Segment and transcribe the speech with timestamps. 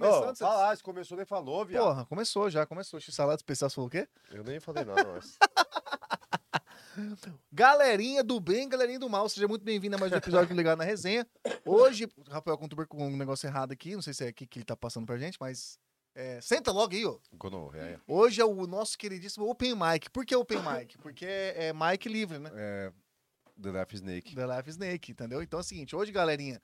[0.00, 0.30] começando.
[0.30, 1.84] Ô, fala, se começou, nem falou, viado.
[1.84, 3.00] Porra, começou já, começou.
[3.00, 4.08] X-salada especial, você falou o quê?
[4.30, 5.38] Eu nem falei nada, mas...
[7.52, 10.78] Galerinha do bem, galerinha do mal, seja muito bem-vindo a mais um episódio do Ligado
[10.78, 11.26] na Resenha.
[11.64, 14.64] Hoje, Rafael contribuiu com um negócio errado aqui, não sei se é aqui que ele
[14.64, 15.78] tá passando pra gente, mas.
[16.14, 17.16] é, senta logo aí, ó.
[18.06, 20.10] Hoje é o nosso queridíssimo Open Mic.
[20.10, 20.98] Por que Open Mic?
[20.98, 22.50] Porque é, é mic livre, né?
[22.54, 22.92] É,
[23.62, 24.34] The Laugh Snake.
[24.34, 25.42] The Life Snake, entendeu?
[25.42, 26.60] Então é o seguinte, hoje, galerinha,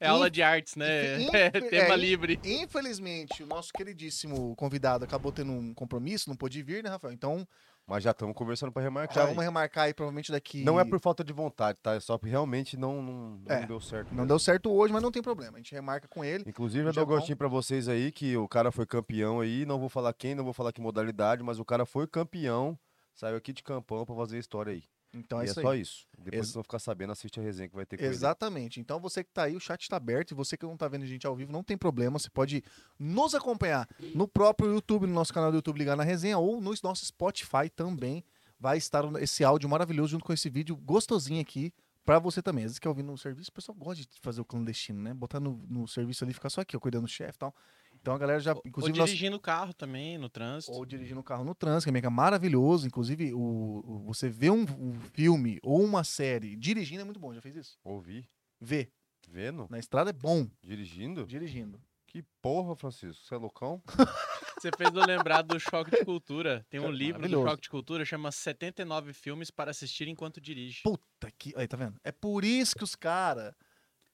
[0.00, 1.20] É aula de artes, né?
[1.22, 2.40] Inf- É, tema é, livre.
[2.44, 7.12] infelizmente, o nosso queridíssimo convidado acabou tendo um compromisso, não pôde vir, né, Rafael?
[7.12, 7.46] Então,
[7.86, 9.14] Mas já estamos conversando pra remarcar.
[9.14, 9.28] já aí.
[9.28, 10.62] vamos remarcar aí, provavelmente daqui.
[10.64, 11.94] Não é por falta de vontade, tá?
[11.94, 14.14] É só porque realmente não, não, não É, deu certo.
[14.14, 15.54] Não deu certo hoje, mas não tem problema.
[15.56, 16.44] A gente remarca com ele.
[16.46, 19.64] Inclusive, eu Já dou um gostinho pra vocês aí que o cara foi campeão aí.
[19.64, 22.78] Não vou falar quem, não vou falar que modalidade, mas o cara foi campeão.
[23.14, 24.82] Saiu aqui de campão pra fazer a história aí.
[25.18, 25.80] Então é e é isso só aí.
[25.80, 26.06] isso.
[26.16, 28.08] Depois Ex- vocês vão ficar sabendo, assiste a resenha que vai ter ele.
[28.08, 28.80] Exatamente.
[28.80, 31.02] Então você que tá aí, o chat está aberto e você que não tá vendo
[31.02, 32.18] a gente ao vivo, não tem problema.
[32.18, 32.62] Você pode
[32.98, 36.72] nos acompanhar no próprio YouTube, no nosso canal do YouTube Ligar na Resenha ou no
[36.82, 38.24] nosso Spotify também.
[38.60, 41.72] Vai estar esse áudio maravilhoso junto com esse vídeo gostosinho aqui
[42.04, 42.64] pra você também.
[42.64, 45.14] Às vezes quer ouvir no serviço, o pessoal gosta de fazer o clandestino, né?
[45.14, 47.54] Botar no, no serviço ali, ficar só aqui, ó, cuidando do chefe e tal.
[48.00, 50.72] Então a galera já, Ou inclusive, nós- dirigindo o carro também, no trânsito.
[50.72, 52.86] ou dirigindo o carro no trânsito, que é maravilhoso.
[52.86, 53.38] Inclusive, o,
[53.84, 57.34] o- você vê um, um filme ou uma série dirigindo é muito bom.
[57.34, 57.78] Já fez isso?
[57.84, 58.28] Ouvi,
[58.60, 58.90] Vê.
[59.28, 61.26] vendo, Na estrada é bom dirigindo.
[61.26, 61.80] dirigindo.
[62.06, 63.82] Que porra, Francisco, você é loucão?
[64.58, 66.66] Você fez eu lembrar do Choque de Cultura.
[66.68, 67.44] Tem um Cara, livro do.
[67.44, 70.80] Choque de Cultura, chama 79 filmes para assistir enquanto dirige.
[70.82, 71.52] Puta que.
[71.56, 71.96] Aí, tá vendo?
[72.02, 73.54] É por isso que os caras.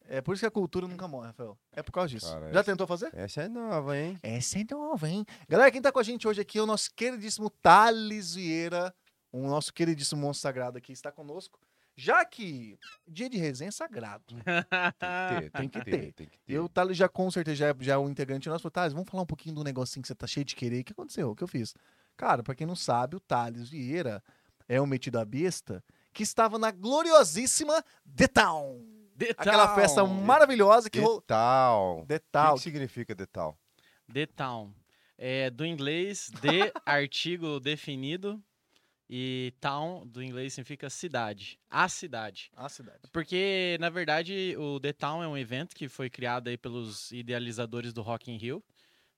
[0.09, 1.59] É por isso que a cultura nunca morre, Rafael.
[1.73, 2.31] É por causa disso.
[2.31, 3.11] Cara, Já essa- tentou fazer?
[3.15, 4.19] Essa é nova, hein?
[4.23, 5.25] Essa é nova, hein?
[5.49, 8.95] Galera, quem tá com a gente hoje aqui é o nosso queridíssimo Thales Vieira,
[9.33, 11.59] o nosso queridíssimo monstro sagrado aqui, está conosco.
[11.97, 14.25] Já que dia de resenha é sagrado.
[14.99, 16.53] Tem que ter, tem que ter, tem que ter.
[16.53, 18.63] Eu, o Thales, já com certeza já é, já é um integrante nosso.
[18.63, 20.81] Falei, Thales, vamos falar um pouquinho do negocinho que você tá cheio de querer.
[20.81, 21.31] O que aconteceu?
[21.31, 21.73] O que eu fiz?
[22.17, 24.21] Cara, pra quem não sabe, o Thales Vieira
[24.69, 27.83] é um metido a besta que estava na gloriosíssima
[28.17, 28.85] The Town.
[29.37, 31.21] Aquela The festa maravilhosa que rolou.
[31.23, 32.05] tal?
[32.07, 33.57] The O que, significa de tal?
[34.13, 34.73] The Town.
[35.17, 38.43] É do inglês, de artigo definido
[39.09, 41.59] E town, do inglês, significa cidade.
[41.71, 42.51] A cidade.
[42.57, 42.99] A cidade.
[43.13, 47.93] Porque, na verdade, o The Town é um evento que foi criado aí pelos idealizadores
[47.93, 48.65] do Rock in Rio,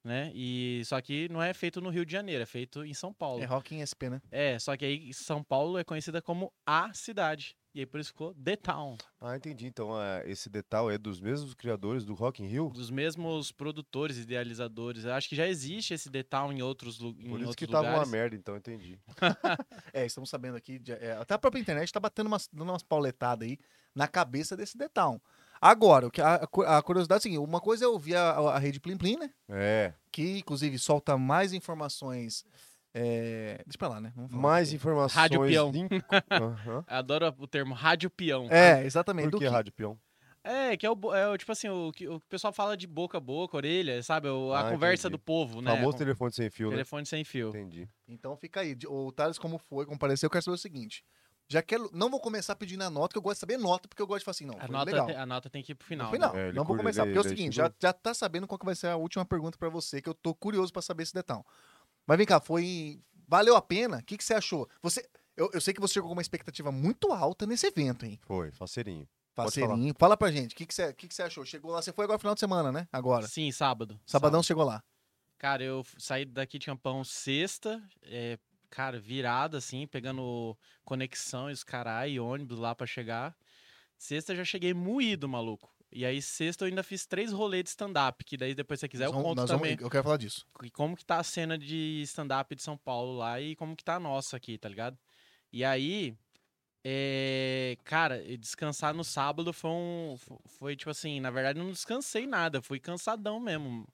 [0.04, 0.30] né?
[0.34, 3.42] E só que não é feito no Rio de Janeiro, é feito em São Paulo.
[3.42, 4.20] É Rock em SP, né?
[4.30, 7.56] É, só que aí São Paulo é conhecida como a cidade.
[7.76, 8.96] E aí por isso ficou The Town.
[9.20, 9.66] Ah, entendi.
[9.66, 12.70] Então é, esse detalhe é dos mesmos criadores do Rock in Rio?
[12.70, 15.04] Dos mesmos produtores, idealizadores.
[15.04, 17.66] Eu acho que já existe esse The Town em outros, lu- em Por isso que
[17.66, 18.10] tava uma lugares.
[18.10, 18.98] merda, então entendi.
[19.92, 22.82] É, estamos sabendo aqui, de- é, até a própria internet tá batendo umas, dando umas
[22.82, 23.58] pauletadas aí
[23.94, 25.20] na cabeça desse detalhe.
[25.60, 26.36] Agora, o que a,
[26.66, 29.30] a curiosidade é a seguinte, uma coisa é ouvir a, a rede Plim Plim, né?
[29.50, 29.92] É.
[30.10, 32.42] Que, inclusive, solta mais informações...
[32.98, 33.62] É...
[33.66, 34.10] Deixa pra lá, né?
[34.16, 34.76] Vamos falar Mais aqui.
[34.76, 35.14] informações.
[35.22, 35.72] Rádio peão.
[35.74, 35.88] em-
[36.30, 36.84] Aham.
[36.86, 38.48] Adoro o termo rádio peão.
[38.50, 39.24] É, exatamente.
[39.26, 39.98] Por do que que- Rádio Peão?
[40.42, 43.18] É, que é o, é o tipo assim, o que o pessoal fala de boca
[43.18, 44.28] a boca, orelha, sabe?
[44.28, 45.18] O- a Ah, conversa entendi.
[45.20, 45.74] do povo, né?
[45.76, 46.74] Famoso telefone sem fio, né?
[46.76, 47.48] telefone sem fio.
[47.48, 47.88] Entendi.
[48.08, 48.74] Então fica aí.
[48.74, 51.04] De- O Thales, como foi, compareceu, eu quero saber o seguinte.
[51.48, 51.90] Já quero.
[51.92, 54.20] Não vou começar pedindo a nota, que eu gosto de saber nota, porque eu gosto
[54.20, 54.54] de falar assim, não.
[54.58, 55.08] A nota, legal.
[55.22, 56.06] a nota tem que ir pro final.
[56.06, 56.32] No final.
[56.32, 56.48] né?
[56.48, 57.02] É, não vou começar.
[57.02, 59.24] ele- Porque é o seguinte, já, já tá sabendo qual que vai ser a última
[59.24, 61.42] pergunta pra você, que eu tô curioso pra saber esse detalhe.
[62.06, 63.00] Mas vem cá, foi.
[63.28, 63.98] Valeu a pena?
[63.98, 64.68] O que, que você achou?
[64.82, 65.08] Você.
[65.36, 68.18] Eu, eu sei que você chegou com uma expectativa muito alta nesse evento, hein?
[68.22, 69.06] Foi, faceirinho.
[69.34, 69.94] Pode Parceirinho.
[69.98, 71.44] Fala pra gente, o que, que, você, o que, que você achou?
[71.44, 72.88] Chegou lá, você foi agora final de semana, né?
[72.90, 73.28] Agora.
[73.28, 74.00] Sim, sábado.
[74.06, 74.82] Sabadão chegou lá.
[75.36, 78.38] Cara, eu saí daqui de Campão sexta, é,
[78.70, 83.36] cara, virada assim, pegando conexão e os carai e ônibus lá pra chegar.
[83.98, 85.70] Sexta já cheguei moído, maluco.
[85.92, 88.88] E aí sexta eu ainda fiz três rolês de stand-up, que daí depois se você
[88.88, 89.76] quiser eu Nós vamos- conto vamos- também.
[89.80, 90.46] eu quero falar disso.
[90.62, 93.84] e como que tá a cena de stand-up de São Paulo lá e como que
[93.84, 94.98] tá a nossa aqui, tá ligado?
[95.52, 96.14] E aí,
[96.84, 102.26] é, cara, descansar no sábado foi um, fo- foi tipo assim, na verdade não descansei
[102.26, 103.86] nada, fui cansadão mesmo.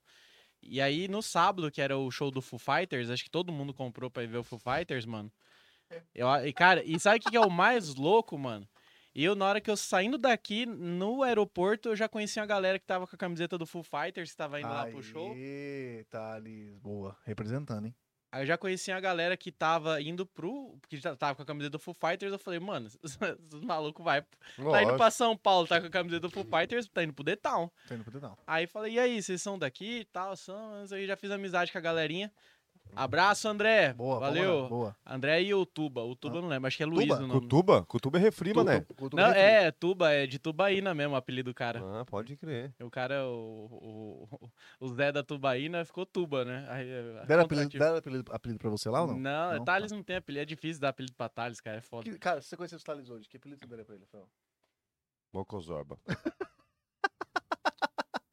[0.62, 3.74] E aí no sábado, que era o show do Foo Fighters, acho que todo mundo
[3.74, 5.30] comprou pra ir ver o Foo Fighters, mano.
[6.14, 8.66] Eu, e cara, e sabe o que que é o mais louco, mano?
[9.14, 12.86] Eu, na hora que eu saindo daqui, no aeroporto, eu já conheci uma galera que
[12.86, 15.32] tava com a camiseta do Full Fighters, que tava indo lá pro show.
[15.32, 16.78] Aê, Thales.
[16.80, 17.16] Boa.
[17.24, 17.94] Representando, hein?
[18.32, 20.78] Aí eu já conheci a galera que tava indo pro.
[20.88, 22.32] que já tava com a camiseta do Full Fighters.
[22.32, 22.88] Eu falei, mano,
[23.52, 24.22] os malucos vai.
[24.22, 24.96] Tá indo Lógico.
[24.96, 27.70] pra São Paulo, tá com a camiseta do Full Fighters, tá indo pro Town.
[27.86, 28.38] Tô indo pro dedão.
[28.46, 30.34] Aí falei, e aí, vocês são daqui e tal?
[30.34, 30.86] São.
[30.90, 32.32] Aí já fiz amizade com a galerinha.
[32.94, 33.94] Abraço, André.
[33.94, 34.62] Boa, Valeu.
[34.64, 34.96] lá, Boa.
[35.06, 36.02] André e o Tuba.
[36.02, 37.16] O Tuba eu não lembro, acho que é Luiz Tuba?
[37.16, 37.40] o nome.
[37.40, 37.84] Cutuba?
[37.86, 38.80] Cutuba é refri, Tudo- mané.
[38.96, 41.80] tudo Não, bem, é, Tuba, é de Tubaína mesmo o apelido do cara.
[42.00, 42.74] Ah, pode crer.
[42.82, 46.66] O cara, o, o, o Zé da Tubaína ficou Tuba, né?
[46.68, 49.18] Aí, é, Deram apelido, deram apelido, apelido pra você lá ou não?
[49.18, 49.64] Não, Não?
[49.64, 52.02] Thales não tem apelido, é difícil dar apelido pra Thales, cara, é foda.
[52.10, 54.28] Que- cara, se você conheceu os Thales hoje, que apelido você daria pra ele, Rafael?
[55.32, 55.98] Mocozorba.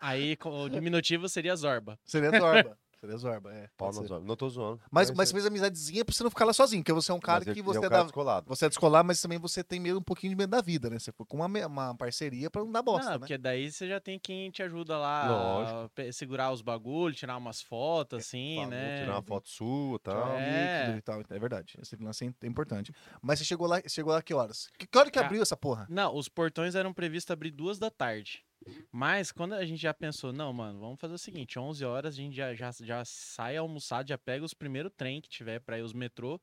[0.02, 1.98] Aí o diminutivo seria Zorba.
[2.04, 2.78] Seria Zorba.
[3.00, 3.70] Seria Zorba, é.
[3.78, 4.08] Pau pode na ser.
[4.10, 4.28] zorba.
[4.28, 4.82] Não tô zoando.
[4.92, 7.16] Mas, É mas isso fez amizadezinha pra você não ficar lá sozinho, porque você é
[7.16, 8.46] um cara Mas ele- que você é um é cara da, descolado.
[8.48, 11.00] você é descolar, mas também você tem medo um pouquinho de medo da vida, né?
[11.00, 13.20] Você foi com uma, uma parceria pra não dar bosta, não, né?
[13.20, 16.02] porque daí você já tem quem te ajuda lá Lógico.
[16.02, 19.00] a segurar os bagulhos, tirar umas fotos, assim, né?
[19.04, 20.30] Tirar uma foto sua e tal.
[20.38, 20.96] É.
[20.98, 21.22] e tal.
[21.30, 21.78] É verdade.
[21.82, 22.92] Esse lance é importante.
[23.22, 24.70] Mas você chegou lá, chegou lá que horas?
[24.78, 25.88] Que, que hora que abriu essa porra?
[25.90, 28.44] Não, os portões eram previstos abrir duas da tarde.
[28.92, 32.18] Mas quando a gente já pensou, não, mano, vamos fazer o seguinte, 11 horas a
[32.18, 35.82] gente já, já, já sai almoçado, já pega os primeiros trem que tiver pra ir
[35.84, 36.40] os metrô.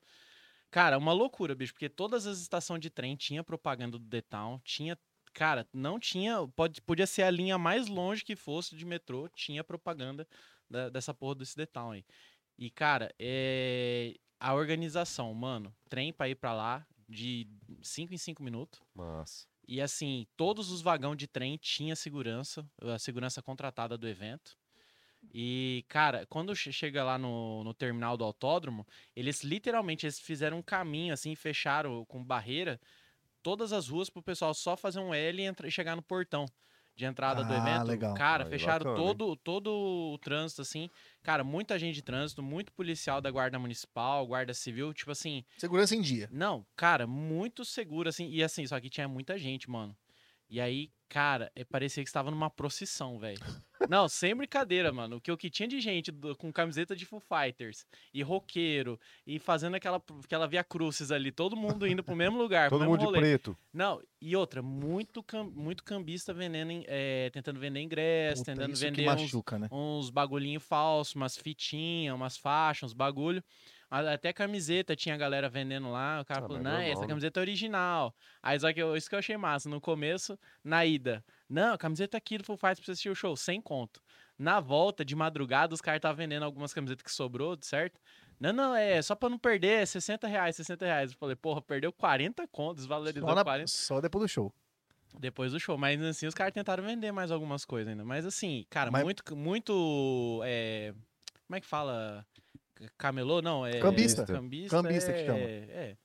[0.70, 4.60] Cara, uma loucura, bicho, porque todas as estações de trem tinha propaganda do The Town,
[4.64, 4.98] tinha,
[5.32, 9.62] cara, não tinha, pode, podia ser a linha mais longe que fosse de metrô, tinha
[9.64, 10.26] propaganda
[10.68, 12.04] da- dessa porra desse The Town aí.
[12.58, 17.46] E, cara, é, a organização, mano, trem pra ir pra lá de
[17.82, 18.80] 5 em 5 minutos.
[18.94, 19.46] Massa.
[19.68, 24.56] E assim, todos os vagões de trem tinha segurança, a segurança contratada do evento.
[25.34, 30.58] E, cara, quando che- chega lá no, no terminal do autódromo, eles literalmente eles fizeram
[30.58, 32.80] um caminho assim, fecharam com barreira
[33.42, 36.46] todas as ruas pro pessoal só fazer um L e, entra- e chegar no portão
[36.96, 37.86] de entrada do Ah, evento.
[37.86, 38.14] legal.
[38.14, 39.16] Cara, Aí, fecharam bacana, hein?
[39.18, 39.70] todo, todo
[40.14, 40.88] o trânsito, assim.
[41.22, 45.94] Cara, muita gente de trânsito, muito policial da Guarda Municipal, Guarda Civil, tipo assim, Segurança
[45.94, 46.28] em dia.
[46.32, 48.28] não, cara, muito seguro, assim.
[48.30, 49.94] E assim, só que tinha muita gente, mano.
[50.48, 53.40] E aí, cara, eh, parecia que estava numa procissão, velho.
[53.88, 55.16] Não, sem brincadeira, mano.
[55.16, 58.98] O que, o que tinha de gente do- com camiseta de Foo Fighters e roqueiro
[59.26, 62.80] e fazendo aquela, aquela via crucis ali, todo mundo indo pro mesmo lugar, pro Todo
[62.80, 63.20] mesmo mundo de rolê.
[63.20, 63.56] preto.
[63.72, 69.08] Não, e outra, muito, cam- muito cambista vendendo, eh, tentando vender ingresso, Puta, tentando vender
[69.10, 69.68] uns, machuca, né?
[69.70, 73.42] uns bagulhinho falso, umas fitinhas, umas faixas, uns bagulho.
[73.90, 76.20] Até camiseta tinha a galera vendendo lá.
[76.20, 78.14] O cara Ah, falou, mas não, essa né?" camiseta é original.
[78.42, 79.68] Aí só que eu, isso que eu achei massa.
[79.68, 83.36] No começo, na ida, não, camiseta aqui do Full Fighters pra você assistir o show,
[83.36, 84.02] sem conto.
[84.38, 88.00] Na volta, de madrugada, os caras estavam vendendo algumas camisetas que sobrou, certo?
[88.38, 91.12] Não, não, é só pra não perder, é 60 reais, 60 reais.
[91.12, 94.52] Eu falei, porra, perdeu 40 contos, desvalorizou Só, na- 40 só depois do show.
[95.18, 95.78] depois do show.
[95.78, 98.04] Mas assim, os caras tentaram vender mais algumas coisas ainda.
[98.04, 100.42] Mas assim, cara, Mas- muito, muito.
[100.44, 100.92] é,
[101.46, 102.26] Como é que fala?
[102.98, 103.40] Camelô?
[103.42, 103.78] Não, é.
[103.80, 104.24] Cambista.
[104.26, 105.38] Cambista, Cambista que é, chama.
[105.38, 105.96] É.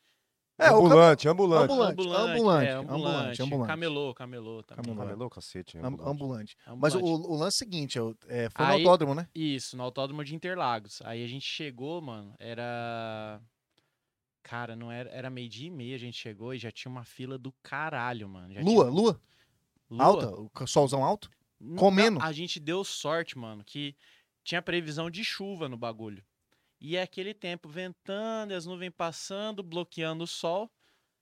[0.60, 1.72] É, o ambulante, ambulante.
[1.74, 3.68] Ambulante, ambulante, é, ambulante, ambulante.
[3.68, 4.84] Camelô, camelô também.
[4.86, 5.02] Camelô.
[5.04, 5.78] Camelô, cacete.
[5.80, 6.12] Am- ambulante.
[6.12, 6.58] ambulante.
[6.78, 7.28] Mas o, Ambulante.
[7.30, 9.28] o lance é o seguinte, é, foi Aí- no autódromo, né?
[9.34, 11.02] Isso, no autódromo de Interlagos.
[11.04, 13.42] Aí a gente chegou, mano, era.
[14.44, 15.10] Cara, não era.
[15.10, 18.54] Era meio-dia e meia a gente chegou e já tinha uma fila do caralho, mano.
[18.54, 19.22] Já Lua, tinha- lua,
[19.90, 20.04] Lua.
[20.06, 20.30] alta,
[20.64, 21.30] o solzão alto.
[21.60, 22.20] Não, Comendo.
[22.22, 23.96] A gente deu sorte, mano, que
[24.44, 26.24] tinha previsão de chuva no bagulho.
[26.82, 30.68] E é aquele tempo ventando, as nuvens passando, bloqueando o sol.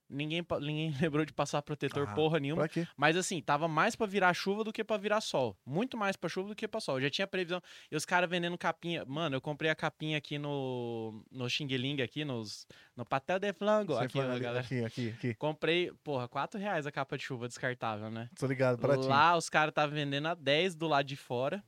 [0.10, 2.68] Ninguém, ninguém lembrou de passar protetor Ah, porra nenhuma.
[2.98, 5.56] Mas assim, tava mais pra virar chuva do que pra virar sol.
[5.64, 6.98] Muito mais pra chuva do que pra sol.
[6.98, 7.62] Eu já tinha previsão.
[7.92, 9.06] E os caras vendendo capinha.
[9.06, 13.54] Mano, eu comprei a capinha aqui no, no Xing Ling, aqui nos, no Patel de
[13.54, 13.94] Flango.
[13.94, 14.66] Você Aqui, fala ali, galera.
[14.66, 15.36] aqui, aqui, aqui.
[15.36, 18.30] Comprei, porra, 4 reais a capa de chuva descartável, né?
[18.40, 19.08] Tô ligado, ti.
[19.08, 21.64] Lá os caras estavam vendendo a 10 do lado de fora.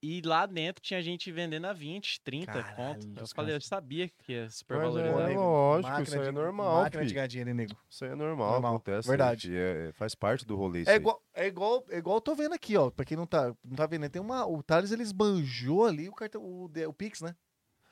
[0.00, 3.20] E lá dentro tinha gente vendendo a 20, 30 Caralho, conto.
[3.20, 5.16] Eu falei, eu sabia que ia é, valorizar.
[5.16, 5.26] né?
[5.28, 7.14] nego, lógico, máquina isso aí é de- normal, Máquina de fi.
[7.14, 7.76] ganhar dinheiro, nego?
[7.90, 9.08] Isso aí é normal, Normal, acontece.
[9.08, 9.48] verdade.
[9.48, 10.98] gente, é- faz parte do rolê isso É aí.
[11.00, 12.90] igual, é igual, é igual eu tô vendo aqui, ó.
[12.90, 14.46] Pra quem não tá, não tá vendo, né, tem uma.
[14.46, 17.34] O Thales ele esbanjou ali o cartão, o, de- o Pix, né?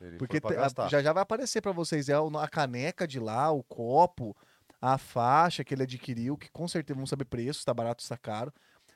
[0.00, 3.04] Ele Porque foi pra te- a- já já vai aparecer pra vocês é a caneca
[3.04, 4.36] de lá, o copo,
[4.80, 8.08] a faixa que ele adquiriu, que com certeza vão saber preço, se tá barato, se
[8.08, 8.52] tá caro.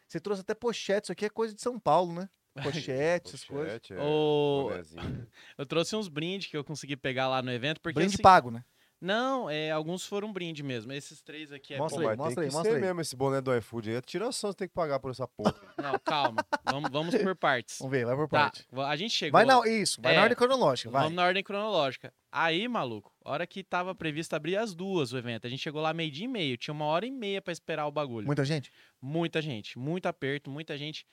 [0.06, 2.28] Você trouxe até pochete, isso aqui é coisa de São Paulo, né?
[2.62, 3.80] Pochete, essas coisas.
[3.90, 5.26] É, bonezinho.
[5.56, 7.80] Eu trouxe uns brindes que eu consegui pegar lá no evento.
[7.80, 8.64] Porque Brinde assim, pago, né?
[9.00, 10.92] Não, é, alguns foram brinde mesmo.
[10.92, 12.10] Esses três aqui é Mostra Pô, bom.
[12.10, 12.80] aí, mostra aí, mostra aí.
[12.82, 14.02] mesmo esse boné do iFood aí.
[14.02, 15.54] Tiração, você tem que pagar por essa porra.
[15.82, 16.44] Não, calma.
[16.66, 17.78] vamos, vamos por partes.
[17.78, 18.66] Vamos ver, vai por Tá, parte.
[18.76, 19.32] a gente chegou.
[19.38, 21.02] Vai na, isso, vai na É, ordem cronológica, vai.
[21.04, 22.12] Vamos na ordem cronológica.
[22.30, 25.46] Aí, maluco, hora que tava previsto abrir as duas o evento.
[25.46, 26.58] A gente chegou lá meio dia e meio.
[26.58, 28.26] Tinha uma hora e meia pra esperar o bagulho.
[28.26, 28.70] Muita gente?
[29.00, 31.06] Muita gente, muito aperto, muita gente.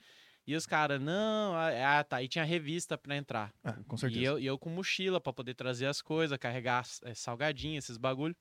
[0.48, 2.22] E os caras, não, ah, ah, tá.
[2.22, 3.52] E tinha revista pra entrar.
[3.62, 4.18] Ah, com certeza.
[4.18, 7.98] E eu, e eu com mochila pra poder trazer as coisas, carregar eh, salgadinho, esses
[7.98, 8.34] bagulho.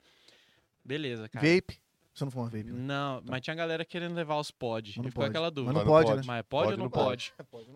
[0.85, 1.45] Beleza, cara.
[1.45, 1.77] Vape.
[2.17, 2.71] Você não fuma vape, né?
[2.73, 4.89] Não, mas tinha galera querendo levar os pod.
[4.89, 5.71] Mas não E ficou aquela dúvida.
[5.73, 6.21] não Mas não pode, né?
[6.25, 7.33] Mas pode, ou não pode?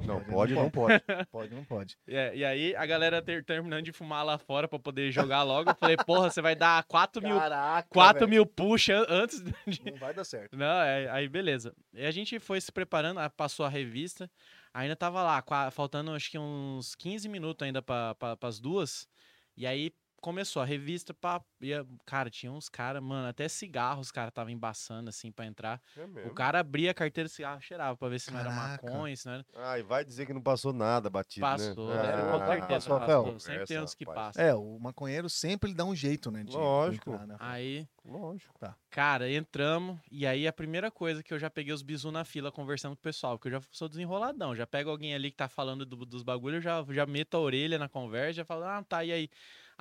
[0.08, 1.04] Não, pode, não pode.
[1.32, 1.98] Pode, não pode.
[2.10, 5.70] É, e aí a galera ter- terminando de fumar lá fora pra poder jogar logo.
[5.70, 8.30] Eu falei, porra, você vai dar 4 mil, Caraca, 4 velho.
[8.32, 9.54] mil push an- antes de.
[9.92, 10.58] Não vai dar certo.
[10.58, 11.74] Não, é- aí beleza.
[11.94, 14.28] E a gente foi se preparando, passou a revista.
[14.74, 19.08] Ainda tava lá, faltando acho que uns 15 minutos ainda pra, pra, pras duas.
[19.56, 19.92] E aí
[20.22, 24.52] começou a revista, pá, ia, cara, tinha uns caras, mano, até cigarro os caras estavam
[24.52, 25.82] embaçando assim pra entrar.
[25.98, 28.86] É O cara abria a carteira de cigarro, cheirava pra ver se não era Caraca.
[28.86, 29.46] maconha, se não era.
[29.56, 32.02] Ah, e vai dizer que não passou nada batido, Passou, né?
[32.04, 32.12] né?
[32.12, 33.40] Ah, certeza passou, passou.
[33.40, 34.44] Sempre tem uns que passam.
[34.46, 36.44] É, o maconheiro sempre ele dá um jeito, né?
[36.44, 37.12] De Lógico.
[37.12, 37.36] entrar, né?
[37.40, 38.54] Aí, Lógico.
[38.90, 42.52] cara, entramos e aí a primeira coisa que eu já peguei os bisu na fila
[42.52, 45.48] conversando com o pessoal, porque eu já sou desenroladão, já pego alguém ali que tá
[45.48, 48.84] falando do- dos bagulhos, eu já, já meto a orelha na conversa, já falo, ah,
[48.84, 49.30] tá, e aí?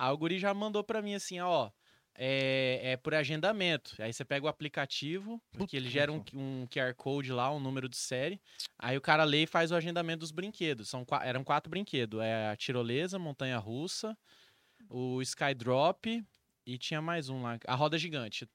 [0.01, 1.69] Aí o guri já mandou pra mim assim, ó,
[2.15, 3.95] é, é por agendamento.
[3.99, 7.87] Aí você pega o aplicativo, porque ele gera um, um QR Code lá, um número
[7.87, 8.41] de série.
[8.79, 10.89] Aí o cara lê e faz o agendamento dos brinquedos.
[10.89, 12.19] São, eram quatro brinquedos.
[12.19, 14.17] É a tirolesa, montanha russa,
[14.89, 16.07] o Skydrop
[16.65, 18.49] e tinha mais um lá, a roda gigante.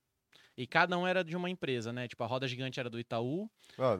[0.56, 2.09] E cada um era de uma empresa, né?
[2.09, 3.48] Tipo, a roda gigante era do Itaú,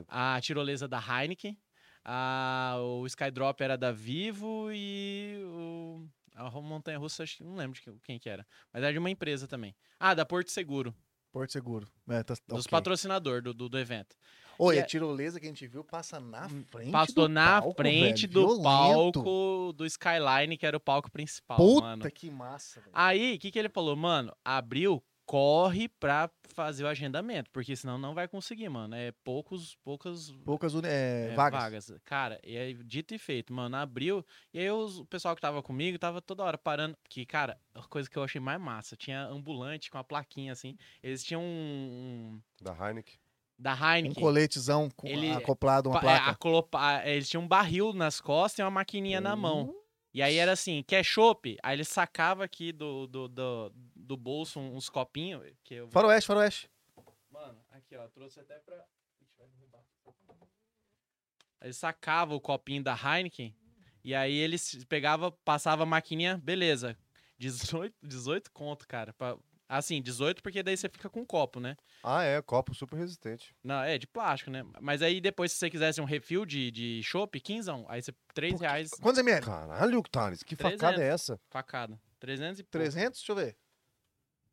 [0.09, 1.57] a tirolesa da Heineken,
[2.05, 7.81] a, o Skydrop era da Vivo e o, a montanha russa, acho que não lembro
[7.81, 8.47] de quem, que era.
[8.73, 9.75] Mas era de uma empresa também.
[9.99, 10.95] Ah, da Porto Seguro,
[11.33, 11.89] Porto Seguro.
[12.09, 12.71] É, tá, dos ok.
[12.71, 14.17] patrocinadores do, do, do evento.
[14.59, 17.77] Oi, E a tirolesa que a gente viu passa na frente Passou do na palco,
[17.77, 19.23] frente velho, do violento.
[19.23, 22.11] palco do Skyline, que era o palco principal, Puta mano.
[22.11, 22.93] que massa, velho.
[22.95, 23.95] Aí, o que, que ele falou?
[23.95, 28.95] Mano, abriu, corre pra fazer o agendamento, porque senão não vai conseguir, mano.
[28.95, 31.93] É poucos, poucas Poucas é, é, vagas.
[32.05, 34.25] Cara, e aí, dito e feito, mano, abriu.
[34.55, 36.97] E aí os- o pessoal que tava comigo tava toda hora parando.
[37.03, 40.79] Porque, cara, a coisa que eu achei mais massa, tinha ambulante com a plaquinha assim.
[41.03, 41.45] Eles tinham um.
[42.39, 43.19] um- da Heineken.
[43.59, 44.23] da Um Heineken.
[44.23, 47.03] coletezão com, Ele- acoplado a uma é, placa.
[47.05, 49.75] é, eles tinham um barril nas costas e uma maquininha na mão.
[50.15, 51.59] E aí era assim, quer chopp?
[51.63, 53.73] Aí ele sacava aqui do, do, do,
[54.07, 55.43] do bolso uns copinhos.
[55.65, 55.89] Que eu...
[55.91, 56.71] Faroeste, faroeste.
[57.31, 58.77] Mano, aqui ó, trouxe até pra.
[59.21, 59.85] Ixi, vai derrubar.
[61.61, 63.55] Ele sacava o copinho da Heineken
[64.05, 64.57] e aí ele
[64.89, 66.97] pegava, passava a maquininha, beleza.
[67.39, 69.13] 18, 18 conto, cara.
[69.13, 69.37] pra-
[69.69, 71.77] Assim, 18 porque daí você fica com um copo, né?
[72.05, 73.53] Ah, é, copo super resistente.
[73.65, 74.63] Não, é de plástico, né?
[74.81, 78.61] Mas aí depois, se você quisesse um refil de, de chopp, 15, aí você 3
[78.61, 79.45] reais Quantos ml?
[79.45, 81.01] Caralho, Thales, que facada 300.
[81.01, 81.41] é essa?
[81.51, 82.01] facada.
[82.21, 82.71] 300 e pouco.
[82.73, 83.19] 300?
[83.19, 83.57] Deixa eu ver.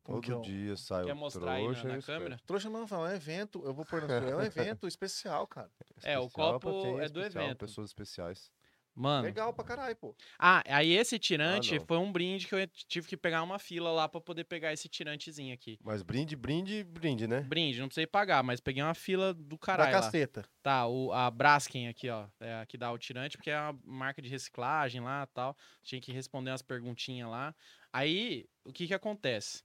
[0.04, 2.06] Como que é Todo o- dia sai Quer o mostrar aí na, trouxa na os
[2.06, 2.40] câmera?
[2.46, 3.62] Trouxa não, Rafael, é um evento.
[3.64, 4.40] Eu vou pôr no É um
[4.76, 5.70] evento especial, cara.
[6.02, 7.60] É, o copo quem é do evento.
[7.66, 8.52] Pessoas especiais.
[8.96, 9.24] Mano.
[9.24, 10.14] Legal pra caralho, pô.
[10.38, 11.84] Ah, aí esse tirante não.
[11.84, 14.88] foi um brinde que eu tive que pegar uma fila lá pra poder pegar esse
[14.88, 15.80] tirantezinho aqui.
[15.82, 17.40] Mas brinde, brinde, brinde, né?
[17.40, 20.00] Brinde, não precisei pagar, mas peguei uma fila do Da caralho lá.
[20.00, 20.44] caceta.
[20.62, 23.76] Tá, o, a Braskem aqui, ó, é a que dá o tirante, porque é uma
[23.84, 25.56] marca de reciclagem lá e tal.
[25.82, 27.52] Tinha que responder umas perguntinhas lá.
[27.92, 29.64] Aí, o que que acontece?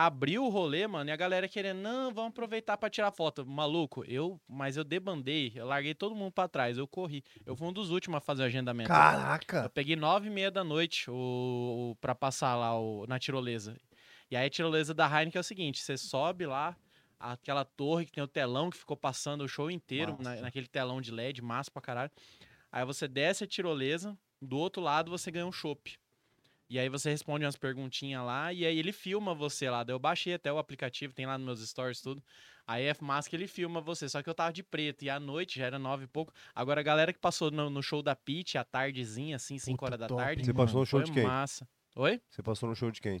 [0.00, 3.44] Abriu o rolê, mano, e a galera querendo, não, vamos aproveitar pra tirar foto.
[3.44, 7.24] Maluco, eu, mas eu debandei, eu larguei todo mundo pra trás, eu corri.
[7.44, 9.04] Eu fui um dos últimos a fazer o agendamento.
[9.60, 9.68] Eu Caraca!
[9.68, 13.76] peguei nove e meia da noite o, o, pra passar lá o, na tirolesa.
[14.30, 16.76] E aí a tirolesa da Heineken é o seguinte, você sobe lá,
[17.18, 21.00] aquela torre que tem o telão que ficou passando o show inteiro, na- naquele telão
[21.00, 22.12] de LED, massa pra caralho.
[22.70, 25.98] Aí você desce a tirolesa, do outro lado você ganha um chopp.
[26.70, 29.82] E aí você responde umas perguntinhas lá, e aí ele filma você lá.
[29.84, 32.22] Daí eu baixei até o aplicativo, tem lá nos meus stories tudo.
[32.66, 35.18] Aí é massa que ele filma você, só que eu tava de preto, e à
[35.18, 36.32] noite já era nove e pouco.
[36.54, 39.86] Agora a galera que passou no, no show da Pit, à tardezinha, assim, cinco Puta,
[39.86, 40.66] horas da top, tarde, Você mano.
[40.66, 41.24] passou no show de quem?
[41.24, 41.68] massa.
[41.96, 42.20] Oi?
[42.30, 43.18] Você passou no show de quem?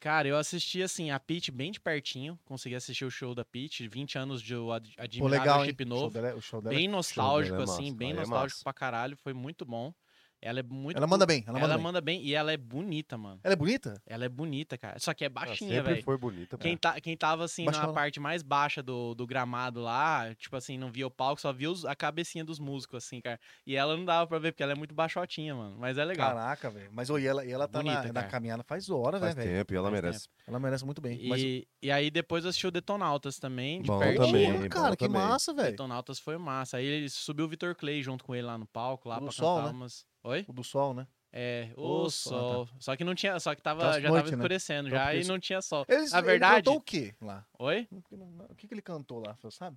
[0.00, 2.38] Cara, eu assisti, assim, a Pit bem de pertinho.
[2.44, 5.84] Consegui assistir o show da Pit, 20 anos de eu ad- Pô, admirável legal, chip
[5.84, 6.12] show novo.
[6.12, 9.16] dela é- show dela é- Bem nostálgico, é assim, bem aí é nostálgico pra caralho.
[9.16, 9.92] Foi muito bom.
[10.40, 10.96] Ela é muito.
[10.96, 11.82] Ela manda bem, ela Ela, manda bem.
[11.84, 12.22] manda bem.
[12.22, 13.40] E ela é bonita, mano.
[13.42, 14.00] Ela é bonita?
[14.06, 14.98] Ela é bonita, cara.
[15.00, 16.04] Só que é baixinha, sempre velho.
[16.04, 16.56] foi bonita.
[16.58, 20.78] Quem, tá, quem tava assim na parte mais baixa do, do gramado lá, tipo assim,
[20.78, 23.38] não via o palco, só via os- a cabecinha dos músicos, assim, cara.
[23.66, 25.76] E ela não dava pra ver, porque ela é muito baixotinha, mano.
[25.78, 26.28] Mas é legal.
[26.34, 26.90] Caraca, velho.
[26.92, 28.26] Mas e ela, e ela tá Bonita, na, na cara.
[28.28, 29.50] caminhada faz hora, né, Faz velho?
[29.50, 30.28] tempo e ela Faz merece.
[30.46, 31.28] Ela merece muito bem.
[31.28, 34.24] Mas, E, e aí depois eu assisti o Detonautas também, de Bom pertinho.
[34.26, 35.20] também, Porra, bom cara, que também.
[35.20, 35.70] massa, velho.
[35.72, 36.76] Detonautas foi massa.
[36.76, 39.24] Aí ele subiu o Vitor Clay junto com ele lá no palco, lá O do
[39.26, 39.76] pra Sol, cantar né?
[39.76, 40.06] umas...
[40.28, 40.44] Oi?
[40.46, 41.06] O do sol, né?
[41.32, 42.68] É, O o sol, sol.
[42.78, 44.42] Só que não tinha, só que tava, Aquelas já noites, tava né?
[44.42, 45.84] escurecendo Tava já e não tinha sol.
[45.88, 47.46] Eles, Na ele verdade- cantou o quê lá?
[47.58, 47.86] Oi?
[47.90, 49.76] O que, o que ele cantou lá, você sabe?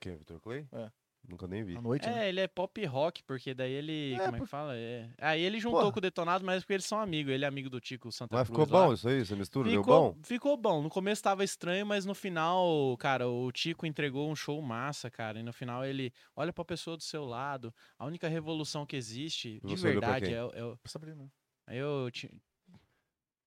[0.00, 0.66] Quem, Vitor Clay?
[0.72, 0.90] É.
[1.28, 1.76] Nunca nem vi.
[1.76, 2.24] À noite, né?
[2.24, 4.14] É, ele é pop rock, porque daí ele.
[4.14, 4.76] É, como é por- que fala?
[4.76, 5.08] É.
[5.18, 5.92] Aí ele juntou Porra.
[5.92, 7.32] com o Detonado, mas porque eles são amigos.
[7.32, 8.64] Ele é amigo do Tico Santa Mas Cruz.
[8.64, 8.86] ficou lá.
[8.88, 9.20] bom isso aí?
[9.20, 9.70] Essa mistura?
[9.70, 10.18] Deu Ficou, bom?
[10.24, 10.82] ficou bom.
[10.82, 15.38] No começo tava estranho, mas no final, cara, o Tico entregou um show massa, cara.
[15.38, 17.72] E no final ele olha pra pessoa do seu lado.
[17.96, 21.30] A única revolução que existe, de verdade, é, o- é o- Sabrina.
[21.68, 22.10] Aí eu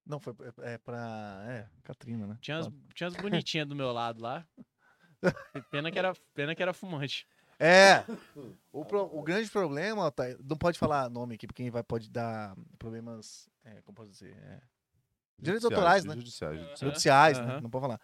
[0.06, 1.44] Não, foi é, é pra.
[1.46, 2.38] É, Katrina, né?
[2.40, 4.46] tinha, as, tinha as bonitinhas do meu lado lá.
[5.70, 7.26] Pena que era, pena que era fumante.
[7.58, 8.04] É.
[8.72, 12.54] O, pro- o grande problema, tá, não pode falar nome aqui, porque vai pode dar
[12.78, 13.48] problemas.
[13.64, 14.36] É, como posso dizer?
[14.36, 14.60] É,
[15.38, 16.14] direitos autorais, né?
[16.14, 16.80] Judiciais, judiciais.
[16.80, 17.44] Judiciais, né?
[17.52, 17.60] Aham.
[17.62, 18.00] Não pode falar.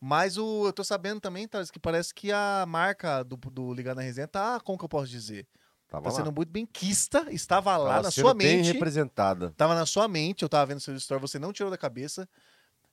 [0.00, 3.96] Mas o, eu tô sabendo também, Thales, que parece que a marca do, do Ligado
[3.96, 5.46] na Resenha tá, como que eu posso dizer?
[5.88, 6.16] Tava Tá lá.
[6.16, 8.72] sendo muito bem quista, estava lá Tava na sendo sua bem mente.
[8.72, 9.50] representada.
[9.56, 12.28] Tava na sua mente, eu tava vendo seu story, você não tirou da cabeça.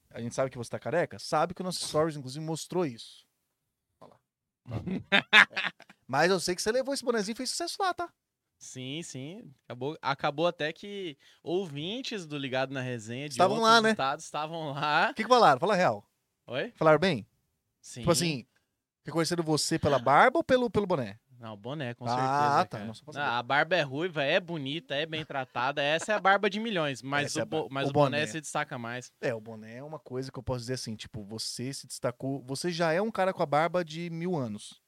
[0.09, 1.17] A gente sabe que você tá careca?
[1.19, 3.25] Sabe que o nosso stories, inclusive, mostrou isso.
[4.67, 4.71] É.
[6.07, 8.11] Mas eu sei que você levou esse bonezinho e fez sucesso lá, tá?
[8.57, 9.51] Sim, sim.
[9.65, 13.91] Acabou, acabou até que ouvintes do Ligado na Resenha de Estavam lá, né?
[13.91, 15.09] estados estavam lá.
[15.11, 15.59] O que, que falaram?
[15.59, 16.07] Fala real.
[16.45, 16.71] Oi?
[16.75, 17.25] Falaram bem?
[17.81, 18.01] Sim.
[18.01, 18.45] Tipo assim,
[19.03, 21.19] reconheceram você pela barba ou pelo, pelo boné?
[21.41, 22.65] Não, boné, com Ah, certeza.
[22.65, 22.85] tá, cara.
[22.85, 25.81] não, a barba é ruiva, é bonita, é bem tratada.
[25.81, 27.93] Essa é a barba de milhões, mas, Essa é o, a bo- mas o o
[27.93, 28.27] boné, boné.
[28.27, 29.11] se destaca mais.
[29.19, 32.43] É, o boné é uma coisa que eu posso dizer assim, tipo, você se destacou,
[32.43, 34.79] você já é um cara com a barba de mil anos.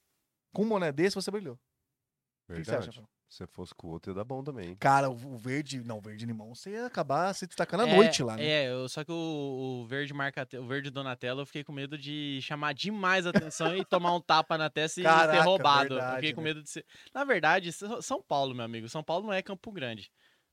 [0.53, 1.55] Com um boné desse, você brilhou.
[1.55, 3.12] O que você acha, Verdade.
[3.33, 4.75] Se fosse com o outro, ia dar bom também.
[4.75, 8.21] Cara, o verde, não, o verde limão, você ia acabar se destacando à É, noite
[8.21, 8.45] lá, né?
[8.45, 11.97] É, eu- só que o, o verde marca, o verde Donatello, eu fiquei com medo
[11.97, 15.85] de chamar demais a atenção e tomar um tapa na testa e Caraca, ser roubado.
[15.95, 16.49] eu verdade, fiquei com né?
[16.49, 16.85] medo de ser.
[17.11, 18.87] Na verdade, São Paulo, meu amigo.
[18.87, 20.11] São Paulo não é Campo Grande.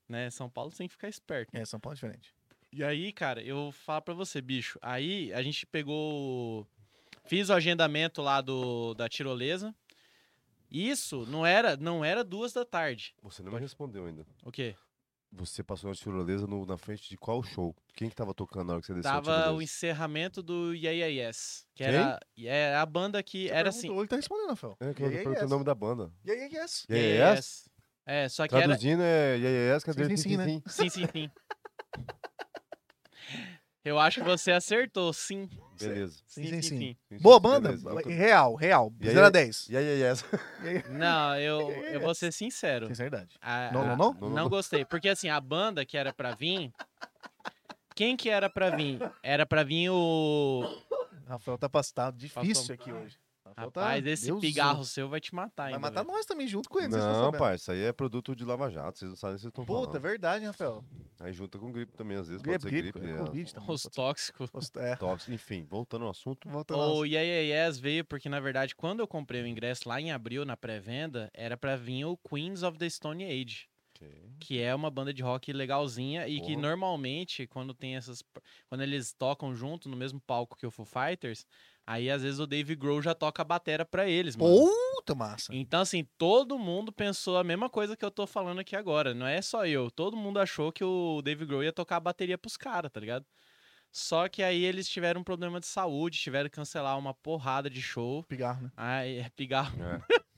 [0.08, 0.30] Né?
[0.30, 1.54] São Paulo tem que ficar esperto.
[1.54, 2.32] É, São Paulo é diferente.
[2.72, 4.78] E aí, cara, eu falo pra você, bicho.
[4.80, 6.66] Aí a gente pegou.
[7.26, 9.74] Fiz o agendamento lá do, da tirolesa.
[10.70, 13.14] Isso não era, não era duas da tarde.
[13.22, 14.24] Você não me respondeu ainda.
[14.44, 14.74] O quê?
[15.32, 17.74] Você passou na tirolesa no- na frente de qual show?
[17.94, 19.62] Quem que tava tocando na hora que você desceu Tava o tirolesa?
[19.62, 21.66] encerramento do Yeah Yeah Yes.
[21.74, 21.94] Que Quem?
[21.94, 23.80] era é a banda que Você era assim.
[23.82, 24.76] perguntou, Ele tá respondendo, Rafael.
[24.80, 25.50] É, que eu perguntei o yes.
[25.50, 26.12] nome da banda.
[26.24, 26.84] E aí, yes.
[26.88, 27.68] Yeah, Yeah yeah, Yes.
[28.06, 28.64] É, só que era.
[28.66, 30.44] Traduzindo é Yeah, yeah, yes, quer Sim, sim, sim, né?
[30.46, 30.62] sim.
[30.66, 31.30] Sim, sim, sim.
[33.84, 35.48] Eu acho que você acertou, sim.
[35.80, 36.18] Beleza.
[36.26, 36.78] Sim, sim, sim.
[36.78, 37.70] Sim, sim, Boa banda?
[37.72, 38.08] beleza.
[38.10, 38.92] Real, real.
[39.00, 39.68] E aí- 0 a 10.
[39.68, 40.84] Yeah, yeah, yes.
[40.90, 42.86] Não, eu, eu vou ser sincero.
[42.88, 43.36] Sinceridade.
[43.40, 44.12] A- Não, a- não, não?
[44.12, 44.48] Não, não, Não não.
[44.50, 44.84] gostei.
[44.84, 46.70] Porque assim, a banda que era pra vir.
[47.94, 48.98] quem que era pra vir?
[49.22, 50.62] Era pra vir o.
[51.26, 52.18] Rafael tá passado.
[52.18, 53.16] Difícil aqui hoje.
[53.54, 56.14] Tá- Rapaz, esse Deus pigarro seu vai te matar Vai matar velho.
[56.14, 56.88] nós também junto com ele.
[56.88, 59.64] Não, pai, isso aí é produto de Lava Jato, vocês não sabem que vocês estão
[59.64, 60.02] Puta, é falando.
[60.02, 60.84] verdade, Rafael.
[61.20, 63.12] Aí junta com gripe também, às vezes Gripe, pode ser gripe, gripe.
[63.12, 63.54] é é, Covid.
[63.68, 64.50] Os tóxicos.
[64.76, 65.32] É, tóxico.
[65.32, 66.48] Enfim, voltando ao assunto.
[66.48, 66.92] volta lá.
[66.92, 70.56] O Yes veio porque, na verdade, quando eu comprei o ingresso lá em abril, na
[70.56, 73.68] pré-venda, era pra vir o Queens of the Stone Age.
[74.38, 76.62] que é uma banda de rock legalzinha e que Porra.
[76.62, 78.24] normalmente quando tem essas
[78.66, 81.46] quando eles tocam junto no mesmo palco que o Foo Fighters,
[81.90, 84.54] aí às vezes o Dave Grohl já toca a batera pra eles, mano.
[84.94, 85.54] Puta massa.
[85.54, 89.26] Então assim, todo mundo pensou a mesma coisa que eu tô falando aqui agora, não
[89.26, 92.56] é só eu, todo mundo achou que o Dave Grohl ia tocar a bateria pros
[92.56, 93.26] caras, tá ligado?
[93.92, 97.82] Só que aí eles tiveram um problema de saúde, tiveram que cancelar uma porrada de
[97.82, 98.22] show.
[98.24, 98.70] Pigarro, né?
[98.76, 99.76] Aí, é pigarro.
[99.82, 100.00] É.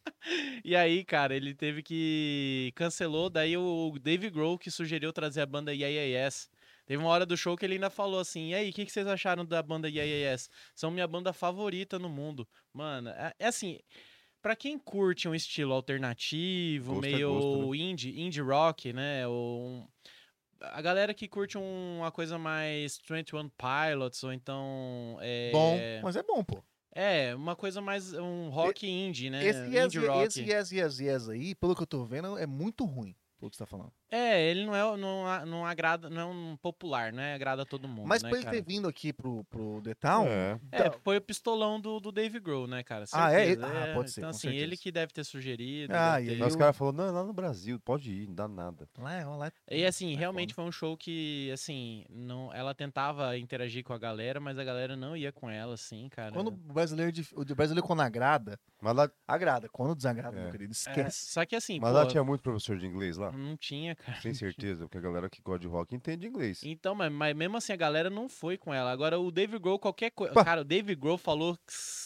[0.64, 2.72] E aí, cara, ele teve que.
[2.76, 3.28] Cancelou.
[3.28, 6.48] Daí o Dave Grohl que sugeriu trazer a banda Yes.
[6.92, 8.92] Teve uma hora do show que ele ainda falou assim: E aí, o que, que
[8.92, 10.50] vocês acharam da banda Yes?
[10.74, 12.46] São minha banda favorita no mundo.
[12.70, 13.80] Mano, é, é assim.
[14.42, 19.26] Pra quem curte um estilo alternativo, Gosto é meio gosto, indie, indie rock, né?
[19.26, 19.88] Ou um-
[20.60, 25.16] a galera que curte um- uma coisa mais 21 Pilots, ou então.
[25.22, 26.62] É, Bom, mas é bom, pô.
[26.94, 28.12] É, uma coisa mais.
[28.12, 29.42] Um rock indie, né?
[29.42, 30.26] Esse yes, indie rock.
[30.26, 33.16] esse yes, yes, yes aí, pelo que eu tô vendo, é muito ruim.
[33.38, 33.94] Pelo que você tá falando.
[34.14, 37.34] É, ele não é não, não agrada, não é um popular, né?
[37.34, 38.56] Agrada todo mundo, Mas né, pra ele cara?
[38.58, 40.60] ter vindo aqui pro, pro The Town, É.
[40.70, 43.06] É, foi o pistolão do, do Dave Grohl, né, cara?
[43.10, 43.52] Ah, é?
[43.54, 44.82] Ah, pode ser, Então, assim, ele certeza.
[44.82, 45.94] que deve ter sugerido.
[45.96, 48.12] Ah, e ter- aí Mas os eu- caras falaram, não, é lá no Brasil, pode
[48.12, 48.86] ir, não dá nada.
[48.98, 52.74] lá, é- lá é- E assim, é realmente foi um show que, assim, não, ela
[52.74, 56.32] tentava interagir com a galera, mas a galera não ia com ela, assim, cara.
[56.32, 59.68] Quando o brasileiro, o brasileiro quando agrada, Mas lá, agrada.
[59.70, 60.42] Quando desagrada, É.
[60.42, 61.26] meu querido, É, esquece.
[61.32, 63.30] só que assim, mas pô, lá tinha muito professor de inglês lá?
[63.30, 64.20] não tinha, cara.
[64.20, 66.60] Sem certeza, porque a galera que gosta de rock entende inglês.
[66.64, 68.90] Então, mas, mas mesmo assim a galera não foi com ela.
[68.90, 70.34] Agora o Dave Grohl, qualquer coisa.
[70.44, 71.58] Cara, o Dave Grohl falou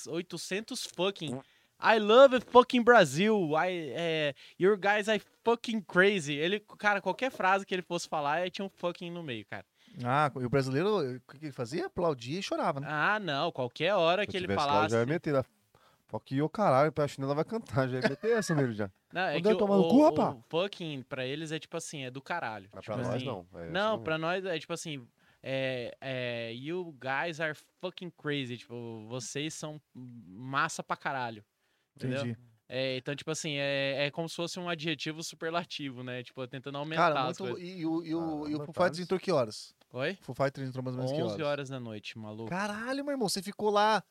[0.09, 1.41] 800 fucking.
[1.81, 3.51] I love fucking Brasil.
[3.53, 6.35] I, é, your guys are fucking crazy.
[6.35, 9.65] Ele, cara, qualquer frase que ele fosse falar, tinha um fucking no meio, cara.
[10.05, 11.87] Ah, e o brasileiro, o que ele fazia?
[11.87, 12.87] Aplaudia e chorava, né?
[12.91, 13.51] Ah, não.
[13.51, 14.95] Qualquer hora que ele tivesse lá, eu falasse.
[14.95, 15.47] já ia meter.
[16.09, 18.89] Fuck you, caralho, a chinela vai cantar, já ia meter essa nele já.
[19.13, 20.31] Não, é que o, tomar no cu, rapá?
[20.33, 22.69] o fucking pra eles é tipo assim, é do caralho.
[22.73, 23.47] Mas Tipo pra nós assim, não.
[23.55, 25.07] é Não, assim pra nós é tipo assim.
[25.43, 28.57] É, é, you guys are fucking crazy.
[28.59, 31.45] Tipo, vocês são massa pra caralho.
[31.97, 32.21] Entendeu?
[32.21, 32.39] Entendi.
[32.69, 36.23] É, então, tipo assim, é, é como se fosse um adjetivo superlativo, né?
[36.25, 37.55] Tipo, tentando aumentar Cara, as muito.
[37.55, 37.77] coisas.
[37.79, 38.99] E, o- e o, e o Foo Fighters Thales.
[39.01, 39.75] entrou que horas?
[39.93, 40.19] Oi?
[40.21, 41.47] O Foo Fighters entrou mais ou menos que 11 horas?
[41.47, 42.51] horas da noite, maluco.
[42.51, 44.03] Caralho, meu irmão, você ficou lá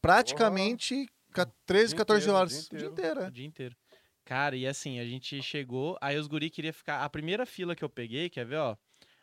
[0.00, 2.52] praticamente ca- 13, Dia 14 inteiro, horas.
[2.52, 2.92] dia O dia inteiro.
[2.92, 3.30] inteiro, O é.
[3.30, 3.76] dia inteiro.
[4.24, 7.04] Cara, e assim, a gente chegou, aí os guri queria ficar.
[7.04, 8.76] A primeira fila que eu peguei, quer ver, ó?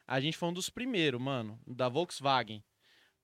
[0.05, 2.63] A gente foi um dos primeiros, mano, da Volkswagen.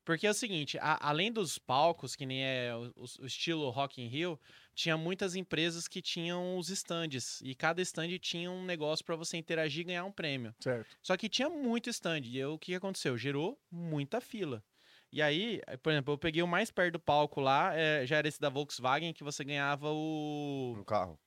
[0.03, 4.01] Porque é o seguinte, a- além dos palcos, que nem é o, o- estilo Rock
[4.01, 4.39] in Rio,
[4.73, 7.41] tinha muitas empresas que tinham os stands.
[7.43, 10.55] E cada stand tinha um negócio pra você interagir e ganhar um prêmio.
[10.61, 10.87] Certo.
[11.03, 12.21] Só que tinha muito stand.
[12.23, 13.17] E eu- o que aconteceu?
[13.17, 14.63] Gerou muita fila.
[15.11, 18.27] E aí, por exemplo, eu peguei o mais perto do palco lá, eh, já era
[18.27, 20.75] esse da Volkswagen, que você ganhava o.
[20.77, 21.19] Um carro.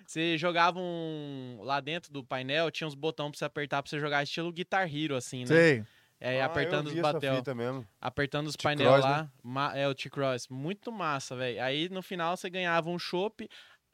[0.05, 1.59] Você jogava um.
[1.61, 4.91] Lá dentro do painel, tinha uns botões pra você apertar pra você jogar estilo Guitar
[4.91, 5.45] Hero, assim, né?
[5.45, 5.83] Sei.
[6.19, 7.37] É, Ah, apertando eu os batel.
[7.37, 7.87] fita mesmo.
[8.01, 9.07] Apertando os né?
[9.07, 9.31] lá.
[9.43, 10.47] ma- É, o T-Cross.
[10.47, 11.61] Muito massa, velho.
[11.63, 13.47] Aí no final você ganhava um chopp.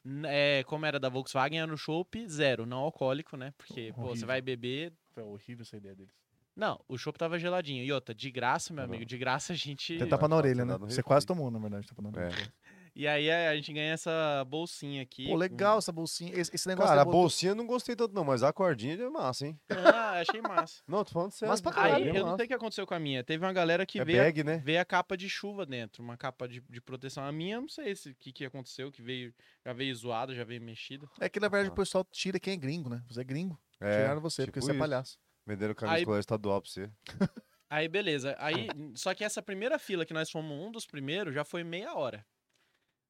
[0.04, 3.52] n- É, como era da Volkswagen, era um chopp zero, não alcoólico, né?
[3.58, 4.92] Porque, pô, você vai beber.
[5.12, 6.14] Foi horrível essa ideia deles.
[6.56, 7.84] Não, o chopp tava geladinho.
[7.84, 9.98] E outra, de graça, meu amigo, de graça a gente.
[9.98, 10.76] Tem tapa na orelha, né?
[10.78, 12.34] Você quase tomou, na verdade, tapa na orelha.
[12.34, 12.66] É.
[12.98, 15.26] E aí a gente ganha essa bolsinha aqui.
[15.26, 16.32] Pô, legal essa bolsinha.
[16.34, 18.50] Esse, esse negócio Cara, a você botou- bolsinha eu não gostei tanto não, mas a
[18.54, 19.60] cordinha é massa, hein?
[19.68, 20.80] Ah, achei massa.
[20.88, 21.50] Não, tô falando sério.
[21.50, 22.36] Mas pra é caralho, Aí, bem eu não massa.
[22.38, 23.22] sei o que aconteceu com a minha.
[23.22, 24.62] Teve uma galera que É veio, a- bag, né?
[24.64, 27.22] veio a capa de chuva dentro, uma capa de, de proteção.
[27.22, 30.34] A minha, eu não sei se- o que, que aconteceu, que veio, já veio zoada,
[30.34, 31.06] já veio mexida.
[31.20, 31.72] É que na verdade Ah.
[31.74, 33.02] o pessoal tira quem é gringo, né?
[33.10, 33.60] Você é gringo.
[33.78, 34.78] É, Tiraram você, porque tipo você é isso.
[34.80, 35.18] palhaço.
[35.46, 36.90] Vendendo camisa Aí- colégio estadual pra você.
[37.70, 38.34] Aí, beleza.
[38.38, 41.94] Aí, só que essa primeira fila que nós fomos um dos primeiros já foi meia
[41.94, 42.24] hora.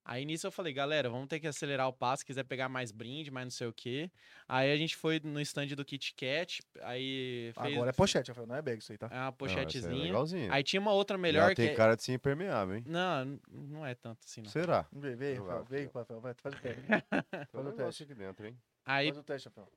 [0.09, 2.93] Aí nisso eu falei, galera, vamos ter que acelerar o passo, se quiser pegar mais
[2.93, 4.09] brinde, mais não sei o quê.
[4.49, 8.47] Aí a gente foi no stand do Kit Kat, aí fez Agora é pochete, Rafael,
[8.47, 9.09] não é bag isso aí, tá?
[9.09, 10.05] uma Não, essa é pochetezinha.
[10.05, 10.53] legalzinha.
[10.53, 11.57] Aí tinha uma outra Já melhor que.
[11.57, 12.85] tem é- cara de ser impermeável, hein?
[12.87, 14.49] Não, não é tanto assim, não.
[14.49, 14.87] Será?
[14.93, 16.03] Vem, vem, Rafael, vem, Rafael.
[16.05, 16.81] Rafael, vai, faz o teste.
[17.51, 18.03] Tem um Faz o teste.
[18.05, 18.57] aqui dentro, hein?
[18.85, 19.07] Aí.
[19.09, 19.69] Faz o teste, Rafael.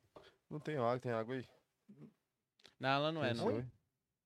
[0.48, 1.44] Não tem água, tem água aí?
[2.80, 3.44] Não, ela não é, não.
[3.46, 3.64] oi?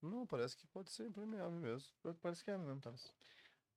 [0.01, 1.89] Não, parece que pode ser impermeável mesmo.
[2.23, 3.13] Parece que é mesmo, Thales.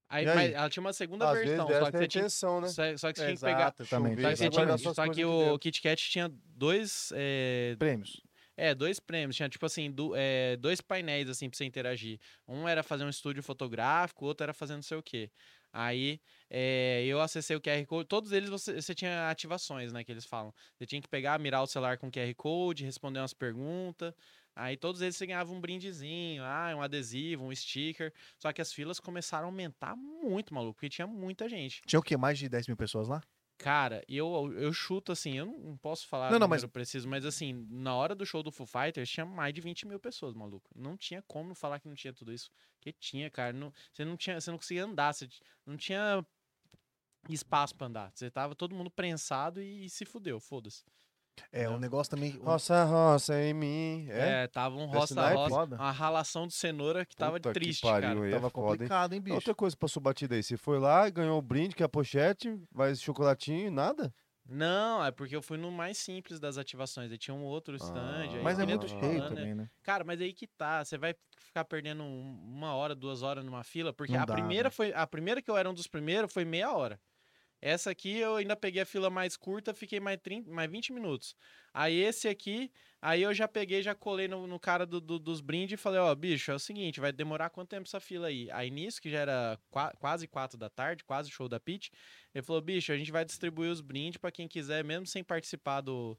[0.09, 0.35] Aí, aí?
[0.35, 2.67] mas ela tinha uma segunda Às versão, só que tem você tinha, intenção, né?
[2.69, 3.59] só, só que você tinha que pegar.
[3.59, 4.15] Exato, também.
[4.15, 5.59] Só que, você tinha- só que o.
[5.59, 7.11] Kit Kat tinha dois.
[7.13, 8.21] é, Prêmios.
[8.55, 9.35] É, dois prêmios.
[9.35, 12.19] Tinha, tipo assim, do- é, dois painéis, assim, pra você interagir.
[12.47, 15.29] Um era fazer um estúdio fotográfico, o outro era fazer não sei o quê.
[15.71, 16.19] Aí,
[16.49, 18.07] é, eu acessei o QR Code.
[18.07, 20.51] Todos eles você, você tinha ativações, né, que eles falam.
[20.75, 24.11] Você tinha que pegar, mirar o celular com QR Code, responder umas perguntas.
[24.57, 28.11] Aí, todos eles você ganhava um brindezinho, ah, um adesivo, um sticker.
[28.39, 31.81] Só que as filas começaram a aumentar muito, maluco, porque tinha muita gente.
[31.85, 32.17] Tinha o quê?
[32.17, 33.21] Mais de 10 mil pessoas lá?
[33.59, 37.25] Cara, eu, eu chuto assim, eu não, posso falar Não, o não, mas- preciso, mas
[37.25, 40.69] assim, na hora do show do Foo Fighters tinha mais de 20 mil pessoas, maluco.
[40.75, 42.51] Não tinha como falar que não tinha tudo isso.
[42.75, 43.53] Porque tinha, cara.
[43.53, 45.27] Não, você não tinha, você não conseguia andar, você
[45.65, 46.23] não tinha
[47.29, 48.11] espaço pra andar.
[48.13, 50.83] Você tava todo mundo prensado e, se fudeu, foda-se.
[51.51, 51.79] É, um Não.
[51.79, 52.35] negócio também.
[52.37, 54.07] um- Roça, roça em mim.
[54.09, 54.43] É?
[54.43, 58.09] É, tava um roça roça, uma ralação de cenoura que tava Puta que triste, pariu,
[58.15, 58.27] cara.
[58.27, 58.77] é Tava foda, hein?
[58.77, 59.35] complicado, hein, bicho?
[59.35, 60.43] Outra coisa que passou batida aí.
[60.43, 64.13] Você foi lá, ganhou o brinde, que é a pochete, mais chocolatinho, nada?
[64.49, 67.11] Não, é porque eu fui no mais simples das ativações.
[67.11, 67.99] Aí tinha um outro stand.
[68.01, 69.29] Ah, aí Mas que é muito cheio né?
[69.29, 69.69] também, né?
[69.83, 70.83] Cara, mas aí que tá.
[70.85, 74.35] Você vai ficar perdendo um- uma hora, duas horas numa fila, porque Não a dá,
[74.35, 74.71] primeira né?
[74.71, 74.93] foi.
[74.93, 76.97] A primeira que eu era um dos primeiros foi meia hora.
[77.61, 81.35] Essa aqui eu ainda peguei a fila mais curta, fiquei mais, 30, mais 20 minutos.
[81.73, 85.41] Aí esse aqui, aí eu já peguei, já colei no, no cara do- do- dos
[85.41, 88.49] brindes e falei, ó, bicho, é o seguinte, vai demorar quanto tempo essa fila aí?
[88.51, 91.91] Aí nisso, que já era qua- quase quatro da tarde, quase show da Pit,
[92.33, 95.81] ele falou, bicho, a gente vai distribuir os brindes pra quem quiser, mesmo sem participar
[95.81, 96.17] do,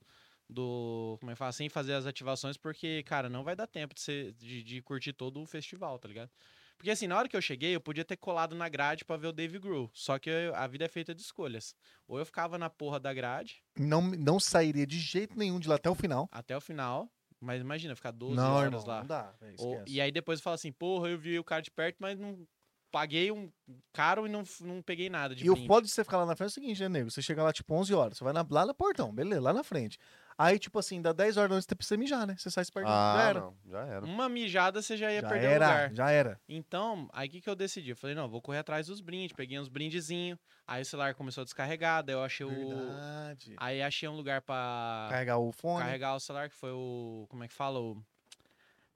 [0.49, 1.16] do.
[1.20, 1.53] Como é que fala?
[1.53, 5.12] Sem fazer as ativações, porque, cara, não vai dar tempo de, você, de, de curtir
[5.12, 6.30] todo o festival, tá ligado?
[6.79, 9.26] Porque assim, na hora que eu cheguei, eu podia ter colado na grade pra ver
[9.26, 9.91] o Dave Grohl.
[9.93, 11.74] Só que eu- a vida é feita de escolhas.
[12.07, 15.74] Ou eu ficava na porra da grade Não, não sairia de jeito nenhum de lá
[15.74, 16.29] até o final.
[16.33, 17.11] até o final.
[17.41, 19.01] Mas imagina, ficar 12 não, horas irmão, lá.
[19.01, 19.35] não dá.
[19.41, 21.97] véi, Ou- e aí depois eu falo assim, porra, eu vi o cara de perto,
[22.01, 22.47] mas não
[22.91, 23.51] paguei um
[23.93, 25.66] caro e não, não peguei nada de E o brinde.
[25.68, 27.11] foda de você ficar lá na frente é o seguinte, né, nego?
[27.11, 28.16] Você chega lá, tipo, 11 horas.
[28.18, 29.99] Você vai na- lá no portão, beleza, lá na frente.
[30.41, 32.36] Aí, tipo assim, dá 10 horas da noite, você precisa mijar, né?
[32.39, 32.93] Você sai se perdendo.
[32.93, 33.41] já Ah, era.
[33.41, 33.57] não.
[33.66, 34.07] Já era.
[34.07, 35.93] Uma mijada você já ia Já perder o era, lugar.
[35.95, 36.41] já era.
[36.49, 37.91] Então, aí o que, que eu decidi?
[37.91, 39.34] Eu falei, não, vou correr atrás dos brindes.
[39.34, 40.39] Peguei uns brindezinhos.
[40.64, 42.05] Aí o celular começou a descarregar.
[42.05, 42.51] Daí eu achei o.
[42.51, 43.55] Verdade.
[43.57, 45.82] Aí achei um lugar pra Carregar o fone.
[45.84, 47.26] carregar o celular, que foi o.
[47.28, 47.80] Como é que fala?
[47.80, 48.01] O...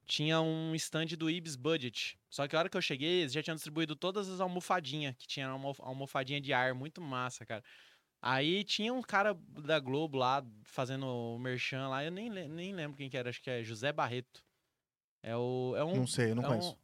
[0.07, 2.19] Tinha um stand do Ibis Budget.
[2.29, 5.27] Só que a hora que eu cheguei, eles já tinham distribuído todas as almofadinhas, que
[5.27, 7.63] tinha uma almof- almofadinha de ar, muito massa, cara.
[8.25, 12.97] Aí tinha um cara da Globo lá, fazendo o merchan lá, eu nem, nem lembro
[12.97, 14.45] quem que era, acho que é José Barreto.
[15.25, 16.73] É, o, é um, Não sei, eu não é conheço.
[16.73, 16.77] Um,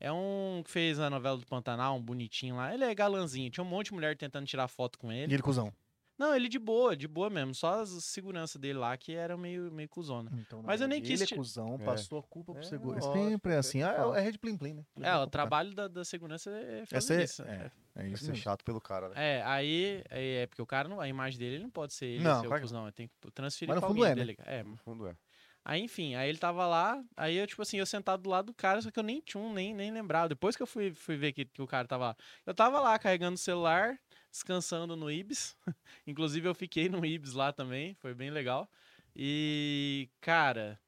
[0.00, 2.72] é um que fez a novela do Pantanal, um bonitinho lá.
[2.72, 3.50] Ele é galanzinho.
[3.50, 5.34] Tinha um monte de mulher tentando tirar foto com E ele.
[5.34, 5.72] ele, cuzão.
[6.18, 7.54] Não, ele de boa, de boa mesmo.
[7.54, 10.30] Só as segurança dele lá que era meio, meio cuzona.
[10.38, 11.84] Então, Mas eu nem quis Ele é cuzão, É.
[11.84, 13.82] passou a culpa pro É, lógico, Sempre é é assim.
[13.82, 14.18] Ah, fala.
[14.18, 14.84] é rede plim plim, né?
[15.02, 17.42] É, o trabalho da, da segurança é É fazer isso.
[17.42, 17.70] é.
[17.96, 18.02] É.
[18.02, 18.42] É isso ser mesmo.
[18.44, 19.14] chato pelo cara, né?
[19.38, 22.06] É, aí é, é porque o cara não, a imagem dele ele não pode ser
[22.06, 24.14] ele Não, ser o cuzão, ele tem que transferir Mas no pra fundo alguém é,
[24.14, 24.24] né?
[24.34, 24.38] dele.
[24.44, 25.16] É, No fundo é.
[25.64, 28.54] Aí, enfim, aí ele tava lá, aí eu, tipo assim, eu sentado do lado do
[28.54, 30.28] cara, só que eu nem tinha um, nem, nem lembrava.
[30.28, 32.16] Depois que eu fui, fui ver que, que o cara tava lá.
[32.46, 33.98] Eu tava lá carregando o celular,
[34.36, 35.56] descansando no Ibis.
[36.06, 38.68] Inclusive, eu fiquei no Ibis lá também, foi bem legal.
[39.14, 40.78] E, cara,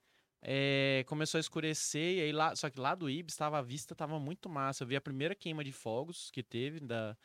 [0.42, 3.94] é, começou a escurecer, e aí lá, só que lá do Ibis tava, a vista
[3.94, 4.84] tava muito massa.
[4.84, 7.16] Eu vi a primeira queima de fogos que teve, da,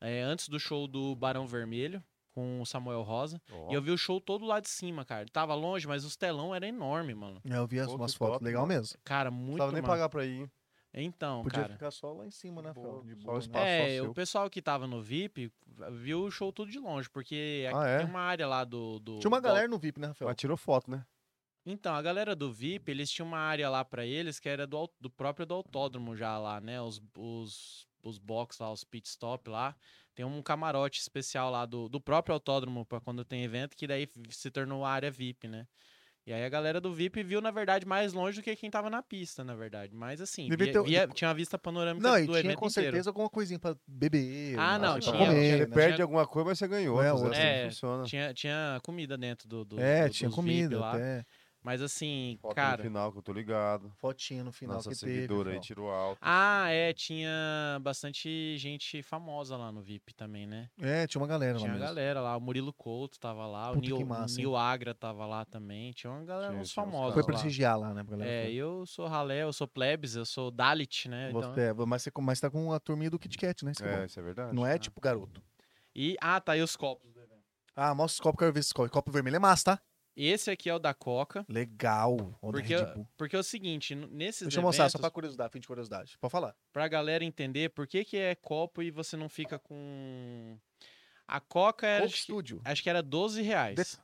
[0.00, 2.02] é, antes do show do Barão Vermelho,
[2.34, 3.40] com o Samuel Rosa.
[3.50, 5.26] Ó, E eu vi o show todo lá de cima, cara.
[5.30, 7.40] Tava longe, mas os telão era enorme, mano.
[7.44, 8.40] É, eu vi as, Pô, umas fotos.
[8.40, 8.98] Legal mesmo.
[9.04, 9.92] Cara, não muito precisava nem massa.
[9.92, 10.50] pagar pra ir, hein?
[10.98, 11.74] Então, Podia cara.
[11.74, 13.04] ficar só lá em cima, né, Boa, Fel?
[13.04, 13.42] De boa, o né?
[13.42, 13.66] espaço.
[13.66, 15.52] É, só o pessoal que tava no VIP
[15.92, 17.98] viu o show tudo de longe, porque aqui Ah, é?
[17.98, 18.98] tem uma área lá do.
[18.98, 20.30] do Tinha uma do- galera no VIP, né, Rafael?
[20.30, 21.04] Mas tirou foto, né?
[21.66, 24.88] Então, a galera do VIP, eles tinham uma área lá pra eles que era do,
[25.00, 26.80] do próprio do autódromo já lá, né?
[26.80, 29.74] Os, os, os box lá, os pit stop lá.
[30.14, 34.08] Tem um camarote especial lá do, do próprio autódromo pra quando tem evento, que daí
[34.30, 35.66] se tornou a área VIP, né?
[36.26, 38.90] E aí a galera do VIP viu, na verdade, mais longe do que quem tava
[38.90, 39.94] na pista, na verdade.
[39.94, 42.66] Mas assim, via- ter- via- tinha uma vista panorâmica Não, e do tinha evento com
[42.66, 42.86] inteiro.
[42.90, 44.58] certeza alguma coisinha pra beber.
[44.58, 45.72] Ah, não, tinha- comer, Ele né?
[45.72, 47.00] perde alguma coisa, mas você ganhou.
[47.00, 47.30] É, Zé, outra.
[47.30, 48.04] assim É, funciona.
[48.04, 50.94] Tinha, tinha comida dentro do, do É, do- tinha comida lá.
[50.94, 51.24] até.
[51.66, 52.76] Mas assim, Foto cara.
[52.76, 53.90] no final, que eu tô ligado.
[53.96, 55.12] Fotinha no final Nossa que teve.
[55.14, 56.16] seguidora aí tirou alto.
[56.22, 57.28] Ah, é, tinha
[57.82, 60.70] bastante gente famosa lá no VIP também, né?
[60.80, 61.86] É, tinha uma galera Tinha lá a mesmo.
[61.88, 64.94] galera lá, o Murilo Couto tava lá, o Puta, Nil, que massa, o Nil Agra
[64.94, 65.90] tava lá também.
[65.90, 67.42] Tinha uma galera, Tinha- uns tinha uns famosos Foi caras lá.
[67.42, 68.30] prestigiar lá, né, pra galera.
[68.30, 68.52] É, ver.
[68.54, 71.30] eu sou ralé, eu sou plebs, eu sou Dalit, né?
[71.30, 73.72] Então- Você, é, mas, você, mas tá com a turminha do Kit Kat, né?
[73.72, 74.54] Isso é É, isso é verdade.
[74.54, 75.42] Não é tipo garoto.
[75.96, 77.42] E, ah, tá aí os copos do evento.
[77.74, 78.90] Ah, mostra os copos, quero ver esses copos.
[78.92, 79.82] Copo vermelho é massa, tá?
[80.16, 82.16] Esse aqui é o da Coca, Legal.
[82.40, 82.74] Porque,
[83.18, 86.16] porque é o seguinte, nesses Deixa eu mostrar, só eventos, pra curiosidade, fim de curiosidade.
[86.18, 86.56] Pode falar.
[86.72, 90.58] pra galera entender por que que é copo e você não fica com...
[91.28, 92.60] A Coca era, Coke Studio.
[92.64, 93.74] acho que era 12 reais.
[93.76, 93.98] Desse-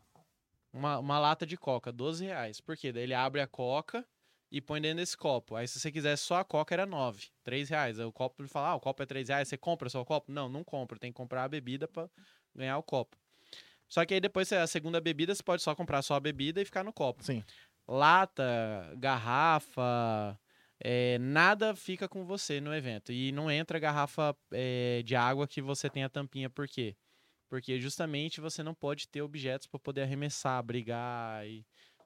[0.73, 2.61] uma, uma lata de coca, 12 reais.
[2.61, 2.93] Por quê?
[2.93, 4.05] Daí ele abre a coca
[4.51, 5.55] e põe dentro desse copo.
[5.55, 7.99] Aí se você quiser só a coca, era 9, 3 reais.
[8.01, 10.05] Aí o copo ele fala, ah, o copo é 3 reais, você compra só o
[10.05, 10.33] copo?
[10.33, 12.09] Não, não compra, tem que comprar a bebida pra
[12.55, 13.17] ganhar o copo.
[13.93, 16.65] Só que aí depois, a segunda bebida, você pode só comprar só a bebida e
[16.65, 17.23] ficar no copo.
[17.23, 17.45] Sim.
[17.87, 20.41] Lata, garrafa,
[20.81, 23.13] é, nada fica com você no evento.
[23.13, 26.97] E não entra garrafa é, de água que você tem a tampinha, por quê?
[27.51, 31.63] Porque justamente você não pode ter objetos para poder arremessar, brigar e.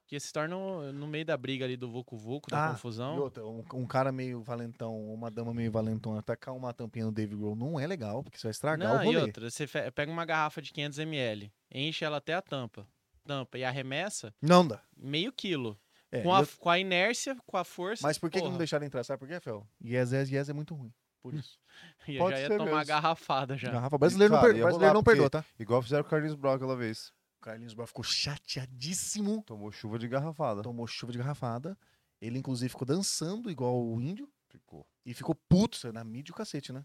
[0.06, 2.72] Porque se torna um- no meio da briga ali do Vucu Vucu, da Ah, E
[2.74, 3.18] confusão.
[3.18, 7.34] outra, um, um cara meio valentão, uma dama meio valentona, tacar uma tampinha no Dave
[7.34, 9.20] Grohl não é legal, porque você vai estragar Não, o e rolê.
[9.22, 12.86] outra, você pega uma garrafa de 500ml, enche ela até a tampa,
[13.26, 14.80] tampa e arremessa, Não dá.
[14.96, 15.76] meio quilo.
[16.12, 18.06] É, com, e a, eu- com a inércia, com a força.
[18.06, 19.02] Mas por que, que não deixaram entrar?
[19.02, 19.66] Sabe por quê, Fel?
[19.84, 20.92] Yes, yes, yes é muito ruim.
[21.20, 21.58] Por isso.
[22.06, 22.84] eu Pode já ia tomar mesmo.
[22.86, 23.72] garrafada já.
[23.72, 24.54] Garrafa brasileiro não, per...
[24.56, 25.44] brasileiro não perdoa, tá?
[25.58, 27.12] Igual fizeram com o Carlinhos Brown aquela vez.
[27.36, 29.42] O Carlinhos Brown ficou chateadíssimo.
[29.46, 30.62] Tomou chuva de garrafada.
[30.62, 31.78] Tomou chuva de garrafada.
[32.20, 34.28] Ele, inclusive, ficou dançando igual o índio.
[34.48, 34.86] Ficou.
[35.04, 36.84] E ficou puto, saiu na mídia o cacete, né?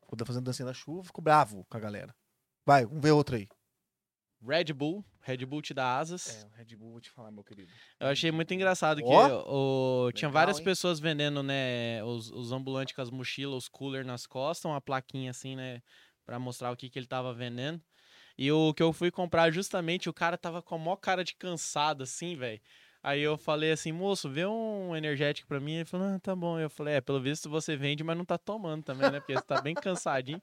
[0.00, 2.14] Ficou fazendo dancinha da chuva, ficou bravo com a galera.
[2.64, 3.48] Vai, vamos ver outro aí.
[4.40, 6.44] Red Bull, Red Bull te dá asas.
[6.44, 7.70] É, o Red Bull, vou te falar, meu querido.
[7.98, 10.64] Eu achei muito engraçado que Ó, o, tinha legal, várias hein?
[10.64, 15.30] pessoas vendendo, né, os, os ambulantes com as mochilas, os cooler nas costas, uma plaquinha
[15.30, 15.82] assim, né,
[16.24, 17.82] pra mostrar o que, que ele tava vendendo.
[18.38, 21.34] E o que eu fui comprar justamente, o cara tava com a maior cara de
[21.34, 22.60] cansado, assim, velho.
[23.02, 25.74] Aí eu falei assim, moço, vê um energético pra mim.
[25.74, 26.58] Ele falou, ah, tá bom.
[26.58, 29.18] Eu falei, é, pelo visto você vende, mas não tá tomando também, né?
[29.20, 30.40] Porque você tá bem cansadinho.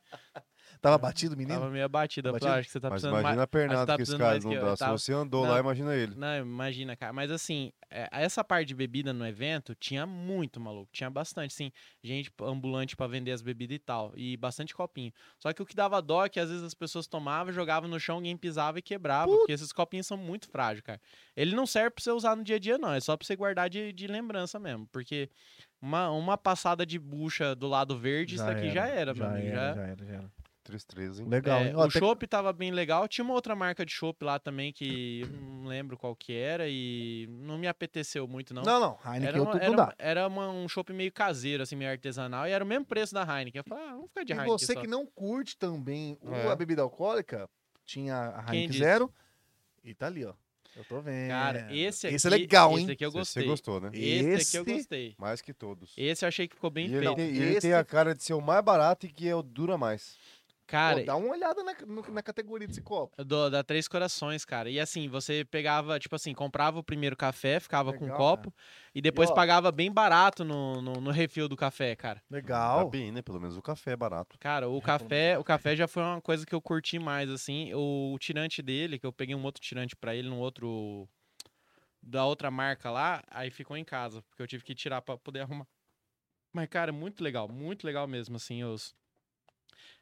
[0.82, 1.60] Tava batido, menino?
[1.60, 2.32] Tava meio abatido.
[2.32, 2.52] Batido?
[2.52, 3.44] "Ah, acho que você tá Mas precisando imagina mais...
[3.44, 4.78] a pernada tá que esse cara não dá.
[4.78, 5.52] Tava- Se você andou Não.
[5.52, 6.16] lá, imagina ele.
[6.16, 7.12] Não, imagina, cara.
[7.14, 10.90] Mas assim, é, essa parte de bebida no evento tinha muito, maluco.
[10.92, 11.72] Tinha bastante, sim.
[12.04, 14.14] Gente ambulante pra vender as bebidas e tal.
[14.16, 15.12] E bastante copinho.
[15.40, 18.00] Só que o que dava dó é que às vezes as pessoas tomavam, jogavam no
[18.00, 19.32] chão, alguém pisava e quebrava.
[19.32, 21.00] Porque esses copinhos são muito frágeis, cara.
[21.36, 22.94] Ele não serve pra você usar no dia a dia, não.
[22.94, 24.88] É só pra você guardar de, de lembrança mesmo.
[24.92, 25.30] Porque
[25.82, 29.48] uma, uma passada de bucha do lado verde, isso daqui já era, meu já amigo.
[29.48, 30.32] era, Já já era, já era.
[30.66, 31.28] 3-3, hein?
[31.30, 31.76] Legal, é, hein?
[31.76, 33.08] O até- chopp tava bem legal.
[33.08, 36.68] Tinha uma outra marca de chopp lá também que eu não lembro qual que era
[36.68, 38.64] e não me apeteceu muito, não.
[38.64, 38.98] Não, não.
[39.06, 39.96] Heineken Era, eu uma, tudo era, não dá.
[39.98, 43.22] era uma- um chopp meio caseiro, assim, meio artesanal, e era o mesmo preço da
[43.22, 43.60] Heineken.
[43.60, 44.82] Eu falei, ah, vamos ficar de E Heineken você só.
[44.82, 46.48] que não curte também É.
[46.52, 47.48] a bebida alcoólica,
[47.86, 48.84] tinha a Quem Heineken disse?
[48.84, 49.14] Zero
[49.84, 50.34] e tá ali, ó.
[50.76, 51.30] Eu tô vendo.
[51.30, 52.16] Cara, esse aqui...
[52.18, 52.92] Esse é legal, esse hein?
[52.92, 53.44] aqui eu Você- gostei.
[53.44, 53.90] Você gostou, né?
[53.94, 55.16] Esse, aqui eu Esse- gostei.
[55.18, 55.94] Mais que todos.
[55.96, 57.16] Esse eu achei que ficou bem E ele, feito.
[57.16, 59.34] tem, e ele Esse- tem a cara de ser o mais barato e que é
[59.34, 60.18] o dura mais.
[60.68, 63.16] Cara, Pô, dá uma olhada na, no- na categoria desse copo.
[63.24, 64.70] do, da Três Corações, cara.
[64.70, 68.54] E assim, você pegava, tipo assim, comprava o primeiro café, ficava com um Legal, copo,
[68.94, 72.20] e depois ó- pagava bem barato no, no, no refil do café, cara.
[72.20, 72.90] Tá Legal.
[72.90, 73.22] bem, né?
[73.22, 74.38] Pelo menos o café é barato.
[74.40, 77.74] Cara, o É, café, o café já foi uma coisa que eu curti mais, assim.
[77.74, 81.08] O, o tirante dele, que eu peguei um outro tirante pra ele, num outro.
[82.02, 85.42] Da outra marca lá, aí ficou em casa, porque eu tive que tirar pra poder
[85.42, 85.68] arrumar.
[86.54, 88.96] Mas, cara, muito legal, muito legal mesmo, assim, os.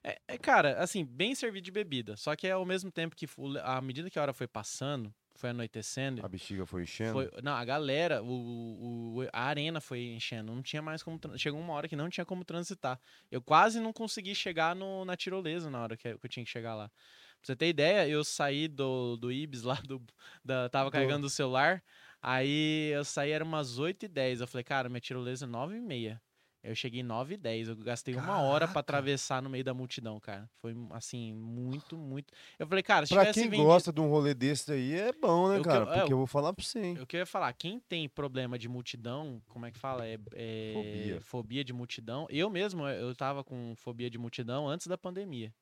[0.04, 2.16] É, é, cara, assim, bem servido de bebida.
[2.18, 3.26] Só que ao mesmo tempo que,
[3.64, 6.24] à medida que a hora foi passando, foi anoitecendo.
[6.26, 7.14] A bexiga foi enchendo.
[7.14, 11.20] Foi, não, a galera, o, o- a arena foi enchendo, não tinha mais como.
[11.38, 13.00] Chegou uma hora que não tinha como transitar.
[13.32, 16.76] Eu quase não consegui chegar no, na tirolesa na hora que, eu- tinha que chegar
[16.76, 16.90] lá.
[16.90, 20.02] Pra você ter ideia, eu saí do, do Ibis lá, do,
[20.46, 21.84] da, tava Do- carregando o celular,
[22.22, 24.40] aí eu saí, era umas 8h10.
[24.42, 26.22] Eu falei, cara, minha tirolesa é 9h30.
[26.64, 28.80] Eu cheguei 9 e 10 eu gastei uma hora pra Caraca.
[28.80, 30.49] atravessar no meio da multidão, cara.
[30.61, 32.34] Foi, assim, muito, muito...
[32.57, 33.68] Eu falei, cara, se Pra tivesse quem vendido...
[33.68, 35.84] gosta de um rolê desse aí, é bom, né, Eu que- cara?
[35.91, 36.95] é, Porque eu vou falar pra você, hein?
[36.97, 40.07] Eu queria falar, quem tem problema de multidão, como é que fala?
[40.07, 41.22] É, é Fobia.
[41.22, 42.26] fobia de multidão.
[42.30, 45.53] Eu mesmo, eu tava com fobia de multidão antes da pandemia.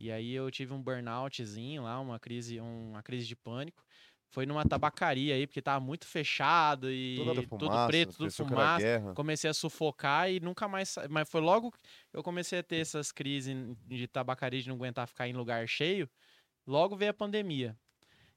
[0.00, 3.84] E aí eu tive um burnoutzinho lá, uma crise, uma crise de pânico.
[4.30, 7.16] Foi numa tabacaria aí, porque tava muito fechado e
[7.58, 9.12] tudo preto, tudo fumaça.
[9.14, 10.94] Comecei a sufocar e nunca mais.
[11.10, 11.78] Mas foi logo que
[12.12, 13.52] eu comecei a ter essas crises
[13.88, 16.08] de tabacaria de não aguentar ficar em lugar cheio.
[16.64, 17.76] Logo veio a pandemia.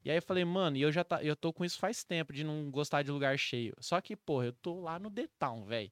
[0.04, 2.34] E aí eu falei, mano, e eu já tá, eu tô com isso faz tempo
[2.34, 3.74] de não gostar de lugar cheio.
[3.80, 5.92] Só que, porra, eu tô lá no Town, velho.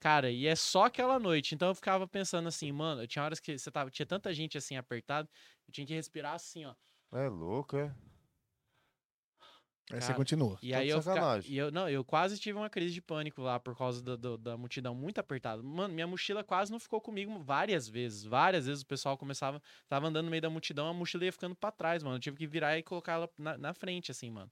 [0.00, 1.54] Cara, e é só aquela noite.
[1.54, 4.56] Então eu ficava pensando assim, mano, eu tinha horas que você tava, tinha tanta gente
[4.56, 5.28] assim apertado,
[5.68, 6.74] eu tinha que respirar assim, ó.
[7.12, 7.94] É louco, é?
[9.92, 10.58] Aí você continua.
[10.62, 11.52] E Tá aí eu, fica- sacanagem.
[11.52, 14.38] e eu não, eu quase tive uma crise de pânico lá por causa do- do-
[14.38, 15.62] da multidão muito apertada.
[15.62, 18.24] Mano, minha mochila quase não ficou comigo várias vezes.
[18.24, 21.54] Várias vezes o pessoal começava, tava andando no meio da multidão, a mochila ia ficando
[21.54, 22.16] pra trás, mano.
[22.16, 24.50] Eu tive que virar e colocar ela na, na frente, assim, mano.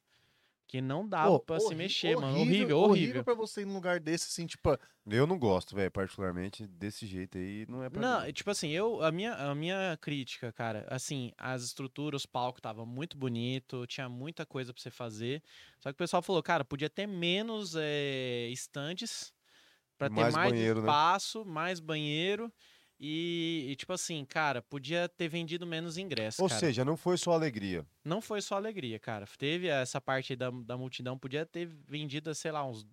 [0.73, 2.39] Porque não dava Pô, pra se mexer, mano.
[2.39, 2.89] Horrível, horrível.
[2.91, 4.71] Horrível pra você ir num lugar desse, assim, tipo...
[5.05, 8.29] Eu não gosto, velho, particularmente, desse jeito aí, não é pra Não, mim.
[8.29, 12.61] é tipo assim, eu, a minha, a minha crítica, cara, assim, as estruturas, os palcos
[12.63, 15.43] tava muito bonito, tinha muita coisa pra você fazer.
[15.79, 19.33] Só que o pessoal falou, cara, podia ter menos eh, estantes
[19.99, 20.89] pra E ter mais mais, banheiro, né?
[20.91, 22.53] espaço, mais banheiro.
[23.05, 26.39] E, e, tipo assim, cara, podia ter vendido menos ingressos.
[26.39, 26.61] Ou cara.
[26.61, 27.85] seja, não foi só alegria.
[28.05, 29.27] Não foi só alegria, cara.
[29.37, 32.87] Teve essa parte aí da, da multidão, podia ter vendido, sei lá, uns,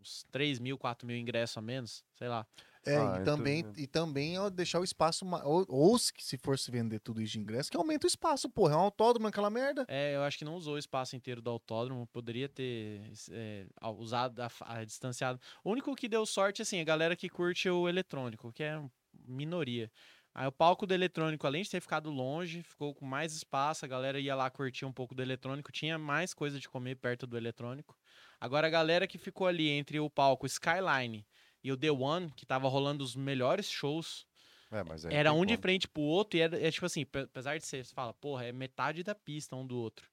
[0.00, 2.46] uns 3 mil, 4 mil ingressos a menos, sei lá.
[2.86, 3.78] É, Ah, e, eu tô também, vendo.
[3.78, 5.26] e também ó, deixar o espaço.
[5.44, 8.48] Ou, ou se se for se vender tudo isso de ingresso, que aumenta o espaço,
[8.48, 8.72] porra.
[8.72, 9.84] É um autódromo aquela merda.
[9.86, 13.90] É, eu acho que não usou o espaço inteiro do autódromo, poderia ter é, a-
[13.90, 15.38] usado a, fa- a distanciado.
[15.62, 18.82] O único que deu sorte, assim, a galera que curte o eletrônico, que é
[19.30, 19.90] minoria.
[20.34, 23.88] Aí o palco do eletrônico, além de ter ficado longe, ficou com mais espaço, a
[23.88, 27.36] galera ia lá curtir um pouco do eletrônico, tinha mais coisa de comer perto do
[27.36, 27.96] eletrônico.
[28.40, 31.26] Agora a galera que ficou ali entre o palco Skyline
[31.64, 34.26] e o The One, que tava rolando os melhores shows,
[34.72, 37.66] É, era um de frente pro outro e era, é tipo assim, pe- apesar de
[37.66, 40.08] ser, você fala, porra, é metade da pista um do outro.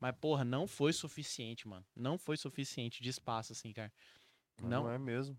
[0.00, 1.84] Mas, porra, não foi suficiente, mano.
[1.94, 3.92] Não foi suficiente de espaço, assim, cara.
[4.60, 5.38] Não, Não, é mesmo.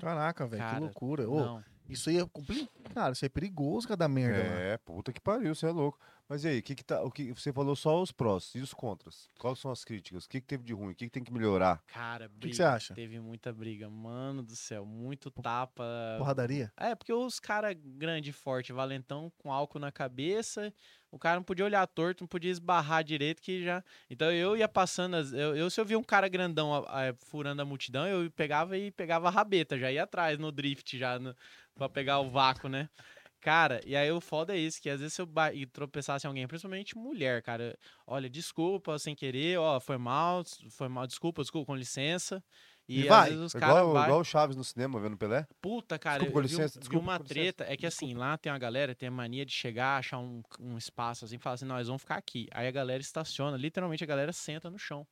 [0.00, 1.28] Caraca, velho, que loucura.
[1.28, 1.60] Ô.
[1.88, 2.70] Isso aí é complicado.
[2.94, 4.42] Cara, isso é perigoso cada merda.
[4.42, 4.56] mano.
[4.56, 5.98] É, puta que pariu, você é louco.
[6.26, 8.72] Mas e aí, que que tá, o que você falou só os prós e os
[8.72, 9.28] contras?
[9.38, 10.24] Quais são as críticas?
[10.24, 10.92] O que, que teve de ruim?
[10.92, 11.82] O que, que tem que melhorar?
[11.86, 12.48] Cara, briga.
[12.48, 12.94] que você acha?
[12.94, 13.90] Teve muita briga.
[13.90, 15.84] Mano do céu, muito tapa.
[16.16, 16.72] Porradaria.
[16.78, 20.72] É, porque os caras grande, forte, valentão, com álcool na cabeça,
[21.14, 23.82] o cara não podia olhar torto, não podia esbarrar direito, que já.
[24.10, 27.14] Então eu ia passando, as- eu, eu se eu via um cara grandão a- a-
[27.26, 31.18] furando a multidão, eu pegava e pegava a rabeta, já ia atrás no drift, já
[31.18, 31.34] no,
[31.74, 32.88] pra pegar o vácuo, né?
[33.40, 36.46] Cara, e aí o foda é isso, que às vezes eu ba- tropeçasse em alguém,
[36.46, 41.76] principalmente mulher, cara, olha, desculpa, sem querer, ó, foi mal, foi mal, desculpa, desculpa, com
[41.76, 42.42] licença.
[42.88, 43.32] E, E vai.
[43.32, 45.46] os caras igual, vai- igual o Chaves no cinema, vendo Pelé?
[45.60, 47.72] Puta, cara, Desculpa, eu com vi, licença, vi desculpa, uma com licença, treta.
[47.72, 50.76] É que assim, lá tem uma galera, tem a mania de chegar, achar um, um
[50.76, 52.46] espaço assim, fala assim, nós vamos ficar aqui.
[52.52, 55.06] Aí a galera estaciona, literalmente a galera senta no chão.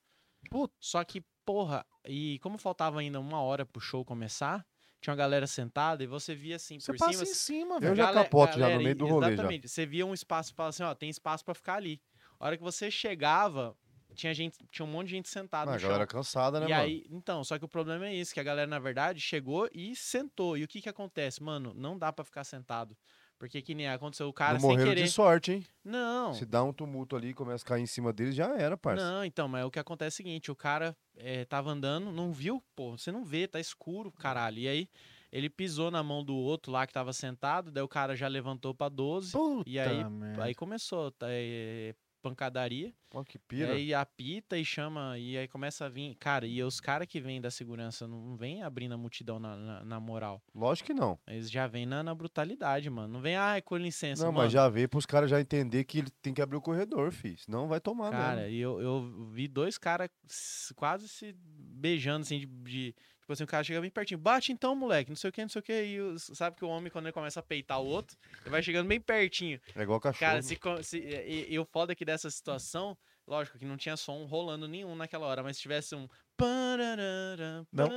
[0.50, 0.74] Puta.
[0.78, 4.66] Só que, porra, e como faltava ainda uma hora pro show começar,
[5.00, 7.22] tinha uma galera sentada e você via assim Você por passa cima.
[7.22, 7.96] em cima, Eu velho.
[7.96, 9.32] já Gale- capoto já no galera, meio do rolê já.
[9.32, 9.68] Exatamente.
[9.68, 12.02] Você via um espaço e falava assim, ó, tem espaço pra ficar ali.
[12.38, 13.74] A hora que você chegava,
[14.14, 15.88] tinha gente, tinha um monte de gente sentada Ah, no a chão.
[15.88, 16.82] galera cansada, né, E mano?
[16.82, 19.94] aí, então, só que o problema é isso, que a galera, na verdade, chegou e
[19.96, 20.56] sentou.
[20.56, 21.42] E o que que acontece?
[21.42, 22.96] Mano, não dá pra ficar sentado.
[23.38, 25.02] Porque que nem aconteceu o cara não sem querer.
[25.04, 25.66] de sorte, hein?
[25.84, 26.32] Não.
[26.32, 29.04] Se dá um tumulto ali e começa a cair em cima deles, já era, parça.
[29.04, 32.32] Não, então, mas o que acontece é o seguinte, o cara eh, tava andando, não
[32.32, 34.58] viu, pô, você não vê, tá escuro, caralho.
[34.60, 34.88] E aí,
[35.32, 38.72] ele pisou na mão do outro lá que tava sentado, daí o cara já levantou
[38.72, 40.44] pra 12, Puta e aí- merda.
[40.44, 42.94] aí começou, tá, eh, pancadaria.
[43.14, 43.72] Ó, que E pira.
[43.74, 46.14] aí apita e chama, e aí começa a vir.
[46.18, 49.84] Cara, e os caras que vêm da segurança não vêm abrindo a multidão na, na,
[49.84, 50.42] na moral.
[50.54, 51.18] Lógico que não.
[51.26, 53.12] Eles já vêm na, na brutalidade, mano.
[53.12, 54.44] Não vem, ai, com licença, Não, mano.
[54.44, 57.36] mas já veio pros caras já entender que ele tem que abrir o corredor, fi.
[57.36, 58.54] Senão vai tomar Cara, mesmo.
[58.56, 60.08] e eu, eu vi dois caras
[60.74, 62.94] quase se beijando, assim, de, de-
[63.32, 64.18] Tipo assim, o cara chega bem pertinho.
[64.20, 65.72] Bate então, moleque, não sei o que, não sei o que.
[65.84, 68.62] E os- sabe que o homem, quando ele começa a peitar o outro, ele vai
[68.62, 69.58] chegando bem pertinho.
[69.74, 70.20] É igual cachorro.
[70.20, 73.76] Cara, se, co- se, e, e o foda é que dessa situação, lógico que não
[73.76, 76.06] tinha som rolando nenhum naquela hora, mas se tivesse um.
[77.72, 77.88] Não.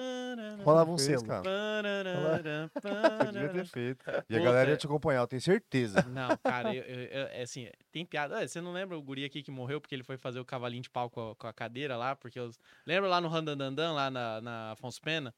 [0.63, 1.25] Rolava um Fez, selo.
[1.25, 1.43] cara.
[3.31, 4.05] Devia ter feito.
[4.29, 6.01] E a galera é- ia te acompanhar, eu tenho certeza.
[6.03, 8.37] Não, cara, eu, eu- eu- é assim, tem piada.
[8.39, 10.83] Ah, Você não lembra o guri aqui que morreu porque ele foi fazer o cavalinho
[10.83, 12.15] de pau com a, com a cadeira lá?
[12.15, 12.59] Porque os...
[12.85, 15.33] Lembra lá no Randandandan, lá na, na Afonso Pena?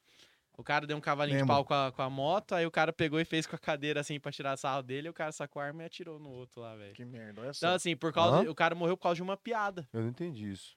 [0.57, 1.53] O cara deu um cavalinho Lembro.
[1.53, 3.59] de pau com a, com a moto, aí o cara pegou e fez com a
[3.59, 6.29] cadeira assim pra tirar sarro dele, e o cara sacou a arma e atirou no
[6.31, 6.93] outro lá, velho.
[6.95, 7.75] Que merda, olha Então, só.
[7.75, 8.37] assim, por causa.
[8.37, 8.49] Hã?
[8.49, 9.87] O cara morreu por causa de uma piada.
[9.93, 10.75] Eu não entendi isso.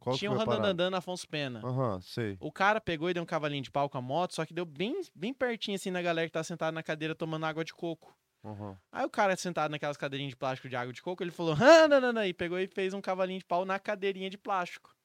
[0.00, 0.38] Qual Tinha que um?
[0.38, 1.60] Randandandan Afonso Pena.
[1.62, 2.38] Aham, sei.
[2.40, 4.64] O cara pegou e deu um cavalinho de pau com a moto, só que deu
[4.64, 8.16] bem, bem pertinho assim na galera que tá sentada na cadeira tomando água de coco.
[8.42, 8.78] Aham.
[8.90, 11.54] Aí o cara sentado naquelas cadeirinhas de plástico de água de coco, ele falou,
[12.14, 14.96] não, e pegou e fez um cavalinho de pau na cadeirinha de plástico.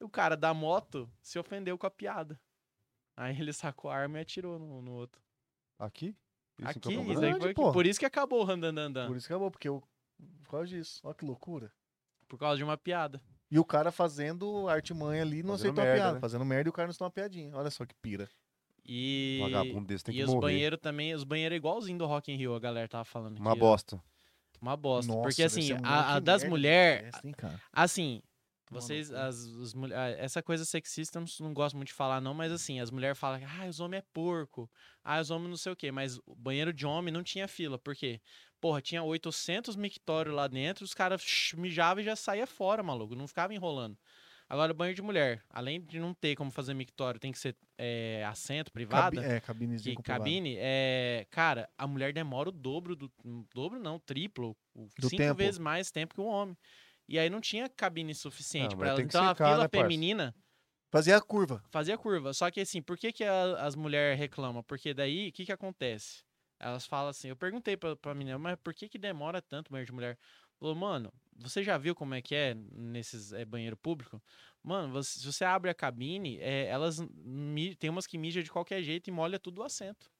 [0.00, 2.40] O cara da moto se ofendeu com a piada.
[3.14, 5.20] Aí ele sacou a arma e atirou no, no outro.
[5.78, 6.16] Aqui?
[6.58, 7.46] Isso Aqui, Campo isso Grande?
[7.46, 9.08] aí foi, por isso que acabou o Randandandan.
[9.08, 9.82] Por isso que acabou, porque eu.
[10.42, 11.00] Por causa disso.
[11.04, 11.72] Olha que loucura.
[12.26, 13.20] Por causa de uma piada.
[13.50, 16.14] E o cara fazendo artimanha ali não Fazendo aceitou a merda, piada.
[16.14, 16.20] né?
[16.20, 17.50] Fazendo merda e o cara não aceitou uma piadinha.
[17.54, 18.28] Olha só que pira.
[18.84, 20.40] E, Vagabundo desse tem e que os morrer.
[20.40, 23.50] banheiros também, os banheiros é igualzinho do Rock in Rio, a galera tava falando Uma
[23.50, 24.02] aqui, bosta.
[24.60, 25.12] Uma bosta.
[25.12, 27.14] Nossa, Porque assim, a, a das mulheres?
[27.72, 28.22] Assim,
[28.74, 32.20] vocês, as, os mulher- ah, essa coisa sexista eu não, não gosto muito de falar,
[32.20, 34.70] não, mas assim, as mulheres falam, ah, os homens é porco,
[35.04, 37.78] ah, os homens não sei o quê, mas o banheiro de homem não tinha fila,
[37.78, 38.20] por quê?
[38.60, 41.24] Porra, tinha 800 mictórios lá dentro, os caras
[41.56, 43.96] mijavam e já saía fora, maluco, não ficava enrolando.
[44.50, 48.24] Agora, banheiro de mulher, além de não ter como fazer mictório, tem que ser é,
[48.26, 49.14] assento, privada.
[49.20, 50.24] Cabi é, cabinezinho que com privado.
[50.24, 53.12] cabine, é, cara, a mulher demora o dobro do.
[53.54, 55.34] dobro não, triplo, o- Do cinco tempo.
[55.34, 56.56] vezes mais tempo que o homem.
[57.08, 59.02] E aí não tinha cabine suficiente Ah, pra mas ela.
[59.02, 60.34] Então a secar, fila né, feminina
[60.92, 61.62] Fazia a curva.
[61.70, 62.32] fazia curva.
[62.32, 64.62] Só que assim, por que, que a- as mulheres reclamam?
[64.62, 66.24] Porque daí, o que que acontece?
[66.60, 69.86] Elas falam assim, eu perguntei pra, pra menina, mas por que que demora tanto banheiro
[69.86, 70.18] de mulher?
[70.58, 74.20] Falou, mano, você já viu como é que é nesses é, banheiro público?
[74.62, 76.98] Mano, você- se você abre a cabine, é, elas
[77.78, 80.10] tem umas que mijam de qualquer jeito e molha tudo o assento.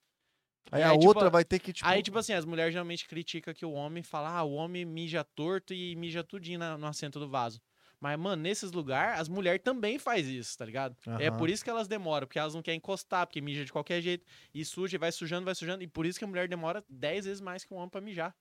[0.71, 1.89] Aí E a tipo, outra vai ter que, tipo.
[1.89, 5.25] Aí, tipo assim, as mulheres geralmente criticam que o homem fala, ah, o homem mija
[5.25, 7.61] torto e mija tudinho na- no assento do vaso.
[8.01, 10.97] Mas, mano, nesses lugares, as mulheres também faz isso, tá ligado?
[11.19, 11.37] É Aham.
[11.37, 14.25] por isso que elas demoram, porque elas não querem encostar, porque mija de qualquer jeito.
[14.55, 15.83] E suja, e vai sujando, vai sujando.
[15.83, 18.35] E por isso que a mulher demora 10 vezes mais que o homem pra mijar.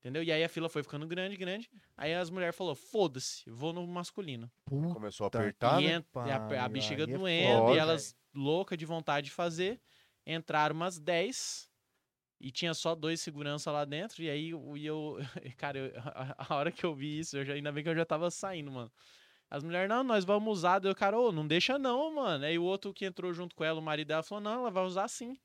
[0.00, 0.22] Entendeu?
[0.22, 1.70] E aí a fila foi ficando grande, grande.
[1.96, 4.50] Aí as mulheres falaram, foda-se, vou no masculino.
[4.66, 5.90] puta Começou a apertar, e né?
[6.26, 9.30] e a, a pariu, bexiga aí é doendo, foda, e elas louca de vontade de
[9.30, 9.80] fazer.
[10.26, 11.68] Entraram umas 10
[12.40, 14.22] e tinha só dois segurança lá dentro.
[14.22, 15.16] E aí eu, e eu
[15.56, 17.96] cara, eu- a, a hora que eu vi isso, eu já, ainda bem que eu
[17.96, 18.92] já tava saindo, mano.
[19.50, 20.78] As mulheres, não, nós vamos usar.
[20.80, 22.44] Daí o cara, ô, não deixa não, mano.
[22.44, 24.84] Aí o outro que entrou junto com ela, o marido dela, falou, não, ela vai
[24.84, 25.36] usar sim.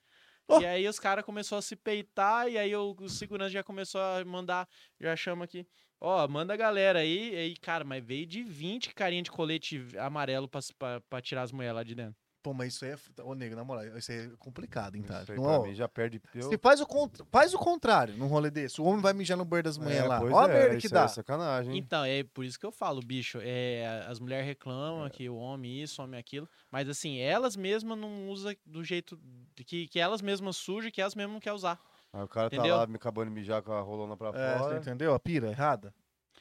[0.47, 0.59] Oh.
[0.59, 4.01] E aí os caras começaram a se peitar, e aí o, o segurança já começou
[4.01, 4.67] a mandar,
[4.99, 5.67] já chama aqui,
[6.01, 9.85] ó, manda a galera aí, e aí, cara, mas veio de 20 carinha de colete
[9.99, 12.19] amarelo pra, pra, pra tirar as mulheres lá de dentro.
[12.41, 13.21] Pô, mas isso aí é.
[13.21, 15.23] Ô, nego, na moral, isso aí é complicado, hein, tá?
[15.23, 16.21] Isso aí Não, pra ó, mim já perde.
[16.33, 16.43] Eu...
[16.49, 17.25] Se faz o, contra...
[17.29, 18.79] faz o contrário num rolê desse.
[18.79, 20.19] O homem vai mijar no banheiro das mulheres É, lá.
[20.21, 21.03] pois Ó a é, merda que dá.
[21.03, 21.73] É sacanagem.
[21.73, 21.77] hein?
[21.79, 25.09] Então, é por isso que eu falo, bicho, é, as mulheres reclamam É.
[25.09, 29.19] que o homem isso, o homem aquilo, mas assim, elas mesmas não usam do jeito
[29.65, 31.77] que, que elas mesmas sujam, que elas mesmas não querem usar.
[32.13, 32.73] Aí o cara Entendeu?
[32.73, 34.77] tá lá me acabando de mijar com a rolona pra É, você fora.
[34.77, 35.13] entendeu?
[35.13, 35.93] A pira errada.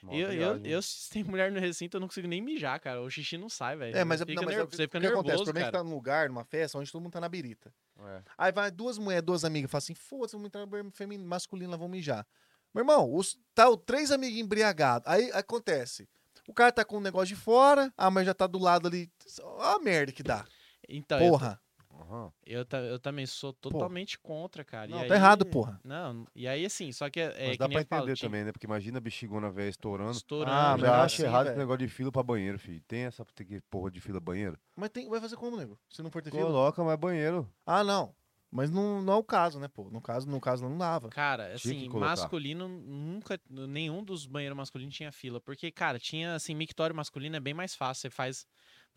[0.02, 0.66] Mó Eu, eu, viagem.
[0.72, 3.02] eu, se tem mulher no recinto, eu não consigo nem mijar, cara.
[3.02, 3.96] O xixi não sai, velho.
[3.96, 5.42] É, mas, é- fica não, mas é- nervo- você fica o que nervoso, acontece?
[5.42, 7.72] O problema é que tá num lugar, numa festa, onde todo mundo tá na birita.
[8.00, 8.22] É.
[8.36, 11.76] Aí vai duas mulheres, duas amigas, fala assim: foda-se, vamos entrar no feminino, masculino, lá
[11.76, 12.26] vamos mijar.
[12.74, 15.06] Meu irmão, os, tá o três amigos embriagados.
[15.10, 16.08] Aí acontece.
[16.46, 19.10] O cara tá com o negócio de fora, a mãe já tá do lado ali.
[19.42, 20.46] Ó a merda que dá.
[20.88, 21.60] Então, eu, Porra.
[21.98, 22.32] Aham.
[22.46, 24.88] eu, eu também sou totalmente contra, cara.
[24.88, 25.80] E Não, aí- tá errado, porra.
[25.84, 28.16] Não, e aí assim, só que é, é Mas que dá nem pra falo, entender
[28.16, 28.52] tinha- também, né?
[28.52, 30.12] Porque imagina a bexigona velha estourando.
[30.12, 30.56] Estourando.
[30.56, 31.52] Ah, eu mas já não é acho assim, errado velho.
[31.54, 32.80] esse negócio de fila pra banheiro, filho.
[32.86, 34.58] Tem essa que porra de fila banheiro?
[34.76, 35.78] Mas tem, vai fazer como, nego?
[35.90, 36.44] Se não for ter fila?
[36.44, 37.50] Coloca mais banheiro.
[37.66, 38.14] Ah, não.
[38.50, 39.90] Mas não, não é o caso, né, pô?
[39.90, 41.10] No caso, no caso não dava.
[41.10, 43.38] Cara, que assim, masculino nunca.
[43.50, 45.38] Nenhum dos banheiros masculinos tinha fila.
[45.38, 48.02] Porque, cara, tinha assim, mictório masculino é bem mais fácil.
[48.02, 48.46] Você faz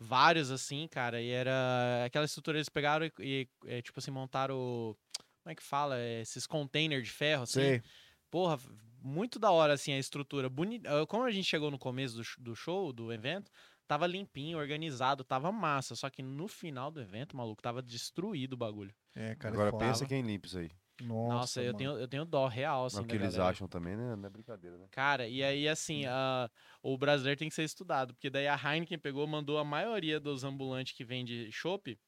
[0.02, 1.20] vários assim, cara.
[1.20, 2.04] E era.
[2.04, 4.96] Aquela estrutura eles pegaram e, e, é, tipo assim, montaram.
[5.42, 5.98] Como é que fala?
[5.98, 7.60] É, Esses containers de ferro, assim.
[7.60, 7.82] Sei.
[8.30, 8.58] Porra,
[9.02, 10.48] muito da hora, assim, a estrutura.
[10.48, 10.80] Boni...
[10.86, 13.50] ah, Como a gente chegou no começo do, do show, do evento,
[13.86, 15.94] tava limpinho, organizado, tava massa.
[15.94, 18.94] Só que no final do evento, maluco, tava destruído o bagulho.
[19.14, 19.54] É, cara.
[19.54, 20.70] Agora pensa quem limpa isso aí.
[21.06, 23.38] Nossa, Nossa, eu, tenho, eu tenho dó real, assim, Mas o que eles galera.
[23.38, 24.16] acham também, né?
[24.16, 24.86] Não é brincadeira, né?
[24.90, 26.50] Cara, e aí assim, a-
[26.82, 30.44] o brasileiro tem que ser estudado, porque daí a Heineken pegou, mandou a maioria dos
[30.44, 31.98] ambulantes que vende chopp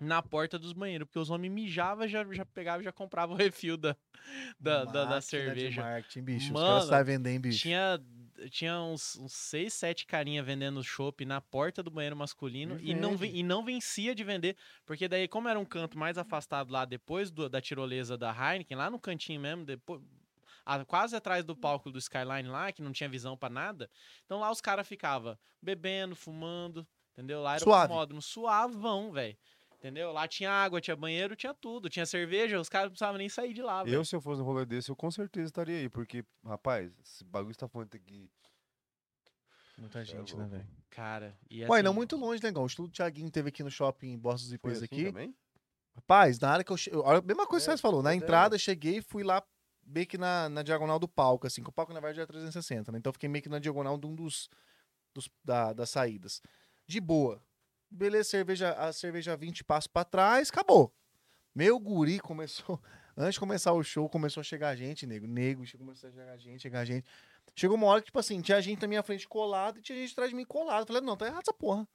[0.00, 3.38] na porta dos banheiros, porque os homens mijavam, já, já pegavam e já compravam o
[3.38, 3.96] refil da,
[4.58, 5.82] da, da, da cerveja.
[5.82, 6.52] marketing, bicho.
[6.54, 7.62] Os Mano, caras sabem vender, hein, bicho.
[7.62, 7.98] Tinha,
[8.50, 13.14] tinha uns, uns seis, sete carinha vendendo chopp na porta do banheiro masculino E não,
[13.24, 17.30] e não vencia de vender, porque daí, como era um canto mais afastado lá depois
[17.30, 20.00] do- da tirolesa da Heineken, lá no cantinho mesmo, depois,
[20.66, 23.90] a- quase atrás do palco do Skyline lá, que não tinha visão pra nada,
[24.24, 27.40] então lá os caras ficavam bebendo, fumando, entendeu?
[27.42, 27.92] Lá era Suave.
[27.92, 29.36] o módulo, suavão, velho.
[29.84, 30.12] Entendeu?
[30.12, 31.90] Lá tinha água, tinha banheiro, tinha tudo.
[31.90, 33.96] Tinha cerveja, os caras não precisavam nem sair de lá, velho.
[33.96, 35.90] Eu, se eu fosse um rolê desse, eu com certeza estaria aí.
[35.90, 38.30] Porque, rapaz, esse bagulho está falando aqui.
[39.76, 40.56] Muita é gente, né, louco.
[40.56, 40.68] velho?
[40.88, 42.62] Cara, e Ué, não assim, muito longe, negão.
[42.62, 45.04] O estudo do Thiaguinho teve aqui no shopping Bostos e Coisa assim aqui.
[45.04, 45.36] também?
[45.94, 47.02] Rapaz, na hora que eu cheguei.
[47.04, 48.02] A mesma coisa que É, vocês falou.
[48.02, 48.14] Na é.
[48.14, 49.46] entrada, cheguei e fui lá
[49.86, 51.62] meio que na, na diagonal do palco, assim.
[51.62, 52.96] Que o palco, na verdade, é 360, né?
[52.96, 54.48] Então eu fiquei meio que na diagonal de um dos.
[55.12, 56.40] dos da, das saídas.
[56.86, 57.42] De boa.
[57.90, 60.92] Beleza, cerveja, a cerveja 20 passos pra trás, acabou.
[61.54, 62.80] Meu guri começou.
[63.16, 65.26] Antes de começar o show, começou a chegar gente, nego.
[65.26, 67.06] Nego, começou a chegar gente, chegar gente.
[67.54, 70.12] Chegou uma hora que, tipo assim, tinha gente na minha frente colado e tinha gente
[70.12, 70.82] atrás de mim colado.
[70.82, 71.86] Eu Falei, não, tá errado essa porra.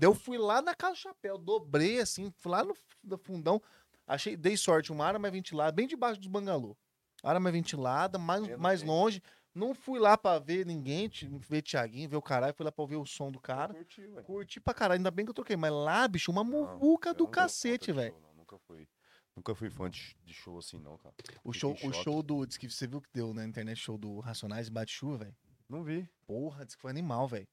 [0.00, 3.62] Eu fui lá na casa do chapéu, dobrei assim, fui lá no, fundão.
[4.06, 6.76] Achei, dei sorte, uma área mais ventilada, bem debaixo dos bangalô.
[7.22, 9.22] Área mais ventilada, mais, mais longe.
[9.56, 12.96] Não fui lá pra ver ninguém, ver Thiaguinho, ver o caralho, fui lá pra ouvir
[12.96, 13.72] o som do cara.
[13.72, 14.22] Curti, ué.
[14.22, 15.56] Curti pra caralho, ainda bem que eu troquei.
[15.56, 18.14] Mas lá, bicho, uma muvuca eu do cacete, velho.
[18.36, 18.86] Nunca fui.
[19.34, 21.14] Nunca fui fã de, de show assim, não, cara.
[21.42, 22.04] O Fiquei show, em o choque.
[22.04, 22.46] show do.
[22.46, 25.36] Diz que você viu que deu na internet show do Racionais e Bate Chuva, velho.
[25.68, 26.06] Não vi.
[26.26, 27.48] Porra, diz que foi animal, velho.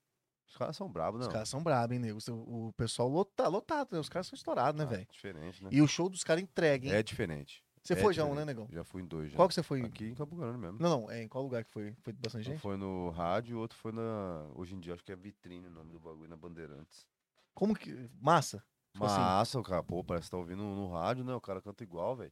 [0.46, 1.28] Os caras são bravos, não.
[1.28, 2.20] Os caras são brabos, hein, nego?
[2.30, 4.00] O o pessoal lota, lotado, né?
[4.00, 5.08] Os caras são estourados, né, Ah, velho?
[5.10, 5.70] Diferente, né?
[5.72, 6.94] E o show dos caras entrega, hein?
[6.94, 7.64] É diferente.
[7.84, 8.68] Você é foi já um, né, negão?
[8.72, 9.36] Já fui em dois, já.
[9.36, 9.82] Qual que você foi?
[9.82, 10.78] Aqui em Campo Grande mesmo.
[10.80, 11.94] Não, não, é em qual lugar que foi?
[12.02, 12.62] Foi bastante Um gente?
[12.62, 14.48] foi no rádio, o outro foi na.
[14.56, 17.06] Hoje em dia acho que é vitrine o nome do bagulho, na Bandeirantes.
[17.54, 18.10] Como que.
[18.22, 18.64] Massa?
[18.94, 19.20] Tipo assim.
[19.20, 21.36] Massa, o cara, pô, parece que tá ouvindo no rádio, né?
[21.36, 22.32] O cara canta igual, velho.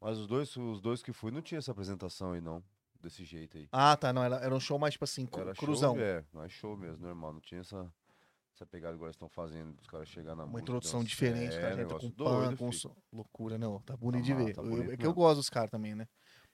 [0.00, 2.64] Mas os dois, os dois que fui não tinha essa apresentação aí, não.
[3.00, 3.68] Desse jeito aí.
[3.72, 4.22] Ah, tá, não.
[4.22, 5.94] Era, era um show mais, tipo assim, Era cruzão.
[5.94, 7.32] show, é, mais show mesmo, normal.
[7.34, 7.92] Não tinha essa,
[8.62, 11.08] essa pegada estão fazendo, dos caras chegar na Uma música, introdução dançar.
[11.10, 12.96] diferente, os é, já entram negócio com doido, pan, com som.
[13.12, 13.80] Loucura, não.
[13.80, 14.54] Tá bonito de Ah, ver.
[14.54, 16.06] tá Eu- bonito é que eu gosto dos caras também, né?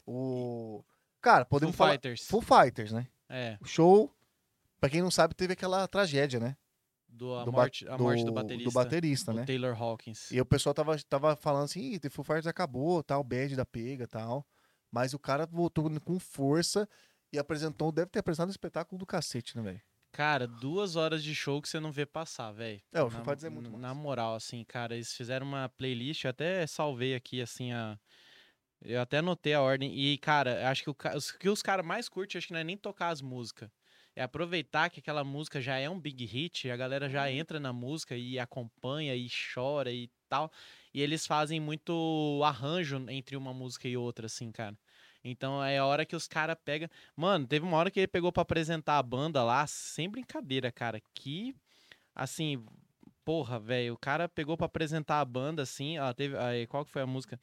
[0.07, 0.83] O.
[1.21, 1.93] Cara, podemos Foo falar.
[1.93, 2.27] Fighters.
[2.27, 3.07] Full Fighters, né?
[3.29, 4.15] É, O show,
[4.81, 6.57] pra quem não sabe, teve aquela tragédia, né?
[7.11, 8.71] do, a, Do ba- morte, a morte do baterista.
[8.71, 9.45] Do baterista, o né?
[9.45, 10.31] Taylor Hawkins.
[10.31, 13.67] E o pessoal tava, tava falando assim, Ih, The Full Fighters acabou, tal, bad da
[13.67, 14.47] pega tal.
[14.91, 16.89] Mas o cara voltou com força
[17.33, 19.81] e apresentou, deve ter apresentado um espetáculo do cacete, né, velho?
[20.19, 22.83] Cara, duas horas de show que você não vê passar, velho.
[22.93, 23.95] É, o Na- Fighters é muito Na massa.
[23.95, 27.99] moral, assim, cara, eles fizeram uma playlist, eu até salvei aqui, assim, a.
[28.83, 29.95] Eu até anotei a ordem.
[29.99, 32.65] E, cara, acho que o os que os caras mais curtem, acho que não é
[32.65, 33.71] nem tocar as músicas.
[34.17, 37.11] É aproveitar que aquela música já é um big hit, e a galera Uhum.
[37.11, 40.51] já entra na música e acompanha e chora e tal.
[40.95, 44.77] E eles fazem muito arranjo entre uma música e outra, assim, cara.
[45.31, 46.89] Então é a hora que os caras pegam.
[47.17, 51.01] Mano, teve uma hora que ele pegou pra apresentar a banda lá, sem brincadeira, cara.
[51.15, 51.55] Que,
[52.15, 52.65] assim,
[53.25, 56.91] porra, velho, o cara pegou pra apresentar a banda, assim, ó, teve, aí, qual que
[56.91, 57.41] foi a música?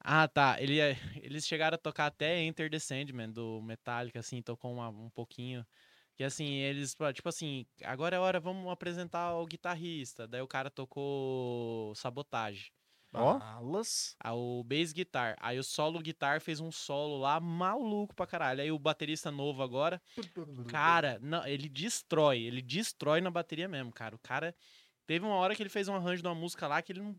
[0.00, 0.78] Ah, tá, ele,
[1.22, 5.66] eles chegaram a tocar até Enter the Sandman, do Metallica, assim, tocou uma- um pouquinho.
[6.16, 10.26] Que assim, eles, tipo assim, agora é hora, vamos apresentar o guitarrista.
[10.28, 12.72] Daí o cara tocou Sabotage.
[13.12, 13.38] Ó.
[13.38, 14.14] Balas.
[14.22, 15.36] Ah, o bass guitar.
[15.40, 18.60] Aí o solo guitar fez um solo lá maluco pra caralho.
[18.62, 20.00] Aí o baterista novo agora,
[20.68, 24.14] cara, não, ele destrói, ele destrói na bateria mesmo, cara.
[24.14, 24.54] O cara
[25.06, 27.16] teve uma hora que ele fez um arranjo de uma música lá que ele não,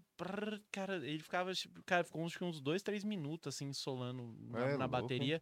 [0.72, 4.78] cara, ele ficava, tipo, cara, ficou uns, uns dois, três minutos assim solando na, É,
[4.78, 5.42] na bateria.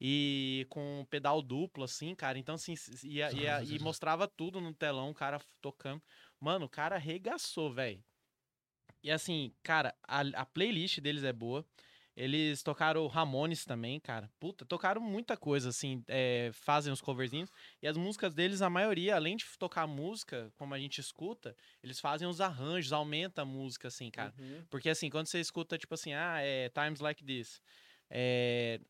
[0.00, 2.38] E com pedal duplo, assim, cara.
[2.38, 6.02] Então, assim, s- ia, ia- e mostrava tudo no telão, o cara tocando.
[6.40, 8.04] Mano, o cara arregaçou, velho.
[9.02, 11.64] E assim, cara, a, a playlist deles é boa.
[12.16, 14.30] Eles tocaram Ramones também, cara.
[14.40, 17.50] Puta, tocaram muita coisa, assim, é, fazem os coverzinhos.
[17.82, 22.00] E as músicas deles, a maioria, além de tocar música, como a gente escuta, eles
[22.00, 24.32] fazem os arranjos, aumenta a música, assim, cara.
[24.70, 27.60] Porque assim, quando você escuta, tipo assim, ah, é Times Like This.
[28.08, 28.80] É,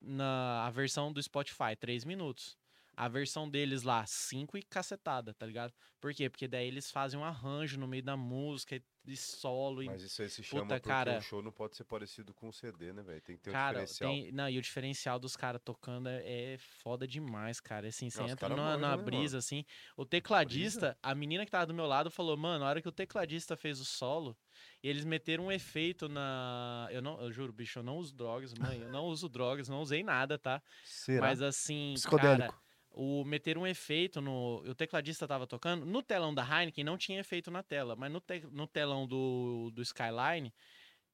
[0.00, 2.56] na a versão do Spotify, 3 minutos.
[2.94, 5.72] A versão deles lá, 5 e cacetada, tá ligado?
[6.00, 6.28] Por quê?
[6.28, 9.82] Porque daí eles fazem um arranjo no meio da música e, e solo.
[9.82, 11.18] E, Mas isso aí se chama Puta, porque cara.
[11.18, 13.20] o show não pode ser parecido com o CD, né, velho?
[13.22, 14.10] Tem que ter um cara, diferencial.
[14.10, 17.88] tem, não, e o diferencial dos caras tocando é, é foda demais, cara.
[17.88, 19.64] Assim, você Não, entra manja, na né, brisa, assim.
[19.96, 22.92] O tecladista, a menina que tava do meu lado falou, mano, a hora que o
[22.92, 24.36] tecladista fez o solo,
[24.82, 26.88] e eles meteram um efeito na.
[26.90, 28.80] Eu não, eu juro, bicho, eu não uso drogas, mãe.
[28.80, 30.60] Eu não uso drogas, não usei nada, tá?
[30.84, 31.28] Será?
[31.28, 32.52] Mas assim, Psicodélico.
[32.52, 32.62] cara,
[32.94, 34.56] o meter um efeito no.
[34.66, 35.84] O tecladista tava tocando.
[35.86, 39.70] No telão da Heineken não tinha efeito na tela, mas no, te- no telão do,
[39.72, 40.52] do Skyline,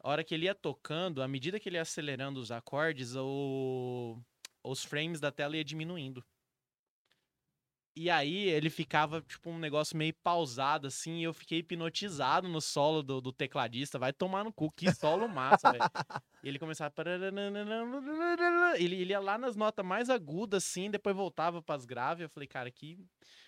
[0.00, 4.18] a hora que ele ia tocando, à medida que ele ia acelerando os acordes, o,
[4.62, 6.24] os frames da tela ia diminuindo.
[7.96, 12.60] E aí ele ficava, tipo, um negócio meio pausado, assim, e eu fiquei hipnotizado no
[12.60, 13.98] solo do, do tecladista.
[13.98, 15.90] Vai tomar no cu, que solo massa, velho.
[16.42, 16.92] E ele começava.
[18.76, 22.22] Ele, ele ia lá nas notas mais agudas, assim, depois voltava pras graves.
[22.22, 22.98] Eu falei, cara, que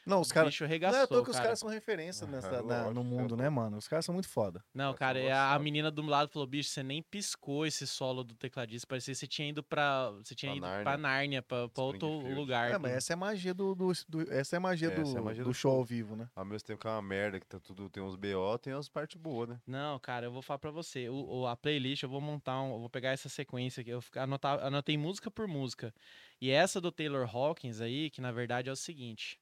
[0.07, 0.59] Não, os caras.
[0.59, 1.43] Não é que os cara.
[1.45, 3.76] caras são referência nessa, na- no mundo, né, mano?
[3.76, 4.64] Os caras são muito foda.
[4.74, 8.34] Não, cara, a, a menina do lado falou, bicho, você nem piscou esse solo do
[8.34, 8.86] tecladista.
[8.86, 10.11] Parecia que você tinha ido pra.
[10.22, 10.82] Você tinha Pra ido Nárnia.
[10.84, 12.70] pra Nárnia, pra, pra outro lugar.
[12.72, 15.18] É, mas essa é a magia do, do- do- essa é a magia, do, é
[15.18, 16.28] a magia do do show ao vivo, né?
[16.34, 18.88] Ao mesmo tempo que é uma merda, que tá tudo, tem uns BO, tem as
[18.88, 19.61] partes boas, né?
[19.66, 21.09] Não, cara, eu vou falar pra você.
[21.09, 22.80] O, o- a playlist, eu vou montar um.
[22.81, 23.91] Vou pegar essa sequência aqui.
[23.91, 25.95] Eu anotar, anotei música por música.
[26.41, 29.39] E essa do Taylor Hawkins aí, que na verdade é o seguinte.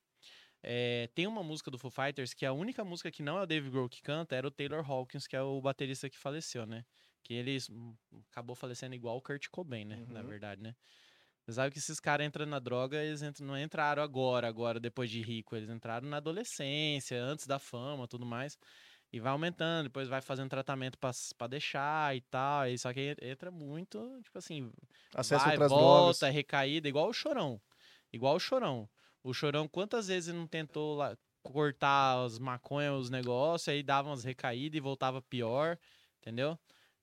[0.62, 3.46] é, tem uma música do Foo Fighters que a única música que não é o
[3.46, 6.84] Dave Grohl que canta era o Taylor Hawkins, que é o baterista que faleceu, né?
[7.24, 7.96] Que ele hum,
[8.30, 10.02] acabou falecendo igual o Kurt Cobain, né?
[10.08, 10.24] Na Uhum.
[10.24, 10.74] verdade, né?
[11.46, 15.10] Você sabe que esses caras entram na droga, eles entram- não entraram agora, agora, depois
[15.10, 15.56] de rico.
[15.56, 18.56] Eles entraram na adolescência, antes da fama, tudo mais.
[19.12, 22.66] E vai aumentando, depois vai fazendo tratamento pra deixar e tal.
[22.68, 24.70] E só que en- entra muito, tipo assim,
[25.14, 26.30] Acesso vai, outras volta, drogas.
[26.30, 27.60] recaída, igual o chorão.
[28.12, 28.88] Igual o chorão.
[29.22, 34.08] O chorão, quantas vezes ele não tentou lá, cortar as maconhas, os negócios, aí dava
[34.10, 35.78] umas recaídas e voltava pior,
[36.18, 36.58] entendeu?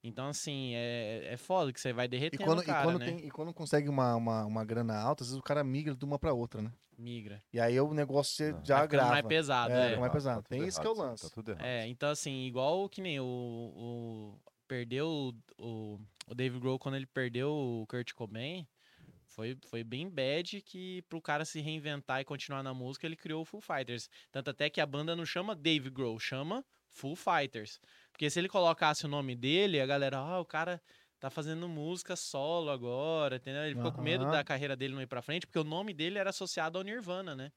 [0.08, 3.00] Então, assim, é, é foda que você vai E derretendo quando, o cara, e quando,
[3.00, 3.06] né?
[3.06, 6.06] tem, e quando consegue uma, uma, uma grana alta, às vezes o cara migra de
[6.06, 6.72] uma pra outra, né?
[6.98, 7.44] Migra.
[7.52, 8.64] E aí o negócio você Não.
[8.64, 9.12] já Vai ficando grava.
[9.14, 9.98] mais pesado, É, é.
[9.98, 10.44] mais pesado.
[10.44, 11.24] tudo Tem isso que é o errado, lance.
[11.24, 11.66] Tá tudo errado.
[11.66, 13.26] É, então assim, igual que nem o.
[13.26, 18.66] o perdeu o, o, o Dave Grohl quando ele perdeu o Kurt Cobain.
[19.28, 23.42] Foi, foi bem bad que pro cara se reinventar e continuar na música, ele criou
[23.42, 24.08] o Foo Fighters.
[24.32, 27.82] Tanto até que a banda não chama Dave Grohl, chama Foo Fighters.
[28.16, 30.82] Porque se ele colocasse o nome dele, a galera, ah, o cara
[31.20, 33.64] tá fazendo música solo agora, entendeu?
[33.64, 36.18] Ele ficou com medo da carreira dele não ir pra frente, porque o nome dele
[36.18, 37.52] era associado ao Nirvana, né?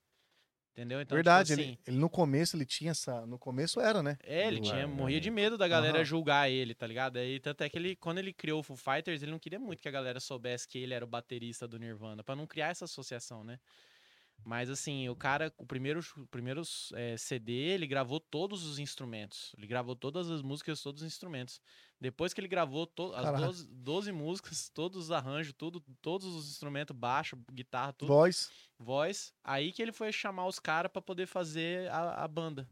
[0.72, 1.00] Entendeu?
[1.00, 3.24] Então, tipo Verdade, assim, ele, ele no começo ele tinha essa.
[3.24, 4.18] No começo era, né?
[4.20, 5.20] é, ele tinha, morria né?
[5.20, 6.04] de medo da galera Aham.
[6.04, 7.18] julgar ele, tá ligado?
[7.18, 9.80] Aí, tanto é que ele, quando ele criou o Foo Fighters, ele não queria muito
[9.80, 12.84] que a galera soubesse que ele era o baterista do Nirvana, pra não criar essa
[12.84, 13.60] associação, né?
[14.44, 16.62] Mas assim, o cara, o primeiro, o primeiro
[16.94, 19.52] eh, CD, ele gravou todos os instrumentos.
[19.58, 21.60] Ele gravou todas as músicas, todos os instrumentos.
[22.00, 23.44] Depois que ele gravou to- as Caraca.
[23.46, 28.48] 12, 12 músicas, todos os arranjos, tudo, todos os instrumentos, baixo, guitarra, tudo Voz.
[28.78, 29.32] voz.
[29.44, 32.66] Aí que ele foi chamar os caras pra poder fazer a, a banda.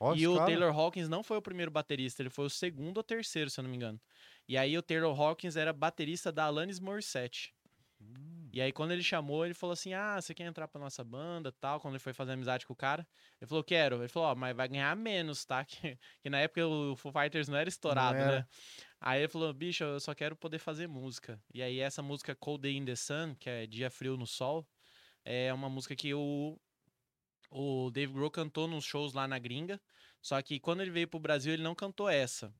[0.00, 2.96] Ó, e o cara- Taylor Hawkins não foi o primeiro baterista, ele foi o segundo
[2.96, 4.00] ou terceiro, se eu não me engano.
[4.48, 7.54] E aí o Taylor Hawkins era baterista da Alanis Morissette.
[8.00, 8.39] Hum.
[8.52, 11.52] E aí quando ele chamou, ele falou assim: "Ah, você quer entrar pra nossa banda?"
[11.52, 13.06] tal, quando ele foi fazer amizade com o cara.
[13.40, 13.98] Ele falou: "Quero".
[14.00, 17.48] Ele falou: "Ó, mas vai ganhar menos, tá?" Que, que na época o Foo Fighters
[17.48, 18.24] não era estourado, era.
[18.24, 18.46] né?
[19.00, 21.42] Aí ele falou: "Bicho, eu só quero poder fazer música".
[21.54, 24.68] E aí essa música Cold Day in the Sun, que é Dia Frio no Sol,
[25.24, 26.58] é uma música que o
[27.50, 29.80] o Dave Grohl cantou nos shows lá na gringa,
[30.22, 32.54] só que quando ele veio pro Brasil ele não cantou essa,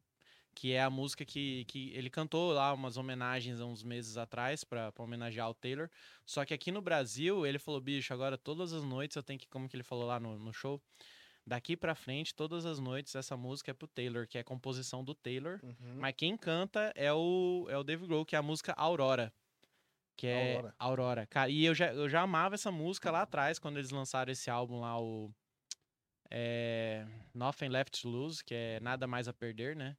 [0.55, 4.65] que é a música que, que ele cantou lá umas homenagens há uns meses atrás
[4.65, 5.89] pra pra homenagear o Taylor,
[6.27, 9.49] só que aqui no Brasil ele falou, bicho, agora todas as noites eu tenho que,
[9.49, 10.83] como que ele falou lá no, no show,
[11.47, 15.15] daqui pra frente, todas as noites essa música é pro Taylor, que é composição do
[15.15, 15.97] Taylor, Uhum.
[15.99, 19.33] mas quem canta é o, é o Dave Grohl, que é a música Aurora.
[20.17, 20.75] Que é Aurora.
[20.79, 21.27] Aurora.
[21.27, 24.51] Cara, e eu já, eu já amava essa música lá atrás, quando eles lançaram esse
[24.51, 25.31] álbum lá, o.
[26.31, 29.97] É, Nothing Left to Lose, que é Nada Mais a Perder, né?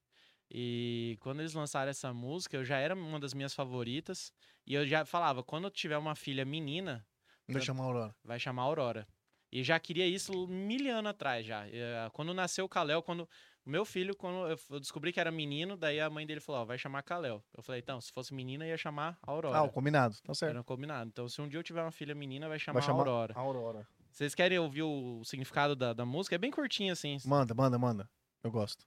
[0.54, 4.34] E quando eles lançaram essa música, eu já era uma das minhas favoritas.
[4.68, 7.06] E eu já falava, quando eu tiver uma filha menina,
[7.48, 8.16] eu chamar Aurora.
[8.24, 9.08] vai chamar Aurora.
[9.52, 11.68] E já queria isso mil anos atrás já.
[11.68, 13.28] Eh, Quando nasceu o Kalel, quando
[13.66, 16.66] o meu filho, quando eu descobri que era menino, daí a mãe dele falou, ó,
[16.66, 17.44] vai chamar Kalel.
[17.56, 19.58] Eu falei, então, se fosse menina, ia chamar Aurora.
[19.58, 20.16] Ah, o combinado.
[20.24, 20.52] Tá certo.
[20.52, 21.10] Era combinado.
[21.10, 23.34] Então, se um dia eu tiver uma filha menina, vai chamar, Vai chamar Aurora.
[23.38, 23.88] Aurora.
[24.10, 26.36] Vocês querem ouvir o significado da, da música?
[26.36, 27.18] É bem curtinho, assim.
[27.26, 28.10] Manda, manda, manda.
[28.44, 28.86] Eu gosto.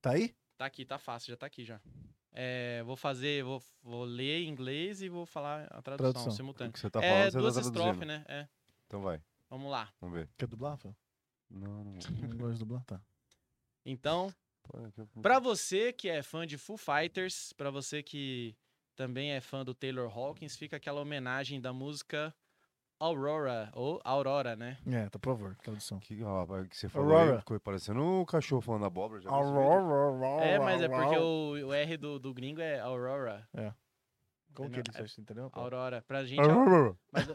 [0.00, 0.34] Tá aí?
[0.56, 1.80] Tá aqui, tá fácil, já tá aqui já.
[2.32, 6.32] É, vou fazer, vou, vou ler em inglês e vou falar a tradução, Tradução.
[6.32, 6.72] O simultânea.
[6.72, 8.24] que você tá é você duas tá estrofes, né?
[8.28, 8.48] É.
[8.86, 9.92] Então vai, Vamos lá.
[10.00, 10.28] vamos ver.
[10.36, 10.96] Quer dublar, Fel?
[11.50, 11.92] Não, não.
[11.92, 12.84] Não gosto de dublar?
[12.84, 13.00] Tá.
[13.84, 14.34] Então,
[15.22, 18.56] Pra você que é fã de Foo Fighters, pra você que
[18.96, 22.34] também é fã do Taylor Hawkins, fica aquela homenagem da música
[23.04, 24.78] Aurora, ou Aurora, né?
[24.86, 25.98] É, tá por favor, tradução.
[25.98, 27.32] Que, rapaz, que você falou Aurora.
[27.34, 29.20] aí, ficou parecendo um cachorro falando abóbora.
[29.20, 29.28] Já?
[29.28, 30.26] Aurora.
[30.42, 33.46] É, mas é porque o, o R do, do gringo é Aurora.
[34.54, 35.50] Como que ele você entendeu?
[35.52, 36.02] Aurora.
[36.08, 36.96] Pra gente é, Aurora.
[37.12, 37.28] mas,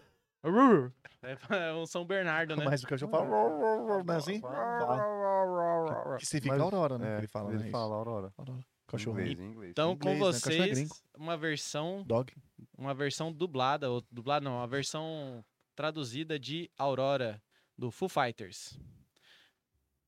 [1.51, 2.65] é um São Bernardo, né?
[2.65, 3.25] Mas o cachorro fala.
[3.25, 4.41] Não é assim?
[4.41, 6.17] Fala.
[6.17, 7.15] Que significa Mas- Aurora, né?
[7.15, 7.69] É, ele fala, ele né?
[7.69, 8.33] fala Aurora.
[8.37, 8.65] Aurora.
[8.87, 9.19] Cachorro.
[9.19, 9.71] inglês, em inglês.
[9.71, 10.41] Então, com Inglês, né?
[10.41, 10.95] Cachorro é vocês, gringo.
[11.15, 12.33] uma versão, Dog.
[12.75, 15.45] uma versão dublada, ou dublada não, uma versão
[15.79, 17.41] traduzida de Aurora,
[17.77, 18.77] do Foo Fighters.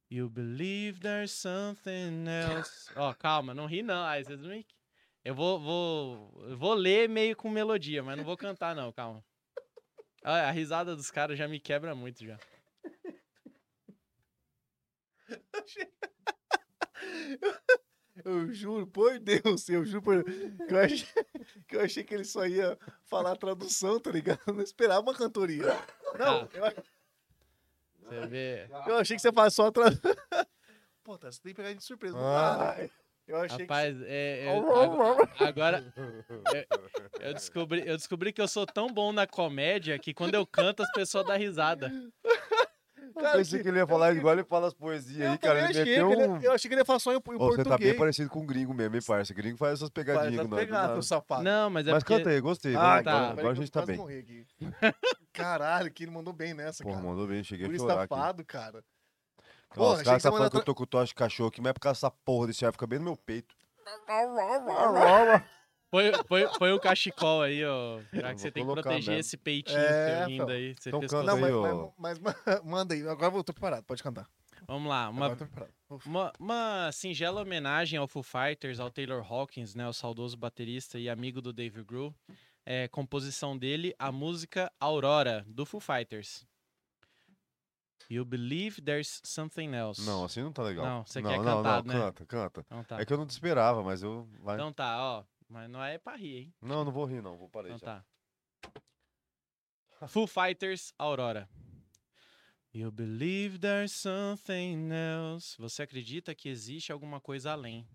[0.09, 2.91] You believe there's something else.
[2.93, 4.03] Ó, calma, não ri não.
[4.03, 4.67] Aí vocês não me...
[5.23, 9.23] Eu vou, vou, vou ler meio com melodia, mas não vou cantar não, calma.
[10.25, 12.37] Ah, A risada dos caras já me quebra muito já.
[18.25, 21.07] Eu juro, por Deus, eu juro por que eu achei,
[21.67, 24.39] que eu achei que ele só ia falar a tradução, tá ligado?
[24.47, 25.65] Eu não esperava uma cantoria.
[26.19, 26.47] Não, Ah.
[26.53, 26.83] eu,
[28.09, 28.67] Você vê.
[28.87, 30.01] eu achei que você fazia só a tradução.
[31.03, 32.17] Pô, tá, você tem que pegar de surpresa.
[32.19, 32.75] Ah.
[33.27, 34.73] Eu achei Rapaz, é, é, que.
[34.79, 35.93] agora, agora
[37.21, 40.83] eu descobri, eu descobri que eu sou tão bom na comédia que quando eu canto
[40.83, 41.89] as pessoas dão risada.
[43.15, 45.59] Eu pensei que ele ia falar igual ele fala as poesias aí, cara.
[45.59, 46.41] Ele achei meteu que ele- um...
[46.41, 47.97] eu achei que ele ia falar só em, em Ô, você tá bem português.
[47.97, 49.33] parecido com um gringo mesmo, hein, parça?
[49.33, 50.59] Gringo faz essas pegadinhas essa com nós.
[50.59, 51.43] do pegada, safado.
[51.43, 52.17] Não, mas é Mas porque...
[52.17, 52.75] canta aí, gostei.
[52.75, 53.11] Ah, Agora, tá.
[53.11, 54.01] agora, agora a que gente tá bem.
[54.19, 54.45] aqui.
[55.33, 57.07] Caralho, que ele mandou bem nessa, Porra, cara.
[57.07, 58.13] mandou bem, cheguei Por a chorar aqui.
[58.15, 58.83] safado, cara.
[59.71, 61.49] Ó, Porra, os achei caras que tá falando que eu tô com tosse de cachorro
[61.49, 63.55] aqui, mas é por causa dessa porra desse ar, fica bem no meu peito.
[65.91, 67.99] Põe, põe, põe o cachecol aí, ó.
[68.13, 69.13] Já que você tem que proteger mesmo.
[69.19, 70.73] esse peitinho É, lindo aí.
[70.79, 71.91] Você Então fez canta Não, coisa- mas, aí, ó.
[71.97, 73.05] mas, mas- mas manda aí.
[73.07, 74.25] Agora eu tô preparado, pode cantar.
[74.67, 75.73] Vamos lá, Agora uma, eu tô preparado.
[76.05, 81.09] Uma, uma singela homenagem ao Foo Fighters, ao Taylor Hawkins, né, o saudoso baterista e
[81.09, 82.15] amigo do Dave Grohl.
[82.65, 86.45] É, composição dele, a música Aurora, do Foo Fighters.
[88.09, 90.01] You believe there's something else.
[90.05, 90.85] Não, assim não tá legal.
[90.85, 91.99] Não, você não, quer não, cantado, não, né?
[92.01, 92.61] canta, canta.
[92.65, 93.01] Então tá.
[93.01, 94.27] É que eu não te esperava, mas eu.
[94.41, 94.55] Vai.
[94.55, 95.23] Então tá, ó.
[95.51, 96.53] Mas não é pra rir, hein?
[96.61, 97.37] Não, não vou rir, não.
[97.37, 98.05] Vou parar Então já.
[99.99, 100.07] tá.
[100.07, 101.49] Foo Fighters, Aurora.
[102.73, 105.57] You believe there's something else.
[105.59, 107.85] Você acredita que existe alguma coisa além.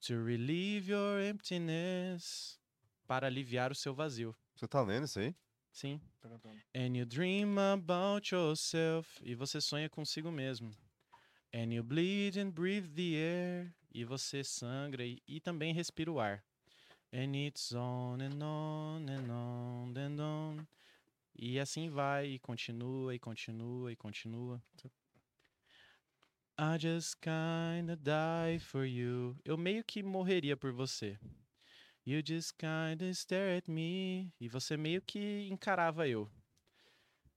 [0.00, 2.58] To relieve your emptiness.
[3.06, 4.36] Para aliviar o seu vazio.
[4.56, 5.32] Você tá lendo isso aí?
[5.70, 6.00] Sim.
[6.74, 9.08] And you dream about yourself.
[9.22, 10.72] E você sonha consigo mesmo.
[11.54, 13.72] And you bleed and breathe the air.
[13.94, 16.44] E você sangra e, e também respira o ar.
[17.12, 20.66] And it's on and on and on and on.
[21.34, 24.62] E assim vai, e continua, e continua, e continua.
[26.58, 29.36] I just kinda die for you.
[29.44, 31.16] Eu meio que morreria por você.
[32.04, 34.32] You just kinda stare at me.
[34.40, 36.28] E você meio que encarava eu.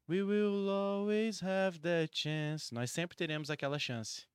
[0.10, 2.74] We will always have that chance.
[2.74, 4.26] Nós sempre teremos aquela chance.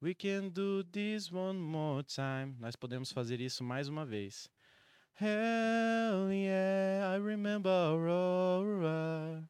[0.00, 2.56] We can do this one more time.
[2.60, 4.48] Nós podemos fazer isso mais uma vez.
[5.18, 9.48] Hell yeah, I remember Aurora.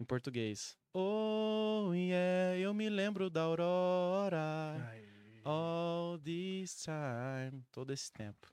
[0.00, 0.78] Em português.
[0.94, 4.80] Oh yeah, eu me lembro da Aurora.
[5.44, 7.62] All this time.
[7.70, 8.48] Todo esse tempo.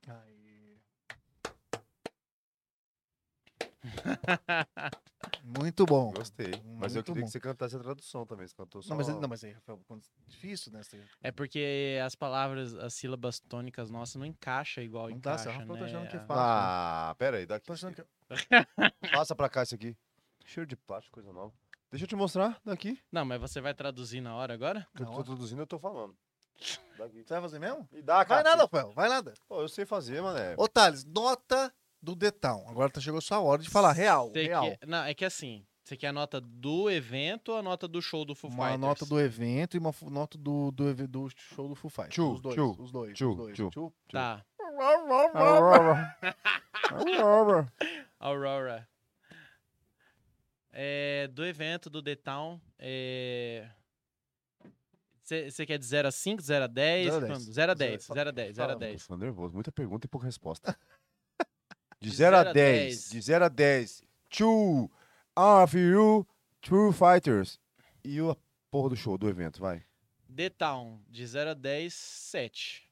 [5.45, 6.11] Muito bom.
[6.13, 6.51] Gostei.
[6.79, 7.25] Mas eu queria bom.
[7.27, 8.47] que você cantasse a tradução também.
[8.47, 8.89] Você cantou só.
[8.89, 10.81] Não, mas, não, mas aí, Rafael, quando- difícil, né?
[10.81, 15.43] Você- É porque as palavras, as sílabas tônicas nossas não encaixa igual Não dá, encaixa,
[15.43, 15.85] você- Rafael tá né?
[15.85, 16.41] achando que é A- fácil.
[16.41, 17.45] Ah, pera aí.
[17.45, 17.65] Daqui.
[17.67, 18.03] Tô achando que...
[19.25, 19.97] Passa pra cá isso aqui.
[20.45, 21.53] Cheiro de plástico, coisa nova.
[21.91, 22.99] Deixa eu te mostrar daqui.
[23.11, 24.87] Não, mas você vai traduzir na hora agora?
[24.99, 25.23] Eu tô hora.
[25.25, 26.15] traduzindo, eu tô falando.
[26.97, 27.23] Daqui.
[27.23, 27.87] Você vai fazer mesmo?
[27.91, 28.43] Me dá, Vai cara.
[28.43, 28.91] nada, Rafael.
[28.93, 29.33] Vai nada.
[29.47, 30.55] Pô, eu sei fazer, mané.
[30.57, 31.71] Ô, Thales, nota
[32.03, 32.65] do Detão.
[32.67, 34.29] Agora tá, chegou a sua hora de falar real.
[34.29, 34.63] Você real.
[34.65, 38.01] quer- Não, é que assim, você quer a nota do evento ou a nota do
[38.01, 38.81] show do Foo Uma Fighters?
[38.81, 42.13] nota do evento e uma nota do, do, do show do Foo Fighters.
[42.15, 43.55] Tchu, os dois, tchu, os dois, tchu, os dois.
[43.55, 43.69] tchu.
[43.69, 43.93] Tchu.
[44.11, 44.45] Tá,
[45.33, 46.17] Aurora.
[46.89, 47.73] Aurora.
[48.19, 48.89] Aurora.
[50.71, 53.69] É, do evento, do The Town, é...
[55.23, 57.05] Você quer de 0 a 5, 0 a 10?
[57.13, 57.43] 0 a 10.
[57.43, 59.07] 0 a 10, Zero- 0 a 10, 0 a fala, 10.
[59.07, 59.53] Tô nervoso.
[59.53, 60.77] Muita pergunta e pouca resposta.
[62.03, 62.85] De De 0 a zero a 10.
[62.85, 63.09] 10.
[63.11, 64.03] De 0 a 10.
[64.29, 64.91] Two
[65.37, 66.27] of you
[66.61, 67.57] true fighters.
[68.03, 68.35] E a
[68.69, 69.85] porra do show, do evento, vai.
[70.35, 72.91] The Town, de 0 a 10, 7.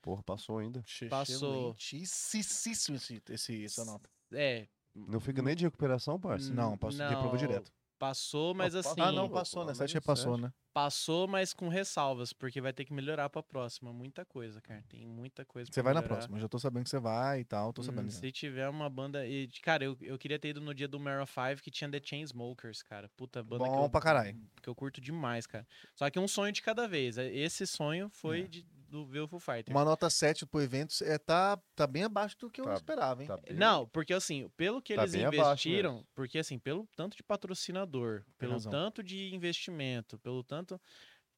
[0.00, 0.82] Porra, passou ainda.
[1.10, 1.76] Passou.
[1.78, 4.08] Excelentíssimo esse, esse, essa nota.
[4.32, 6.50] É, Não fica nem de recuperação, parça.
[6.50, 7.70] Não, passou de prova não, direto.
[7.98, 8.98] Passou, mas assim...
[8.98, 9.72] ah, não, passou, né?
[9.72, 10.50] pelo 7 menos repassou, né?
[10.82, 13.92] Passou, mas com ressalvas, porque vai ter que melhorar pra próxima.
[13.92, 14.84] Muita coisa, cara.
[14.88, 16.14] Tem muita coisa Você vai na melhorar.
[16.18, 16.36] próxima.
[16.36, 17.72] Eu já tô sabendo que você vai e tal.
[17.72, 18.10] Tô Hum, sabendo.
[18.12, 18.18] já.
[18.20, 19.26] Se tiver uma banda.
[19.26, 22.00] E, cara, eu, eu queria ter ido no dia do Mara 5 que tinha The
[22.00, 23.08] Chainsmokers, cara.
[23.16, 24.38] Puta, banda que Bom eu, pra caralho.
[24.62, 25.66] que eu curto demais, cara.
[25.96, 27.18] Só que um sonho de cada vez.
[27.18, 28.46] Esse sonho foi É.
[28.46, 29.74] de, do ver o Foo Fighters.
[29.76, 33.20] Uma nota 7 pro evento é, tá, tá bem abaixo do que eu Tá- esperava,
[33.20, 33.28] hein?
[33.28, 37.22] Tá bem- Não, porque assim, pelo que Tá eles investiram, porque assim, pelo tanto de
[37.22, 38.72] patrocinador, pelo razão.
[38.72, 40.67] tanto de investimento, pelo tanto.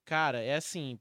[0.04, 0.98] Cara, é assim.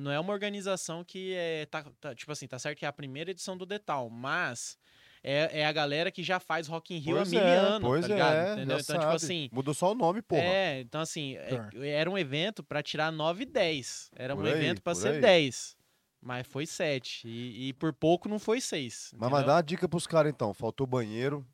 [0.00, 1.66] Não é uma organização que é.
[1.66, 4.78] Tá, tá- tipo assim, tá certo que é a primeira edição do Detal, mas
[5.22, 7.80] é, é a galera que já faz Rock in Rio Pois há mil é, anos,
[7.88, 8.34] pois tá ligado?
[8.34, 8.78] é, Entendeu?
[8.78, 9.16] Então, tipo sabe.
[9.16, 9.48] assim.
[9.52, 10.40] Mudou só o nome, porra.
[10.42, 14.10] É, então assim, é- era um evento pra tirar 9 e 10.
[14.16, 15.20] Era um Por aí, evento pra por ser aí.
[15.20, 15.76] 10.
[16.20, 17.28] Mas foi 7.
[17.28, 19.12] E, e por pouco não foi 6.
[19.16, 20.54] Mas vai dar uma dica pros caras então.
[20.54, 21.46] Faltou banheiro.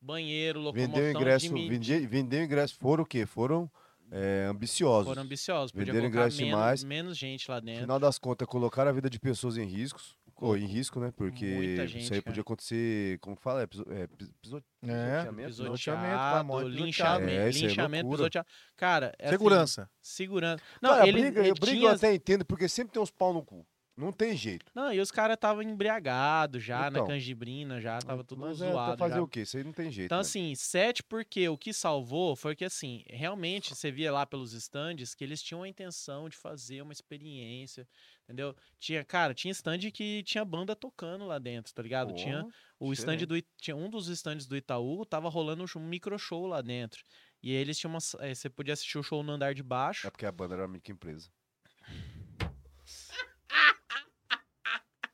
[0.00, 1.48] Banheiro, locomoção Vendeu ingresso.
[1.54, 2.76] de Vendi, vendeu ingresso.
[2.78, 3.24] Foram o quê?
[3.24, 3.70] Foram
[4.10, 5.06] é, ambiciosos.
[5.06, 5.72] Foram ambiciosos.
[5.72, 6.84] Podia Venderam ingresso menos, demais.
[6.84, 7.80] menos gente lá No dentro.
[7.82, 10.16] final das contas, colocaram a vida de pessoas em riscos.
[10.36, 11.12] Ou em risco, né?
[11.16, 12.22] Porque Muita isso gente, aí cara.
[12.22, 13.18] podia acontecer.
[13.20, 13.62] Como que fala?
[13.62, 18.18] É, piso- é, pis- piso- É, pisoteamento, linchamento, É, é linchamento, loucura.
[18.18, 18.48] pisoteado.
[18.76, 19.90] Cara, é assim, Segurança.
[20.02, 20.62] segurança.
[20.82, 23.32] Não, Cara, ele, briga, ele eu brigo tinha- até entendo, porque sempre tem uns pau
[23.32, 23.64] no cu.
[23.96, 24.66] Não tem jeito.
[24.74, 27.02] Não, e os caras estavam embriagados já, Então.
[27.02, 29.22] na canjibrina já, tava tudo Mas é, zoado fazer já.
[29.22, 29.42] o quê?
[29.42, 30.06] Isso aí não tem jeito.
[30.06, 30.22] Então, né?
[30.22, 35.14] assim, sete porque o que salvou foi que, assim, realmente você via lá pelos stands
[35.14, 37.86] que eles tinham a intenção de fazer uma experiência,
[38.24, 38.56] entendeu?
[38.80, 42.08] Tinha, cara, tinha stand que tinha banda tocando lá dentro, tá ligado?
[42.08, 42.44] Pô, tinha
[42.80, 46.60] o stand do, tinha um dos stands do Itaú, tava rolando um, micro show lá
[46.60, 47.04] dentro.
[47.40, 50.06] E aí eles tinham uma, eh, você podia assistir o show no andar de baixo.
[50.06, 51.30] É porque a banda era uma microempresa.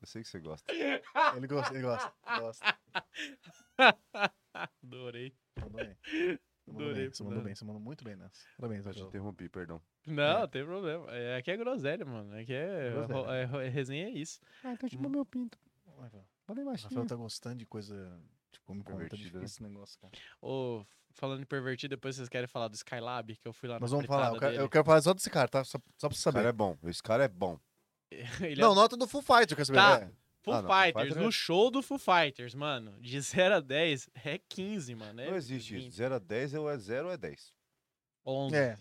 [0.11, 0.71] sei que você gosta.
[1.35, 2.13] Ele gosta, ele gosta.
[2.39, 2.77] gosta.
[4.83, 5.33] Adorei.
[5.57, 5.95] Adorei,
[7.05, 8.45] bem, você mandou bem, você mandou muito bem nessa.
[8.57, 9.81] Parabéns, Eu te interrompi, perdão.
[10.05, 11.09] Não, tem problema.
[11.11, 12.33] É, aqui é groselha, mano.
[12.37, 13.45] Aqui é, Groselha.
[13.47, 14.39] ro- é, é resenha é isso.
[14.63, 15.57] Ah, então tipo meu pinto.
[15.97, 17.05] Vai, Rafael.
[17.07, 18.19] Tá gostando de coisa.
[18.51, 19.45] Tipo, me conta difícil né?
[19.45, 20.11] esse negócio, cara.
[20.41, 23.91] Ô, falando em pervertir, depois vocês querem falar do Skylab, que eu fui lá Nós
[23.91, 24.33] na vamos falar.
[24.33, 25.63] Eu quero, eu quero falar só desse cara, tá?
[25.63, 26.49] Só, só pra você Esse cara saber.
[26.49, 26.77] é bom.
[26.83, 27.59] Esse cara é bom.
[28.41, 29.77] Ele Não, é nota do Full Fighter, eu quero saber.
[29.79, 29.99] Tá.
[30.05, 30.11] É.
[30.43, 34.09] Foo Ah, Fighters, Fighter é- no show do Foo Fighters, mano, de 0 a 10
[34.25, 35.21] é 15, mano.
[35.21, 35.97] É Não existe 20, isso.
[35.97, 37.53] 0 a 10 ou é 0 ou é 10.
[38.25, 38.55] 11.
[38.55, 38.77] É.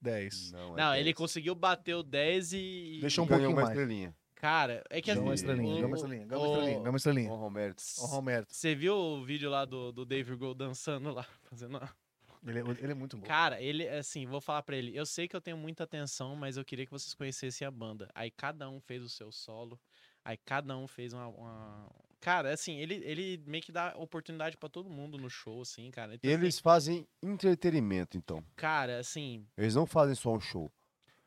[0.00, 0.52] 10.
[0.52, 1.16] Não, é Não, ele 10.
[1.16, 2.98] conseguiu bater o 10 e.
[3.00, 3.76] Deixou um Ganhou pouquinho uma mais.
[3.76, 4.14] estrelinha.
[4.36, 6.96] Cara, é que Ganha uma assim, estrelinha, uma estrelinha, ganha uma o- estrelinha, ganha uma
[6.96, 7.30] estrelinha.
[7.30, 7.74] Ó, Romero.
[7.98, 8.54] Ó, Roberto.
[8.54, 11.26] Você viu o vídeo lá do, do Dave Grohl dançando lá?
[11.50, 11.76] Fazendo...
[11.76, 11.94] uma-
[12.46, 13.26] Ele, é- ele é muito bom.
[13.26, 14.96] Cara, ele, assim, vou falar pra ele.
[14.96, 18.08] Eu sei que eu tenho muita atenção, mas eu queria que vocês conhecessem a banda.
[18.14, 19.78] Aí cada um fez o seu solo.
[20.24, 21.26] Aí cada um fez uma.
[21.28, 21.90] uma-
[22.20, 26.14] Cara, assim, ele, ele meio que dá oportunidade pra todo mundo no show, assim, cara.
[26.14, 28.44] Então, assim, Eles fazem entretenimento, então.
[28.56, 30.70] cara, assim, Eles não fazem só um show.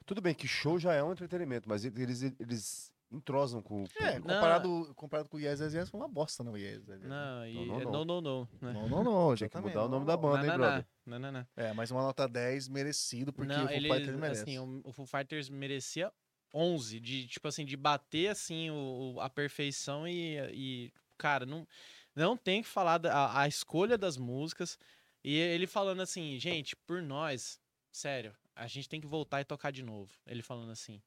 [0.06, 3.88] Tudo bem que show já é um entretenimento, mas eles, eles entrosam com o É,
[3.88, 4.27] público.
[4.27, 4.35] Não.
[4.35, 7.48] comparado, comparado com o Yes, Yes, Yes, foi uma bosta, não, o Yes, Yes, não,
[7.48, 7.91] e, não, não, não.
[7.91, 8.73] não, não, não, né?
[8.73, 9.35] Não, não, não.
[9.35, 10.85] Tinha que mudar o nome da banda, hein, brother?
[11.06, 11.48] não, não, não.
[11.56, 14.41] É, mas uma nota 10 merecido, porque não, o Foo ele, Fighters merece.
[14.41, 16.11] assim, o, Foo Fighters merecia
[16.53, 21.68] 11, de, tipo assim, de bater, assim, o, a perfeição e, e, cara, não,
[22.15, 24.77] não tem que falar da a escolha das músicas,
[25.23, 27.60] e ele falando assim, gente, por nós,
[27.91, 30.11] sério, a gente tem que voltar e tocar de novo.
[30.27, 31.02] Ele falando assim,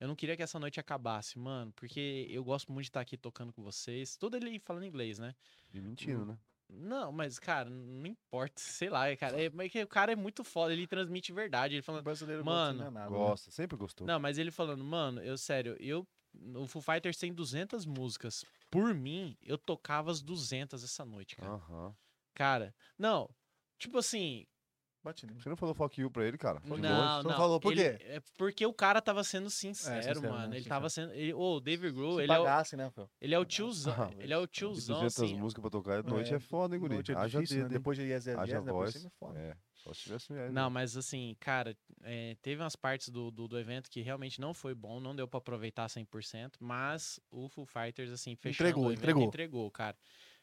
[0.00, 3.16] eu não queria que essa noite acabasse, mano, porque eu gosto muito de estar aqui
[3.16, 5.34] tocando com vocês, tudo ele falando inglês, né?
[5.72, 6.38] E mentindo, né?
[6.72, 10.42] Não, mas, cara, não importa, sei lá, cara, é, mas que o cara é muito
[10.42, 13.16] foda, ele transmite verdade, ele O falando, brasileiro Mano, gosta, não é nada, né?
[13.16, 14.06] Gosta, sempre gostou.
[14.06, 16.06] Não, mas ele falando, mano, eu sério, eu.
[16.54, 18.44] O Foo Fighters tem 200 músicas.
[18.70, 21.54] Por mim, eu tocava as 200 essa noite, cara.
[21.54, 21.94] Aham.
[22.34, 23.28] Cara, não.
[23.76, 24.46] Tipo assim.
[25.04, 25.40] Nele.
[25.40, 26.60] Você não falou fuck you pra ele, cara?
[26.60, 27.36] Foi de não, não não.
[27.36, 28.04] falou por ele- quê?
[28.06, 30.48] É porque o cara tava sendo sincero, sincero, mano.
[30.48, 30.56] né?
[30.58, 31.12] Ele tava sendo.
[31.14, 33.94] Ele, ô, o David Grohl, Se ele é, o, pagasse, né, ele é o tiozão.
[33.96, 35.36] Ah, ele é o tiozão, 200 assim.
[35.38, 36.94] músicas pra tocar de noite É, é, foda, hein, guri?
[36.94, 37.62] Noite é Haja difícil, né?
[37.64, 37.72] dedo?
[37.72, 38.72] Depois de Yes, Yes, Haja Yes, né?
[38.72, 39.04] Por voz.
[39.04, 39.38] é foda.
[39.38, 43.58] É, só se tivesse Não, mas assim, cara, é, teve umas partes do, do, do
[43.58, 48.10] evento que realmente não foi bom, não deu pra aproveitar 100%, mas o Foo Fighters,
[48.10, 49.24] assim, fechando Entregou, o evento, entregou.
[49.24, 49.96] entregou, cara.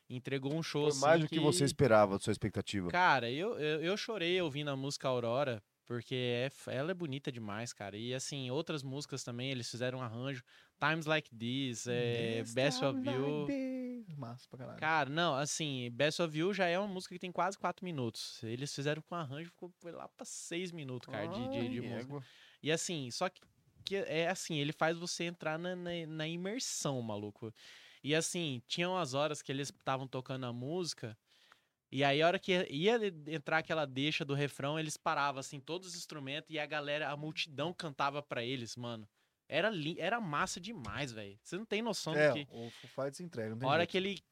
[0.10, 2.90] Entregou um show, Foi assim, mais do que você esperava, da sua expectativa.
[2.90, 7.74] Cara, eu, eu, eu chorei ouvindo a música Aurora, porque é, ela é bonita demais,
[7.74, 7.98] cara.
[7.98, 10.44] E assim, outras músicas também, eles fizeram um arranjo.
[10.80, 13.46] Times Like This, é, Best of You.
[13.46, 13.88] like.
[14.18, 14.80] Massa pra caralho.
[14.80, 18.42] Cara, não, assim, Best of You já é uma música que tem quase 4 minutos.
[18.44, 21.96] Eles fizeram com arranjo, ficou foi lá pra 6 minutos, cara, de, de, de Ai,
[21.96, 22.24] música.
[22.62, 23.42] E assim, só que,
[23.84, 27.54] que é assim, ele faz você entrar na, na, na imersão, maluco.
[28.08, 31.18] E assim, tinha umas horas que eles estavam tocando a música,
[31.92, 32.96] e aí a hora que ia
[33.28, 37.18] entrar aquela deixa do refrão, eles paravam, assim, todos os instrumentos, e a galera, a
[37.18, 39.06] multidão cantava pra eles, mano.
[39.50, 41.38] Era, li era massa demais, velho.
[41.44, 42.48] Você não tem noção É, do que...
[42.50, 43.92] o Foo Fighters entrega, não A tem hora jeito.
[43.92, 44.24] que ele.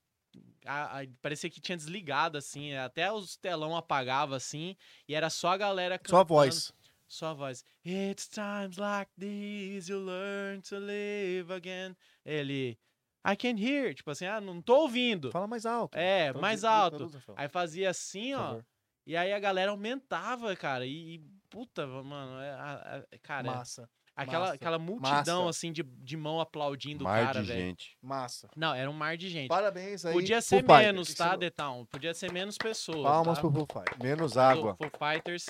[0.66, 2.74] a- a- parecia que tinha desligado, assim.
[2.76, 4.76] Até os telão apagava, assim.
[5.06, 6.74] E era só a galera Só a cantando, voz.
[7.10, 7.64] Só a voz.
[7.86, 11.94] It's times like these you learn to live again.
[12.26, 12.78] Ele.
[13.26, 13.94] I can hear.
[13.94, 15.32] Tipo assim, ah, não tô ouvindo.
[15.32, 15.98] Fala mais alto.
[15.98, 17.12] É, Traduz- mais alto.
[17.36, 18.60] Aí fazia assim, ó.
[19.08, 20.86] E aí a galera aumentava, cara.
[20.86, 21.20] E, e,
[21.50, 22.40] puta, mano.
[22.42, 25.50] é- a- a- cara, Massa, aquela, massa, aquela multidão, massa.
[25.60, 27.60] assim, de, de mão aplaudindo o Mar cara, de velho.
[27.62, 27.98] gente.
[28.02, 28.48] massa.
[28.56, 29.48] Não, era um mar de gente.
[29.48, 30.14] Parabéns aí.
[30.14, 30.80] Podia ser Fighters.
[30.86, 31.86] menos, Que tá, The Town?
[31.86, 33.04] Podia ser menos pessoas.
[33.04, 33.42] Palmas tá?
[33.42, 34.00] pro Foo Fighters.
[34.02, 34.76] Menos água.
[34.76, 35.46] Foo Fighters.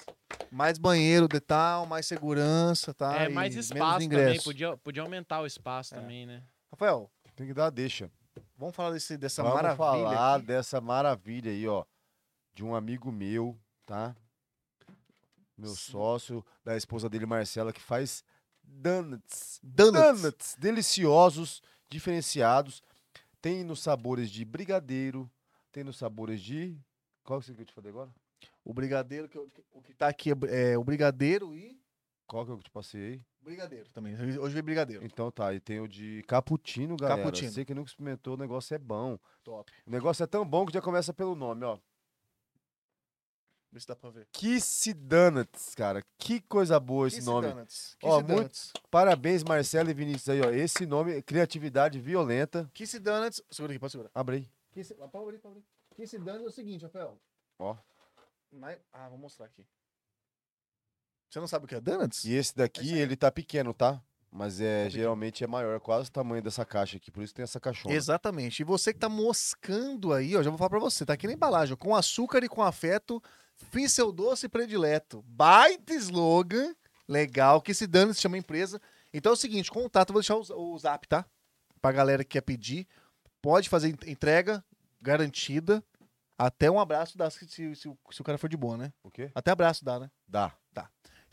[0.52, 3.24] Mais banheiro, detal, mais segurança, tá?
[3.24, 4.42] é, E mais menos espaço também.
[4.42, 6.00] Podia, podia aumentar o espaço É.
[6.00, 6.44] também, né?
[6.72, 8.10] Rafael, Tem que dar deixa.
[8.58, 10.46] vamos falar desse, dessa Vamos maravilha falar aqui?
[10.46, 11.84] dessa maravilha aí, ó.
[12.54, 14.16] De um amigo meu, tá?
[15.58, 15.92] Meu Sim.
[15.92, 18.24] sócio, da esposa dele, Marcela, que faz
[18.64, 19.60] donuts.
[19.62, 20.22] Donuts.
[20.22, 22.82] Donuts deliciosos, diferenciados.
[23.42, 25.30] Tem nos sabores de brigadeiro,
[25.72, 26.78] tem nos sabores de...
[27.24, 28.10] Qual que você que eu te falei agora?
[28.64, 31.80] O brigadeiro, que, o que tá aqui é, é o brigadeiro e...
[32.28, 33.24] Qual que eu te passei?
[33.42, 34.16] Brigadeiro também.
[34.16, 35.06] Hoje veio brigadeiro.
[35.06, 37.22] Então tá, e tem o de cappuccino, galera.
[37.22, 37.52] Cappuccino.
[37.52, 39.20] Você que nunca experimentou, o negócio é bom.
[39.44, 39.72] Top.
[39.86, 41.78] O negócio é tão bom que já começa pelo nome, ó.
[43.72, 44.28] Vê se dá pra ver.
[44.32, 46.02] Kiss Donuts, cara.
[46.18, 47.48] Que coisa boa esse Kiss nome.
[47.50, 47.98] Donuts.
[48.02, 48.74] Ó, Kiss muito- Donuts.
[48.90, 50.50] Parabéns, Marcelo e Vinícius aí, ó.
[50.50, 52.70] Esse nome, criatividade violenta.
[52.74, 53.44] Kiss Donuts.
[53.52, 54.10] Segura aqui, pode segurar.
[54.16, 54.50] Abre aí.
[54.72, 55.66] Kiss, pode abrir, pode abrir.
[55.96, 57.20] Kiss Donuts é o seguinte, Rafael.
[57.60, 57.76] Ó.
[58.94, 59.66] Ah, vou mostrar aqui.
[61.30, 62.24] Você não sabe o que é Donuts?
[62.26, 63.00] E esse É daqui, aí.
[63.00, 64.02] ele tá pequeno, tá?
[64.32, 65.02] Mas é, pequeno.
[65.02, 67.10] geralmente é maior, quase o tamanho dessa caixa aqui.
[67.12, 67.94] Por isso tem essa caixona.
[67.96, 68.60] Exatamente.
[68.62, 71.34] E você que tá moscando aí, ó, já vou falar pra você, tá aqui na
[71.34, 73.22] embalagem, ó, com açúcar e com afeto,
[73.72, 75.24] Fiz seu doce predileto.
[75.26, 76.76] Baita slogan.
[77.08, 77.62] Legal.
[77.62, 78.82] Que se dane se chama empresa.
[79.14, 81.26] Então é o seguinte, contato, vou deixar o, o zap, tá?
[81.82, 82.86] Pra galera que quer pedir.
[83.42, 84.62] Pode fazer en- entrega
[85.02, 85.82] garantida.
[86.38, 88.92] Até um abraço dá se, se- se o- se o cara for de boa, né?
[89.02, 89.32] O quê?
[89.34, 90.12] Até abraço dá, né?
[90.28, 90.52] Dá.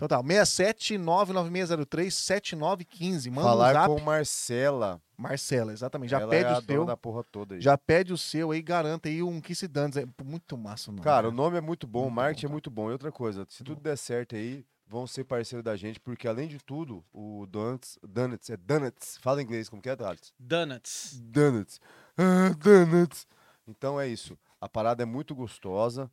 [0.05, 3.31] Então tá, 67 99603 7915.
[3.31, 3.87] Manda Falar um zap.
[3.87, 5.01] com Marcela.
[5.17, 6.11] Marcela, exatamente.
[6.11, 6.75] Já Ela pede é a o seu.
[6.75, 7.61] dona da porra toda aí.
[7.61, 9.97] Já pede o seu aí, garanta aí um Kiss Danos.
[9.97, 11.05] É muito massa o nome.
[11.05, 11.37] Cara, o né?
[11.37, 12.89] nome é muito bom, o marketing bom, é muito bom.
[12.89, 16.49] E outra coisa, se tudo der certo aí, vão ser parceiro da gente, porque além
[16.49, 19.19] de tudo, o Donuts, Donuts é Donuts.
[19.19, 20.35] Fala em inglês, como que é, Thales?
[20.37, 21.21] Donuts.
[21.21, 21.81] Donuts.
[22.19, 23.25] Ah, Donuts.
[23.69, 24.37] Então é isso.
[24.61, 26.11] A parada é muito gostosa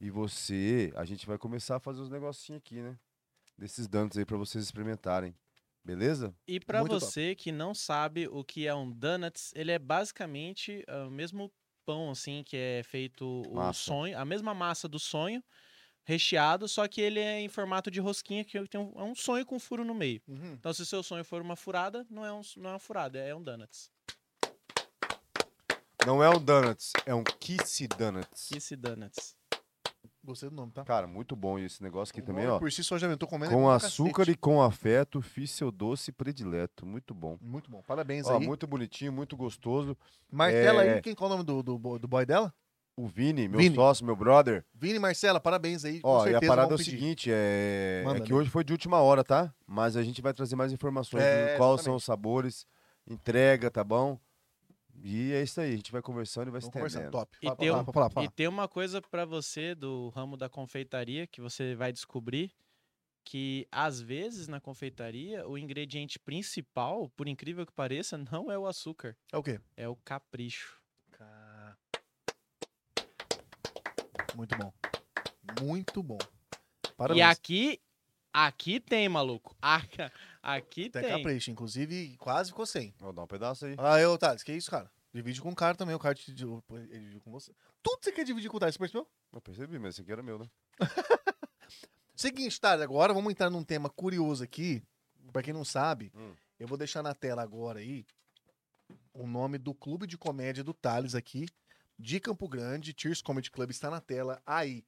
[0.00, 2.96] e você, a gente vai começar a fazer os negocinhos aqui, né?
[3.56, 5.34] Desses donuts aí pra vocês experimentarem.
[5.84, 6.34] Beleza?
[6.46, 7.04] E pra Muito top.
[7.04, 11.52] você que não sabe o que é um donuts, ele é basicamente ah, o mesmo
[11.84, 13.80] pão assim que é feito o Massa.
[13.80, 15.42] sonho, a mesma massa do sonho,
[16.04, 19.44] recheado, só que ele é em formato de rosquinha que tem um, é um sonho
[19.44, 20.22] com furo no meio.
[20.28, 20.52] Uhum.
[20.52, 23.18] Então se o seu sonho for uma furada, não é um, não é uma furada,
[23.18, 23.90] é um donuts.
[26.06, 28.48] Não é um donuts, é um Kiss Donuts.
[28.48, 29.36] Kiss donuts.
[30.24, 30.84] Gostei do nome, tá?
[30.84, 32.58] Cara, muito bom esse negócio aqui O também, ó.
[32.58, 33.52] Por si só já tô comendo.
[33.52, 34.30] Com é açúcar cacete.
[34.30, 36.86] e com afeto, fiz seu doce predileto.
[36.86, 37.36] Muito bom.
[37.40, 37.82] Muito bom.
[37.82, 38.46] Parabéns Ó, aí.
[38.46, 39.96] muito bonitinho, muito gostoso.
[40.30, 40.94] Marcela É.
[40.94, 42.54] aí, quem qual é o nome do, do, do boy dela?
[42.96, 43.74] O Vini, meu Vini.
[43.74, 44.64] sócio, meu brother.
[44.74, 46.00] Vini Marcela, parabéns aí.
[46.00, 46.90] com Ó, e a parada é o pedir.
[46.90, 48.38] seguinte, é, Manda, é que né?
[48.38, 49.52] hoje foi de última hora, tá?
[49.66, 52.66] Mas a gente vai trazer mais informações É, de quais são os sabores,
[53.08, 54.20] entrega, tá bom?
[55.02, 56.98] E é isso aí, a gente vai conversando e vai se Vamos conversar.
[57.00, 57.12] entendendo.
[57.12, 57.36] Top.
[57.40, 58.26] E Fala, tem fala, fala, fala.
[58.26, 62.52] E tem uma coisa pra você do ramo da confeitaria que você vai descobrir
[63.24, 68.66] que às vezes na confeitaria o ingrediente principal, por incrível que pareça, não é o
[68.66, 69.60] açúcar, É o quê?
[69.76, 70.80] é o capricho.
[71.12, 71.76] Ca-
[74.36, 74.72] Muito bom.
[75.62, 76.18] Muito bom.
[76.96, 77.18] Parabéns.
[77.20, 77.80] E aqui,
[78.32, 79.56] aqui tem, maluco.
[79.60, 79.98] Aqui,
[80.42, 81.10] aqui Tem tem.
[81.10, 81.50] capricho.
[81.50, 82.94] Inclusive, quase ficou sem.
[82.98, 83.74] Vou dar um pedaço aí.
[83.78, 84.90] Ah, eu, Thales, que isso, cara?
[85.14, 85.94] Divide com o cara também.
[85.94, 87.52] O cara te, ele divide com você.
[87.82, 89.08] Tudo você quer dividir com o Thales, você percebeu?
[89.32, 90.50] Eu percebi, mas esse aqui era meu, né?
[92.14, 94.82] Seguinte, Thales, agora vamos entrar num tema curioso aqui.
[95.32, 96.34] Pra quem não sabe, Hum.
[96.58, 98.04] eu vou deixar na tela agora aí
[99.14, 101.46] o nome do clube de comédia do Thales aqui,
[101.98, 102.92] de Campo Grande.
[102.92, 104.84] Tears Comedy Club está na tela aí.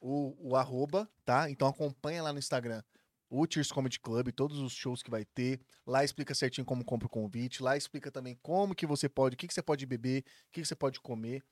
[0.00, 1.50] O, o arroba, tá?
[1.50, 2.82] Então acompanha lá no Instagram
[3.28, 5.60] o Tears Comedy Club, todos os shows que vai ter.
[5.86, 7.62] Lá explica certinho como compra o convite.
[7.62, 10.60] Lá explica também como que você pode, o que, que você pode beber, o que,
[10.62, 11.42] que você pode comer,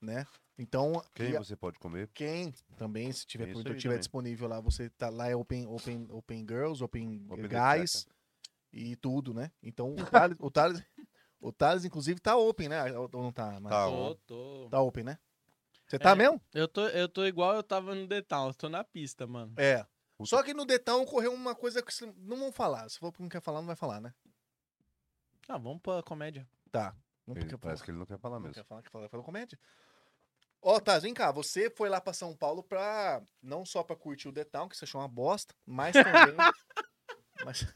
[0.00, 0.26] né?
[0.56, 2.08] Então, Quem e você pode comer?
[2.14, 3.98] quem também, se tiver, isso tiver também.
[3.98, 8.06] disponível lá, você tá lá é open, open, open girls, open, Open guys
[8.72, 9.50] e tudo, né?
[9.62, 10.82] Então o Thales, o Thales,
[11.40, 12.96] o Thales, inclusive, tá open, né?
[12.96, 13.58] Ou não tá?
[13.60, 14.68] Mas- Tá, Tô, tô.
[14.70, 15.18] Tá open, né?
[15.88, 16.14] Você tá É.
[16.14, 16.40] mesmo?
[16.54, 19.52] Eu tô, eu tô igual eu tava no Detal, eu tô na pista, mano.
[19.56, 19.84] É.
[20.16, 20.28] Puta.
[20.30, 22.88] Só que no Detão ocorreu uma coisa que não vão falar.
[22.88, 24.14] Se for porque não quer falar, não vai falar, né?
[25.48, 26.48] Ah, vamos pra comédia.
[26.70, 26.94] Tá.
[27.26, 27.84] Não Ele- parece falar.
[27.84, 28.54] que ele não quer falar Não mesmo.
[28.54, 29.58] quer falar que fala, fala comédia.
[30.62, 31.30] Ó, Taz, vem cá.
[31.32, 33.22] Você foi lá pra São Paulo pra.
[33.42, 36.36] Não só pra curtir o The Town, que você achou uma bosta, mas também.
[37.44, 37.66] mas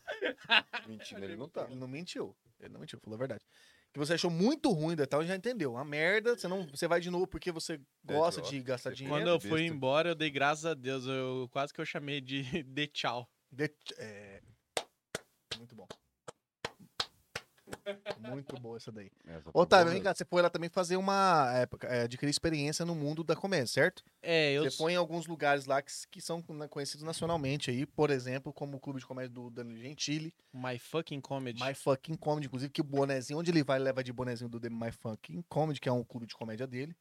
[0.86, 1.64] Mentira, ele não tá.
[1.64, 2.36] ele não mentiu.
[2.60, 3.44] Ele não mentiu, falou a verdade.
[3.92, 5.72] Que você achou muito ruim The Town, já entendeu.
[5.72, 6.36] Uma merda.
[6.36, 9.18] Você, não, você vai de novo porque você gosta de gastar dinheiro.
[9.18, 11.06] Quando eu fui embora, eu dei graças a Deus.
[11.06, 13.28] Eu quase que eu chamei de, de tchau.
[13.50, 14.42] De- é,
[15.56, 15.86] Muito bom.
[18.30, 19.10] Muito boa essa daí.
[19.26, 21.52] Essa foi Otávio, boa vem cá, você foi lá também fazer uma.
[21.54, 24.04] É, é, adquirir experiência no mundo da comédia, certo?
[24.22, 28.10] É, eu Você foi em alguns lugares lá que, que são conhecidos nacionalmente aí, por
[28.10, 31.62] exemplo, como o Clube de Comédia do Danilo Gentili, My fucking comedy.
[31.62, 34.58] My Fucking Comedy, inclusive que o bonezinho, onde ele vai, ele leva de bonezinho do
[34.58, 36.96] The My Fucking Comedy, que é um clube de comédia dele.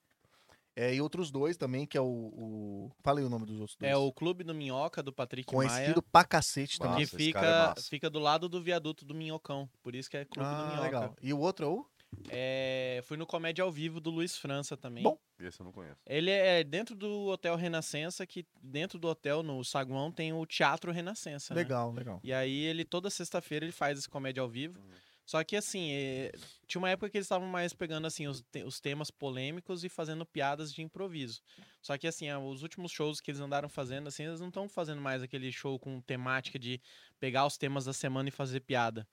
[0.80, 2.06] É, e outros dois também, que é o.
[2.06, 2.92] o...
[3.02, 3.92] Fala aí o nome dos outros dois.
[3.92, 5.70] É o Clube do Minhoca, do Patrick Maia.
[5.70, 7.04] Conhecido pra cacete também.
[7.04, 7.90] Que Nossa, cara é fica, massa.
[7.90, 9.68] fica do lado do viaduto do Minhocão.
[9.82, 10.84] Por isso que é Clube do Ah, Minhoca.
[10.84, 11.16] legal.
[11.20, 11.86] E o outro é o?
[12.30, 15.04] É, fui no Comédia ao Vivo do Luiz França também.
[15.04, 15.18] Bom.
[15.40, 15.98] Esse eu não conheço.
[16.06, 20.92] Ele é dentro do Hotel Renascença, que dentro do hotel, no saguão, tem o Teatro
[20.92, 21.54] Renascença.
[21.54, 21.62] né?
[21.62, 22.20] Legal, legal.
[22.24, 24.80] E aí ele, toda sexta-feira, ele faz esse comédia ao vivo.
[24.80, 24.86] Uhum.
[25.28, 26.32] Só que assim, é,
[26.66, 29.90] tinha uma época que eles estavam mais pegando assim os, te- os temas polêmicos e
[29.90, 31.42] fazendo piadas de improviso.
[31.82, 35.02] Só que assim, os últimos shows que eles andaram fazendo, assim, eles não estão fazendo
[35.02, 36.80] mais aquele show com temática de
[37.20, 39.06] pegar os temas da semana e fazer piada.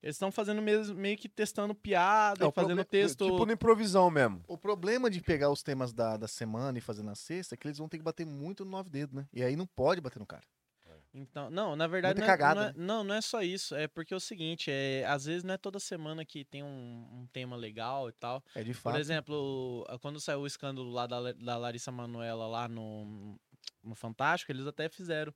[0.00, 3.24] Eles estão fazendo mesmo, meio que testando piada, É, e o fazendo texto.
[3.24, 4.40] Tipo no improvisão mesmo.
[4.46, 7.66] O problema de pegar os temas da, da semana e fazer na sexta é que
[7.66, 9.26] eles vão ter que bater muito no nove dedos, né?
[9.32, 10.44] E aí não pode bater no cara.
[11.16, 13.74] Então, não, na verdade, não é, não, é, não, não é só isso.
[13.74, 17.08] É porque é o seguinte, é, às vezes não é toda semana que tem um,
[17.10, 18.44] um tema legal e tal.
[18.54, 18.92] É de fato.
[18.92, 23.40] Por exemplo, quando saiu o escândalo lá da, da Larissa Manoela lá no,
[23.82, 25.32] no Fantástico, eles até fizeram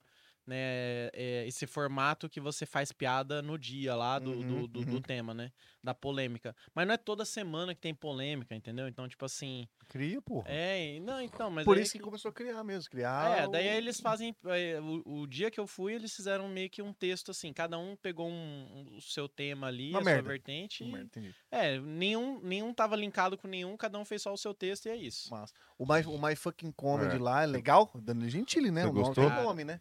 [0.47, 4.85] né, é, esse formato que você faz piada no dia lá do, Uhum, do, do-
[4.85, 5.03] do uhum.
[5.03, 5.53] tema, né?
[5.83, 6.55] Da polêmica.
[6.75, 8.87] Mas não é toda semana que tem polêmica, entendeu?
[8.89, 9.67] Então, tipo assim.
[9.89, 10.45] Cria, porra.
[10.49, 11.65] É, não, então, mas.
[11.65, 13.39] Por isso que que- começou a criar mesmo, criar.
[13.39, 14.35] é, daí o- eles fazem.
[14.47, 17.53] é, o, o dia que eu fui, eles fizeram meio que um texto assim.
[17.53, 20.23] Cada um pegou um, um- o seu tema ali, Uma a merda.
[20.23, 20.85] sua vertente.
[20.85, 21.35] e- Merda, entendi.
[21.51, 24.91] é, nenhum, nenhum tava linkado com nenhum, cada um fez só o seu texto e
[24.91, 25.31] é isso.
[25.31, 25.55] Massa.
[25.79, 27.19] O My, o My Fucking Comedy É.
[27.19, 27.91] lá é legal.
[27.95, 28.83] Danilo Gentili, né?
[28.83, 29.31] Você o gostou?
[29.31, 29.81] tem nome, né?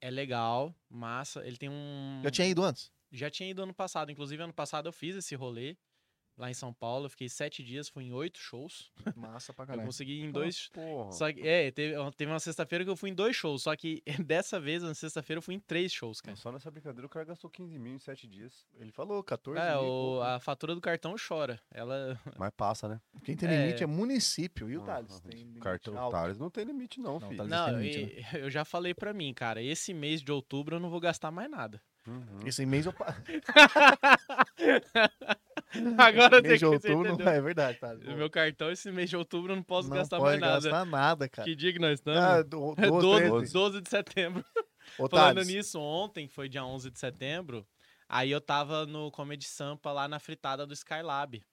[0.00, 1.46] É legal, massa.
[1.46, 2.20] Ele tem um.
[2.22, 2.92] Já tinha ido antes?
[3.10, 4.10] Já tinha ido ano passado.
[4.12, 5.76] Inclusive, ano passado eu fiz esse rolê
[6.38, 7.06] lá em São Paulo.
[7.06, 8.90] Eu fiquei sete dias, fui em oito shows.
[9.16, 9.86] Massa pra Eu caralho.
[9.86, 10.68] consegui ir em dois.
[10.68, 11.12] Porra.
[11.12, 13.62] Só que, é, teve, teve uma sexta-feira que eu fui em dois shows.
[13.64, 16.36] Só que dessa vez, na sexta-feira, eu fui em três shows, cara.
[16.36, 18.66] Só nessa brincadeira o cara gastou 15 mil em 7 dias.
[18.78, 21.60] Ele falou 14 É, mil, o- a fatura do cartão chora.
[21.72, 22.18] Ela.
[22.38, 23.00] Mas passa, né?
[23.24, 24.70] Quem tem é- limite é município.
[24.70, 25.12] E o Ah, Thales?
[25.16, 26.12] ah, Tem limite Cartão alto.
[26.12, 27.44] Thales não tem limite, não, Não, filho.
[27.46, 29.60] Não, tem limite, e- eu já falei pra mim, cara.
[29.62, 31.82] Esse mês de outubro eu não vou gastar mais nada.
[32.06, 32.38] Uhum.
[32.46, 32.94] Esse mês eu...
[35.98, 38.06] Agora mês de outubro não é verdade, Thales.
[38.06, 40.54] O meu cartão, esse mês de outubro, eu não posso não gastar mais nada.
[40.54, 41.46] gastar nada, cara.
[41.46, 42.20] Que dia que nós estamos?
[42.20, 43.52] Ah, do, do, 12, 13.
[43.52, 44.44] 12 de setembro.
[44.98, 47.66] Ô, Falando Thales, nisso, ontem, foi dia 11 de setembro,
[48.08, 51.44] aí eu tava no Comedy Sampa lá na fritada do Skylab.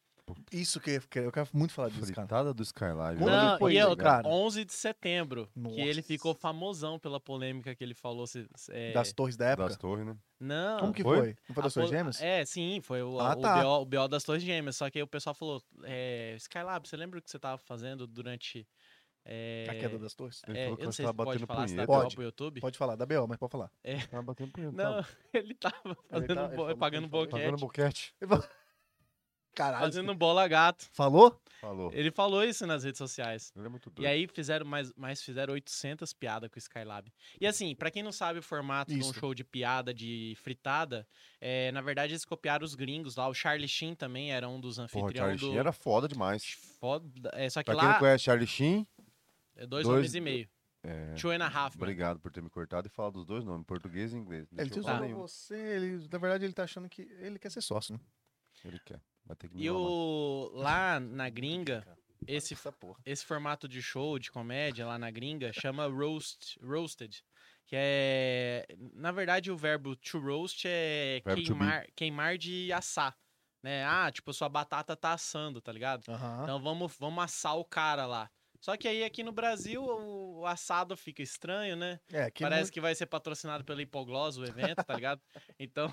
[0.52, 2.28] Isso que eu quero, eu quero muito falar disso, cara.
[2.28, 3.52] Fritada do né?
[3.54, 4.28] que foi e eu, cara?
[4.28, 6.08] 11 de setembro, que ele Nossa.
[6.08, 8.26] ficou famosão pela polêmica que ele falou.
[8.26, 9.68] se- é, Das torres da época.
[9.70, 10.18] Das torres, né?
[10.40, 10.80] Não.
[10.80, 11.18] Como que Foi?
[11.18, 11.36] foi?
[11.48, 12.22] Não foi das torres pol- gêmeas?
[12.22, 13.62] É, sim, foi o, Ah, o, tá.
[13.64, 14.76] BO, o BO das Torres Gêmeas.
[14.76, 18.06] Só que aí o pessoal falou: é, Skylab, você lembra o que você tava fazendo
[18.08, 18.68] durante.
[19.24, 20.42] é, A queda das torres?
[20.48, 21.86] Ele é, falou eu que não você sei tava se pode batendo falar se dá.
[21.86, 22.16] BO Pode.
[22.16, 22.62] pro YouTube.
[22.62, 23.72] Pode falar, da BO, mas pode falar.
[24.12, 24.72] Tava batendo punheta.
[24.76, 27.28] Não, tava ele tava fazendo ele bo- pagando que ele falou.
[27.28, 28.50] Pagando boquete, boquete.
[29.56, 29.84] Caralho.
[29.86, 30.88] fazendo bola gato.
[30.92, 31.42] Falou?
[31.62, 31.92] Falou.
[31.94, 33.52] Ele falou isso nas redes sociais.
[33.56, 34.06] Ele é muito doido.
[34.06, 37.12] E aí fizeram mais, mais fizeram 800 piadas com o Skylab.
[37.42, 39.14] E assim, pra quem não sabe o formato de um Isso.
[39.20, 41.08] show de piada de fritada,
[41.42, 43.28] é, na verdade eles copiaram os gringos lá.
[43.28, 46.46] O Charlie Sheen também era um dos anfitriões Charlie do Sheen era foda demais.
[46.80, 48.86] foda, é, só que Pra quem não lá conhece Charlie Sheen,
[49.56, 50.50] é dois, dois- homens e meio.
[50.84, 51.82] é, Two and a half, man.
[51.84, 54.46] obrigado por ter me cortado e falado dos dois nomes, português e inglês.
[54.52, 55.20] Não Ele te falar usou nenhum.
[55.22, 58.00] você, ele, na verdade ele tá achando que ele quer ser sócio, né?
[58.66, 59.02] Ele quer.
[59.26, 61.86] Vai ter que me E o lá na gringa,
[62.28, 63.00] esse Essa porra.
[63.06, 67.24] esse formato de show, de comédia lá na gringa, chama roast, roasted.
[67.68, 68.66] Que é.
[68.94, 73.18] Na verdade, o verbo to roast é Verbo queimar, queimar de assar.
[73.64, 73.84] Né?
[73.84, 76.04] Ah, tipo, sua batata tá assando, tá ligado?
[76.44, 78.30] Então vamos, vamos assar o cara lá.
[78.62, 82.00] Só que aí aqui no Brasil o, o assado fica estranho, né?
[82.12, 85.20] É, que Parece muito- que vai ser patrocinado pela Hipoglós o evento, tá ligado?
[85.60, 85.92] Então,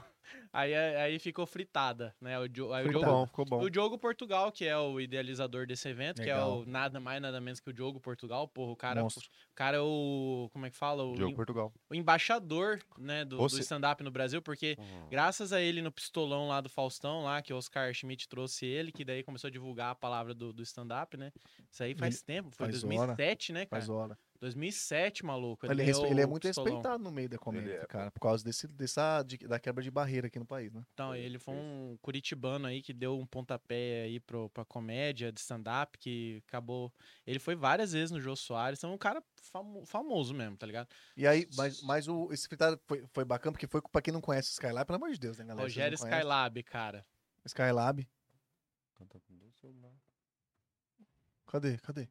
[0.52, 2.38] aí, aí ficou fritada, né?
[2.38, 3.60] O, Diogo- aí o Diogo, bom, ficou bom.
[3.62, 6.60] o Diogo Portugal, que é o idealizador desse evento, que é Legal.
[6.60, 8.46] o nada mais, nada menos que o Diogo Portugal.
[8.48, 9.26] Porra, o cara, Monstro.
[9.26, 10.48] o cara é o.
[10.52, 11.02] Como é que fala?
[11.04, 11.72] O, Diogo em- Portugal.
[11.90, 14.76] o embaixador, né, do, do Você- stand-up no Brasil, porque
[15.10, 18.92] graças a ele no pistolão lá do Faustão, lá, que o Oscar Schmidt trouxe ele,
[18.92, 21.32] que daí começou a divulgar a palavra do, do stand-up, né?
[21.70, 23.80] Isso aí faz tempo, foi faz 2007, né, cara?
[23.82, 24.18] Faz hora.
[24.42, 25.64] 2007, maluco.
[25.64, 26.74] Ele, é ganhou respe- ele é muito pistolão.
[26.74, 29.90] respeitado no meio da comédia, é, cara, por causa desse, dessa, de- da quebra de
[29.90, 30.84] barreira aqui no país, né?
[30.92, 35.38] Então, ele foi um curitibano aí que deu um pontapé aí pro, pra comédia de
[35.38, 36.92] stand-up, que acabou.
[37.24, 40.66] Ele foi várias vezes no Jô Soares, então é um cara famo- famoso mesmo, tá
[40.66, 40.88] ligado?
[41.16, 44.20] E aí, mas, mas o, esse fritado foi, foi bacana, porque foi pra quem não
[44.20, 45.62] conhece o Skylab, pelo amor de Deus, né, galera?
[45.62, 45.94] Rogério.
[45.94, 47.06] Skylab, cara.
[47.46, 48.08] Skylab.
[51.46, 51.76] Cadê?
[51.78, 52.08] Cadê?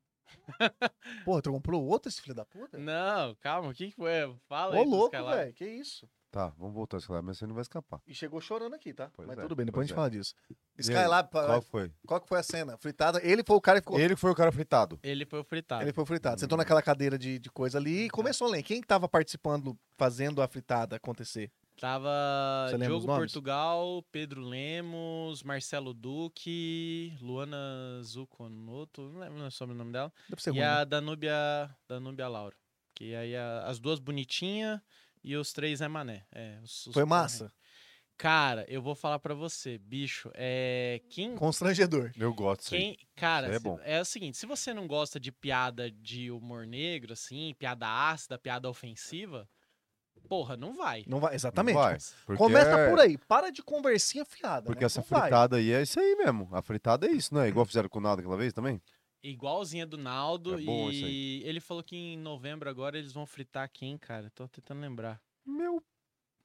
[1.26, 2.78] Porra, tu comprou outro esse filho da puta?
[2.78, 4.12] Não, calma, o que que foi?
[4.48, 5.38] Fala Ô, aí louco, Skylab.
[5.38, 6.08] velho, que isso?
[6.32, 8.02] Tá, vamos voltar ao Skylab, mas você não vai escapar.
[8.08, 9.12] E chegou chorando aqui, tá?
[9.14, 9.96] Pois Mas é, tudo bem, depois a gente é.
[9.96, 10.34] fala disso.
[10.78, 11.92] Skylab, qual, Qual foi?
[12.08, 12.78] qual que foi a cena?
[12.78, 14.00] Fritada, ele foi o cara que ficou...
[14.00, 14.98] Ele que foi o cara fritado.
[15.04, 15.84] Ele foi o fritado.
[15.84, 16.40] Ele foi fritado.
[16.40, 18.64] Sentou naquela cadeira de, de coisa ali e começou a ler.
[18.64, 21.52] Quem que tava participando, fazendo a fritada acontecer?
[21.82, 23.06] Tava Você os Diogo?
[23.08, 27.58] Portugal, Pedro Lemos, Marcelo Duque, Luana
[28.04, 30.14] Zuconoto, não lembro o sobrenome dela.
[30.30, 30.86] E ruim, a né?
[30.86, 32.56] Danúbia, Danúbia Lauro.
[32.94, 34.80] Que aí a- as duas bonitinhas
[35.24, 36.24] e os três é mané.
[36.32, 37.08] É, os- os Foi correm.
[37.10, 37.52] massa.
[38.16, 42.12] Cara, eu vou falar pra você, bicho, é quem Constrangedor.
[42.16, 43.80] Eu gosto quem, cara, é se- bom.
[43.84, 48.38] é o seguinte, se você não gosta de piada de humor negro assim, piada ácida,
[48.38, 49.50] piada ofensiva,
[50.32, 51.04] porra, não vai.
[51.06, 51.76] Não vai, exatamente.
[51.76, 53.18] Vai, porque Começa é- por aí.
[53.18, 54.66] Para de conversinha fiada.
[54.66, 54.86] Porque né?
[54.86, 55.24] essa Não vai.
[55.24, 56.48] fritada aí é isso aí mesmo.
[56.54, 57.50] A fritada é isso, não é?
[57.50, 58.82] Igual fizeram com o Naldo aquela vez também?
[59.22, 63.26] Igualzinha do Naldo É bom isso e ele falou que em novembro agora eles vão
[63.26, 64.30] fritar quem, cara?
[64.30, 65.22] Tô tentando lembrar.
[65.46, 65.84] Meu.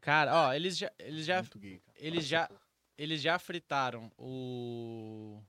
[0.00, 2.50] Cara, ó, eles já eles já gay, eles já
[2.98, 5.40] eles já fritaram o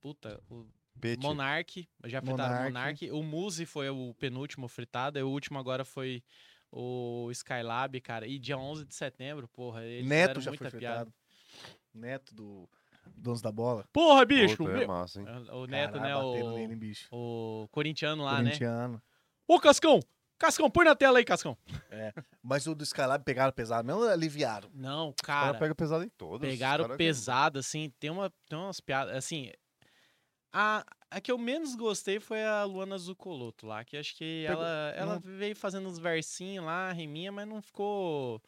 [0.00, 0.64] Puta, o
[1.00, 1.20] Pete.
[1.20, 2.72] Monark, já fritaram Monark.
[2.72, 3.10] Monark.
[3.10, 6.22] O Muse foi o penúltimo fritado, e o último agora foi
[6.78, 8.26] o Skylab, cara.
[8.26, 11.10] E dia 11 de setembro, porra, Neto já muita foi piada.
[11.94, 12.68] Neto do
[13.16, 13.88] Donos da Bola.
[13.92, 14.58] Porra, bicho!
[14.58, 15.26] Puta, é massa, hein?
[15.52, 16.42] O Neto, Caralho, né?
[16.44, 17.08] O, nele, bicho.
[17.10, 18.50] o corintiano lá, né?
[18.50, 19.02] Corintiano.
[19.48, 20.00] Ô, Cascão!
[20.38, 21.56] Cascão, põe na tela aí, Cascão.
[22.42, 24.68] Mas o do Skylab pegaram pesado, mesmo aliviaram.
[24.74, 25.58] Não, Os caras cara.
[25.58, 26.46] pegam pesado em todos.
[26.46, 29.50] Pegaram cara- pesado, assim, tem, uma, tem umas piadas, assim...
[30.58, 34.64] A, a que eu menos gostei foi a Luana Zucoloto lá, que acho que Pegou-
[34.64, 38.42] ela, ela não- veio fazendo uns versinhos lá, riminha, mas não ficou...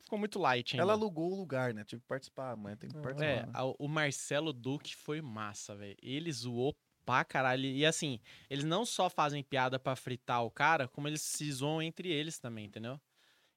[0.00, 0.84] Ficou muito light ainda.
[0.84, 1.82] Ela alugou o lugar, né?
[1.82, 3.24] Tive que participar, amanhã tem que participar.
[3.26, 3.50] É, né?
[3.52, 5.96] a- o Marcelo Duque foi massa, velho.
[6.00, 6.72] Ele zoou
[7.04, 7.64] pra caralho.
[7.64, 11.82] E assim, eles não só fazem piada pra fritar o cara, como eles se zoam
[11.82, 13.00] entre eles também, entendeu?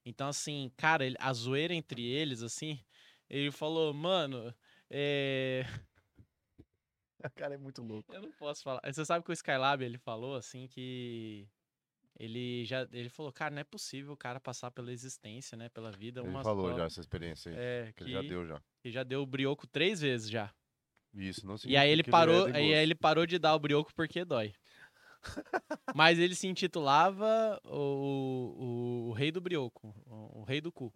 [0.04, 2.80] Então, assim, cara, ele- a zoeira entre eles, assim,
[3.30, 4.52] ele falou, mano,
[4.90, 5.64] é.
[7.24, 8.14] O cara é muito louco.
[8.14, 8.82] Eu não posso falar.
[8.86, 11.48] Você sabe que o Skylab, ele falou, assim, que.
[12.20, 12.88] Ele já.
[12.92, 15.70] Ele falou, cara, não é possível o cara passar pela existência, né?
[15.70, 16.22] Pela vida.
[16.22, 17.58] Ele falou já essa experiência aí.
[17.58, 18.62] É, que ele já deu já.
[18.82, 20.54] que já deu o brioco três vezes já.
[21.14, 23.94] Isso, não E aí ele significa parou, é aí ele parou de dar o brioco
[23.96, 24.54] porque dói.
[25.96, 30.94] Mas ele se intitulava o, o, o rei do brioco, o, o rei do cu.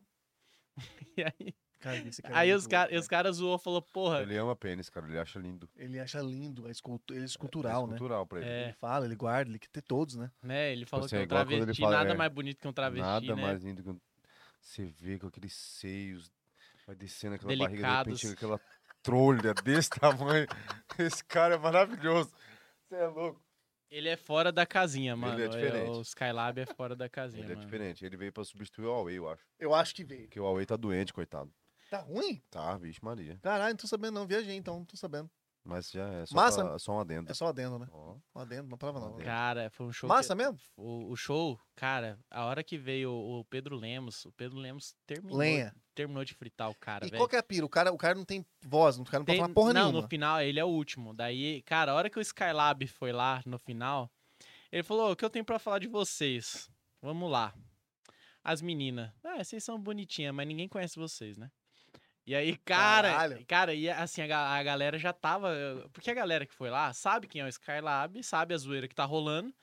[1.18, 4.22] E aí, Cara, esse cara é aí os, cara, louco, os caras zoou falou, porra,
[4.22, 5.08] Ele ama pênis, cara.
[5.08, 5.68] Ele acha lindo.
[5.76, 7.94] Ele acha lindo, é escultu- ele é é escultural, né?
[7.95, 8.48] escultural pra ele.
[8.49, 8.64] É.
[8.66, 10.32] Ele fala, ele guarda, ele quer ter todos, né?
[10.44, 10.72] né?
[10.72, 12.68] Ele falou assim, que é é um ele travesti, fala, nada é, mais bonito que
[12.68, 13.41] um travesti, Nada né?
[13.41, 13.99] mais lindo que um...
[14.62, 16.32] Você vê com aqueles seios,
[16.86, 18.22] vai descendo aquela barriga, de Delicados.
[18.22, 18.62] repente aquela
[19.02, 20.48] trolha desse tamanho.
[20.99, 22.32] Esse cara é maravilhoso.
[22.88, 23.41] Você é louco.
[23.90, 25.38] Ele é fora da casinha, mano.
[25.41, 25.90] é diferente.
[25.90, 27.66] O Skylab é fora da casinha, Ele é mano.
[27.66, 28.06] diferente.
[28.06, 29.44] Ele veio pra substituir o Huawei, eu acho.
[29.60, 30.22] Eu acho que veio.
[30.22, 31.52] Porque o Huawei tá doente, coitado.
[31.91, 32.41] Tá ruim?
[32.49, 33.38] Tá, vixe Maria.
[33.41, 34.26] Caralho, não tô sabendo não.
[34.26, 35.30] Viajei então, não tô sabendo.
[35.61, 36.63] Mas já é só, Massa.
[36.65, 37.30] pra- só um adendo.
[37.30, 37.88] É só adendo, né?
[37.91, 39.13] Ó, Um adendo, palavra nova.
[39.15, 39.26] Adendo.
[39.30, 40.07] Cara, foi um show.
[40.07, 40.57] Massa que- mesmo?
[40.77, 45.38] O, o show, cara, a hora que veio o Pedro Lemos, o Pedro Lemos terminou,
[45.38, 45.76] Lenha.
[45.93, 47.19] terminou de fritar o cara, E velho.
[47.19, 47.65] qual que é a pira?
[47.65, 49.81] O cara, o cara não tem voz, o cara não pode Tem- falar porra não,
[49.88, 50.01] nenhuma.
[50.01, 51.13] no final ele é o último.
[51.13, 54.09] Daí, cara, a hora que o Skylab foi lá no final,
[54.72, 56.72] ele falou: "O que eu tenho pra falar de vocês?
[57.01, 57.53] Vamos lá.
[58.43, 59.11] As meninas.
[59.23, 61.51] Ah, vocês são bonitinhas, mas ninguém conhece vocês, né?
[62.32, 63.45] E aí, cara, Caralho.
[63.45, 65.49] cara, e assim, a, a galera já tava.
[65.91, 68.95] Porque a galera que foi lá sabe quem é o Skylab, sabe a zoeira que
[68.95, 69.53] tá rolando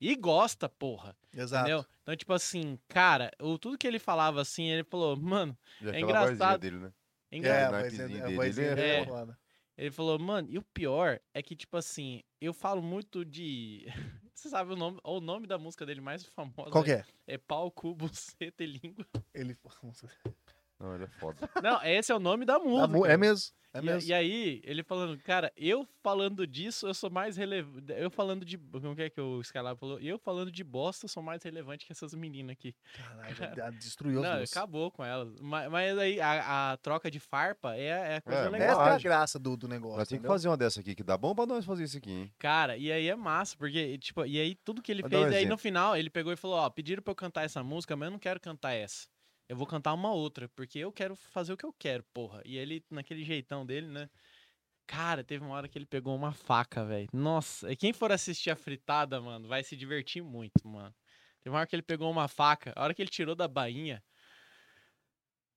[0.00, 1.14] e gosta, porra.
[1.30, 1.68] Exato.
[1.68, 1.84] Entendeu?
[2.02, 6.00] Então, tipo assim, cara, o, tudo que ele falava assim, ele falou, mano, E É
[6.00, 6.38] engraçado.
[6.38, 6.92] vozinha dele, né?
[7.30, 7.90] é É, engraçado.
[7.90, 9.38] dele é é- foda.
[9.76, 13.84] Ele falou, mano, e o pior é que, tipo assim, eu falo muito de.
[14.32, 16.70] Você sabe o nome, o nome da música dele mais famosa?
[16.70, 17.04] Qual que é?
[17.26, 19.04] É pau, cu, buceta e língua.
[19.34, 19.54] Ele...
[20.78, 21.38] Não, ele é foda.
[21.62, 22.88] Não, esse é o nome da A música.
[22.88, 24.10] mu- É mesmo, é e, mesmo.
[24.10, 27.86] e aí, ele falando, cara, eu falando disso, eu sou mais relevante.
[27.96, 28.58] Eu falando de.
[28.58, 29.98] Como que é que o Skylab falou?
[30.00, 32.74] Eu falando de bosta, sou mais relevante que essas meninas aqui.
[32.94, 34.50] Caralho, já destruiu as Não, duas.
[34.52, 35.34] acabou com elas.
[35.40, 38.70] Mas, mas aí, a, a troca de farpa é, é a coisa É, legal.
[38.82, 41.02] Essa é a graça do, do negócio, Nós temos que fazer uma dessa aqui, que
[41.02, 42.32] dá bom pra nós fazer isso aqui, hein?
[42.38, 45.22] Cara, e aí é massa, porque, tipo, e aí tudo que ele Vou dar um
[45.24, 47.96] fez, aí no final ele pegou e falou, ó, pediram pra eu cantar essa música,
[47.96, 49.06] mas eu não quero cantar essa.
[49.48, 52.42] Eu vou cantar uma outra, porque eu quero fazer o que eu quero, porra.
[52.44, 54.10] E ele, naquele jeitão dele, né?
[54.86, 57.08] Cara, teve uma hora que ele pegou uma faca, velho.
[57.12, 60.94] Nossa, e quem for assistir a fritada, mano, vai se divertir muito, mano.
[61.42, 64.02] Teve uma hora que ele pegou uma faca, a hora que ele tirou da bainha.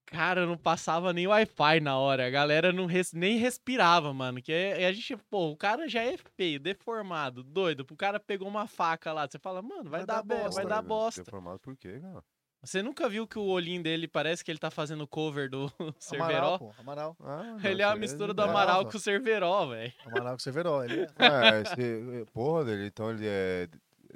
[0.06, 2.26] Cara, não passava nem Wi-Fi na hora.
[2.26, 4.42] A galera não res- nem respirava, mano.
[4.42, 7.86] Que é- a gente, pô, o cara já é feio, deformado, doido.
[7.90, 9.28] O cara pegou uma faca lá.
[9.28, 11.24] Você fala, mano, vai, Vai dar, dar bosta, vai dar Velho, bosta.
[11.24, 12.24] Deformado por quê, cara?
[12.62, 15.96] Você nunca viu que o olhinho dele parece que ele tá fazendo cover do Amaral,
[16.00, 16.58] Cerveró?
[16.58, 17.16] pô, Amaral.
[17.22, 19.94] Ah, Ele é isso mistura é do Amaral com o Cerveró, velho.
[20.06, 20.84] Amaral com Severo.
[20.84, 21.08] Ele é...
[21.18, 23.70] É, esse, porra dele, então ele é,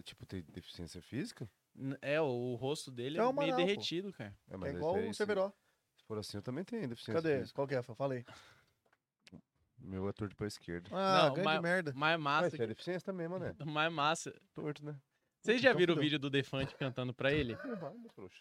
[0.04, 1.50] tipo, tem deficiência física?
[2.02, 3.66] É, o, o rosto dele É é, o meio Amaral, pô.
[3.66, 4.36] derretido, cara.
[4.50, 5.54] É, É igual esse- o Severo.
[5.98, 7.40] Se for assim, eu também tenho deficiência Cadê?
[7.40, 7.56] física.
[7.56, 7.82] Qual que é?
[7.82, 8.26] Falei.
[9.80, 10.90] Meu é torto pra esquerda.
[10.92, 11.94] Ah, Não, grande mas- merda.
[11.96, 12.50] Mais massa.
[12.52, 13.54] Mas é deficiência também, mané.
[13.54, 14.34] que- Mais massa.
[14.54, 14.96] Torto, né?
[15.44, 17.58] Vocês já Então viram o vídeo do Defante cantando pra ele?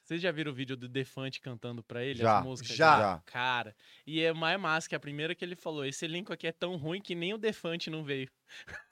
[0.05, 2.20] Vocês já viram o vídeo do Defante cantando pra ele?
[2.20, 2.74] Já, já.
[2.74, 3.23] Já.
[3.27, 3.74] Cara,
[4.07, 5.85] e é mais massa que a primeira que ele falou.
[5.85, 8.31] Esse elenco aqui é tão ruim que nem o Defante não veio.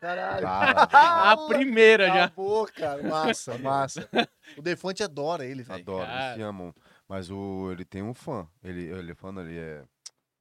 [0.01, 0.43] Caralho.
[0.43, 0.83] Cara,
[1.33, 2.25] A primeira já.
[2.25, 3.03] Acabou, cara.
[3.03, 4.09] Massa, massa.
[4.57, 5.81] O Defante adora ele, velho.
[5.81, 6.35] adoro, eles cara.
[6.35, 6.75] se amam.
[7.09, 8.49] Mas o, ele tem um fã.
[8.63, 9.85] Ele, ele é fã, ele é.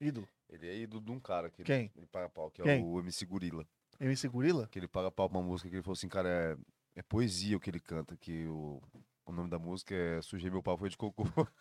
[0.01, 0.27] Ídolo.
[0.49, 1.91] Ele é ídolo de um cara que ele- Quem?
[1.95, 2.83] ele paga pau, que é Quem?
[2.83, 3.63] o MC Gorila.
[3.99, 4.67] MC Gorila?
[4.71, 6.57] Que ele paga pau pra uma música que ele falou assim, cara, é,
[6.99, 8.81] é poesia o que ele canta, que o,
[9.25, 11.23] o nome da música é Sujei Meu Pau Foi de Cocô.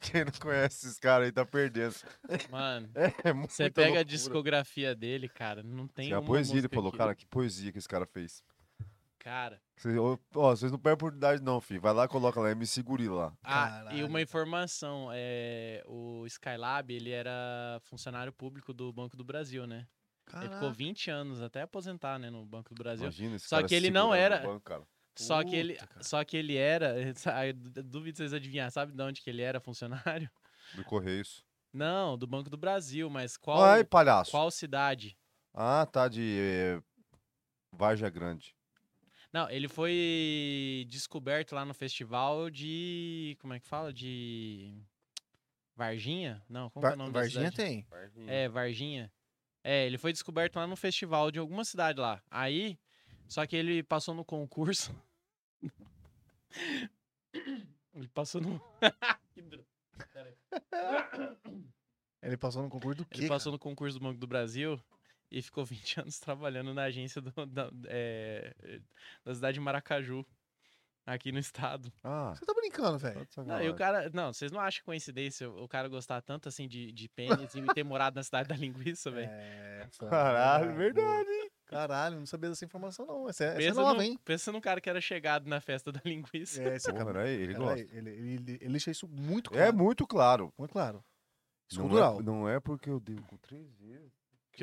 [0.00, 1.94] Quem não conhece esses caras aí tá perdendo.
[2.50, 2.90] Mano,
[3.24, 6.98] É você pega a discografia dele, cara, não tem a uma poesia, ele falou, que-
[6.98, 8.44] cara, que poesia que esse cara fez.
[9.18, 11.80] Cara, Vocês, ó, vocês não perdem oportunidade não, filho.
[11.80, 13.32] Vai lá, coloca lá, MC Gorila lá.
[13.42, 14.06] ah, e Caralho.
[14.06, 19.86] uma informação, é, o Skylab, ele era funcionário público do Banco do Brasil, né?
[20.28, 20.70] Ele ficou Caraca.
[20.72, 23.04] 20 anos até aposentar, né, no Banco do Brasil.
[23.04, 24.82] Imagina esse Só cara que ele não era- banco, cara.
[25.16, 26.02] Só que ele, Puta, cara.
[26.04, 26.94] só que ele era,
[27.84, 30.30] duvido vocês adivinhar, sabe de onde que ele era funcionário?
[30.74, 31.44] Do Correios.
[31.72, 34.30] Não, do Banco do Brasil, mas qual Ai, palhaço.
[34.30, 35.16] qual cidade?
[35.52, 36.82] Ah, tá, de eh,
[37.72, 38.54] Varja Grande.
[39.32, 43.36] Não, ele foi descoberto lá no festival de.
[43.40, 43.92] Como é que fala?
[43.92, 44.80] De.
[45.76, 46.42] Varginha?
[46.48, 47.56] Não, como é o nome da Varginha cidade?
[47.56, 47.86] tem.
[48.26, 49.12] É, Varginha.
[49.62, 52.22] É, ele foi descoberto lá no festival de alguma cidade lá.
[52.30, 52.78] Aí,
[53.28, 54.94] só que ele passou no concurso.
[57.94, 58.60] ele passou no.
[62.22, 63.20] Ele passou no concurso do quê?
[63.20, 64.78] Ele passou no concurso do Banco do Brasil
[65.30, 68.54] e ficou 20 anos trabalhando na agência do- da, é,
[69.24, 70.26] da cidade de Maracaju,
[71.14, 71.92] aqui no estado.
[72.02, 72.32] Ah?
[72.34, 73.26] Você tá brincando, velho?
[73.26, 74.10] tá Não, e o cara.
[74.12, 77.84] Não, vocês não acham coincidência o cara gostar tanto assim de, de pênis e ter
[77.84, 79.28] morado na cidade da linguiça, velho?
[79.30, 81.50] É, Caralho, verdade.
[81.66, 83.28] Caralho, não sabia dessa informação, não.
[83.28, 84.18] Essa é, essa é Pensa, nova, no, hein?
[84.24, 86.62] pensa num cara que era chegado na festa da linguiça.
[86.62, 87.80] É, esse cara, é ele, cara, gosta.
[87.96, 89.76] ele, ele, ele, ele deixa isso muito É claro.
[89.76, 90.52] muito claro.
[90.58, 91.04] muito claro.
[91.70, 92.18] Isso Não cultural.
[92.18, 94.12] é, não é porque eu dei com três vezes.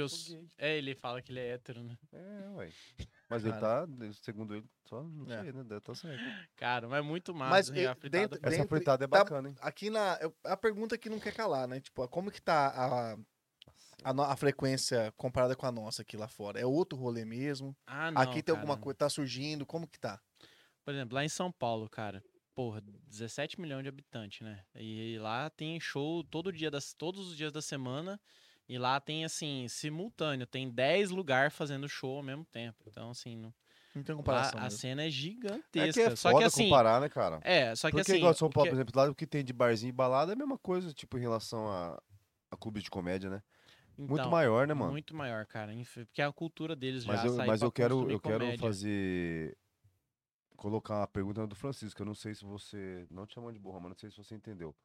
[0.04, 0.48] Que sou gay.
[0.58, 1.98] é, ele fala que ele é hétero, né?
[2.12, 2.70] É, ué.
[3.30, 3.86] Mas ele tá,
[4.22, 5.42] segundo ele, só não É.
[5.44, 5.64] sei, né?
[5.64, 6.24] Deve tá certo.
[6.56, 7.52] Cara, mas é muito massa.
[7.52, 7.86] Mas né?
[7.86, 9.56] eu- A fritada dentro- Essa Dentre- fritada é tá- bacana, hein?
[9.60, 10.18] Aqui na.
[10.22, 11.82] eu- A pergunta que não quer calar, né?
[11.82, 13.18] Tipo, como que tá a,
[14.06, 16.58] a, no- a frequência comparada com a nossa aqui lá fora?
[16.58, 17.76] É outro rolê mesmo?
[17.86, 18.84] Ah, não, aqui tem alguma cara.
[18.84, 19.66] coisa, tá surgindo?
[19.66, 20.22] Como que tá?
[20.86, 22.24] Por exemplo, lá em São Paulo, cara,
[22.56, 24.64] porra, 17 milhões de habitantes, né?
[24.74, 28.18] E lá tem show todo dia das, todos os dias da semana.
[28.70, 32.84] E lá tem, assim, simultâneo, tem 10 lugares fazendo show ao mesmo tempo.
[32.88, 33.54] Então, assim, não-
[33.96, 34.60] Não tem lá comparação.
[34.60, 34.78] a mesmo.
[34.80, 35.94] cena é É gigantesca.
[35.94, 36.64] que é só que assim.
[36.64, 37.40] comparar, né, cara?
[37.44, 38.18] É, só que Porque assim.
[38.20, 40.34] igual São o Paulo, que- por exemplo, lá o que tem de barzinho e balada
[40.34, 42.02] é a mesma coisa, tipo, em relação a,
[42.52, 43.42] a clube de comédia, né?
[43.98, 44.92] muito então, maior, né, mano?
[44.92, 45.72] Muito maior, cara.
[46.06, 49.58] Porque é a cultura deles Mas já eu, mas eu quero, eu quero fazer.
[50.56, 53.08] Colocar uma pergunta do Francisco, eu não sei se você.
[53.10, 54.76] Não te chamando de burra, mas não sei se você entendeu.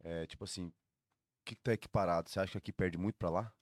[0.00, 0.72] É, tipo assim,
[1.48, 2.28] que, que tá equiparado?
[2.28, 3.52] Você acha que aqui perde muito pra lá?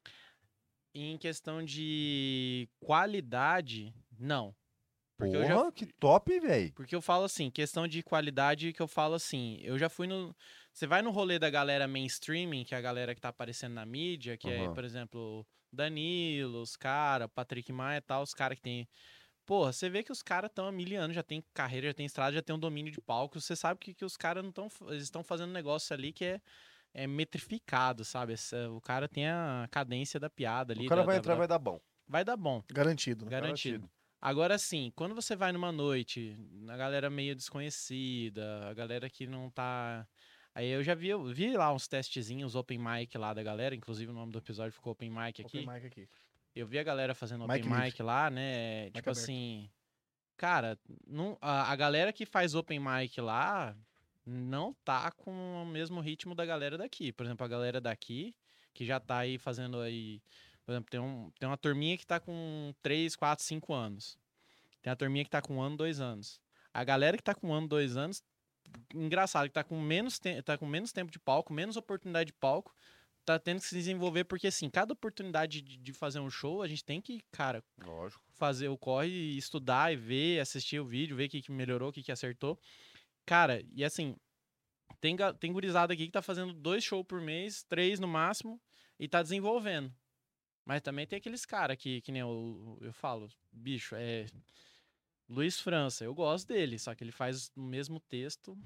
[0.95, 4.55] Em questão de qualidade, não.
[5.19, 6.73] Porque Porra, eu já que top, velho.
[6.73, 10.35] Porque eu falo assim, questão de qualidade que eu falo assim, eu já fui no.
[10.73, 13.87] Você vai no rolê da galera mainstreaming, que é a galera que tá aparecendo na
[13.87, 14.75] mídia, que é, Aham.
[14.75, 18.89] por exemplo, Danilo, os caras, Patrick Maia e tal, os caras que tem.
[19.47, 22.05] Porra, você vê que os caras estão há mil anos, já tem carreira, já tem
[22.05, 23.41] estrada, já tem um domínio de palco.
[23.41, 24.69] Você sabe que, que os caras não estão.
[24.89, 26.41] Eles estão fazendo um negócio ali que é,
[26.99, 28.33] é metrificado, sabe?
[28.33, 30.87] Essa- o cara tem a cadência da piada ali.
[30.87, 31.81] O cara da- vai da- entrar da- vai dar bom.
[32.09, 32.63] vai dar bom.
[32.73, 33.25] Garantido.
[33.27, 33.31] né?
[33.31, 33.91] Garantido.
[34.21, 36.37] Agora sim, quando você vai numa noite,
[36.69, 40.07] a galera meio desconhecida, a galera que não tá.
[40.55, 44.11] Aí eu já vi, eu vi lá uns testezinhos, open mic lá da galera, inclusive
[44.11, 45.59] o nome do episódio ficou open mic aqui.
[45.59, 46.09] Open mic aqui.
[46.55, 48.87] Eu vi a galera fazendo open Mic mic, lá, né?
[48.87, 49.09] tipo aberto.
[49.11, 49.69] assim.
[50.39, 53.77] Cara, não, a, a galera que faz open mic lá
[54.27, 57.13] não tá com o mesmo ritmo da galera daqui.
[57.13, 58.35] Por exemplo, a galera daqui,
[58.75, 60.21] que já tá aí fazendo aí.
[60.65, 64.19] Por exemplo, tem, um, tem uma turminha que tá com 3, 4, 5 anos.
[64.83, 66.41] Tem a turminha que tá com um ano, dois anos.
[66.75, 68.23] A galera que tá com um ano, dois anos,
[68.95, 72.33] engraçado, que tá com menos, te tá com menos tempo de palco, menos oportunidade de
[72.35, 72.75] palco,
[73.25, 76.69] tá tendo que se desenvolver, porque assim, cada oportunidade de, de fazer um show, a
[76.69, 78.23] gente tem que, cara, Lógico.
[78.35, 81.93] fazer o corre estudar e ver, assistir o vídeo, ver o que, que melhorou, o
[81.93, 82.59] que, que acertou.
[83.27, 84.17] Cara, e assim,
[85.01, 88.61] tem, tem gurizada aqui que tá fazendo dois shows por mês, três no máximo,
[88.99, 89.93] e tá desenvolvendo.
[90.65, 94.27] Mas também tem aqueles caras que, que nem eu, eu falo, bicho, é.
[95.29, 98.57] Luiz França, eu gosto dele, só que ele faz o mesmo texto.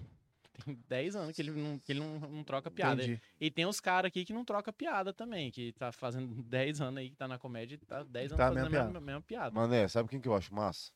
[0.64, 3.02] Tem 10 anos que ele não, que ele não, não troca piada.
[3.02, 3.20] Entendi.
[3.40, 6.98] E tem os caras aqui que não troca piada também, que tá fazendo 10 anos
[6.98, 9.22] aí, que tá na comédia e tá 10 anos Tá fazendo a mesma mesma, mesma
[9.22, 9.54] piada.
[9.54, 10.92] Mané, sabe quem que eu acho massa?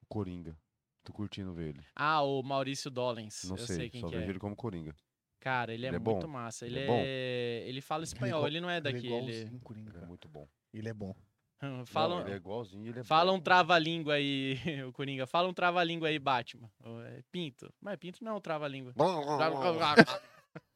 [0.00, 0.56] O Coringa.
[1.04, 1.84] Tô curtindo ver ele.
[1.96, 3.44] Ah, o Maurício Dollens.
[3.44, 4.30] Não eu sei, sei, quem só que vejo é.
[4.30, 4.94] ele como Coringa.
[5.40, 6.32] Cara, ele é, Ele é muito bom?
[6.32, 6.64] massa.
[6.66, 7.02] Ele Ele, é bom?
[7.04, 7.62] é...
[7.68, 9.06] ele fala espanhol, igual- ele não é Ele é daqui.
[9.08, 10.48] Ele, igualzinho Coringa, Ele é muito bom.
[10.72, 11.14] Ele é bom.
[11.86, 13.38] Fala, Não, ele é igualzinho, ele é fala bom.
[13.38, 14.54] um trava-língua aí,
[14.86, 15.26] o Coringa.
[15.26, 16.70] Fala um trava-língua aí, Batman.
[17.06, 17.72] É Pinto.
[17.80, 18.92] Mas Pinto não é um trava-língua.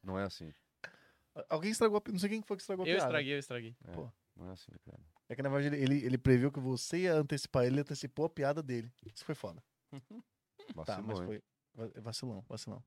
[0.02, 0.52] Não é assim.
[1.48, 3.04] Alguém estragou a Não sei quem foi que estragou a Eu piada.
[3.08, 3.76] estraguei, eu estraguei.
[3.84, 4.10] É, Pô.
[4.36, 4.98] Não é assim, cara.
[5.28, 8.24] É que na verdade ele, ele, ele previu que você ia antecipar ele, ele antecipou
[8.26, 8.90] a piada dele.
[9.04, 9.62] Isso foi foda.
[10.84, 11.26] Tá, Vacilou, mas hein?
[11.26, 11.42] foi
[11.74, 12.82] va- vacilão, vacilão.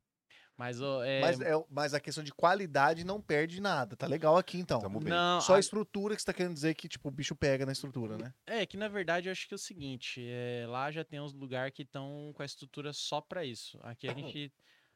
[0.57, 3.95] Mas, ô, é, Mas, é, mas a questão de qualidade não perde nada.
[3.95, 4.79] Tá legal aqui, então.
[4.79, 5.13] Tamo bem.
[5.13, 7.65] não, Só a a- estrutura que você tá querendo dizer que, tipo, o bicho pega
[7.65, 8.33] na estrutura, né?
[8.45, 11.31] É, que na verdade eu acho que é o seguinte, é, lá já tem uns
[11.33, 13.79] lugares que estão com a estrutura só pra isso.
[13.83, 14.51] Aqui a gente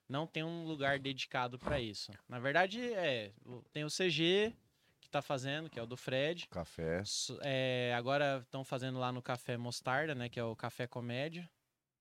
[0.10, 2.12] não tem um lugar dedicado pra isso.
[2.28, 3.32] Na verdade, é,
[3.72, 4.54] tem o CG
[5.00, 6.48] que tá fazendo, que é o do Fred.
[6.50, 7.02] Café.
[7.42, 11.50] É, agora estão fazendo lá no Café Mostarda, né, que é o Café Comédia.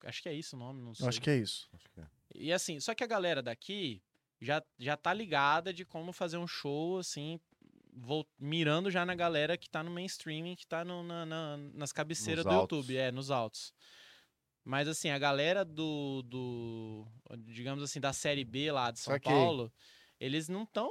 [0.03, 1.05] Acho que é isso o nome, não sei.
[1.05, 1.69] Eu acho que é isso.
[1.93, 2.07] Que é.
[2.35, 4.01] E assim, só que a galera daqui
[4.41, 7.39] já, já tá ligada de como fazer um show, assim,
[7.93, 11.91] vol- mirando já na galera que tá no mainstream, que tá no- na- na- nas
[11.91, 12.77] cabeceiras Nos do altos.
[12.79, 13.73] YouTube, é, nos altos.
[14.65, 17.07] Mas assim, a galera do, do,
[17.39, 19.31] digamos assim, da série B lá de São Saquei.
[19.31, 19.71] Paulo,
[20.19, 20.89] eles não estão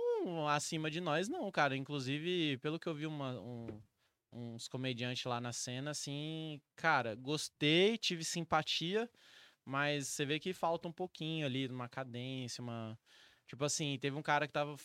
[0.49, 1.75] acima de nós, não, cara.
[1.77, 3.81] Inclusive, pelo que eu vi uma- um-
[4.33, 9.11] uns comediantes lá na cena, assim, cara, gostei, tive simpatia,
[9.65, 12.99] mas você vê que falta um pouquinho ali, uma cadência, uma.
[13.47, 14.77] Tipo assim, teve um cara que tava.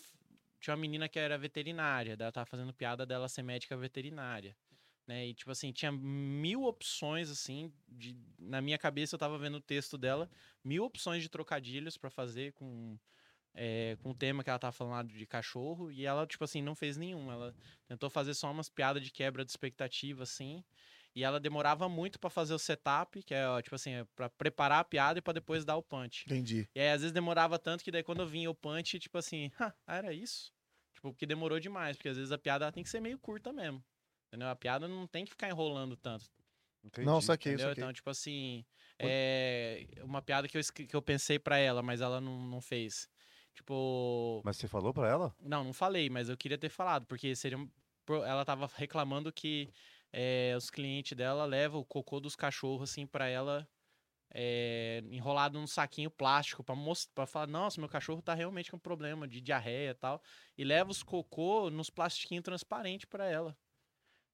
[0.60, 4.56] Tinha uma menina que era veterinária, ela tava fazendo piada dela ser médica veterinária.
[5.08, 5.28] Né?
[5.28, 9.62] E, tipo assim, tinha mil opções, assim, de, na minha cabeça eu tava vendo o
[9.62, 10.30] texto dela,
[10.64, 13.00] mil opções de trocadilhos pra fazer com,
[13.58, 16.62] é, com o tema que ela tava falando lá de cachorro, e ela, tipo assim,
[16.62, 17.32] não fez nenhum.
[17.32, 17.54] Ela
[17.88, 20.64] tentou fazer só umas piadas de quebra de expectativa, assim,
[21.16, 24.80] e ela demorava muito pra fazer o setup, que é, tipo assim, é pra preparar
[24.80, 26.26] a piada e pra depois dar o punch.
[26.28, 26.70] Entendi.
[26.76, 29.52] E aí, às vezes, demorava tanto que daí quando eu vinha o punch, tipo assim,
[29.60, 30.54] "Ha, era isso?
[30.94, 33.84] Tipo, porque demorou demais, porque às vezes a piada tem que ser meio curta mesmo.
[34.28, 34.50] Entendeu?
[34.50, 36.26] A piada não tem que ficar enrolando tanto.
[36.84, 37.06] Entendi.
[37.06, 37.70] Não, saquei, Entendeu?
[37.70, 37.84] saquei.
[37.84, 38.66] Então, tipo assim,
[39.00, 43.10] é uma piada que eu, que eu pensei pra ela, mas ela não, não fez.
[43.58, 44.42] Tipo.
[44.46, 45.36] Mas você falou pra ela?
[45.42, 47.58] Não, não falei, mas eu queria ter falado, porque seria.
[47.58, 47.70] um-
[48.26, 49.70] Ela tava reclamando que
[50.14, 53.68] é, os clientes dela levam o cocô dos cachorros, assim, pra ela.
[54.34, 58.78] é, enrolado num saquinho plástico pra mostrar, para falar, nossa, meu cachorro tá realmente com
[58.80, 60.22] problema de diarreia e tal,
[60.58, 63.58] e leva os cocô nos plastiquinhos transparentes pra ela.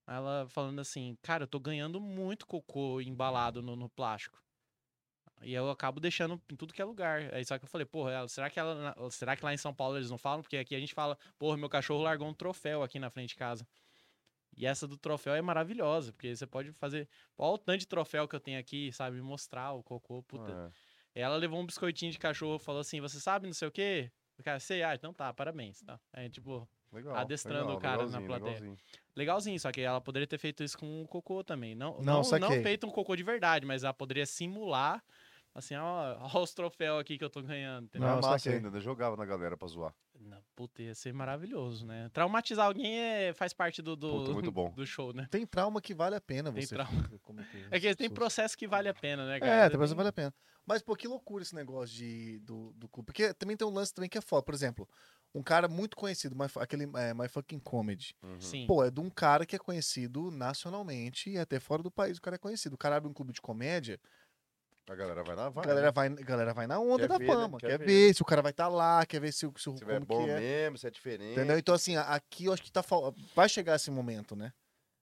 [0.08, 4.42] Ela falando assim, cara, eu tô ganhando muito cocô embalado no, no plástico.
[5.44, 7.34] E eu acabo deixando em tudo que é lugar.
[7.34, 9.74] Aí só que eu falei, porra, ela- será que, ela, será que lá em São
[9.74, 10.42] Paulo eles não falam?
[10.42, 13.36] Porque aqui a gente fala, porra, meu cachorro largou um troféu aqui na frente de
[13.36, 13.68] casa.
[14.56, 17.08] E essa do troféu é maravilhosa, porque você pode fazer.
[17.38, 19.20] Olha o tanto de troféu que eu tenho aqui, sabe?
[19.20, 20.72] Mostrar o cocô, puta.
[21.16, 21.22] É.
[21.22, 24.12] Ela levou um biscoitinho de cachorro falou assim: Você sabe não sei o quê?
[24.38, 25.82] O cara, sei, ah, então tá, parabéns.
[25.82, 26.00] Tá?
[26.12, 27.16] É tipo, Legal.
[27.16, 28.52] Adestrando legal, o cara na plateia.
[28.54, 28.78] legalzinho.
[29.16, 31.74] legalzinho, só que ela poderia ter feito isso com o cocô também.
[31.74, 35.04] Não, Não, não, não, feito um cocô de verdade, mas ela poderia simular,
[35.54, 37.86] assim, ó, ó os troféus aqui que eu tô ganhando.
[37.86, 38.08] Entendeu?
[38.08, 38.54] Não, é saquei.
[38.54, 38.80] ainda, né?
[38.80, 39.94] Jogava na galera pra zoar.
[40.20, 42.10] Não, puta, ia ser maravilhoso, né?
[42.14, 44.70] Traumatizar alguém é, faz parte do, do, Puta, muito bom.
[44.76, 45.28] do show, né?
[45.30, 47.10] Tem trauma que vale a pena Tem você trauma.
[47.72, 49.52] É que tem Pessoas- processo que vale a pena, né, cara?
[49.66, 50.34] É, tem coisa que vale a pena.
[50.66, 53.08] Mas, pô, que loucura esse negócio de, do, do clube.
[53.08, 54.44] Porque também tem um lance também que é foda.
[54.44, 54.88] Por exemplo,
[55.36, 58.16] um cara muito conhecido, My, aquele é, My Fucking Comedy.
[58.24, 58.40] Uhum.
[58.40, 58.66] Sim.
[58.68, 62.22] Pô, é de um cara que é conhecido nacionalmente e até fora do país o
[62.22, 62.76] cara é conhecido.
[62.76, 64.00] O cara abre um clube de comédia,
[64.90, 65.66] A galera vai na a vai.
[65.66, 65.92] galera né?
[65.94, 67.34] vai, a galera vai na onda Quer da ver, né?
[67.34, 67.58] fama.
[67.58, 67.86] Quer Quer, ver.
[67.86, 68.14] ver.
[68.16, 70.30] se o cara vai estar lá, quer ver se, o- se Se é bom que
[70.32, 70.40] é.
[70.40, 71.32] mesmo, se é diferente.
[71.32, 71.58] Entendeu?
[71.58, 73.14] Então, assim, a- aqui eu acho que tá fal...
[73.34, 74.52] vai chegar esse momento, né?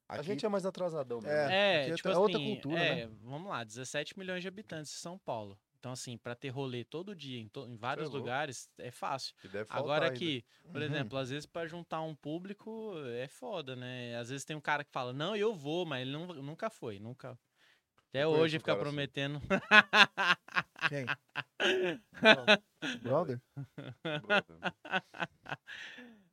[0.08, 1.34] A Aqui- gente é mais atrasadão mesmo.
[1.36, 1.80] É.
[1.80, 4.96] É, aqui tipo é assim, outra cultura, é, vamos lá, 17 milhões de habitantes em
[4.98, 5.58] São Paulo.
[5.78, 8.18] Então, assim, pra ter rolê todo dia em, to- em vários louco.
[8.18, 9.34] lugares, é fácil.
[9.68, 10.14] Agora ainda.
[10.14, 10.86] aqui, por Uhum.
[10.86, 14.16] exemplo, às vezes pra juntar um público é foda, né?
[14.16, 17.00] Às vezes tem um cara que fala, não, eu vou, mas ele não- nunca foi,
[17.00, 17.36] nunca.
[18.12, 18.82] Até hoje fica assim.
[18.82, 19.40] prometendo.
[20.90, 21.06] Quem?
[23.00, 23.40] Brother?
[24.20, 24.58] Brother.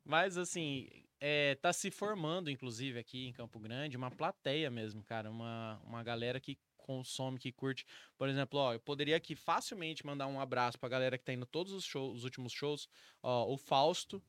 [0.03, 0.89] Mas assim,
[1.21, 5.31] é, tá se formando, inclusive, aqui em Campo Grande, uma plateia mesmo, cara.
[5.31, 7.85] Uma, uma galera que consome, que curte.
[8.17, 11.45] Por exemplo, ó, eu poderia aqui facilmente mandar um abraço pra galera que tá indo
[11.45, 12.89] todos os shows, os últimos shows.
[13.23, 14.21] Ó, o Fausto.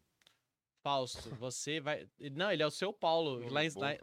[0.84, 2.06] Fausto, você vai.
[2.32, 3.50] Não, ele é o seu Paulo.
[3.50, 3.96] Lá em, lá.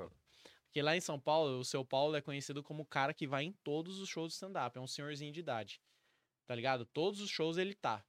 [0.77, 3.43] Porque lá em São Paulo, o seu Paulo é conhecido como o cara que vai
[3.43, 4.77] em todos os shows de stand-up.
[4.77, 5.81] É um senhorzinho de idade.
[6.45, 6.85] Tá ligado?
[6.85, 8.05] Todos os shows ele tá.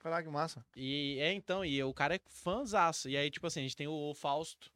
[0.00, 0.66] Caraca, que massa.
[0.74, 3.08] E é então, e o cara é fãzaço.
[3.08, 4.68] E aí, tipo assim, a gente tem o Fausto,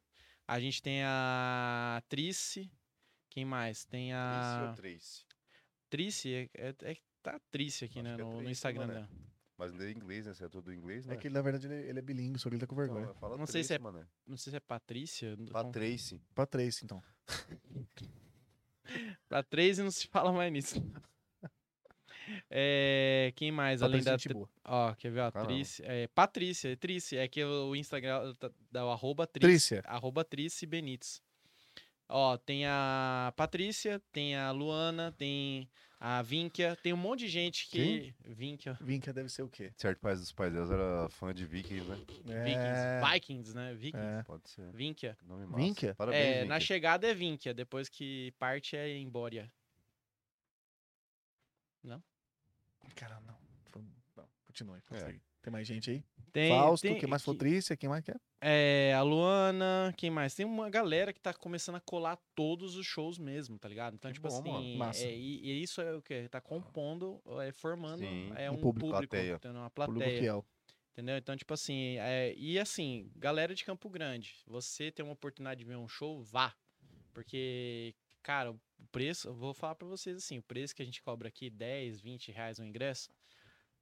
[0.47, 2.71] a gente tem a Trice.
[3.29, 3.85] Quem mais?
[3.87, 4.69] Tem a.
[4.69, 5.25] ou Trace.
[5.91, 8.15] Trice, é, é, é- tá Trice aqui, Acho né?
[8.15, 9.11] é No, no Instagram dela.
[9.59, 10.35] Mas ele é inglês, né?
[10.35, 11.15] Você é tudo inglês, né?
[11.15, 13.03] É que na verdade ele, ele é bilíngue, só que ele tá com vergonha.
[13.03, 13.79] Então, fala Não sei se é-.
[13.81, 15.37] Não sei se é Patrícia.
[16.35, 17.03] Pra três, então.
[19.29, 20.75] Pra três e não se fala mais nisso.
[22.49, 23.81] É, quem mais?
[23.81, 24.13] Pra além da.
[24.17, 24.49] gente boa.
[24.65, 25.33] Ó, quer ver?
[25.33, 25.53] Caramba.
[25.53, 25.83] Trice.
[25.85, 27.17] É, Patrícia, é Trice.
[27.17, 29.81] É que o Instagram tá- dá o arroba Trice.
[29.85, 31.21] Arroba Trice Benites.
[32.15, 35.67] Ó, tem a Patrícia, tem a Luana, tem
[35.99, 38.15] a Vinkia, tem um monte de gente que.
[38.21, 38.77] Vinkia.
[38.83, 39.73] Vinca deve ser o quê?
[39.79, 41.97] Certo, pais dos pais deles era fã de Vikings, né?
[41.97, 43.13] Vikings.
[43.15, 43.75] Vikings, né?
[43.75, 44.07] Vikings.
[44.07, 44.23] É.
[44.25, 44.71] Pode ser.
[44.73, 45.17] Vinkia.
[45.23, 45.57] Nome massa.
[45.65, 45.95] Vinkia?
[45.95, 46.61] Parabéns, É, na Vinkia.
[46.61, 49.51] chegada é Vinkia, depois que parte é Embória.
[52.95, 53.39] Cara, não.
[53.71, 53.83] Foi-
[54.17, 54.29] não.
[54.47, 54.81] Continue.
[54.91, 55.21] É.
[55.43, 56.05] Tem mais gente aí?
[56.33, 57.23] Tem, Fausto, tem- quem mais?
[57.23, 58.19] Flotrícia, quem mais quer?
[58.41, 60.35] É, a Luana, quem mais?
[60.35, 63.95] Tem uma galera que tá começando a colar todos os shows mesmo, tá ligado?
[63.95, 66.29] Então, Que tipo bom, assim, é, e, e isso é o que?
[66.29, 69.35] Tá compondo, é, formando Sim, é um um público, público, plateia.
[69.35, 69.61] entendeu?
[69.61, 70.47] uma Público plateia, fiel.
[70.93, 71.17] entendeu?
[71.19, 75.65] Então, tipo assim, é, e assim, galera de Campo Grande, você tem uma oportunidade de
[75.65, 76.55] ver um show, vá.
[77.13, 78.61] Porque, cara, o
[78.91, 82.01] preço, eu vou falar pra vocês assim, o preço que a gente cobra aqui, 10,
[82.01, 83.11] 20 reais o ingresso,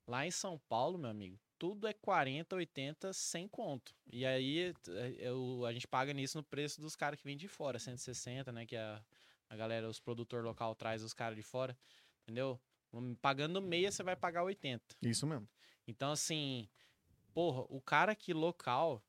[0.07, 3.95] lá em São Paulo, meu amigo, tudo é 40, 80, sem conto.
[4.11, 7.47] E aí é, eu- a gente paga nisso no preço dos caras que vêm de
[7.47, 8.65] fora, 160, né?
[8.65, 9.05] Que a,
[9.51, 11.77] a galera, os produtores local traz os caras de fora,
[12.23, 12.59] entendeu?
[12.95, 14.97] Hum, Pagando meia, você vai pagar 80.
[15.03, 15.47] Isso mesmo.
[15.87, 16.67] Então, assim,
[17.35, 19.03] porra, o cara aqui local,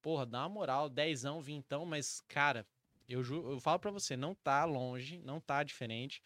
[0.00, 2.66] porra, dá uma moral, dezão, vintão, mas, cara,
[3.06, 6.22] eu, ju- eu falo pra você, não tá longe, não tá diferente.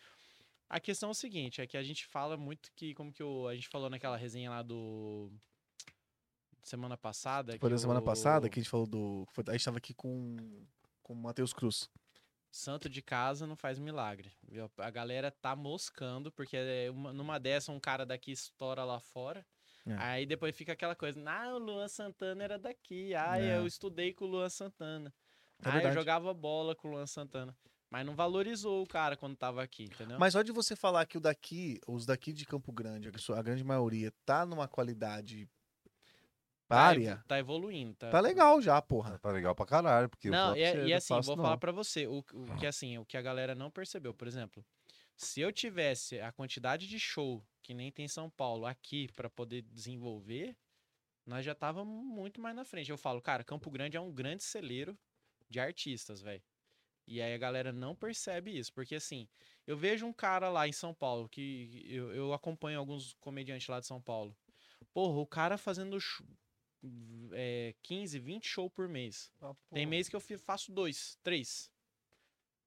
[0.69, 3.55] A questão é o seguinte, é que a gente fala muito que, como que a
[3.57, 5.33] gente falou naquela resenha lá do...
[6.65, 7.57] Semana passada.
[7.61, 9.27] Foi da semana o passada que a gente falou do.
[9.33, 10.37] foi- a gente tava aqui com,
[11.03, 11.91] com o Matheus Cruz.
[12.51, 14.33] Santo de casa não faz milagre.
[14.49, 14.71] viu?
[14.79, 19.45] A galera tá moscando, porque é uma- numa dessa um cara daqui estoura lá fora.
[19.87, 19.95] É.
[19.99, 23.15] Aí depois fica aquela coisa, ah, o Luan Santana era daqui.
[23.15, 23.59] Ah, É.
[23.59, 25.13] eu estudei com o Luan Santana.
[25.63, 27.55] É ah, eu jogava bola com o Luan Santana.
[27.91, 30.19] Mas não valorizou o cara quando tava aqui, entendeu?
[30.19, 33.63] Mas só de você falar que o daqui, os daqui de Campo Grande, a grande
[33.63, 35.47] maioria, tá numa qualidade
[36.69, 37.95] tá, evo- párea, tá evoluindo.
[37.95, 39.19] Tá, tá legal já, porra.
[39.19, 41.43] Tá legal pra caralho, porque eu Não, falo e, você, e é assim, vou não.
[41.43, 44.65] falar pra você, o, o que assim, o que a galera não percebeu, por exemplo,
[45.17, 49.29] se eu tivesse a quantidade de show que nem tem em São Paulo aqui pra
[49.31, 50.57] poder desenvolver,
[51.27, 52.91] nós já tava muito mais na frente.
[52.91, 54.99] Eu falo, cara, Campo Grande é um grande celeiro
[55.51, 56.43] de artistas, velho.
[57.07, 59.29] E aí a galera não percebe isso, porque assim,
[59.67, 63.81] eu vejo um cara lá em São Paulo, que eu, eu acompanho alguns comediantes lá
[63.81, 64.37] de São Paulo.
[64.95, 65.99] Porra, o cara fazendo
[67.33, 69.33] é, 15, 20 shows por mês.
[69.73, 71.71] Tem mês que eu faço dois, três.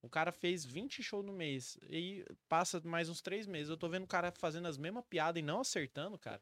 [0.02, 1.78] O cara fez 20 shows no mês.
[1.90, 3.70] E passa mais uns três meses.
[3.70, 6.42] Eu tô vendo o cara fazendo as mesmas piadas e não acertando, cara.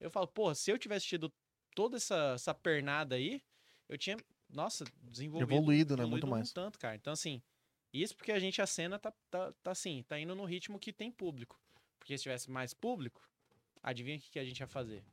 [0.00, 1.32] Eu falo, porra, se eu tivesse tido
[1.74, 3.42] toda essa, essa pernada aí,
[3.88, 4.16] eu tinha,
[4.48, 5.52] nossa, desenvolvido.
[5.52, 6.02] Evoluído, né?
[6.02, 6.52] evoluído Muito um mais.
[6.52, 6.96] tanto, cara.
[6.96, 7.42] Então, assim,
[7.92, 10.92] isso porque a gente, a cena tá, tá, tá assim, tá indo no ritmo que
[10.92, 11.60] tem público.
[11.98, 13.22] Porque se tivesse mais público,
[13.82, 15.04] adivinha o que, que a gente ia fazer?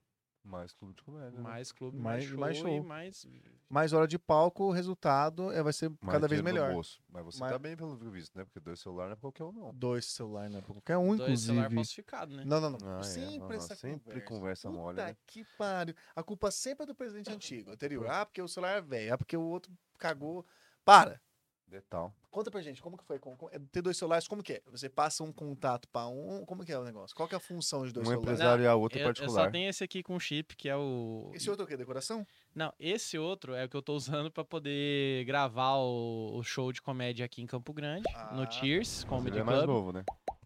[0.48, 1.32] Mais clube de comédia.
[1.32, 1.42] né?
[1.42, 2.68] Mais clube, Mais- mais, show, mais show.
[2.70, 3.28] e mais.
[3.68, 6.72] Mais hora de palco, o resultado é, vai ser Mais cada vez melhor.
[6.72, 7.02] bolso.
[7.10, 8.46] Mas você Mais- tá bem pelo visto, né?
[8.46, 9.74] Porque dois celulares não é pra qualquer um, não.
[9.74, 10.62] Dois celulares, né?
[10.62, 11.76] Pra qualquer um, Dois celular inclusive.
[11.76, 12.44] falsificado, né?
[12.46, 12.78] Não, não, não.
[12.98, 13.04] Ah, é.
[13.04, 14.28] Sempre Ah, essa sempre conversa.
[14.28, 15.18] conversa mole, Puta né?
[15.26, 15.96] que pariu.
[16.16, 18.08] A culpa sempre é do presidente antigo, anterior.
[18.08, 19.14] Ah, porque o celular é velho.
[19.16, 20.46] Ah, porque o outro cagou.
[20.86, 21.20] Para.
[21.68, 22.14] Detal.
[22.30, 23.18] Conta pra gente, como que foi?
[23.18, 24.62] Com- com- é ter dois celulares, como que é?
[24.72, 27.16] Você passa um contato pra um, como que é o negócio?
[27.16, 28.34] Qual que é a função de dois Um celulares?
[28.38, 29.46] empresário e a outra eu, eu particular.
[29.46, 31.32] só tenho esse aqui com chip, que é o.
[31.34, 31.76] Esse outro é o quê?
[31.76, 32.26] Decoração?
[32.54, 36.72] Não, esse outro é o que eu tô usando pra poder gravar o, o show
[36.72, 39.70] de comédia aqui em Campo Grande, Ah, no Tears Mas Comedy ele é mais Club.
[39.70, 40.04] novo, né?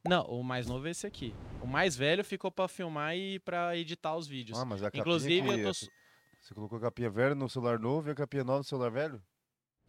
[0.07, 1.35] Não, o mais novo é esse aqui.
[1.61, 4.57] O mais velho ficou pra filmar e pra editar os vídeos.
[4.57, 5.79] Ah, mas a capinha Inclusive, que- eu tô.
[6.39, 9.21] Você colocou a capinha velha no celular novo e a capinha nova no celular velho?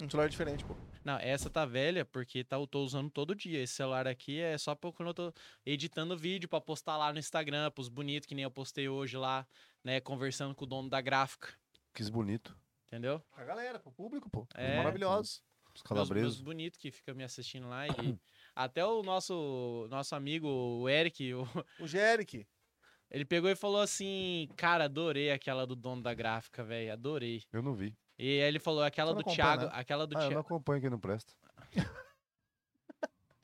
[0.02, 0.74] Um celular diferente, pô.
[1.04, 3.62] Não, essa tá velha porque tá, eu tô usando todo dia.
[3.62, 5.32] Esse celular aqui é só pra quando eu tô
[5.64, 9.46] editando vídeo pra postar lá no Instagram, pros bonitos, que nem eu postei hoje lá,
[9.84, 10.00] né?
[10.00, 11.48] Conversando com o dono da gráfica.
[11.94, 12.56] Quis bonito.
[12.86, 13.22] Entendeu?
[13.34, 14.46] Pra galera, pro público, pô.
[14.54, 14.76] É.
[14.78, 15.36] Maravilhosos.
[15.36, 16.40] Os Meus, meus calabresos.
[16.40, 17.86] bonitos que ficam me assistindo lá.
[17.86, 17.90] E
[18.54, 21.46] até o nosso, nosso amigo, o Eric, o-
[21.78, 22.46] O Jeric.
[23.10, 26.92] ele pegou e falou assim: Cara, adorei aquela do dono da gráfica, velho.
[26.92, 27.44] Adorei.
[27.52, 27.96] Eu não vi.
[28.22, 29.64] E aí ele falou: Aquela do Thiago.
[29.64, 29.70] né?
[29.72, 30.46] Aquela do Ah, eu não Thiago.
[30.46, 31.32] acompanho quem não presta.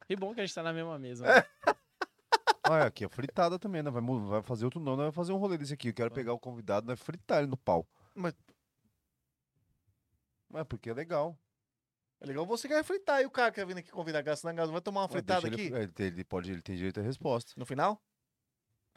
[0.07, 1.27] Que bom que a gente tá na mesma mesa.
[1.27, 1.35] É.
[1.37, 1.45] né?
[2.69, 3.91] Ah, é, aqui é fritada também, né?
[3.93, 5.89] Vai, vai fazer outro nome, vai fazer um rolê desse aqui.
[5.91, 7.87] Eu quero pegar o convidado, vai fritar ele no pau.
[8.13, 8.35] Mas-
[10.51, 11.39] Mas porque é legal.
[12.21, 14.73] É legal você quer fritar e o cara quer vir aqui convidar gasta na casa.
[14.73, 15.73] Vai tomar uma fritada deixa aqui?
[15.73, 17.53] Ele, ele, ele pode, ele tem direito à resposta.
[17.57, 18.03] No final?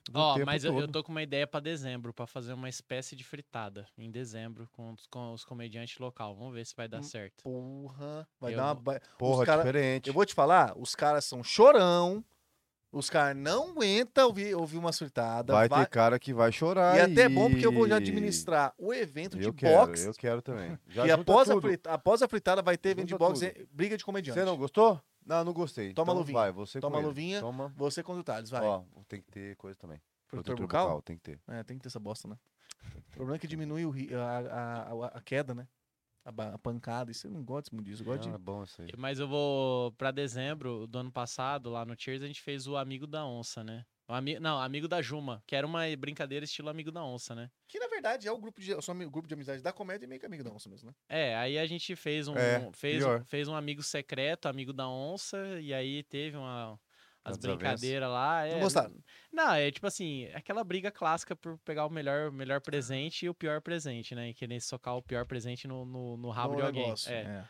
[0.10, 0.92] Do Ó, tempo mas eu, eu todo.
[0.92, 4.92] tô com uma ideia pra dezembro, pra fazer uma espécie de fritada em dezembro com,
[4.94, 6.36] os- com os comediantes local.
[6.36, 7.44] Vamos ver se vai dar Hum, certo.
[7.44, 8.28] Porra.
[8.40, 9.00] Vai Eu dar uma.
[9.18, 10.08] Porra, cara- diferente.
[10.08, 12.24] Eu vou te falar, os caras são chorão.
[12.92, 15.54] Os caras não aguentam ouvir, ouvir uma surtada.
[15.54, 16.98] Vai, ter cara que vai chorar.
[16.98, 20.08] E até é bom porque eu vou já administrar o evento de Eu quero, boxe.
[20.08, 20.76] eu quero também.
[20.90, 21.68] Já e após a, tudo.
[21.68, 23.68] frita- após a fritada vai ter evento de boxe, tudo.
[23.72, 24.40] briga de comediante.
[24.40, 25.00] Você não gostou?
[25.30, 25.94] Não, não gostei.
[25.94, 26.40] Toma a Então luvinha.
[26.40, 27.40] Vai, você Toma com luvinha.
[27.40, 27.72] Toma.
[27.78, 28.66] Você contra o Thales, vai.
[28.66, 30.02] Ó, tem que ter coisa também.
[30.28, 30.88] Protetor Protetor bucal?
[30.88, 31.40] bucal, Tem que ter.
[31.48, 32.36] É, tem que ter essa bosta, né?
[32.96, 35.68] O problema é que diminui o ri- a, a, a, a queda, né?
[36.26, 37.12] A, a pancada.
[37.12, 38.02] Isso eu não gosto muito disso.
[38.02, 38.44] Eu gosto Não, é de...
[38.44, 38.90] bom isso aí.
[38.98, 42.76] Mas eu vou pra dezembro do ano passado, lá no Cheers, a gente fez o
[42.76, 43.86] Amigo da Onça, né?
[44.10, 44.40] O ami...
[44.40, 47.52] Não, Amigo da Juma, que era uma brincadeira estilo Amigo da Onça, né?
[47.68, 50.20] Que na verdade é o grupo de, amigo- grupo de amizade da comédia e meio
[50.20, 50.96] que amigo da onça mesmo, né?
[51.08, 53.24] É, aí a gente fez um, É, fez, pior.
[53.26, 56.80] fez um amigo secreto, amigo da onça, e aí teve uma
[57.24, 58.48] as brincadeiras lá.
[58.48, 58.96] É, Não gostaram?
[59.32, 63.36] Não, é tipo assim, aquela briga clássica por pegar o melhor, melhor presente e o
[63.36, 64.30] pior presente, né?
[64.30, 66.84] E querer socar o pior presente no, no, no rabo No de alguém.
[66.84, 67.22] negócio, É.
[67.22, 67.46] é.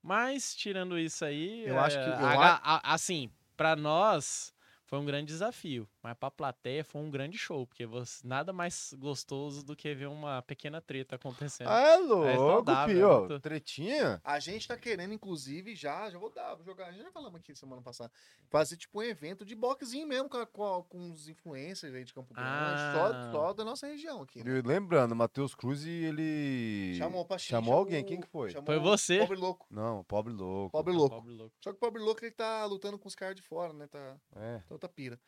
[0.00, 4.54] Mas, tirando isso aí, Eu é, acho que- eu a- a- assim, pra nós
[4.88, 8.94] foi um grande desafio, mas pra plateia foi um grande show, porque você, nada mais
[8.98, 11.68] gostoso do que ver uma pequena treta acontecendo.
[11.68, 13.06] Ah, é louco, saudável, filho.
[13.06, 14.20] é muito- Tretinha?
[14.24, 17.82] A gente tá querendo, inclusive, já, já vou dar, vou jogar, já falamos aqui semana
[17.82, 18.10] passada,
[18.48, 22.02] fazer tipo um evento de boxezinho mesmo com, a- com, a- com os influencers aí
[22.04, 22.48] de Campo Grande,
[22.94, 23.28] só, Ah.
[23.30, 24.42] só da nossa região aqui.
[24.42, 24.58] né?
[24.58, 26.94] E Lembrando, Matheus Cruz, ele...
[26.96, 28.50] Chamou pra xixi, Chamou alguém, quem que foi?
[28.50, 29.18] chamou Foi você.
[29.18, 29.66] Pobre louco.
[29.70, 30.70] Não, pobre louco.
[30.72, 31.16] Pobre louco.
[31.16, 31.54] Pobre louco.
[31.62, 33.86] Só que o pobre louco ele tá lutando com os caras de fora, né?
[33.86, 34.58] Tá, É.
[34.68, 35.18] tá outra pira.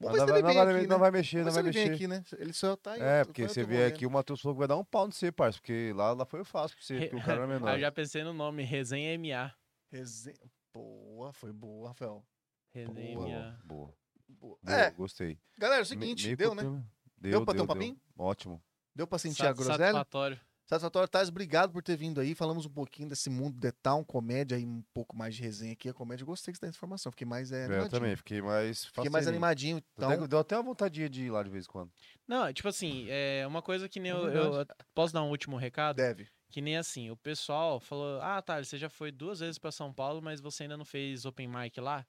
[0.00, 1.00] Mas Vamos ver não, vai, ele não, vem vai, aqui, não né?
[1.00, 1.92] vai mexer, não vai mexer.
[1.92, 2.24] aqui, né?
[2.36, 3.00] Ele só tá aí.
[3.00, 5.30] É, porque você vier aqui, o Matheus falou que vai dar um pau no você,
[5.30, 5.58] parça.
[5.58, 7.74] Porque lá, lá foi fácil pra você, porque o cara era Ah, menor.
[7.74, 9.54] eu já pensei no nome, Resenha MA.
[9.92, 10.36] Resenha...
[10.72, 12.24] Boa, foi boa, Rafael.
[12.72, 13.58] Resenha Boa, MA.
[13.64, 13.94] boa.
[14.28, 14.58] Boa.
[14.62, 15.38] Boa, É, gostei.
[15.56, 16.62] galera, é o Me- seguinte, meio deu, né?
[16.62, 16.86] pouquinho-
[17.18, 17.96] Deu pra ter um papinho?
[18.18, 18.60] Ótimo.
[18.94, 19.78] Deu pra sentir a Sat- groselha?
[19.78, 20.40] Satisfatório.
[20.66, 22.34] Satisfatório, Thales, obrigado por ter vindo aí.
[22.34, 25.90] Falamos um pouquinho desse mundo de town, comédia e um pouco mais de resenha aqui.
[25.90, 27.12] A comédia, eu gostei dessa informação.
[27.12, 27.90] Fiquei mais é, É, eu animadinho.
[27.90, 29.82] também, fiquei mais Fiquei mais animadinho.
[29.96, 31.92] Deu até- Então, Deu até uma vontade de ir lá de vez em quando.
[32.26, 35.56] Não, tipo assim, é uma coisa que nem É eu, eu- Posso dar um último
[35.58, 35.96] recado?
[35.96, 36.28] deve.
[36.50, 39.92] Que nem assim, o pessoal falou: Ah, tá, você já foi duas vezes pra São
[39.92, 42.06] Paulo, mas você ainda não fez open mic lá?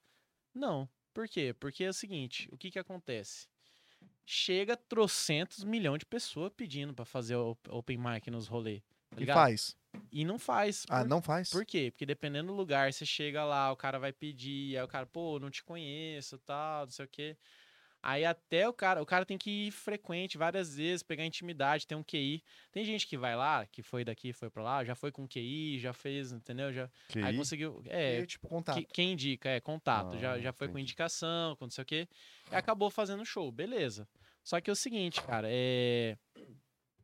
[0.53, 0.88] Não.
[1.14, 1.53] Por quê?
[1.60, 3.48] Porque é o seguinte: o que que acontece?
[4.26, 8.81] Chega trocentos milhões de pessoas pedindo pra fazer o open mic nos rolês.
[9.11, 9.77] Tá E faz.
[10.11, 10.85] E não faz.
[10.89, 11.49] Ah, Por- não faz?
[11.49, 11.91] Por quê?
[11.91, 15.39] Porque dependendo do lugar, você chega lá, o cara vai pedir, aí o cara, pô,
[15.39, 17.38] não te conheço, tal, não sei o quê.
[18.07, 21.95] Aí até o cara, o cara tem que ir frequente várias vezes, pegar intimidade, ter
[21.95, 22.44] um QI.
[22.72, 25.80] Tem gente que vai lá, que foi daqui, foi pra lá, já foi com QI,
[25.80, 26.72] já fez, entendeu?
[26.72, 28.76] Já, Que aí aí, conseguiu, é, E, tipo, contato.
[28.77, 30.19] que- quem indica, é, contato.
[30.19, 32.07] já, Ah, já foi com indicação, com não sei o quê.
[32.52, 34.07] E acabou fazendo show, beleza.
[34.44, 36.15] Só que é o seguinte, cara, é.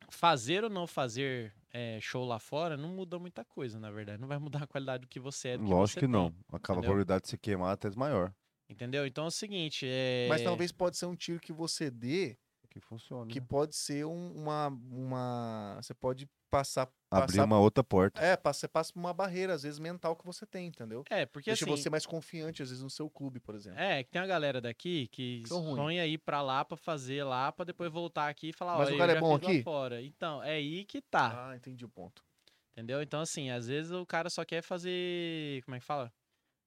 [0.10, 4.20] Fazer ou não fazer é, show lá fora não muda muita coisa, na verdade.
[4.22, 5.58] Não vai mudar a qualidade do que você é.
[5.58, 6.26] do que lógico você que tem, não.
[6.28, 6.60] A entendeu?
[6.62, 8.32] probabilidade de você queimar até é maior.
[8.72, 9.06] Entendeu?
[9.06, 10.28] Então é o seguinte, é.
[10.30, 12.38] Mas talvez pode ser um tiro que você dê,
[12.70, 13.30] Que funciona.
[13.30, 13.46] que né?
[13.48, 15.80] pode ser um- uma, uma...
[15.82, 16.90] Você pode passar...
[17.14, 18.22] Abrir passar uma outra porta.
[18.22, 21.04] É, passa- você passa por uma barreira, às vezes, mental que você tem, entendeu?
[21.10, 21.72] É, porque Deixa assim.
[21.84, 23.78] você mais confiante, às vezes, no seu clube, por exemplo.
[23.80, 27.66] É, que tem uma galera daqui que sonha ir pra lá pra fazer lá, pra
[27.66, 29.62] depois voltar aqui e falar, Mas ó, o cara é bom aqui?
[29.62, 30.02] fora.
[30.02, 31.50] Então, é aí que tá.
[31.50, 32.24] Ah, entendi o ponto.
[32.72, 33.02] Entendeu?
[33.02, 35.62] Então, assim, às vezes o cara só quer fazer.
[35.66, 36.12] Como é que fala?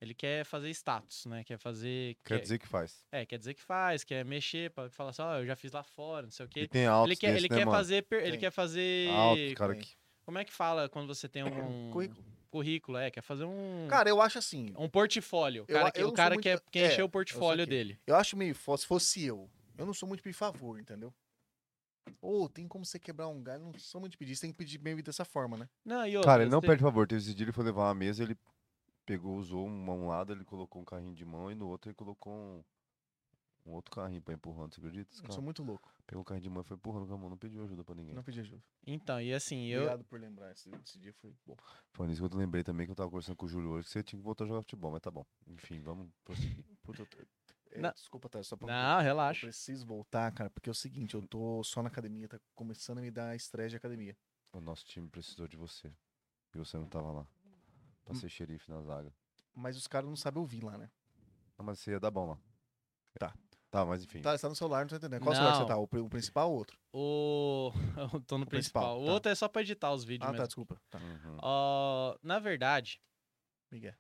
[0.01, 1.43] Ele quer fazer status, né?
[1.45, 2.17] Quer fazer.
[2.25, 3.07] Quer dizer que faz.
[3.11, 5.83] É, quer dizer que faz, quer mexer, pra falar assim, ó, eu já fiz lá
[5.83, 6.69] fora, não sei o E quê.
[6.69, 7.79] tem altos Ele quer, desse, ele né, quer mano?
[7.79, 8.03] fazer.
[8.03, 8.41] per- Ele Tem.
[8.41, 9.09] quer fazer.
[9.11, 9.83] Altos, cara tem.
[9.83, 9.97] que...
[10.27, 11.91] Como é que fala quando você tem um.
[11.93, 12.25] Currículo.
[12.51, 13.87] Currículo, é, quer fazer um.
[13.89, 14.73] Cara, eu acho assim.
[14.79, 15.63] um portfólio.
[15.63, 17.79] O eu cara, eu o cara quer, muito- quer é, encher o eu portfólio saquei.
[17.79, 18.01] dele.
[18.07, 18.55] Eu acho meio.
[18.55, 19.49] Se fosse eu,
[19.79, 21.13] eu não sou muito pedir favor, entendeu?
[22.21, 24.37] Ou tem como você quebrar um galho, não sou muito de pedir.
[24.37, 25.69] Você tem que pedir bem dessa forma, né?
[25.85, 27.07] Não, e outra, Cara, ele não você- perde favor.
[27.07, 28.37] Teve esse dia ele foi levar uma mesa, ele
[29.05, 31.95] pegou, usou um, um lado, ele colocou um carrinho de mão e no outro ele
[31.95, 32.65] colocou um,
[33.67, 34.75] um outro carrinho pra empurrando.
[34.75, 35.15] Você acredita?
[35.17, 35.93] Eu cara sou muito louco.
[36.07, 37.95] pegou o carrinho de mão e foi empurrando com a mão, não pediu ajuda pra
[37.95, 38.15] ninguém.
[38.15, 38.63] Não pedi ajuda.
[38.87, 39.83] Então, e assim, eu.
[39.83, 40.51] Obrigado por lembrar.
[40.53, 41.57] Esse, esse dia foi bom.
[41.93, 43.93] Foi nisso que eu lembrei também que eu tava conversando com o Júlio hoje, que
[43.93, 45.25] você tinha que voltar a jogar futebol, mas tá bom.
[45.47, 46.65] Enfim, vamos prosseguir.
[46.83, 47.19] Puta, eu tô-
[47.71, 47.91] é, Não.
[47.93, 48.43] Desculpa, tá?
[48.43, 49.47] Só pra Não, Eu relaxa.
[49.47, 53.01] preciso voltar, cara, porque é o seguinte, eu tô só na academia, tá começando a
[53.01, 54.17] me dar estresse de academia.
[54.53, 55.93] O nosso time precisou de você.
[56.55, 57.27] E você não tava lá.
[58.05, 58.17] Pra Hum.
[58.17, 59.13] ser xerife na zaga.
[59.55, 60.91] Mas os caras não sabem ouvir lá, né?
[61.59, 62.39] Não, mas você ia dar bom lá.
[63.19, 63.35] Tá.
[63.71, 64.21] Tá, mas enfim.
[64.21, 65.23] Tá, você tá no celular, não tô entendendo.
[65.23, 65.67] Qual celular que Não.
[65.67, 65.77] você tá?
[65.79, 66.79] O, pri- o principal ou o outro?
[66.93, 67.73] O.
[68.15, 69.01] Eu tô no O principal, principal.
[69.03, 69.13] O tá.
[69.13, 70.47] outro é só pra editar os vídeos Ah, tá, mesmo.
[70.47, 70.81] desculpa.
[70.91, 71.39] Tá, Uhum.
[71.43, 73.01] Ó, na verdade,
[73.73, 73.95] Miguel.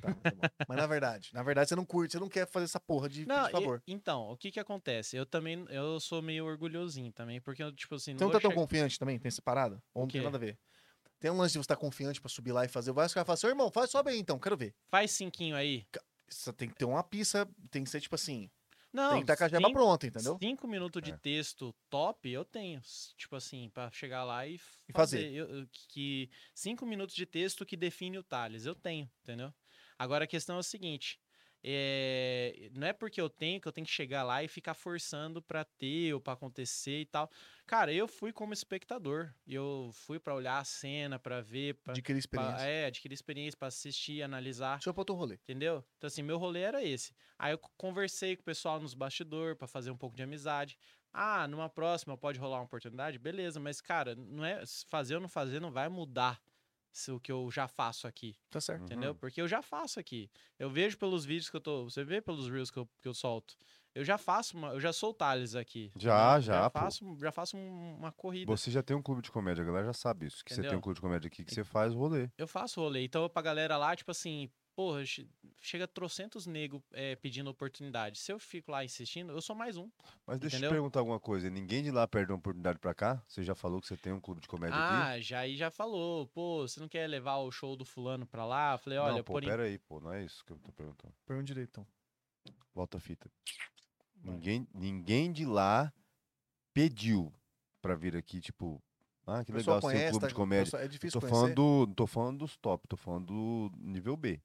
[0.00, 0.40] Tá, tá bom.
[0.68, 3.26] Mas na verdade, na verdade você não curte, você não quer fazer essa porra de
[3.26, 3.82] não, pedir e- favor.
[3.88, 5.16] então, o que que acontece?
[5.16, 8.52] Eu também, eu sou meio orgulhosinho também, porque eu, tipo assim, Você não tá tão
[8.52, 9.18] confiante também?
[9.18, 9.82] Tem essa parada?
[9.92, 10.24] Ou não tem quê?
[10.24, 10.56] nada a ver?
[11.26, 12.92] Tem um lance de você estar confiante pra subir lá e fazer.
[12.92, 14.72] Vai, os caras falam assim, ô irmão, faz, sobe aí então, quero ver.
[14.88, 15.84] Faz cinquinho aí.
[16.28, 18.48] Você tem que ter uma pista, tem que ser tipo assim,
[18.92, 20.38] Não, tem que estar com a jeba pronta, entendeu?
[20.40, 21.16] Cinco minutos de É.
[21.16, 22.80] texto top eu tenho.
[23.16, 24.58] Tipo assim, pra chegar lá e, E
[24.92, 25.16] fazer.
[25.24, 25.32] fazer.
[25.32, 28.64] Eu- eu- que cinco minutos de texto que define o Thales.
[28.64, 29.52] Eu tenho, entendeu?
[29.98, 31.18] Agora a questão é o seguinte.
[31.68, 35.42] É, não é porque eu tenho que eu tenho que chegar lá e ficar forçando
[35.42, 37.28] pra ter ou pra acontecer e tal.
[37.66, 39.34] Cara, eu fui como espectador.
[39.46, 42.64] Eu fui pra olhar a cena, pra ver, pra, Adquirir pra- experiência.
[42.66, 44.76] é, adquirir experiência, pra assistir, analisar.
[44.76, 45.34] Deixa eu pôr outro rolê.
[45.34, 45.84] Entendeu?
[45.98, 47.12] Então, assim, meu rolê era esse.
[47.36, 50.78] Aí eu conversei com o pessoal nos bastidores pra fazer um pouco de amizade.
[51.12, 53.18] Ah, numa próxima pode rolar uma oportunidade?
[53.18, 56.40] Beleza, mas, cara, não é fazer ou não fazer não vai mudar
[57.10, 58.82] o que eu já faço aqui, Tá certo.
[58.84, 59.10] entendeu?
[59.12, 59.16] Uhum.
[59.18, 60.30] Porque eu já faço aqui.
[60.58, 61.84] Eu vejo pelos vídeos que eu tô.
[61.84, 63.54] Você vê pelos reels que eu, que eu solto.
[63.94, 64.68] Eu já faço uma.
[64.68, 65.90] Eu já sou o Thales aqui.
[65.96, 66.42] Já, entendeu?
[66.42, 66.78] já, pô.
[66.80, 68.50] faço, já faço um- uma corrida.
[68.54, 70.44] Você já tem um clube de comédia, a galera já sabe isso.
[70.44, 70.78] Que você tem Entendeu?
[70.78, 72.28] um clube de comédia aqui que você faz o rolê.
[72.36, 73.04] Eu faço rolê.
[73.04, 75.26] Então, pra galera lá, tipo assim, porra, che-
[75.60, 78.18] chega trocentos nego é, pedindo oportunidade.
[78.18, 79.90] Se eu fico lá insistindo, eu sou mais um.
[80.26, 81.48] Mas deixa eu te perguntar alguma coisa.
[81.48, 83.20] Ninguém de lá perde uma oportunidade pra cá?
[83.26, 84.94] Você já falou que você tem um clube de comédia aqui?
[84.94, 88.44] Ah, já aí já falou, pô, você não quer levar o show do fulano pra
[88.44, 88.74] lá?
[88.74, 89.98] Eu falei, olha, não, pô, por pera aí, pô.
[89.98, 91.14] Não é isso que eu tô perguntando.
[91.24, 91.86] Pergunta direito, então.
[92.74, 93.30] Volta a fita.
[94.22, 95.90] Ninguém, ninguém de lá
[96.74, 97.32] pediu
[97.80, 98.82] pra vir aqui, tipo...
[99.28, 100.64] Ah, que legal, você tem um clube tá- de comédia.
[100.66, 101.40] pessoal- É Eu difícil tô conhecer.
[101.54, 104.40] falando do, tô falando dos top, tô falando do nível B.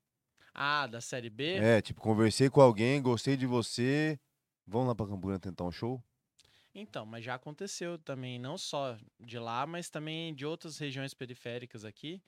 [0.53, 1.57] Ah, da série B?
[1.57, 4.19] É, tipo, conversei com alguém, gostei de você.
[4.65, 6.03] Vamos lá pra Camburã tentar um show?
[6.73, 11.83] Então, mas já aconteceu também, não só de lá, mas também de outras regiões periféricas
[11.83, 12.21] aqui.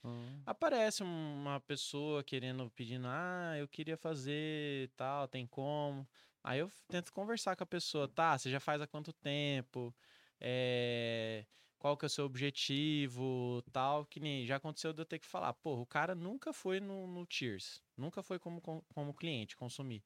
[0.45, 6.07] Aparece um- uma pessoa querendo, pedindo, ah, eu queria fazer tal, tem como.
[6.43, 9.95] Aí eu tento conversar com a pessoa, tá, você já faz há quanto tempo?
[10.41, 11.45] É,
[11.83, 15.25] qual que é o seu objetivo, tal, que nem já aconteceu de eu ter que
[15.27, 19.57] falar, pô, o cara nunca foi no, no Cheers, nunca foi como, com- como cliente,
[19.57, 20.01] consumir.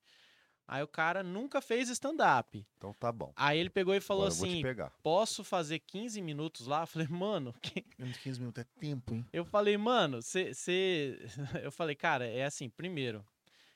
[0.68, 2.66] Aí o cara nunca fez stand-up.
[2.78, 3.32] Então tá bom.
[3.36, 4.92] Aí ele pegou e falou Agora assim, pegar.
[5.04, 6.82] posso fazer 15 minutos lá?
[6.82, 9.24] Eu falei, mano, que- Menos de 15 minutos é tempo, hein?
[9.32, 11.20] eu falei, mano, você.
[11.64, 13.24] Eu falei, cara, é assim, primeiro,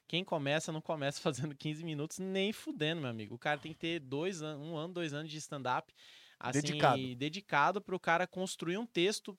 [0.07, 3.35] quem começa não começa fazendo 15 minutos nem fudendo, meu amigo.
[3.35, 5.93] O cara tem que ter dois anos, um ano, dois anos de stand-up.
[6.41, 7.15] Assim, Dedicado.
[7.15, 9.37] dedicado pro cara construir um texto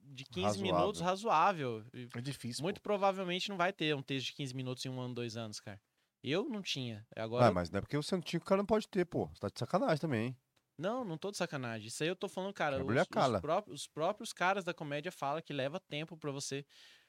[0.00, 1.84] de 15 minutos razoável.
[2.14, 2.62] É difícil.
[2.62, 2.84] Muito pô.
[2.84, 5.80] provavelmente não vai ter um texto de 15 minutos em um ano, dois anos, cara.
[6.22, 7.06] Eu não tinha.
[7.16, 7.46] Agora.
[7.46, 9.26] Ah, mas não é porque você não tinha que o cara não pode ter, pô.
[9.26, 10.36] Você tá de sacanagem também, hein?
[10.76, 11.88] Não, não tô de sacanagem.
[11.88, 12.84] Isso aí eu tô falando, cara.
[12.84, 16.64] Os, os, próprios, os próprios caras da comédia falam que leva tempo pra você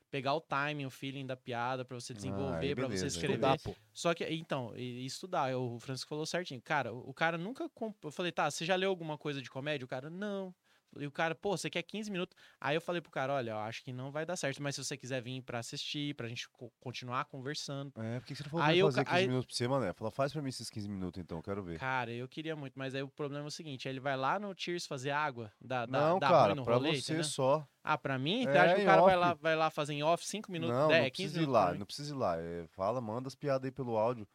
[0.10, 3.34] pegar o timing, o feeling da piada, pra você desenvolver, pra você beleza, aí escrever.
[3.36, 3.76] Estudar, pô.
[3.94, 5.56] Só que, então, estudar.
[5.58, 6.62] O Francisco falou certinho.
[6.62, 7.70] Cara, o, o cara nunca.
[7.70, 9.86] comp- Eu falei, tá, você já leu alguma coisa de comédia?
[9.86, 10.54] O cara, não.
[10.98, 12.36] E o cara, pô, você quer 15 minutos?
[12.60, 14.84] Aí eu falei pro cara, olha, eu acho que não vai dar certo, mas se
[14.84, 17.94] você quiser vir pra assistir, pra gente co- continuar conversando.
[17.98, 19.68] É, porque você não falou Aí pra eu fazer ca- 15 aí- minutos pra você,
[19.68, 19.94] mané.
[19.94, 21.80] Fala, faz pra mim esses 15 minutos então, eu quero ver.
[21.80, 24.54] Cara, eu queria muito, mas aí o problema é o seguinte: ele vai lá no
[24.58, 27.24] Cheers fazer água, dá, dá, não, dá cara, pra rolê, você entendeu?
[27.24, 27.68] só.
[27.84, 28.46] Ah, pra mim?
[28.48, 30.88] É, acha que o cara vai lá, vai lá fazer em off 5 minutos, não,
[30.88, 31.54] 10, não 15 precisa ir minutos?
[31.54, 31.80] lá, pra mim?
[31.80, 32.38] não precisa ir lá.
[32.38, 34.28] É, fala, manda as piadas aí pelo áudio.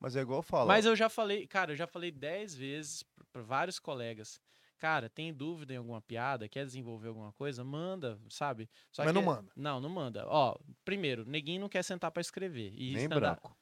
[0.00, 0.68] Mas é igual eu falo.
[0.68, 4.40] Mas eu já falei, cara, eu já falei 10 vezes pra vários colegas.
[4.78, 7.64] Cara, tem dúvida em alguma piada, quer desenvolver alguma coisa?
[7.64, 8.70] Manda, sabe?
[8.92, 9.52] Só Mas não que- manda.
[9.56, 10.24] Não, não manda.
[10.28, 12.72] Ó, primeiro, neguinho não quer sentar pra escrever.
[12.76, 13.56] E nem branco.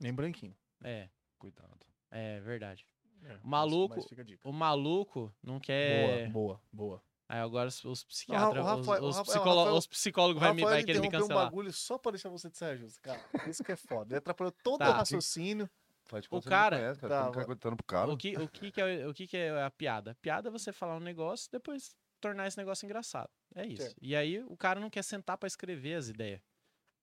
[0.00, 0.54] Nem branquinho.
[0.84, 1.08] É,
[1.38, 1.86] Cuidado.
[2.10, 2.84] é verdade.
[3.24, 4.00] É, maluco-.
[4.44, 6.28] O maluco não quer.
[6.30, 7.02] Boa, boa, boa.
[7.28, 10.84] Aí agora os, psiquiatras, Rafael- os, o os, psicolo- Rafael- os psicólogos vai, me, vai
[10.84, 11.44] querer me interrompeu um cancelar.
[11.46, 13.48] bagulho só pra deixar você de saia justa, cara.
[13.48, 14.12] Isso que é foda.
[14.12, 14.90] Ele atrapalhou todo Tá.
[14.90, 15.70] o raciocínio.
[16.12, 17.24] Faz O cara- conhece, cara.
[17.24, 17.30] Tá,
[17.74, 18.12] pro cara.
[18.12, 20.10] O que, o, que, que é, o que, que é a piada?
[20.10, 23.30] A piada é você falar um negócio depois tornar esse negócio engraçado.
[23.54, 23.82] É isso.
[23.82, 23.96] Certo.
[24.02, 26.42] E aí o cara não quer sentar pra escrever as ideias.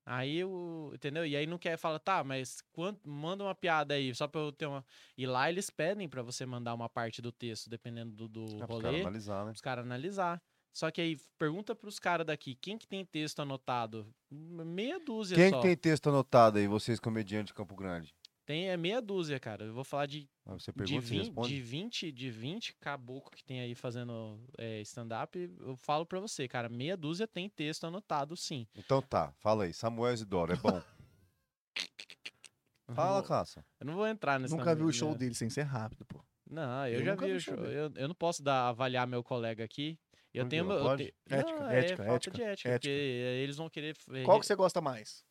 [0.06, 0.92] Aí o.
[0.94, 1.26] Entendeu?
[1.26, 4.52] E aí não quer falar, tá, mas quanto, manda uma piada aí, só pra eu
[4.52, 4.86] ter uma.
[5.18, 8.46] E lá eles pedem pra você mandar uma parte do texto, dependendo do, do É,
[8.68, 9.52] pros caras rolê, analisar, né?
[9.52, 10.42] os caras analisar.
[10.72, 14.08] Só que aí pergunta pros caras daqui, quem que tem texto anotado?
[14.32, 15.58] Meia dúzia Quem só.
[15.60, 18.14] que tem texto anotado aí, vocês comediantes de Campo Grande?
[18.50, 19.66] Tem é meia dúzia, cara.
[19.66, 21.50] Eu vou falar de você de, pergunta e 20, responde?
[21.54, 26.48] de 20, de 20 caboclo que tem aí fazendo é, stand-up, eu falo pra você,
[26.48, 28.66] cara, meia dúzia tem texto anotado, sim.
[28.76, 29.74] Então tá, fala aí.
[29.74, 30.82] Samuel Isidoro, é bom.
[32.96, 33.64] Fala, não caça.
[33.80, 36.20] Eu não vou entrar nesse Nunca vi o show dele sem ser rápido, pô.
[36.50, 37.54] Não, eu, Eu já vi vi o show.
[37.54, 39.96] Eu, eu não posso dar, avaliar meu colega aqui.
[40.34, 40.56] Eu Por quê?
[40.56, 41.06] tenho Não eu pode?
[41.06, 42.80] te- Ética, não, ética, é falta ética, de ética, ética.
[42.80, 43.96] porque eles vão querer.
[44.10, 45.24] eh, Qual que você gosta mais?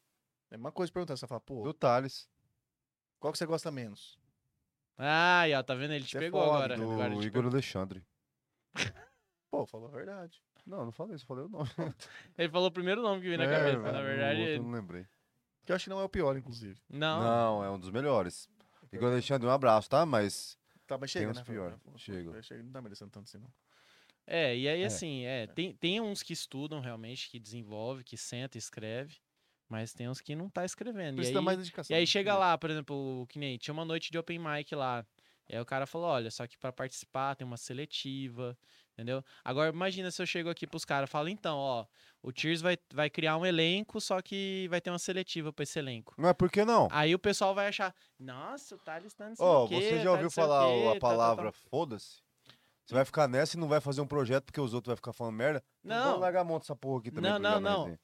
[0.53, 2.29] É uma coisa perguntar, você fala, pô, Do Thales.
[3.19, 4.19] Qual que você gosta menos?
[4.99, 5.93] Ó, tá vendo?
[5.95, 6.77] Ele te Você é pegou foda, agora.
[6.77, 8.05] Do agora ele te Igor Alexandre.
[9.51, 10.43] Pô, falou a verdade.
[10.67, 11.69] Não, não falei isso, falei o nome.
[11.75, 11.95] pegou.
[12.37, 13.79] Ele falou o primeiro nome que veio na É, cabeça.
[13.79, 15.07] velho, Na o verdade, outro eu ele- não lembrei.
[15.65, 16.79] Que eu acho que não é o pior, inclusive.
[16.89, 18.49] Não, Não, é um dos melhores.
[18.93, 20.05] Igor Alexandre, um abraço, tá?
[20.05, 21.45] Mas Tá, mas Tem chega, uns né?
[21.45, 22.43] pior, chega.
[22.43, 23.53] Chega, Não tá merecendo tanto assim, não.
[24.27, 24.87] É, e aí É.
[24.87, 29.17] assim, é, tem, tem uns que estudam realmente, que desenvolve, que senta e escreve,
[29.69, 31.15] mas tem uns que não tá escrevendo.
[31.15, 31.95] E Precisa aí, mais dedicação.
[31.95, 34.75] e aí chega lá, por exemplo, o que nem tinha uma noite de open mic
[34.75, 35.05] lá.
[35.49, 38.57] E aí o cara falou, olha, só que pra participar tem uma seletiva,
[38.93, 39.25] entendeu?
[39.43, 41.87] Agora imagina se eu chego aqui pros caras e falo, então, ó,
[42.23, 45.79] o Tears vai, vai criar um elenco, só que vai ter uma seletiva pra esse
[45.79, 46.15] elenco.
[46.19, 46.87] não é por que não?
[46.91, 50.03] Aí o pessoal vai achar, nossa, o Thales tá sei Ó, o quê, você tá
[50.03, 52.21] já ouviu falar quê, a tá, tá, tá." palavra foda-se?
[52.85, 55.13] Você vai ficar nessa e não vai fazer um projeto porque os outros vão ficar
[55.13, 55.63] falando merda?
[55.85, 56.05] Não.
[56.05, 57.31] Vamos largar a mão dessa porra aqui também.
[57.31, 57.79] Não, não, não.
[57.85, 58.01] Resenha.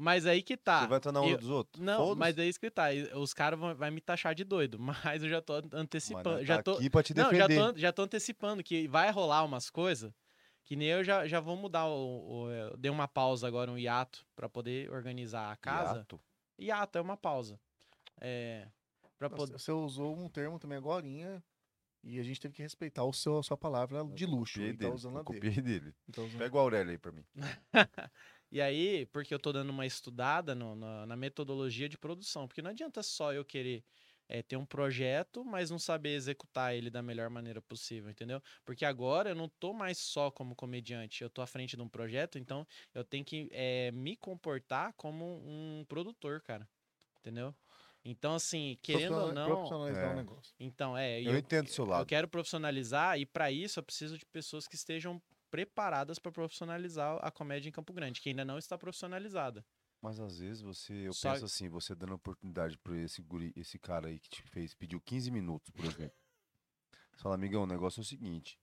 [0.00, 0.82] Mas aí que tá.
[0.82, 1.82] Você vai estar na onda eu- dos outros?
[1.82, 2.18] Não, Foda-se.
[2.20, 2.84] mas é isso que tá.
[3.16, 4.78] Os caras vão vai me taxar de doido,
[5.18, 6.44] mas eu já tô antecipando.
[6.44, 7.54] Já tá tô, aqui pra te não, defender.
[7.56, 10.12] já tô, já tô antecipando que vai rolar umas coisas
[10.64, 13.78] que nem eu já, já vou mudar o, o- eu dei uma pausa agora, um
[13.78, 15.96] hiato, pra poder organizar a casa.
[15.96, 16.20] Hiato.
[16.60, 17.58] Hiato, é uma pausa.
[18.20, 18.68] É.
[19.18, 19.58] Pra Nossa, poder.
[19.58, 21.42] Você usou um termo também agorinha
[22.04, 24.54] e a gente teve que respeitar o seu, a sua palavra de luxo.
[24.60, 24.94] Copiei E tá dele.
[24.94, 25.34] usando eu a dele.
[25.40, 25.94] copiei dele.
[26.12, 27.24] Tá usando- Pega o Aurélio aí pra mim.
[28.50, 32.62] E aí, porque eu tô dando uma estudada no- na, na metodologia de produção, porque
[32.62, 33.84] não adianta só eu querer
[34.28, 38.42] é, ter um projeto, mas não saber executar ele da melhor maneira possível, entendeu?
[38.64, 41.88] Porque agora eu não tô mais só como comediante, eu tô à frente de um
[41.88, 46.68] projeto, então eu tenho que é, me comportar como um produtor, cara,
[47.20, 47.54] entendeu?
[48.04, 50.12] Então, assim, querendo ou não, Profissionalizar É.
[50.12, 50.54] o negócio.
[50.58, 52.06] então, é, e Eu entendo o seu eu lado.
[52.06, 57.30] quero profissionalizar e para isso eu preciso de pessoas que estejam preparadas para profissionalizar a
[57.30, 59.64] comédia em Campo Grande, que ainda não está profissionalizada.
[60.00, 63.78] Mas às vezes você, eu Só- penso assim, você dando oportunidade pra esse guri, esse
[63.78, 66.16] cara aí que te fez, pediu 15 minutos, por exemplo.
[67.12, 68.60] Você fala, amigão, o negócio é o seguinte.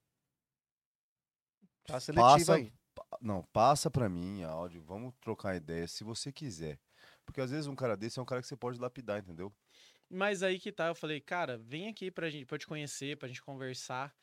[1.84, 2.72] Tá Passa- aí.
[2.94, 6.80] pa- Não, passa pra mim áudio, vamos trocar ideia se você quiser.
[7.24, 9.52] Porque às vezes um cara desse é um cara que você pode lapidar, entendeu?
[10.08, 13.16] Mas aí que tá, eu falei, cara, vem aqui pra gente, pra eu te conhecer,
[13.18, 14.16] pra gente conversar.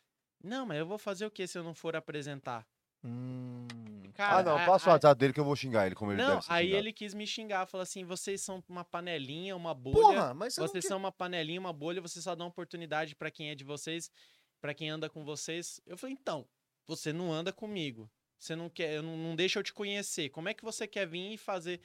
[0.44, 2.68] Não, mas eu vou fazer o que se eu não for apresentar?
[3.06, 3.68] Hum,
[4.14, 6.22] Cara, ah, não, a- passa o WhatsApp dele que eu vou xingar ele como ele
[6.22, 6.80] Não, deve ser aí xingado.
[6.84, 9.96] ele quis me xingar, falou assim, vocês são uma panelinha, uma bolha.
[9.96, 13.16] Porra, mas você não vocês quer- são uma panelinha, uma bolha, vocês só dão oportunidade
[13.16, 14.10] pra quem é de vocês,
[14.62, 15.82] pra quem anda com vocês.
[15.86, 16.48] Eu falei, então,
[16.86, 18.10] você não anda comigo.
[18.38, 20.30] Você não quer, não, não deixa eu te conhecer.
[20.30, 21.82] Como é que você quer vir e fazer?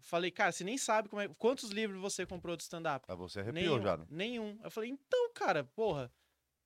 [0.00, 3.04] Falei, cara, você nem sabe como é, quantos livros você comprou de stand-up?
[3.08, 4.06] Ah, você arrepiou Nenhum, já, né?
[4.08, 4.58] Nenhum.
[4.62, 6.10] Eu falei, então, cara, porra.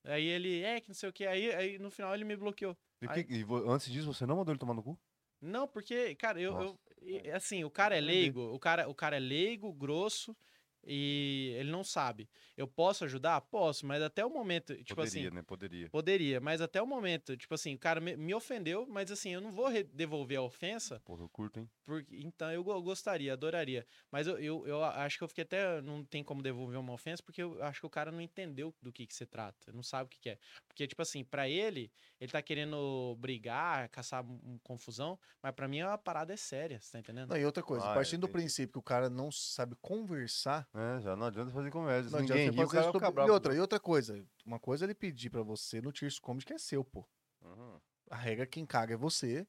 [0.04, 1.26] Aí ele, é, que não sei o que.
[1.26, 2.76] Aí, aí no final ele me bloqueou.
[3.00, 4.98] E, Aí- que- e antes disso, você não mandou ele tomar no cu?
[5.40, 9.20] Não, porque, cara, eu, eu- assim, o cara é leigo, o cara, o cara é
[9.20, 10.36] leigo, grosso
[10.84, 12.28] e ele não sabe.
[12.56, 13.40] Eu posso ajudar?
[13.42, 15.42] Posso, mas até o momento, tipo Poderia, assim, né?
[15.42, 15.88] Poderia.
[15.90, 19.40] poderia, mas até o momento, tipo assim, o cara me, me ofendeu, mas assim, eu
[19.40, 21.68] não vou devolver a ofensa, Porra, eu curto, hein?
[21.84, 23.86] porque então eu go- gostaria, adoraria.
[24.10, 25.80] Mas eu, eu, eu acho que eu fiquei até.
[25.82, 28.92] Não tem como devolver uma ofensa, porque eu acho que o cara não entendeu do
[28.92, 29.72] que, que se trata.
[29.72, 30.38] Não sabe o que, que é.
[30.68, 31.90] Porque, tipo assim, pra ele,
[32.22, 36.92] ele tá querendo brigar, caçar um- confusão, mas pra mim a parada é séria, você
[36.92, 37.30] tá entendendo?
[37.30, 38.38] Não, e outra coisa, Ah, partindo do entendi.
[38.44, 42.10] princípio que o cara não sabe conversar, É, já não adianta fazer comédia.
[42.10, 43.28] Não ninguém adianta rir, o fazer cara sobre- bravo.
[43.28, 46.46] E outra, e outra coisa, uma coisa é ele pedir pra você no Tears Comedy
[46.46, 47.04] que é seu, pô.
[47.42, 47.80] Uhum.
[48.08, 49.44] A regra quem caga é você.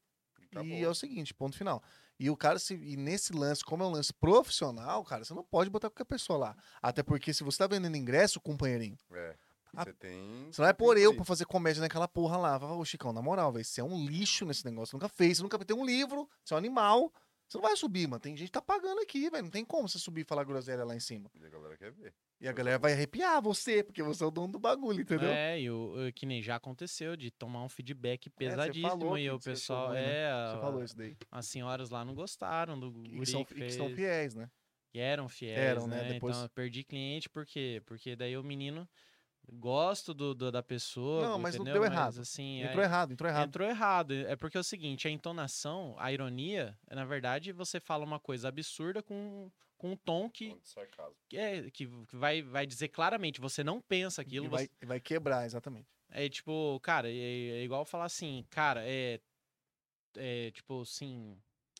[0.51, 0.75] Tá e bom.
[0.85, 1.81] é o seguinte, ponto final.
[2.19, 5.43] E o cara, se, e nesse lance, como é um lance profissional, cara, você não
[5.43, 6.57] pode botar qualquer pessoa lá.
[6.81, 9.35] Até porque se você tá vendendo ingresso, companheirinho, É.
[9.75, 10.47] A- Você tem.
[10.51, 12.59] você não pôr que eu pra fazer comédia naquela porra lá.
[12.59, 14.91] Fala, Ô, Chicão, na moral, velho, você é um lixo nesse negócio.
[14.91, 17.11] Você nunca fez, você nunca tem um livro, você é um animal.
[17.47, 18.19] Você não vai subir, mano.
[18.19, 19.43] Tem gente que tá pagando aqui, velho.
[19.43, 21.29] Não tem como você subir e falar groselha lá em cima.
[21.35, 22.13] E a galera quer ver.
[22.41, 25.29] E a galera vai arrepiar você, porque você é o dono do bagulho, entendeu?
[25.29, 29.17] É, e o, que nem já aconteceu de tomar um feedback É, você pesadíssimo falou
[29.17, 30.13] e o pessoal, ruim, né?
[30.23, 31.15] é, Você falou isso daí.
[31.31, 34.35] as senhoras lá não gostaram do E que, são, que e que fez, estão fiéis,
[34.35, 34.49] né?
[34.91, 36.03] que eram fiéis, Eram, né?
[36.03, 36.13] né?
[36.13, 37.81] Depois- Então eu perdi cliente por quê?
[37.85, 38.87] Porque daí o menino
[39.51, 41.81] gosto do, do- da pessoa, Não, mas não entendeu?
[41.81, 42.19] deu Mas, errado.
[42.21, 43.47] assim, Entrou aí- errado, entrou errado.
[43.47, 44.13] Entrou errado.
[44.13, 48.19] É porque é o seguinte, a entonação, a ironia, é, na verdade, você fala uma
[48.19, 50.55] coisa absurda com, com um tom que,
[51.29, 54.45] que, é, que vai, vai dizer claramente, você não pensa aquilo.
[54.45, 55.87] E você- vai, vai quebrar, exatamente.
[56.09, 59.19] é tipo, cara, é, é igual falar assim, cara, é.
[60.15, 61.35] É tipo assim.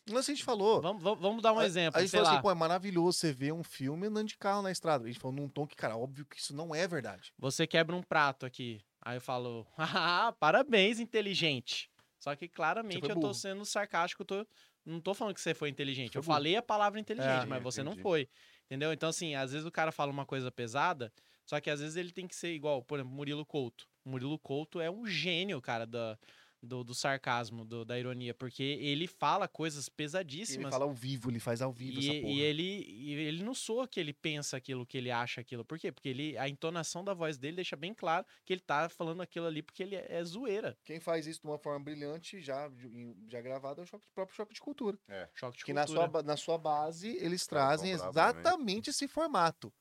[0.06, 0.80] Não assim a gente falou.
[0.82, 1.98] Vamos, vamos, vamos dar um A- exemplo.
[1.98, 4.62] A gente falou lá, assim, pô, é maravilhoso você ver um filme andando de carro
[4.62, 5.04] na estrada.
[5.04, 7.32] A gente falou num tom que, cara, óbvio que isso não é verdade.
[7.38, 8.82] você quebra um prato aqui.
[9.00, 11.90] Aí eu falo, ah, parabéns, inteligente.
[12.18, 14.46] Só que claramente eu tô sendo sarcástico, tô,
[14.84, 16.12] não tô falando que você foi inteligente.
[16.12, 16.34] Foi eu burro.
[16.34, 18.02] falei a palavra inteligente, É, mas você não entendi.
[18.02, 18.28] foi.
[18.66, 18.92] Entendeu?
[18.94, 21.12] Então, assim, às vezes o cara fala uma coisa pesada,
[21.44, 23.86] só que às vezes ele tem que ser igual, por exemplo, Murilo Couto.
[24.02, 26.18] Murilo Couto é um gênio, cara, da,
[26.64, 30.70] do, do sarcasmo, do- da ironia, porque ele fala coisas Ele pesadíssimas.
[30.70, 32.32] fala ao vivo, ele faz ao vivo E, essa porra.
[32.32, 35.64] e ele, e ele não soa que ele pensa aquilo, que ele acha aquilo.
[35.64, 35.92] Por quê?
[35.92, 39.46] Porque ele, a entonação da voz dele deixa bem claro que ele tá falando aquilo
[39.46, 40.76] ali porque ele é, é zoeira.
[40.84, 42.70] Quem faz isso de uma forma brilhante, já,
[43.28, 44.98] já gravado, é o, choque- próprio choque de cultura.
[45.34, 46.00] Choque de Que na cultura.
[46.00, 48.10] sua, ba- na sua base, eles trazem também.
[48.10, 49.72] exatamente esse formato.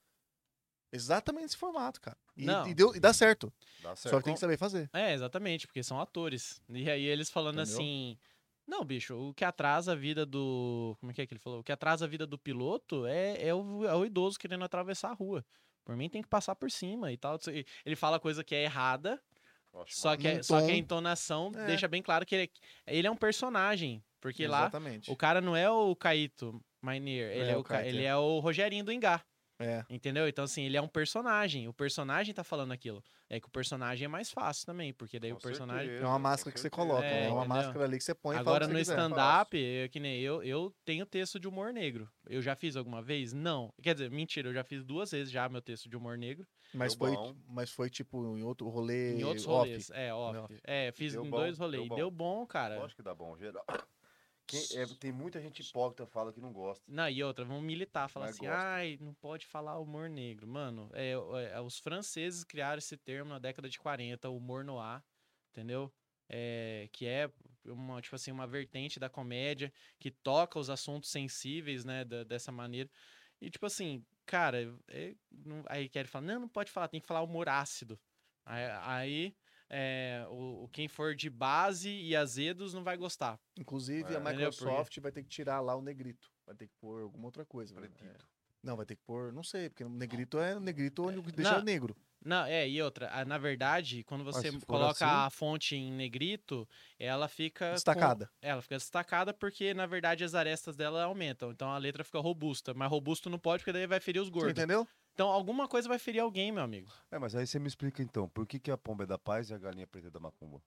[0.94, 2.18] Exatamente esse formato, cara.
[2.38, 2.68] E, Não.
[2.68, 3.52] e deu, e dá certo.
[3.82, 4.18] Dá Só certo.
[4.20, 4.90] que tem que saber fazer.
[4.94, 6.62] É, exatamente, porque são atores.
[6.70, 7.74] E aí eles falando Entendeu?
[7.74, 8.18] assim.
[8.66, 10.96] Não, bicho, o que atrasa a vida do.
[11.00, 11.60] Como é que é que ele falou?
[11.60, 15.10] O que atrasa a vida do piloto é, é, o, é o idoso querendo atravessar
[15.10, 15.44] a rua.
[15.84, 17.38] Por mim tem que passar por cima e tal.
[17.52, 19.22] E Ele fala coisa que é errada,
[19.88, 21.66] só que, é- só que a entonação É.
[21.66, 22.52] deixa bem claro que ele
[22.86, 24.02] é, ele é um personagem.
[24.22, 25.12] Porque lá Exatamente.
[25.12, 28.06] o cara não é o Caíto Mainier, ele É, é, o o, ca- ele é.
[28.06, 29.26] é o Rogerinho do Engar.
[29.60, 29.86] É.
[29.90, 30.28] Entendeu?
[30.28, 31.68] Então, assim, ele é um personagem.
[31.68, 33.04] O personagem tá falando aquilo.
[33.30, 35.86] É que o personagem é mais fácil também, porque daí Com o personagem.
[35.86, 37.26] certeza, É uma máscara que você coloca, É, né?
[37.28, 37.56] É uma entendeu?
[37.64, 41.06] máscara ali que você põe e Agora no stand-up, eu, que nem eu, eu tenho
[41.06, 42.10] texto de humor negro.
[42.28, 43.32] Eu já fiz alguma vez?
[43.34, 43.74] Não.
[43.82, 46.46] Quer dizer, mentira, eu já fiz duas vezes já meu texto de humor negro.
[46.74, 47.36] Mas Deu foi, bom.
[47.48, 49.14] mas foi tipo em outro rolê.
[49.16, 49.68] Em outros off.
[49.70, 49.92] rolês.
[49.92, 50.38] É, off.
[50.40, 50.60] Off.
[50.64, 51.88] É, fiz Deu em bom, dois deu rolês.
[51.88, 51.96] bom.
[51.96, 52.80] Deu bom, cara.
[52.80, 53.64] Lógico que dá bom, geral.
[54.46, 56.84] Quem- é, tem muita gente hipócrita que fala que não gosta.
[56.88, 58.58] Não, e outra, vão militar, falar assim, gosta.
[58.68, 60.48] ai, não pode falar humor negro.
[60.48, 65.02] Mano, é, é, os franceses criaram esse termo na década de 40, humor noir,
[65.52, 65.92] entendeu?
[66.30, 67.32] É, que é
[67.66, 72.52] uma, tipo assim, uma vertente da comédia que toca os assuntos sensíveis, né, da- dessa
[72.52, 72.90] maneira.
[73.42, 77.08] E, tipo assim, cara, é, não- aí quer falar, não, não pode falar, tem que
[77.08, 78.00] falar humor ácido.
[78.46, 79.36] Aí, aí,
[79.76, 83.40] é, o, o- quem for de base e azedos não vai gostar.
[83.58, 84.18] Inclusive, É.
[84.18, 86.32] a Microsoft vai ter que tirar lá o negrito.
[86.46, 87.74] Vai ter que pôr alguma outra coisa.
[87.74, 88.28] Pretito.
[88.62, 91.64] Não, vai ter que pôr, não sei, porque o negrito é negrito onde deixa Não.
[91.64, 91.96] negro.
[92.26, 96.66] Não, é, e outra, na verdade, quando você coloca assim- a fonte em negrito,
[96.98, 97.68] ela fica.
[97.68, 98.30] com- Destacada.
[98.42, 101.52] ela fica destacada porque, na verdade, as arestas dela aumentam.
[101.52, 102.74] Então a letra fica robusta.
[102.74, 104.52] Mas robusto não pode, porque daí vai ferir os Você gordos.
[104.52, 104.88] entendeu?
[105.14, 106.92] Então alguma coisa vai ferir alguém, meu amigo.
[107.12, 109.50] É, mas aí você me explica então, por que, que a pomba é da paz
[109.50, 110.62] e a galinha preta é da macumba?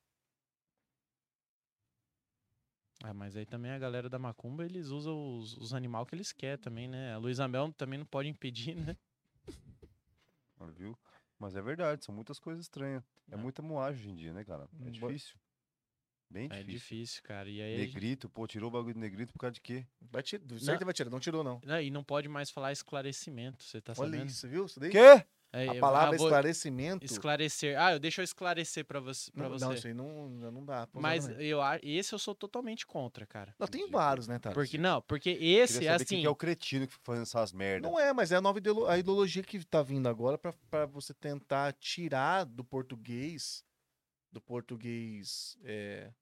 [3.02, 6.32] Ah, mas aí também a galera da Macumba, eles usam os, os animais que eles
[6.32, 7.12] querem também, né?
[7.12, 8.96] A Luísa Mel também não pode impedir, né?
[10.58, 10.96] Ah, Viu?
[11.38, 13.04] Mas é verdade, são muitas coisas estranhas.
[13.30, 13.36] É É.
[13.36, 14.66] muita moagem hoje em dia, né, cara?
[14.80, 15.36] É difícil.
[16.28, 16.72] Bem É difícil.
[16.72, 17.48] difícil, cara.
[17.48, 17.74] E aí.
[17.74, 19.86] a gente- Negrito, pô, tirou o bagulho do negrito por causa de quê?
[20.00, 20.42] Vai tirar.
[20.58, 21.60] Certo vai tirar, não tirou, não.
[21.64, 24.28] Não, e não pode mais falar esclarecimento, você tá Olha sabendo?
[24.30, 24.66] isso, viu?
[24.66, 24.90] Isso daí?
[24.90, 25.24] Quê?
[25.52, 27.04] É, A palavra ah, vou esclarecimento.
[27.06, 27.80] Esclarecer.
[27.80, 29.30] Ah, eu deixa eu esclarecer pra você.
[29.30, 29.64] Pra Não, você.
[29.64, 30.86] não, isso aí não, não dá.
[30.92, 33.54] Mas eu, esse eu sou totalmente contra, cara.
[33.58, 34.54] Não, tem vários, né, Thales?
[34.54, 36.20] Porque, não, porque esse, é assim.
[36.20, 37.90] que é o cretino que fica fazendo essas merdas.
[37.90, 40.84] Não é, mas é a nova ideolo- a ideologia que tá vindo agora pra, pra
[40.84, 43.64] você tentar tirar do português.
[44.36, 45.56] Do português.
[45.64, 46.12] É,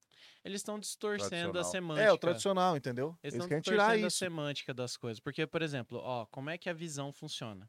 [0.45, 2.07] Eles estão distorcendo a semântica.
[2.07, 3.09] é o tradicional, entendeu?
[3.23, 4.17] Eles Eles estão querem distorcendo tirar a isso.
[4.19, 5.19] semântica das coisas.
[5.19, 7.69] Porque, por exemplo, ó, como é que a visão funciona?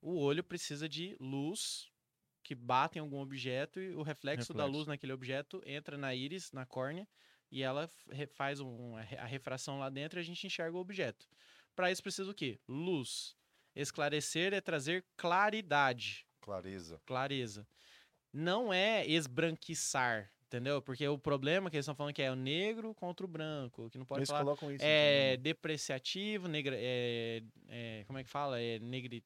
[0.00, 1.90] O olho precisa de luz
[2.42, 4.78] que bate em algum objeto e o reflexo, da Reflexo.
[4.78, 7.06] luz naquele objeto entra na íris, na córnea,
[7.50, 7.86] e ela
[8.32, 11.28] faz um- a a refração lá dentro e a gente enxerga o objeto.
[11.74, 12.58] Para isso precisa o quê?
[12.66, 13.36] Luz.
[13.74, 16.98] Esclarecer é trazer claridade Clareza.
[17.04, 17.66] clareza.
[18.36, 20.82] Não é esbranquiçar, entendeu?
[20.82, 23.96] Porque o problema que eles estão falando que é o negro contra o branco, que
[23.96, 24.84] não pode Eles falar colocam isso.
[24.84, 25.42] é entendeu?
[25.42, 28.60] depreciativo, negra, é, é, como é que fala?
[28.60, 29.24] É negri,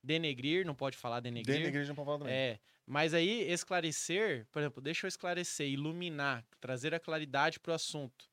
[0.00, 1.56] denegrir, não pode falar denegrir.
[1.58, 2.34] Denegrir não pode falar também.
[2.34, 8.30] É, mas aí esclarecer, por exemplo, deixa eu esclarecer, iluminar, trazer a claridade pro assunto,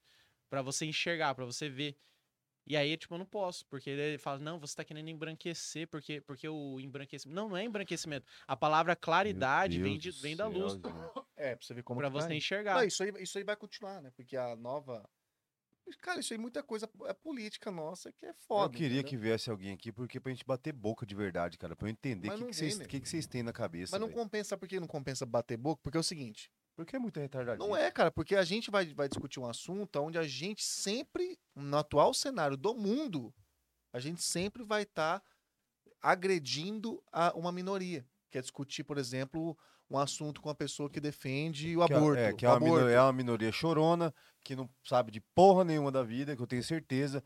[0.48, 1.96] para você enxergar, para você ver.
[2.70, 6.22] E aí, tipo, eu não posso, porque ele fala, não, você tá querendo embranquecer, porque,
[6.22, 7.36] porque o embranquecimento.
[7.36, 8.28] Não, não é embranquecimento.
[8.48, 10.86] A palavra claridade vem, de, Deus vem da luz gente.
[11.36, 12.76] É, pra você ver como para que tá você enxergar.
[12.76, 14.12] Não, isso, aí, isso aí vai continuar, né?
[14.16, 15.10] Porque a nova.
[15.98, 18.66] Cara, isso aí muita coisa é política nossa que é foda.
[18.66, 19.04] eu queria entendeu?
[19.04, 21.76] que viesse alguém aqui, porque pra gente bater boca de verdade, cara.
[21.76, 23.92] Pra eu entender o que, que, vocês, vem, que, que vocês têm na cabeça.
[23.92, 24.20] Mas não velho.
[24.20, 25.82] compensa, por que não compensa bater boca?
[25.84, 26.52] Porque é o seguinte.
[26.76, 27.68] Porque é muito retardadinho.
[27.68, 31.38] Não é, cara, porque a gente vai, vai discutir um assunto onde a gente sempre,
[31.54, 33.34] no atual cenário do mundo,
[33.92, 35.22] a gente sempre vai estar
[36.02, 38.08] agredindo a uma minoria.
[38.32, 39.58] Que é discutir, por exemplo,
[39.90, 42.20] um assunto com a pessoa que defende o Que é- aborto.
[42.22, 42.74] É, que é uma, aborto.
[42.76, 44.14] minoria, é uma minoria chorona,
[44.44, 47.24] que não sabe de porra nenhuma da vida, que eu tenho certeza.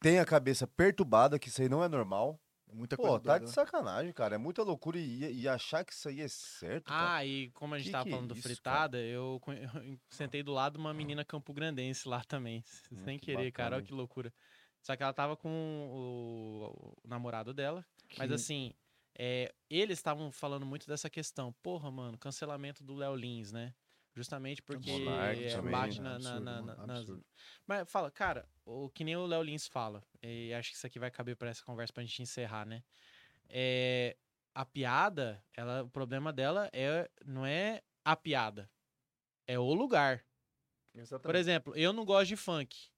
[0.00, 2.40] Tem a cabeça perturbada, que isso aí não é normal.
[2.70, 3.52] Muita Pô, coisa tá doida, de né?
[3.54, 4.34] sacanagem, cara.
[4.34, 6.84] É muita loucura e, e achar que isso aí é certo.
[6.84, 7.14] cara.
[7.16, 8.54] Ah, e como a gente Que tava que é falando do isso, cara?
[8.54, 9.40] fritada, eu,
[9.84, 12.62] eu sentei do lado de uma menina campograndense lá também.
[12.92, 13.70] Hum, Sem que querer, cara.
[13.70, 13.86] bacana, Olha hein?
[13.86, 14.32] que loucura.
[14.82, 17.82] Só que ela tava com o, o namorado dela.
[18.18, 18.74] Mas assim,
[19.18, 21.52] é, eles estavam falando muito dessa questão.
[21.62, 23.74] Porra, mano, cancelamento do Léo Lins, né?
[24.14, 26.18] Justamente porque Monark é, também, bate né?
[26.18, 27.24] na, na- Absurdo, na- absurdo.
[27.66, 30.98] Mas fala, cara, o que nem o Léo Lins fala, e acho que isso aqui
[30.98, 32.82] vai caber pra essa conversa pra gente encerrar, né?
[33.48, 34.16] É,
[34.54, 38.68] a piada, ela, o problema dela é, não é a piada,
[39.46, 40.24] é o lugar.
[40.92, 41.38] Por Exatamente.
[41.38, 42.90] exemplo, eu não gosto de funk.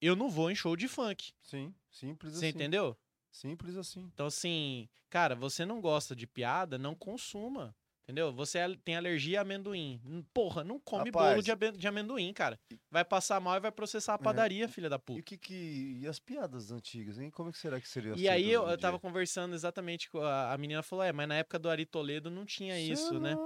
[0.00, 1.32] Eu não vou em show de funk.
[1.42, 2.56] Sim, simples Você assim.
[2.56, 2.96] entendeu?
[3.30, 4.10] Simples assim.
[4.12, 7.74] Então, assim, cara, você não gosta de piada, não consuma.
[8.04, 8.32] Entendeu?
[8.32, 10.00] Você al- tem alergia a amendoim.
[10.02, 12.58] Hum, Porra, não come bolo Rapaz, de, abe- de amendoim, cara.
[12.90, 15.20] Vai passar mal e vai processar a padaria, filha da E puta.
[15.20, 15.98] o que que.
[16.00, 17.30] E as piadas antigas, hein?
[17.30, 20.54] Como é que será que seria E aí eu, eu tava conversando exatamente com a,
[20.54, 23.36] a menina falou: é, mas na época do Ari Toledo não tinha isso, né?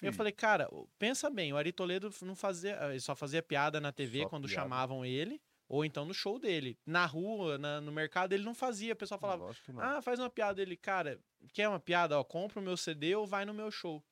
[0.00, 0.68] Eu falei, cara,
[1.00, 4.46] pensa bem, o Ari Toledo não fazia, ele só fazia piada na TV Só quando
[4.46, 4.62] piada.
[4.62, 5.42] chamavam ele,
[5.72, 6.78] ou então no show dele.
[6.84, 8.92] Na rua, na- no mercado, ele não fazia.
[8.92, 9.44] O pessoal falava,
[9.82, 10.60] ah, faz uma piada.
[10.60, 11.18] Ele, cara,
[11.54, 12.18] quer uma piada?
[12.18, 14.04] Ó, compra o meu CD ou vai no meu show.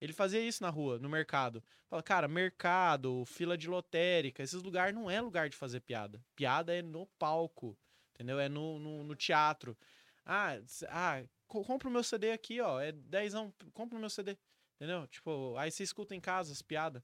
[0.00, 1.62] Ele fazia isso na rua, no mercado.
[1.88, 6.20] Fala, cara, mercado, fila de lotérica, esses lugares não é lugar de fazer piada.
[6.34, 7.78] Piada é no palco,
[8.12, 8.40] entendeu?
[8.40, 9.78] É no, no, no teatro.
[10.24, 10.58] Ah,
[10.88, 14.36] ah, co- compra o meu CD aqui, ó, é dezão, compra o meu CD,
[14.74, 15.06] entendeu?
[15.06, 17.00] Tipo, aí você escuta em casa as piadas.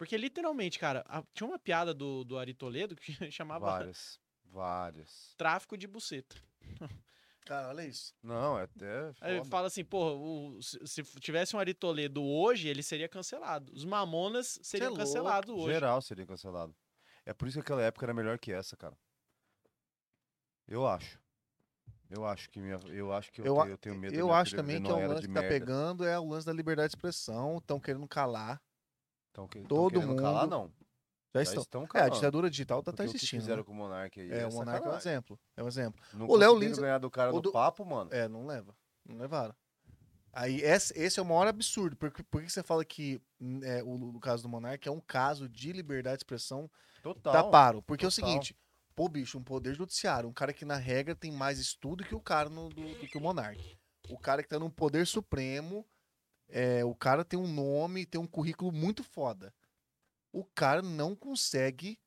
[0.00, 4.18] Porque literalmente, cara, a- tinha uma piada do, do Ari Toledo que chamava Várias.
[4.46, 5.34] Várias.
[5.36, 6.36] tráfico de buceta.
[7.44, 8.14] Cara, olha isso.
[8.22, 9.12] Não, é até.
[9.20, 9.50] Aí foda.
[9.50, 13.70] fala assim, porra, o- se, se tivesse um Ari Toledo hoje, ele seria cancelado.
[13.74, 15.74] Os Mamonas seriam é cancelados hoje.
[15.74, 16.74] Geral seria cancelado.
[17.26, 18.96] É por isso que aquela época era melhor que essa, cara.
[20.66, 21.20] Eu acho.
[22.08, 24.14] Eu acho que minha, eu acho que eu, Eu, tenho, eu tenho medo.
[24.14, 25.48] eu acho também que é o lance que tá merda.
[25.48, 27.58] pegando é o lance da liberdade de expressão.
[27.58, 28.58] Estão querendo calar.
[29.32, 30.72] Tão que- todo querendo calar, mundo não.
[31.32, 31.62] Já, Já estão.
[31.62, 33.42] estão É, a ditadura digital tá, tá Porque o que existindo.
[33.42, 33.64] fizeram né?
[33.64, 35.40] com o Monark aí É, o Monarca é um exemplo.
[35.56, 36.02] É um exemplo.
[36.12, 38.10] Não O Léo Lins- ganhar do cara do- papo, mano.
[38.12, 38.74] É, não leva.
[39.06, 39.54] Não levaram.
[40.32, 41.96] Aí, esse, esse é o maior absurdo.
[41.96, 44.92] Por, que- por que você fala que hum, é, o, o caso do Monarca é
[44.92, 46.70] um caso de liberdade de expressão
[47.02, 47.32] Total.
[47.32, 47.82] taparo?
[47.82, 48.28] Porque é o total.
[48.28, 48.56] seguinte,
[48.94, 52.20] pô, bicho, um poder judiciário, um cara que na regra tem mais estudo que o
[52.20, 53.60] cara no, do, do que o Monarca.
[54.08, 55.86] O cara que tá no poder supremo,
[56.50, 59.52] é, o cara tem um nome, tem um currículo muito foda.
[60.32, 61.98] O cara não consegue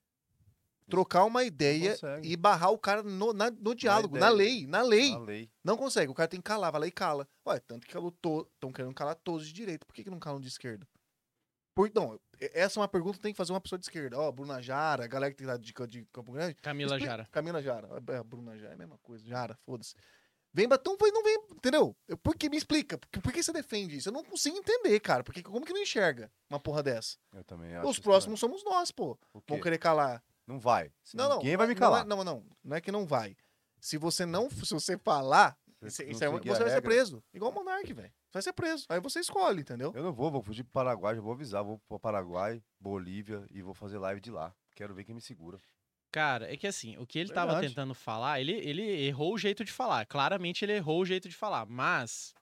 [0.90, 4.38] trocar uma ideia e barrar o cara no, na- no diálogo, na ideia.
[4.38, 5.14] lei, na lei.
[5.14, 5.50] A lei.
[5.64, 6.12] Não consegue.
[6.12, 7.28] O cara tem que calar, vai lá e cala.
[7.48, 9.86] Ué, tanto que estão querendo calar todos de direita.
[9.86, 10.88] Por que, que não calam de esquerda?
[11.76, 14.20] Por, não, essa é uma pergunta que tem que fazer uma pessoa de esquerda.
[14.20, 16.54] Ó, Bruna Jara, a galera que tem lá de, de Campo Grande.
[16.56, 17.28] Camila Expli- Jara.
[17.32, 17.90] Camila Jara.
[18.10, 19.26] É, Bruna Jara é a mesma coisa.
[19.26, 19.96] Jara, foda-se.
[20.54, 21.96] Vem batom, não vem, entendeu?
[22.08, 22.98] Eu- Por que me explica?
[22.98, 24.10] Por, que- por que você defende isso?
[24.10, 25.24] Eu não consigo entender, cara.
[25.24, 27.18] Porque como que não enxerga uma porra dessa?
[27.34, 27.88] Eu também acho.
[27.88, 29.18] Os próximos somos nós, pô.
[29.34, 30.24] Vão querer calar.
[30.46, 30.92] Não vai.
[31.16, 31.38] Não, não.
[31.38, 32.02] Ninguém vai me não calar.
[32.04, 32.76] é- Não, não, não.
[32.76, 33.36] é que não vai.
[33.80, 37.24] Se você não, se você falar, isso, não isso é você vai ser preso.
[37.34, 38.14] Igual o Monark, velho.
[38.32, 38.86] Vai ser preso.
[38.90, 39.92] Aí você escolhe, entendeu?
[39.96, 41.64] Eu não vou, vou fugir pro Paraguai, já vou avisar.
[41.64, 44.54] Vou pro Paraguai, Bolívia e vou fazer live de lá.
[44.76, 45.60] Quero ver quem me segura.
[46.14, 47.70] Cara, é que assim, o que ele tava Verdade.
[47.70, 50.06] tentando falar, ele, ele errou o jeito de falar.
[50.06, 51.66] Claramente ele errou o jeito de falar.
[51.66, 52.36] Mas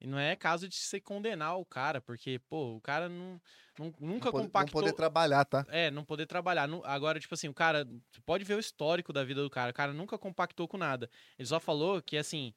[0.00, 3.38] não é caso de se condenar o cara, porque, pô, o cara não,
[3.78, 4.80] não- nunca não, pode- não compactou.
[4.80, 5.66] poder trabalhar, tá?
[5.68, 6.66] É, não poder trabalhar.
[6.84, 7.84] Agora, tipo assim, o cara.
[8.10, 9.72] Você pode ver o histórico da vida do cara.
[9.72, 11.10] O cara nunca compactou com nada.
[11.38, 12.54] Ele só falou que, assim,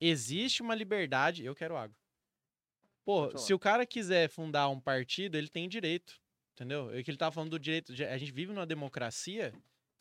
[0.00, 1.44] existe uma liberdade.
[1.44, 1.94] Eu quero água.
[3.04, 6.20] Pô, se o cara quiser fundar um partido, ele tem direito.
[6.54, 6.90] Entendeu?
[6.92, 7.94] É que ele tava falando do direito.
[7.94, 9.52] de- A gente vive numa democracia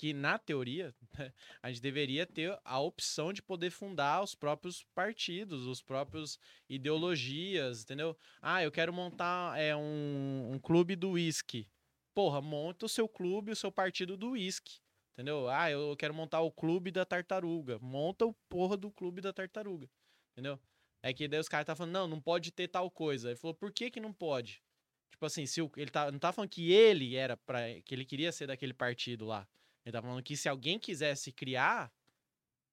[0.01, 0.95] que, na teoria,
[1.61, 7.83] a gente deveria ter a opção de poder fundar os próprios partidos, os próprios ideologias,
[7.83, 8.17] entendeu?
[8.41, 11.69] Ah, eu quero montar é, um, um clube do uísque.
[12.15, 14.79] Porra, monta o seu clube, o seu partido do uísque.
[15.13, 15.47] Entendeu?
[15.47, 17.77] Ah, eu quero montar o clube da tartaruga.
[17.77, 19.87] Monta o porra do clube da tartaruga.
[20.31, 20.59] Entendeu?
[21.03, 23.29] É que daí os caras tá falando, não, não pode ter tal coisa.
[23.29, 24.63] Ele falou, por que que não pode?
[25.11, 28.03] Tipo assim, se o, ele tá, não tá falando que ele era para que ele
[28.03, 29.47] queria ser daquele partido lá.
[29.85, 31.91] Ele tá falando que se alguém quisesse criar,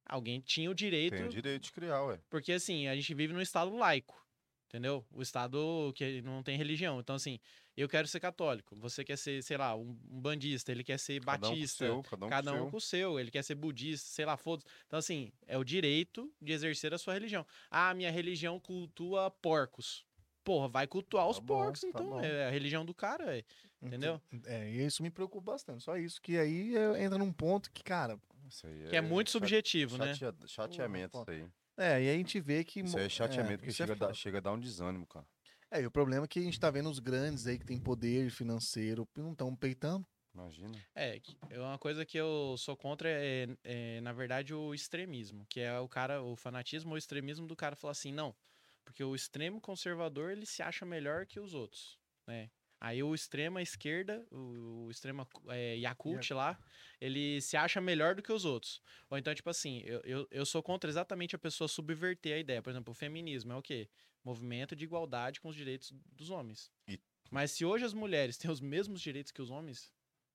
[0.06, 2.20] alguém tinha o direito Tem o direito de criar, ué.
[2.28, 4.26] porque assim, a gente vive num estado laico.
[4.68, 5.02] Entendeu?
[5.10, 7.01] O estado que não tem religião.
[7.01, 7.40] Então, assim,
[7.74, 8.76] eu quero ser católico.
[8.76, 11.86] Você quer ser, sei lá, um, um bandista, ele quer ser Cada um batista.
[11.86, 12.70] seu, cada um, cada com um seu.
[12.72, 13.18] com o seu.
[13.18, 16.98] Ele quer ser budista, sei lá, foda Então, assim, é o direito de exercer a
[16.98, 17.47] sua religião.
[17.70, 20.05] Ah, minha religião cultua porcos.
[20.49, 22.09] Porra, vai cultuar os Tá bom, porcos, tá então.
[22.09, 22.20] bom.
[22.25, 23.45] É a religião do cara, é.
[23.83, 24.19] Entendeu?
[24.47, 25.85] É, e isso me preocupa bastante.
[25.85, 26.23] Só isso.
[26.23, 28.19] Que aí é, entra num ponto que, cara.
[28.49, 30.15] Isso aí Que é muito cha- subjetivo, né?
[30.15, 31.47] chatea- Chateamento isso aí.
[31.77, 32.81] É, e aí a gente vê que.
[32.81, 34.15] Isso aí é chateamento, porque isso é chega, a dar, foda.
[34.15, 35.27] chega a dar um desânimo, cara.
[35.70, 37.79] É, e o problema é que a gente tá vendo os grandes aí que tem
[37.79, 40.07] poder financeiro e não estão peitando.
[40.35, 40.73] Imagina.
[40.95, 45.45] É, que- é uma coisa que eu sou contra é, é, na verdade, o extremismo,
[45.47, 48.35] que é o cara, o fanatismo ou o extremismo do cara falar assim, não,
[48.89, 52.51] porque o extremo conservador ele se acha melhor que os outros, né?
[52.81, 56.59] Aí o extrema esquerda, o, o extrema é, Yakult lá,
[57.01, 58.81] ele se acha melhor do que os outros.
[59.10, 62.62] Ou então, tipo assim, eu, eu, eu sou contra exatamente a pessoa subverter a ideia.
[62.62, 63.90] Por exemplo, o feminismo é o quê?
[64.24, 66.70] Movimento de igualdade com os direitos dos homens.
[66.86, 67.01] E-
[67.31, 69.93] Mas se hoje as mulheres têm os mesmos direitos que os homens,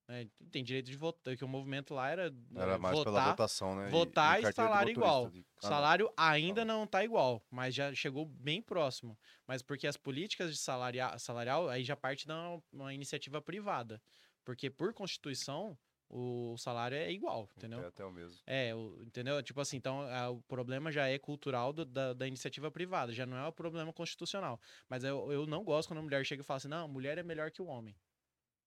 [0.07, 2.23] né, tem direito de votar, que o movimento lá era,
[2.55, 3.89] Era eh, mais pela votar, votação, né?
[3.89, 5.29] votar e carteira de salário igual.
[5.29, 9.17] de- Ah, salário ainda não tá igual, mas já chegou bem próximo.
[9.47, 14.01] Mas porque as políticas de salaria, salarial aí já parte de uma, uma iniciativa privada.
[14.43, 15.77] Porque por Constituição,
[16.09, 17.81] o salário é igual, entendeu?
[17.81, 18.37] É até o mesmo.
[18.45, 19.41] É, o- entendeu?
[19.41, 23.25] Tipo assim, então ah, o problema já é cultural do- da, da iniciativa privada, já
[23.25, 24.59] não é o problema constitucional.
[24.89, 27.17] Mas eu, eu não gosto quando a mulher chega e fala assim, não, a mulher
[27.17, 27.95] é melhor que o homem.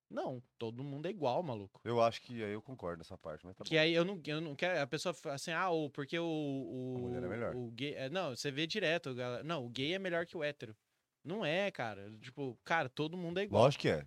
[0.08, 1.80] Não, todo mundo é igual, maluco.
[1.84, 3.80] Eu acho que aí eu concordo nessa parte, mas tá Que bom.
[3.80, 4.80] aí eu não, eu não quero.
[4.80, 6.24] A pessoa fala assim, ah, o, porque o.
[6.24, 7.54] o A mulher é melhor.
[7.56, 9.14] O gay, é, não, você vê direto.
[9.14, 10.76] galera, Não, o gay é melhor que o hétero.
[11.24, 12.08] Não é, cara.
[12.20, 13.64] Tipo, cara, todo mundo é igual.
[13.64, 14.06] Lógico que é.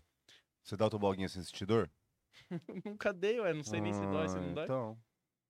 [0.64, 1.92] Você dá o toboguinha sem sentir dor?
[2.86, 3.54] Nunca dei, ué.
[3.54, 4.64] Não sei nem se dói, se Ah, não dói.
[4.64, 4.98] Então,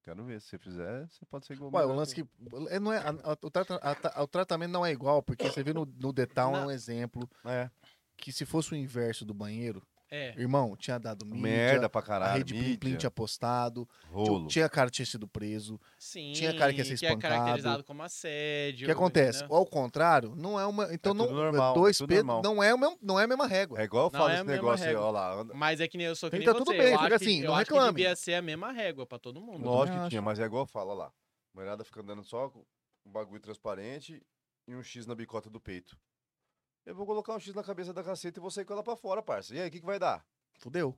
[0.03, 0.41] quero ver.
[0.41, 1.71] Se você fizer, você pode ser igual.
[1.71, 2.27] Ué, o lance que.
[2.69, 5.61] é, Não é, a- a- o, trata- a o tratamento não é igual, porque você
[5.61, 6.71] vê no, no Detal é um Não.
[6.71, 7.69] exemplo É.
[8.17, 10.33] que se fosse o inverso do banheiro, É.
[10.39, 12.37] irmão, tinha dado mídia, Merda pra a caralho.
[12.39, 14.47] rede Plim Plim mídia, tinha postado, rolo.
[14.47, 15.79] tinha cara que tinha sido preso.
[15.99, 16.31] Sim.
[16.33, 17.33] Tinha cara que ia ser que é espancado.
[17.35, 18.85] caracterizado como O assédio.
[18.87, 19.39] que acontece?
[19.39, 19.57] entendeu?
[19.57, 20.91] Ao contrário, não é uma.
[20.93, 21.27] Então É não.
[21.27, 22.41] tudo normal, dois é tudo normal.
[22.43, 23.79] não é, o mesmo, não é a mesma régua.
[23.79, 25.43] É igual eu falo é a esse negócio aí, ó lá.
[25.53, 26.77] Mas é que nem eu sou que nem tá tudo você.
[26.77, 27.93] bem, eu acho assim, que, não eu acho que reclame.
[27.97, 29.63] devia ser a mesma régua pra todo mundo.
[29.63, 30.25] Eu Lógico que tinha, acho.
[30.25, 31.05] mas é igual fala lá.
[31.07, 31.11] A
[31.53, 32.65] mulherada fica andando só com
[33.05, 34.21] um bagulho transparente
[34.67, 35.95] e um X na bicota do peito.
[36.89, 38.95] Eu vou colocar um X na cabeça da caceta e vou sair com ela pra
[38.95, 39.53] fora, parça.
[39.53, 40.25] E aí, o que, que vai dar?
[40.57, 40.97] Fudeu.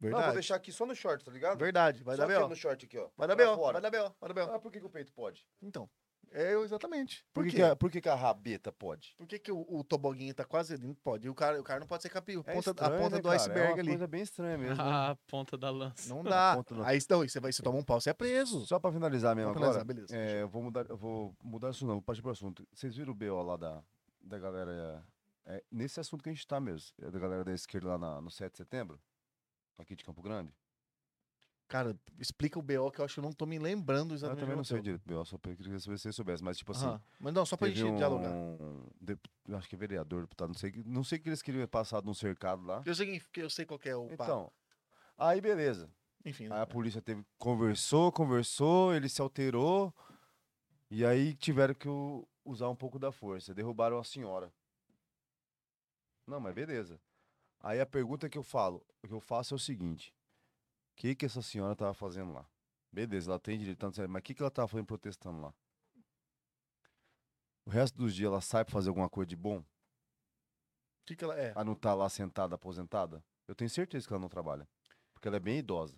[0.00, 0.24] Não, Verdade.
[0.26, 1.58] vou deixar aqui só no short, tá ligado?
[1.58, 2.02] Verdade.
[2.02, 2.48] Vai só dar B.O.
[2.48, 3.08] no short aqui, ó.
[3.16, 3.54] Vai dar B.O.
[3.56, 3.80] fora.
[3.80, 4.14] Vai dar B.O.
[4.20, 4.54] Vai dar B.O.
[4.54, 5.46] Ah, por que, que o peito pode?
[5.62, 5.88] Então.
[6.30, 7.24] É eu exatamente.
[7.32, 7.56] Por, Por, que, quê?
[7.56, 9.14] que a, por que, que a rabeta pode?
[9.18, 10.78] Por que, que o, o toboguinho tá quase.
[10.78, 11.26] Não pode.
[11.26, 12.42] E o cara, o cara não pode ser capio.
[12.46, 13.34] É Ponta, a estranho, ponta né, do cara?
[13.34, 13.88] É iceberg uma ali.
[13.88, 14.76] coisa bem estranha mesmo.
[14.82, 14.82] né?
[14.82, 16.08] A ponta da lança.
[16.12, 16.56] Não dá.
[16.56, 18.64] do- Aí não, você vai se toma um pau, você é preso.
[18.66, 21.70] Só pra finalizar mesmo Pra agora, finalizar, beleza, é, eu vou mudar, eu vou mudar
[21.70, 22.66] isso não, vou partir pro assunto.
[22.72, 23.82] Vocês viram o BO lá da,
[24.22, 25.04] da galera,
[25.46, 27.98] é, é, nesse assunto que a gente tá mesmo, é da galera da esquerda lá
[27.98, 29.00] na- no 7 de setembro,
[29.78, 30.52] aqui de Campo Grande?
[31.68, 34.40] Cara, explica o BO que eu acho que eu não tô me lembrando Eu exatamente.
[34.40, 36.86] também o não sei direito BO, só queria saber se você soubesse, mas tipo assim,
[36.86, 37.02] Aham.
[37.18, 38.34] Mas não, só pra gente um, dialogar.
[39.00, 41.66] dep- eu acho que é vereador, deputado, não sei, não sei o que eles queriam
[41.66, 42.82] passar num cercado lá.
[42.84, 44.22] Eu sei, que- eu sei qual que é o papo.
[44.22, 44.52] Então,
[45.16, 45.90] aí beleza,
[46.24, 46.44] Enfim.
[46.52, 49.92] Aí a polícia teve, conversou, conversou, ele se alterou.
[50.90, 53.54] E aí tiveram que u- usar um pouco da força.
[53.54, 54.52] Derrubaram a senhora.
[56.26, 57.00] Não, mas beleza.
[57.60, 60.14] Aí a pergunta que eu falo, que eu faço é o seguinte:
[60.92, 62.46] o que que essa senhora tava fazendo lá?
[62.92, 65.54] Beleza, ela tem direito, tanto, mas o que que ela tava fazendo protestando lá?
[67.64, 69.58] O resto dos dias ela sai pra fazer alguma coisa de bom?
[69.58, 69.64] O
[71.06, 71.52] que, que ela é?
[71.56, 73.24] A não tá lá sentada, aposentada?
[73.48, 74.68] Eu tenho certeza que ela não trabalha.
[75.12, 75.96] Porque ela é bem idosa.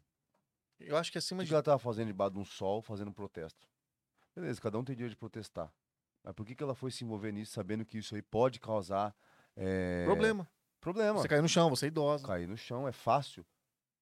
[0.79, 1.51] Eu acho que O acima que, de.
[1.51, 3.69] que ela tava fazendo debaixo de um sol, fazendo um protesto?
[4.35, 5.73] Beleza, cada um tem direito de protestar.
[6.25, 9.15] Mas por que, que ela foi se envolver nisso, sabendo que isso aí pode causar
[9.55, 10.49] é, Problema.
[10.81, 11.19] Problema.
[11.21, 12.27] Você caiu no chão, você é idosa.
[12.27, 13.47] Cair no chão é fácil.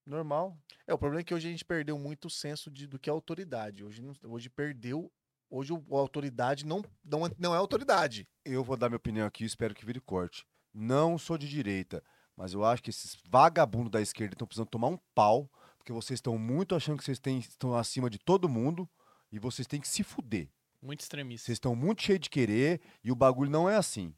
[0.07, 0.57] Normal.
[0.87, 3.09] É, o problema é que hoje a gente perdeu muito o senso de, do que
[3.09, 3.85] é autoridade.
[3.85, 5.13] Hoje, não- hoje perdeu.
[5.51, 8.27] Hoje a autoridade não, não, é- não é autoridade.
[8.45, 10.47] Eu vou dar minha opinião aqui, espero que vire corte.
[10.73, 12.03] Não sou de direita,
[12.35, 16.17] mas eu acho que esses vagabundos da esquerda estão precisando tomar um pau, porque vocês
[16.17, 18.89] estão muito achando que vocês têm- estão acima de todo mundo
[19.31, 20.49] e vocês têm que se fuder.
[20.83, 21.47] Muito extremista.
[21.47, 24.13] Vocês estão muito cheios de querer e o bagulho não é assim.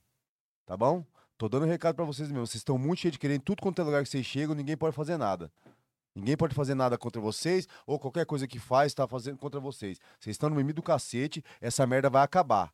[0.64, 1.04] Tá bom?
[1.36, 2.46] Tô dando um recado pra vocês mesmo.
[2.46, 4.76] Vocês estão muito cheios de querer em tudo quanto é lugar que vocês chegam, ninguém
[4.76, 5.52] pode fazer nada.
[6.14, 9.98] Ninguém pode fazer nada contra vocês, ou qualquer coisa que faz tá fazendo contra vocês.
[10.18, 12.72] Vocês estão no mimimi do cacete, essa merda vai acabar.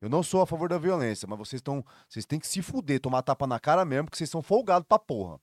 [0.00, 1.84] Eu não sou a favor da violência, mas vocês estão.
[2.08, 4.98] Vocês têm que se fuder, tomar tapa na cara mesmo, porque vocês são folgados pra
[4.98, 5.38] porra.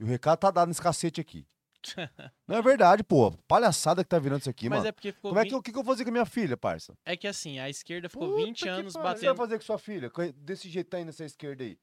[0.00, 1.46] E o recado tá dado nesse cacete aqui.
[2.46, 3.30] Não é verdade, pô.
[3.46, 4.88] Palhaçada que tá virando isso aqui, Mas mano.
[4.88, 5.30] é porque ficou.
[5.30, 6.94] Como é que, eu- o que, que eu vou fazer com a minha filha, parça?
[7.04, 9.10] é que assim, a esquerda ficou Puta 20 que anos pariu.
[9.10, 9.36] O que você vai batendo.
[9.46, 10.10] fazer com sua filha?
[10.36, 11.78] Desse jeito tá indo nessa esquerda aí.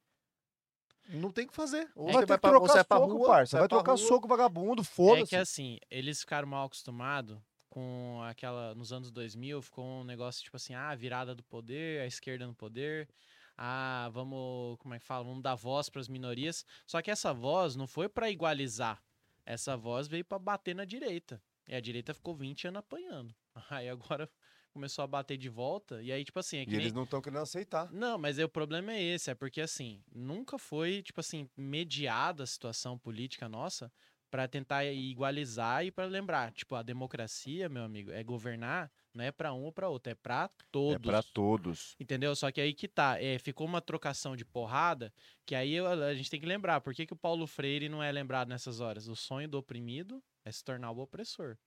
[1.09, 1.88] Não tem o que fazer.
[1.95, 3.59] Ou vai ter vai que pra, ou trocar você vai pra soco, rua, parça.
[3.59, 3.98] Vai trocar rua.
[3.98, 5.30] soco, vagabundo, É foda-se.
[5.30, 7.38] que assim, eles ficaram mal acostumados
[7.69, 8.74] com aquela.
[8.74, 12.56] Nos anos 2000, ficou um negócio tipo assim: ah, virada do poder, a esquerda no
[12.56, 13.07] poder.
[13.56, 14.77] Ah, vamos.
[14.80, 15.24] Como é que fala?
[15.24, 16.65] Vamos dar voz para as minorias.
[16.88, 18.99] Só que essa voz não foi para igualizar.
[19.45, 21.41] Essa voz veio para bater na direita.
[21.67, 23.35] E a direita ficou 20 anos apanhando.
[23.69, 24.30] Aí agora
[24.74, 26.01] começou a bater de volta.
[26.01, 27.91] E aí, tipo assim, é que E nem- eles não estão querendo aceitar.
[27.93, 32.48] não, mas o problema é esse, é porque assim, nunca foi, tipo assim, mediada a
[32.48, 33.91] situação política nossa
[34.30, 39.32] pra tentar igualizar e pra lembrar, tipo, a democracia, meu amigo, é governar Não é
[39.32, 40.95] pra um ou pra outro, é pra todos.
[40.95, 41.95] É pra todos.
[41.98, 42.35] Entendeu?
[42.35, 43.22] Só que aí que tá.
[43.22, 45.14] É, ficou uma trocação de porrada,
[45.45, 46.82] que aí a gente tem que lembrar.
[46.82, 49.08] Por que, que o Paulo Freire não é lembrado nessas horas?
[49.08, 51.58] O sonho do oprimido é se tornar o opressor.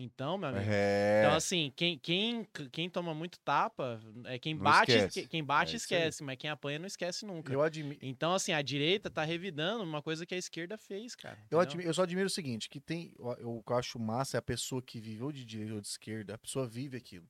[0.00, 0.64] Então, meu amigo.
[0.68, 1.22] É.
[1.24, 5.22] Então, assim, quem, quem, quem toma muito tapa, é quem Não bate, esquece.
[5.22, 7.52] que- quem bate É esquece, mas quem apanha não esquece nunca.
[7.52, 7.98] Eu admiro.
[8.00, 11.38] Então, assim, a direita tá revidando uma coisa que a esquerda fez, cara.
[11.50, 13.12] Eu, admi- eu só admiro o seguinte, que tem.
[13.18, 15.88] O que eu acho massa é a pessoa que vive ou de direita ou de
[15.88, 17.28] esquerda, a pessoa vive aquilo.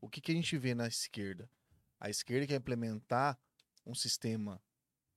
[0.00, 1.50] O que, que a gente vê na esquerda?
[1.98, 3.36] A esquerda quer implementar
[3.84, 4.62] um sistema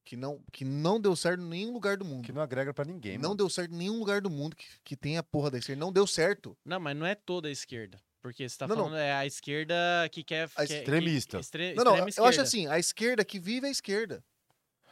[0.09, 2.25] que não, que não deu certo em nenhum lugar do mundo.
[2.25, 3.35] Que não agrega pra ninguém, não mano.
[3.35, 5.79] deu certo em nenhum lugar do mundo que, que tem a porra da esquerda.
[5.79, 6.57] Não deu certo.
[6.65, 8.01] Não, mas não é toda a esquerda.
[8.19, 8.83] Porque você tá Não, não.
[8.85, 9.75] falando é a esquerda
[10.11, 10.49] que quer.
[10.55, 11.39] A quer- que- extremista.
[11.39, 12.41] estre- Não, não, extrema eu acho esquerda.
[12.41, 14.23] assim, a esquerda que vive é a esquerda.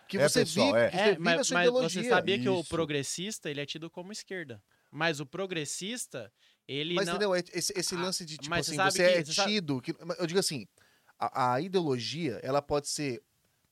[0.07, 0.89] Que É, você pessoal, vive, é.
[0.91, 2.03] que você É, vive a mas, sua mas ideologia.
[2.03, 2.69] você sabia que o Isso.
[2.69, 4.61] progressista ele é tido como esquerda.
[4.91, 6.31] Mas o progressista,
[6.67, 7.15] ele Mas não.
[7.15, 7.33] entendeu?
[7.35, 9.33] É- Esse, esse Ah, lance de, tipo mas você assim, sabe você que- é você
[9.33, 9.81] sabe- tido.
[9.81, 10.67] que- eu digo assim,
[11.19, 13.21] a, a ideologia, ela pode ser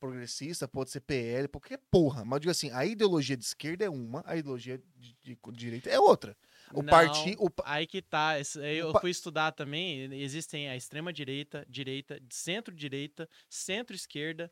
[0.06, 2.24] progressista, pode ser PL, qualquer porra.
[2.24, 5.90] Mas eu digo assim, a ideologia de esquerda é uma, a ideologia de, de direita
[5.90, 6.38] é outra.
[6.72, 7.44] O Não, partido.
[7.44, 8.34] O, Aí que tá.
[8.38, 10.14] Eu fui estudar também.
[10.22, 14.52] Existem a extrema direita, direita, centro-direita, centro-esquerda,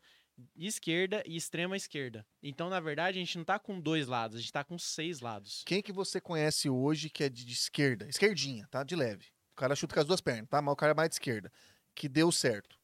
[0.56, 2.26] esquerda e extrema esquerda.
[2.42, 5.20] Então, na verdade, a gente não tá com dois lados, a gente tá com seis
[5.20, 5.62] lados.
[5.66, 8.08] quem que você conhece hoje que é de, de esquerda?
[8.08, 8.82] Esquerdinha, tá?
[8.82, 9.26] De leve.
[9.52, 10.60] O cara chuta com as duas pernas, tá?
[10.60, 11.52] Mas o cara é mais de esquerda.
[11.94, 12.76] Que deu certo.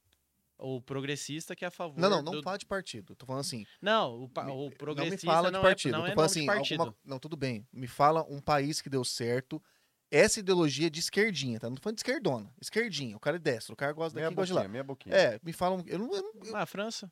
[0.63, 1.99] O progressista que é a favor.
[1.99, 2.43] Não, não, não do...
[2.43, 3.15] fala de partido.
[3.17, 3.65] Tô falando assim.
[3.81, 5.95] Não, o, pa- Me- o não me progressista fala de não partido.
[5.95, 6.81] é, não é tô assim, partido.
[6.81, 7.67] alguma- não, tudo bem.
[7.73, 9.63] Me fala um país que deu certo.
[10.11, 11.69] Essa ideologia de esquerdinha, tá?
[11.69, 12.53] Não tô falando de esquerdona.
[12.61, 13.17] Esquerdinha.
[13.17, 13.75] O cara é destro.
[13.75, 14.73] O cara gosta Meia daqui, gosta de boquinha, lá.
[14.73, 15.15] meia boquinha.
[15.15, 15.85] É, me fala um.
[15.87, 17.11] Eu não, eu não- eu- Na França?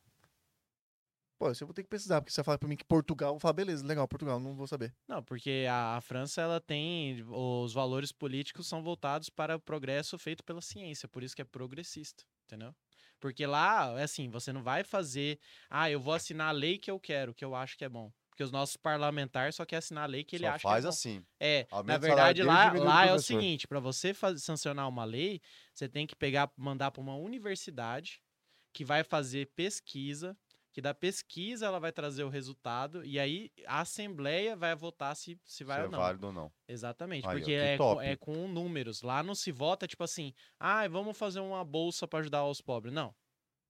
[1.37, 3.33] pô, isso eu vou ter que pesquisar, porque você fala pra mim que Portugal, eu
[3.35, 4.93] vou falar, beleza, legal, Portugal, não vou saber.
[5.07, 10.17] Não, porque a, a França ela tem os valores políticos são voltados para o progresso
[10.17, 12.75] feito pela ciência, por isso que é progressista, entendeu?
[13.19, 15.39] Porque lá é assim, você não vai fazer,
[15.69, 18.11] ah, eu vou assinar a lei que eu quero, que eu acho que é bom.
[18.29, 20.87] Porque os nossos parlamentares só querem assinar a lei que ele Só acha faz que
[20.87, 20.97] é bom.
[20.97, 21.25] assim.
[21.41, 25.41] É, Aumenta na verdade lá, lá é o seguinte, para você faz- sancionar uma lei,
[25.73, 28.21] você tem que pegar, mandar para uma universidade
[28.73, 30.37] que vai fazer pesquisa,
[30.79, 35.37] que da pesquisa ela vai trazer o resultado e aí a assembleia vai votar se,
[35.43, 35.99] se vai se é ou não.
[35.99, 36.51] válido ou não.
[36.67, 39.01] Exatamente, Aí, porque que é com, é com números.
[39.01, 42.93] Lá não se vota tipo assim, ah, vamos fazer uma bolsa para ajudar os pobres.
[42.93, 43.13] Não.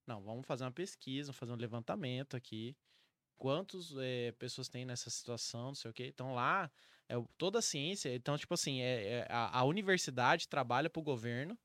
[0.06, 2.78] Não, vamos fazer uma pesquisa, fazer um levantamento aqui.
[3.38, 3.92] Quantas
[4.38, 6.08] pessoas tem nessa situação, não sei o quê.
[6.14, 6.70] Então lá,
[7.08, 11.04] é, toda a ciência, então, tipo assim, é, é- a, a universidade trabalha para o
[11.04, 11.58] governo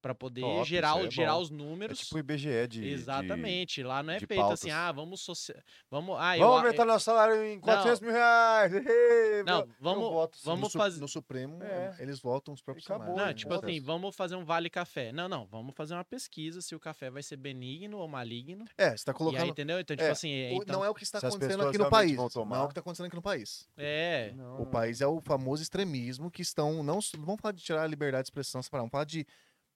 [0.00, 1.40] para poder Top, gerar, é gerar bom.
[1.42, 1.98] os É números.
[1.98, 2.80] tipo o IBGE de.
[2.80, 3.82] de- Exatamente.
[3.82, 4.88] Lá não é de feito assim, pautas.
[4.88, 5.62] ah, vamos socia...
[5.90, 8.72] vamos, ah, eu, Vamos a- aumentar nosso salário em 400 mil reais.
[9.46, 10.42] Não, Eu vamos- voto sim.
[10.44, 11.96] vamos no, fazer- no Supremo, É.
[12.00, 13.22] eles votam os próprios Acabou, salários.
[13.26, 13.72] Não, Pô, tipo foda-se.
[13.72, 15.12] assim, vamos fazer um vale café.
[15.12, 18.64] Não, não, vamos fazer uma pesquisa se o café vai ser benigno ou maligno.
[18.76, 19.48] É, você tá E aí, colocando.
[19.50, 19.80] entendeu?
[19.80, 22.16] Então, tipo É, assim, o- então, Não é o que está acontecendo aqui no país.
[22.16, 22.26] Não é
[22.62, 23.68] o que está acontecendo aqui no país.
[23.76, 24.62] é, Não.
[24.62, 26.82] O país é o famoso extremismo que estão.
[26.82, 29.26] Não, não vamos falar de tirar a liberdade de expressão, vamos falar de,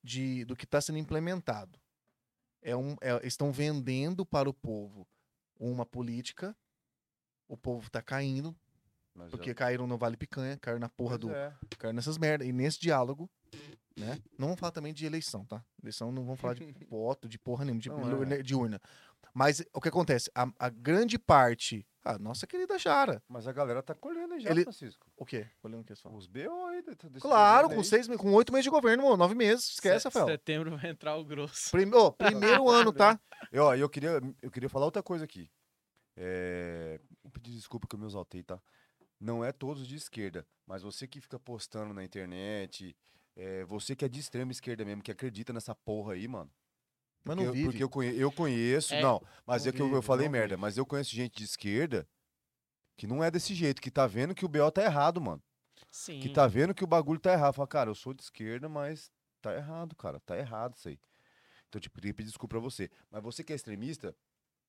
[0.02, 1.78] de, do que está sendo implementado.
[2.60, 5.06] É um, é- estão vendendo para o povo
[5.58, 6.56] uma política.
[7.48, 8.54] O povo está caindo,
[9.14, 11.30] Mas porque é- caíram no Vale Picanha, caíram na porra do.
[11.30, 11.54] é.
[11.78, 12.46] Caíram nessas merdas.
[12.48, 13.28] E nesse diálogo,
[13.96, 14.18] né?
[14.38, 15.64] Não vamos falar também de eleição, tá?
[15.82, 18.42] Eleição não vamos falar de voto, de porra nenhuma, de, Não é.
[18.42, 18.80] de urna.
[19.34, 20.30] Mas o que acontece?
[20.34, 21.86] A, a grande parte.
[22.04, 23.22] A nossa querida Jara.
[23.28, 25.06] Mas a galera tá colhendo aí já, Ele- Francisco.
[25.16, 25.46] O quê?
[25.62, 26.18] Olhando o que falam.
[26.18, 26.82] Os BO aí.
[26.82, 27.84] desse- Claro, com aí.
[27.84, 29.68] seis, com oito meses de governo, mano, nove meses.
[29.70, 30.26] Esquece, Rafael.
[30.26, 31.70] setembro vai entrar o grosso.
[31.70, 33.20] Prime- ô, primeiro ano, tá?
[33.52, 35.48] Eu, ó, eu, queria, eu queria falar outra coisa aqui.
[36.16, 38.60] É, vou pedir desculpa que eu me exaltei, tá?
[39.20, 42.96] Não é todos de esquerda, mas você que fica postando na internet,
[43.36, 46.50] é, você que é de extrema esquerda mesmo, que acredita nessa porra aí, mano.
[47.24, 47.64] Mas Porque, não eu- vive.
[47.68, 50.54] porque eu, conhe- eu conheço, É, não, mas não é que eu, eu falei merda,
[50.56, 50.60] vive.
[50.60, 52.08] mas eu conheço gente de esquerda
[52.96, 55.42] que não é desse jeito, que tá vendo que o BO tá errado, mano.
[55.90, 56.20] Sim.
[56.20, 57.54] Que tá vendo que o bagulho tá errado.
[57.54, 59.10] Fala, cara, eu sou de esquerda, mas
[59.40, 60.20] tá errado, cara.
[60.20, 60.98] Tá errado isso aí.
[61.68, 62.90] Então, tipo, queria pedir desculpa pra você.
[63.10, 64.14] Mas você que é extremista,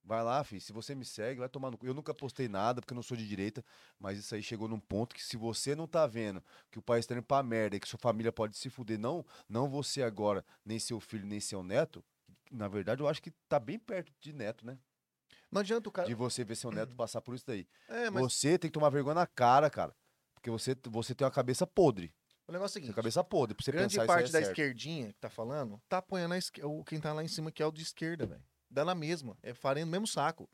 [0.04, 0.62] vai lá, filho.
[0.62, 1.86] Se você me segue, vai tomar no cu.
[1.86, 3.64] Eu nunca postei nada, porque eu não sou de direita,
[4.00, 6.42] mas isso aí chegou num ponto que se você não tá vendo
[6.72, 9.26] que o país tá indo pra merda e que sua família pode se fuder, não,
[9.48, 12.04] não você agora, nem seu filho, nem seu neto,
[12.54, 14.78] na verdade, eu acho que tá bem perto de neto, né?
[15.52, 16.08] Não adianta o cara.
[16.08, 17.68] De você ver seu neto passar por isso daí.
[17.88, 19.96] É, mas Você tem que tomar vergonha na cara, cara.
[20.34, 22.14] Porque você, você tem uma cabeça podre.
[22.48, 24.32] o negócio é o Tem seguinte: a cabeça podre pra você grande pensar parte aí
[24.32, 24.52] da é certo.
[24.52, 27.62] esquerdinha que tá falando tá apoiando a esque- o quem tá lá em cima, que
[27.62, 28.44] é o de esquerda, velho.
[28.70, 29.38] Dá na mesma.
[29.44, 30.50] É farinha no mesmo saco.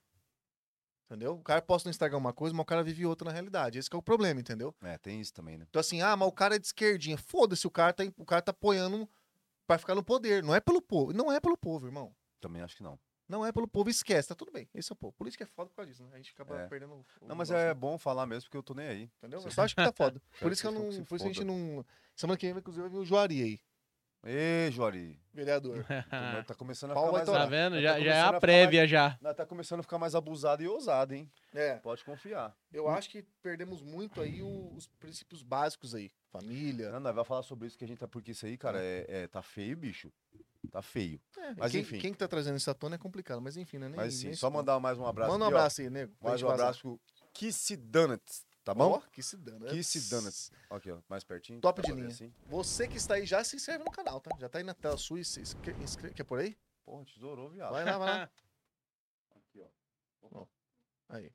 [1.06, 1.34] Entendeu?
[1.34, 3.80] O cara posta no Instagram uma coisa, mas o cara vive outra na realidade.
[3.80, 4.76] Esse que é o problema, entendeu?
[4.84, 5.66] É, tem isso também, né?
[5.68, 7.18] Então, assim, ah, mas o cara é de esquerdinha.
[7.18, 9.10] Foda-se, o cara tá, o cara tá apoiando
[9.70, 10.42] pra ficar no poder.
[10.44, 11.14] Não é pelo povo.
[11.14, 12.12] Não é pelo povo, irmão.
[12.42, 13.00] Também acho que não.
[13.28, 14.68] Não é pelo povo, esquece, tá tudo bem.
[14.74, 15.14] Esse é o povo.
[15.14, 16.10] Política é foda por causa disso, né?
[16.14, 16.68] A gente acaba É.
[16.68, 16.94] perdendo.
[16.96, 19.04] o- o Não, mas é bom falar mesmo, porque eu tô nem aí.
[19.20, 19.40] Entendeu?
[19.46, 20.20] Eu só acho que tá foda.
[20.50, 20.82] Por isso que eu não.
[21.06, 21.86] Por isso que a gente não.
[22.16, 23.60] Semana que vem, inclusive, vai vir o Juari aí,
[24.24, 25.18] Ê, Juari.
[25.34, 25.86] vereador.
[26.46, 27.26] Tá começando a ficar mais...
[27.26, 27.74] tá vendo?
[27.76, 29.18] Tá Já, já é a prévia já.
[29.22, 31.32] Não, Tá começando a ficar mais abusado e ousado, hein?
[31.54, 31.76] É.
[31.76, 32.54] Pode confiar.
[32.72, 36.12] Eu acho que perdemos muito aí o- os princípios básicos aí.
[36.32, 36.92] Família.
[36.92, 38.08] Não, nós vai falar sobre isso que a gente tá.
[38.08, 40.12] Porque isso aí, cara, é, é- tá feio, bicho.
[40.70, 41.20] Tá feio.
[41.38, 42.00] É, Mas quem, enfim.
[42.00, 43.88] quem que tá trazendo essa tona é complicado, mas enfim, né?
[43.88, 45.32] Nem, Mas sim, nem só se- mandar mais um abraço.
[45.32, 46.14] Manda um abraço aí, nego.
[46.22, 47.00] Mais um abraço pro
[47.34, 48.92] Kissy Donuts, tá bom?
[48.94, 49.68] Ó, que se dana.
[49.70, 50.52] Kissy Donuts.
[50.70, 51.60] Aqui, ó, mais pertinho.
[51.62, 52.08] Top de linha.
[52.08, 52.34] assim.
[52.48, 54.32] Você que está aí, já se inscreve no canal, tá?
[54.40, 55.20] Já tá aí na tela sua.
[55.20, 56.58] e se inscre- inscre- Quer por aí?
[56.86, 57.72] Porra, tesourou, viado.
[57.72, 58.30] Vai lá, vai lá.
[59.36, 59.62] Aqui,
[60.32, 60.46] ó.
[61.10, 61.32] Aí.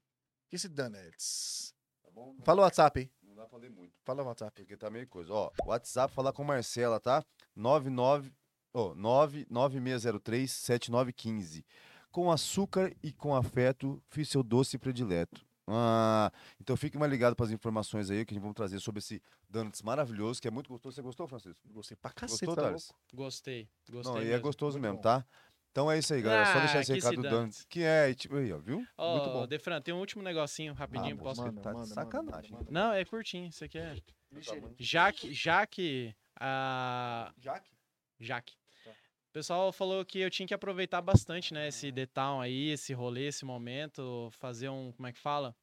[0.49, 1.75] Que se donuts.
[2.03, 2.37] Tá bom?
[2.45, 3.11] Fala o WhatsApp aí.
[3.23, 3.93] Não dá pra ler muito.
[4.05, 4.63] Fala o WhatsApp.
[4.63, 5.33] Porque tá meio coisa.
[5.33, 7.25] Ó, WhatsApp, falar com Marcela, tá?
[7.57, 8.33] 99,
[8.73, 11.65] ó, 996037915.
[12.11, 15.45] Com açúcar e com afeto, fiz seu doce predileto.
[15.67, 18.99] Ah, então fique mais ligado para as informações aí que a gente vai trazer sobre
[18.99, 20.95] esse donuts maravilhoso, que é muito gostoso.
[20.97, 21.67] Você gostou, Francisco?
[21.73, 22.89] Gostei pra cacete, Gostou, tá Thales?
[22.89, 23.01] louco?
[23.15, 23.69] Gostei.
[23.91, 24.15] Gostei.
[24.15, 25.03] Não, e é gostoso muito mesmo, bom.
[25.03, 25.25] tá?
[25.71, 26.47] Então é isso aí, galera.
[26.47, 27.29] Só Ah, deixar esse recado do.
[27.29, 27.65] Donuts.
[27.69, 28.77] Que é, tipo, aí, ó, viu?
[28.77, 29.47] muito Ó, bom.
[29.47, 31.17] Defran, tem um último negocinho rapidinho.
[31.19, 31.43] Ah, posso...
[31.43, 32.53] mano, tá de sacanagem.
[32.53, 32.67] manda.
[32.71, 33.49] Não, é curtinho.
[33.49, 33.97] Isso aqui é.
[34.31, 34.75] Vixe, Tá bom.
[34.79, 37.33] Já que, já que a.
[37.39, 37.71] Jaque?
[38.21, 38.55] Jaque.
[39.35, 41.67] O pessoal falou que eu tinha que aproveitar bastante, né?
[41.67, 44.93] Esse detal aí, esse rolê, esse momento, fazer um.
[44.93, 45.57] Como é que fala?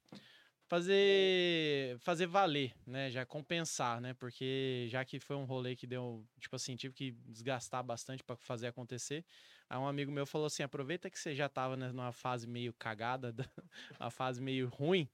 [0.66, 1.98] Fazer.
[2.00, 3.10] Fazer valer, né?
[3.10, 4.12] Já compensar, né?
[4.12, 6.22] Porque já que foi um rolê que deu.
[6.38, 9.24] Tipo assim, tive que desgastar bastante pra fazer acontecer.
[9.70, 12.74] Aí um amigo meu falou assim: aproveita que você já tava né, numa fase meio
[12.74, 13.34] cagada,
[13.98, 15.08] uma fase meio ruim.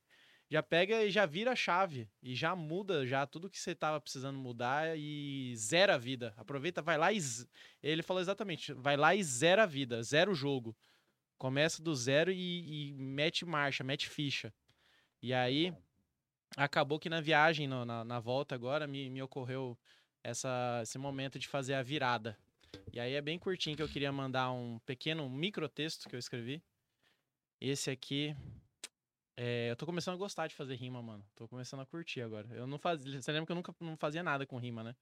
[0.50, 4.00] Já pega e já vira a chave e já muda já tudo que você tava
[4.00, 6.32] precisando mudar e zera a vida.
[6.38, 7.18] Aproveita, vai lá e
[7.82, 10.74] ele falou exatamente, vai lá e zera a vida, zera o jogo.
[11.36, 14.52] Começa do zero e, e mete marcha, mete ficha.
[15.22, 15.74] E aí
[16.56, 19.78] acabou que na viagem, no- na, na volta agora, me, me ocorreu
[20.24, 22.36] essa, esse momento de fazer a virada.
[22.92, 26.14] E aí é bem curtinho que eu queria mandar um pequeno um micro texto que
[26.14, 26.62] eu escrevi.
[27.60, 28.34] Esse aqui
[29.41, 31.25] é, eu tô começando a gostar de fazer rima, mano.
[31.36, 32.49] Tô começando a curtir agora.
[32.50, 33.23] Eu não fazia.
[33.23, 34.97] Você lembra que eu nunca não fazia nada com rima, né?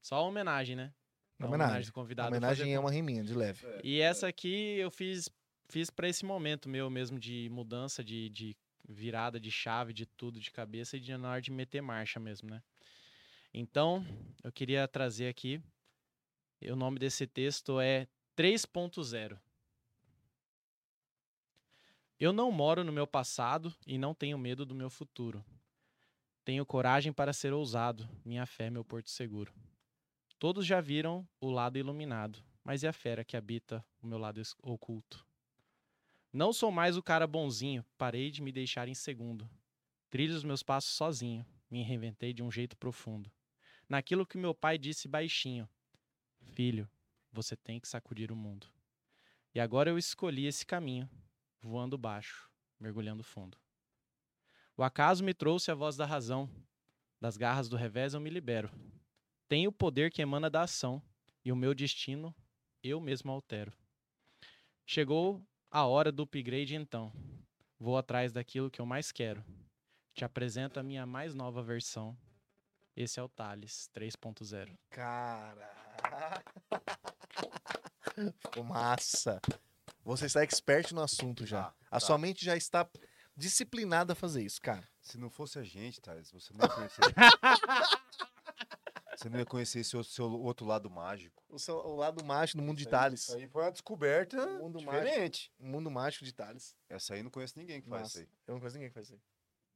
[0.00, 0.94] Só homenagem, né?
[1.38, 1.82] A Homenagem.
[1.82, 2.28] do A convidado.
[2.28, 3.66] homenagem fazia é uma riminha de leve.
[3.82, 5.28] E essa aqui eu fiz
[5.68, 8.56] fiz para esse momento meu mesmo de mudança, de, de
[8.88, 12.48] virada de chave, de tudo, de cabeça e de na hora de meter marcha mesmo,
[12.48, 12.62] né?
[13.52, 14.04] Então,
[14.42, 15.60] eu queria trazer aqui.
[16.60, 18.06] e O nome desse texto é
[18.36, 19.38] 3.0.
[22.18, 25.44] Eu não moro no meu passado e não tenho medo do meu futuro.
[26.44, 29.52] Tenho coragem para ser ousado, minha fé é meu porto seguro.
[30.38, 34.40] Todos já viram o lado iluminado, mas é a fera que habita o meu lado
[34.62, 35.26] oculto.
[36.32, 39.48] Não sou mais o cara bonzinho, parei de me deixar em segundo.
[40.10, 43.30] Trilho os meus passos sozinho, me reinventei de um jeito profundo.
[43.88, 45.68] Naquilo que meu pai disse baixinho:
[46.42, 46.88] Filho,
[47.32, 48.66] você tem que sacudir o mundo.
[49.54, 51.08] E agora eu escolhi esse caminho,
[51.64, 53.56] voando baixo, mergulhando fundo.
[54.76, 56.48] O acaso me trouxe a voz da razão.
[57.18, 58.70] Das garras do revés eu me libero.
[59.48, 61.02] Tenho o poder que emana da ação,
[61.42, 62.34] e o meu destino
[62.82, 63.72] eu mesmo altero.
[64.84, 67.10] Chegou a hora do upgrade então.
[67.78, 69.42] Vou atrás daquilo que eu mais quero.
[70.12, 72.16] Te apresento a minha mais nova versão.
[72.94, 74.76] Esse é o Thales 3.0.
[74.90, 75.72] Cara.
[78.42, 79.40] Ficou massa.
[80.04, 81.64] Você está expert no assunto já.
[81.64, 82.00] Tá, a tá.
[82.00, 82.88] sua mente já está
[83.36, 84.86] disciplinada a fazer isso, cara.
[85.00, 87.00] Se não fosse a gente, Thales, você não ia conhecer.
[89.16, 91.42] você não ia conhecer esse outro, seu outro lado mágico.
[91.48, 93.22] O, seu, o lado mágico do mundo de Thales.
[93.22, 95.52] Isso aí foi uma descoberta O mundo diferente.
[95.58, 96.76] O mundo mágico de Thales.
[96.88, 98.20] Essa aí não conheço ninguém que faz Massa.
[98.20, 98.34] isso aí.
[98.46, 99.20] Eu não conheço ninguém que faz isso aí.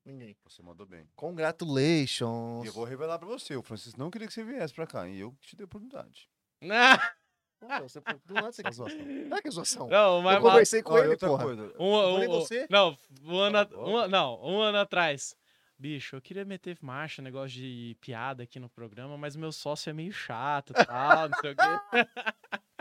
[0.05, 0.37] Ninguém.
[0.45, 1.09] Você mandou bem.
[1.17, 2.65] Congratulations.
[2.65, 3.57] E eu vou revelar pra você.
[3.57, 5.09] O Francisco não queria que você viesse pra cá.
[5.09, 6.31] E eu te dei a oportunidade.
[7.61, 8.99] Pô, você, do nada você quer zoação.
[8.99, 9.89] Não é que é zoação.
[9.89, 11.45] Não, mas, eu conversei com Ó, ele, outra porra.
[11.45, 11.73] coisa.
[11.79, 12.67] um, um- você?
[12.71, 13.91] Não, um ano, Cala a a- boca.
[13.91, 15.35] um- não, um ano atrás.
[15.79, 19.93] Bicho, eu queria meter marcha, negócio de piada aqui no programa, mas meu sócio é
[19.93, 21.63] meio chato e tal, não sei o quê.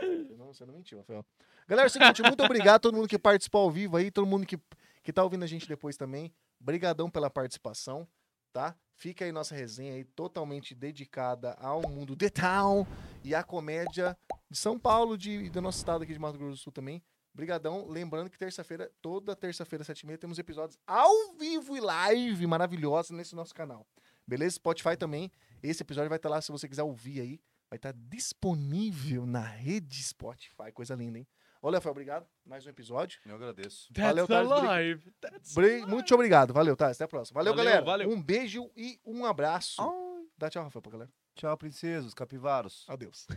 [0.00, 1.24] Você não, você não mentiu, Rafael.
[1.68, 4.26] Galera, é o seguinte, muito obrigado a todo mundo que participou ao vivo aí, todo
[4.26, 4.58] mundo que,
[5.02, 6.34] que tá ouvindo a gente depois também.
[6.58, 8.06] Brigadão pela participação,
[8.52, 8.74] tá?
[9.02, 12.86] Fica aí nossa resenha aí totalmente dedicada ao mundo de town
[13.24, 14.16] e à comédia
[14.48, 17.02] de São Paulo e do nosso estado aqui de Mato Grosso do Sul também.
[17.34, 17.88] Brigadão.
[17.88, 23.10] Lembrando que terça-feira, toda terça-feira, sete e meia, temos episódios ao vivo e live maravilhosos
[23.10, 23.84] nesse nosso canal.
[24.24, 24.54] Beleza?
[24.54, 25.32] Spotify também.
[25.60, 30.00] Esse episódio vai estar lá se você quiser ouvir aí, vai estar disponível na rede
[30.00, 30.70] Spotify.
[30.72, 31.26] Coisa linda, hein?
[31.62, 32.26] Ô, Léo, obrigado.
[32.44, 33.20] Mais um episódio.
[33.24, 33.88] Eu agradeço.
[33.96, 35.12] Valeu, That's Thales, alive.
[35.20, 35.86] That's Bri-.
[35.86, 36.52] Muito obrigado.
[36.52, 36.90] Valeu, tá?
[36.90, 37.38] Até a próxima.
[37.38, 37.86] Valeu, Valeu, galera.
[37.86, 38.10] valeu.
[38.10, 39.80] Um beijo e um abraço.
[40.36, 41.10] Dá tchau, Rafael, pra galera.
[41.36, 42.84] Tchau, princesos, capivaros.
[42.88, 43.28] Adeus.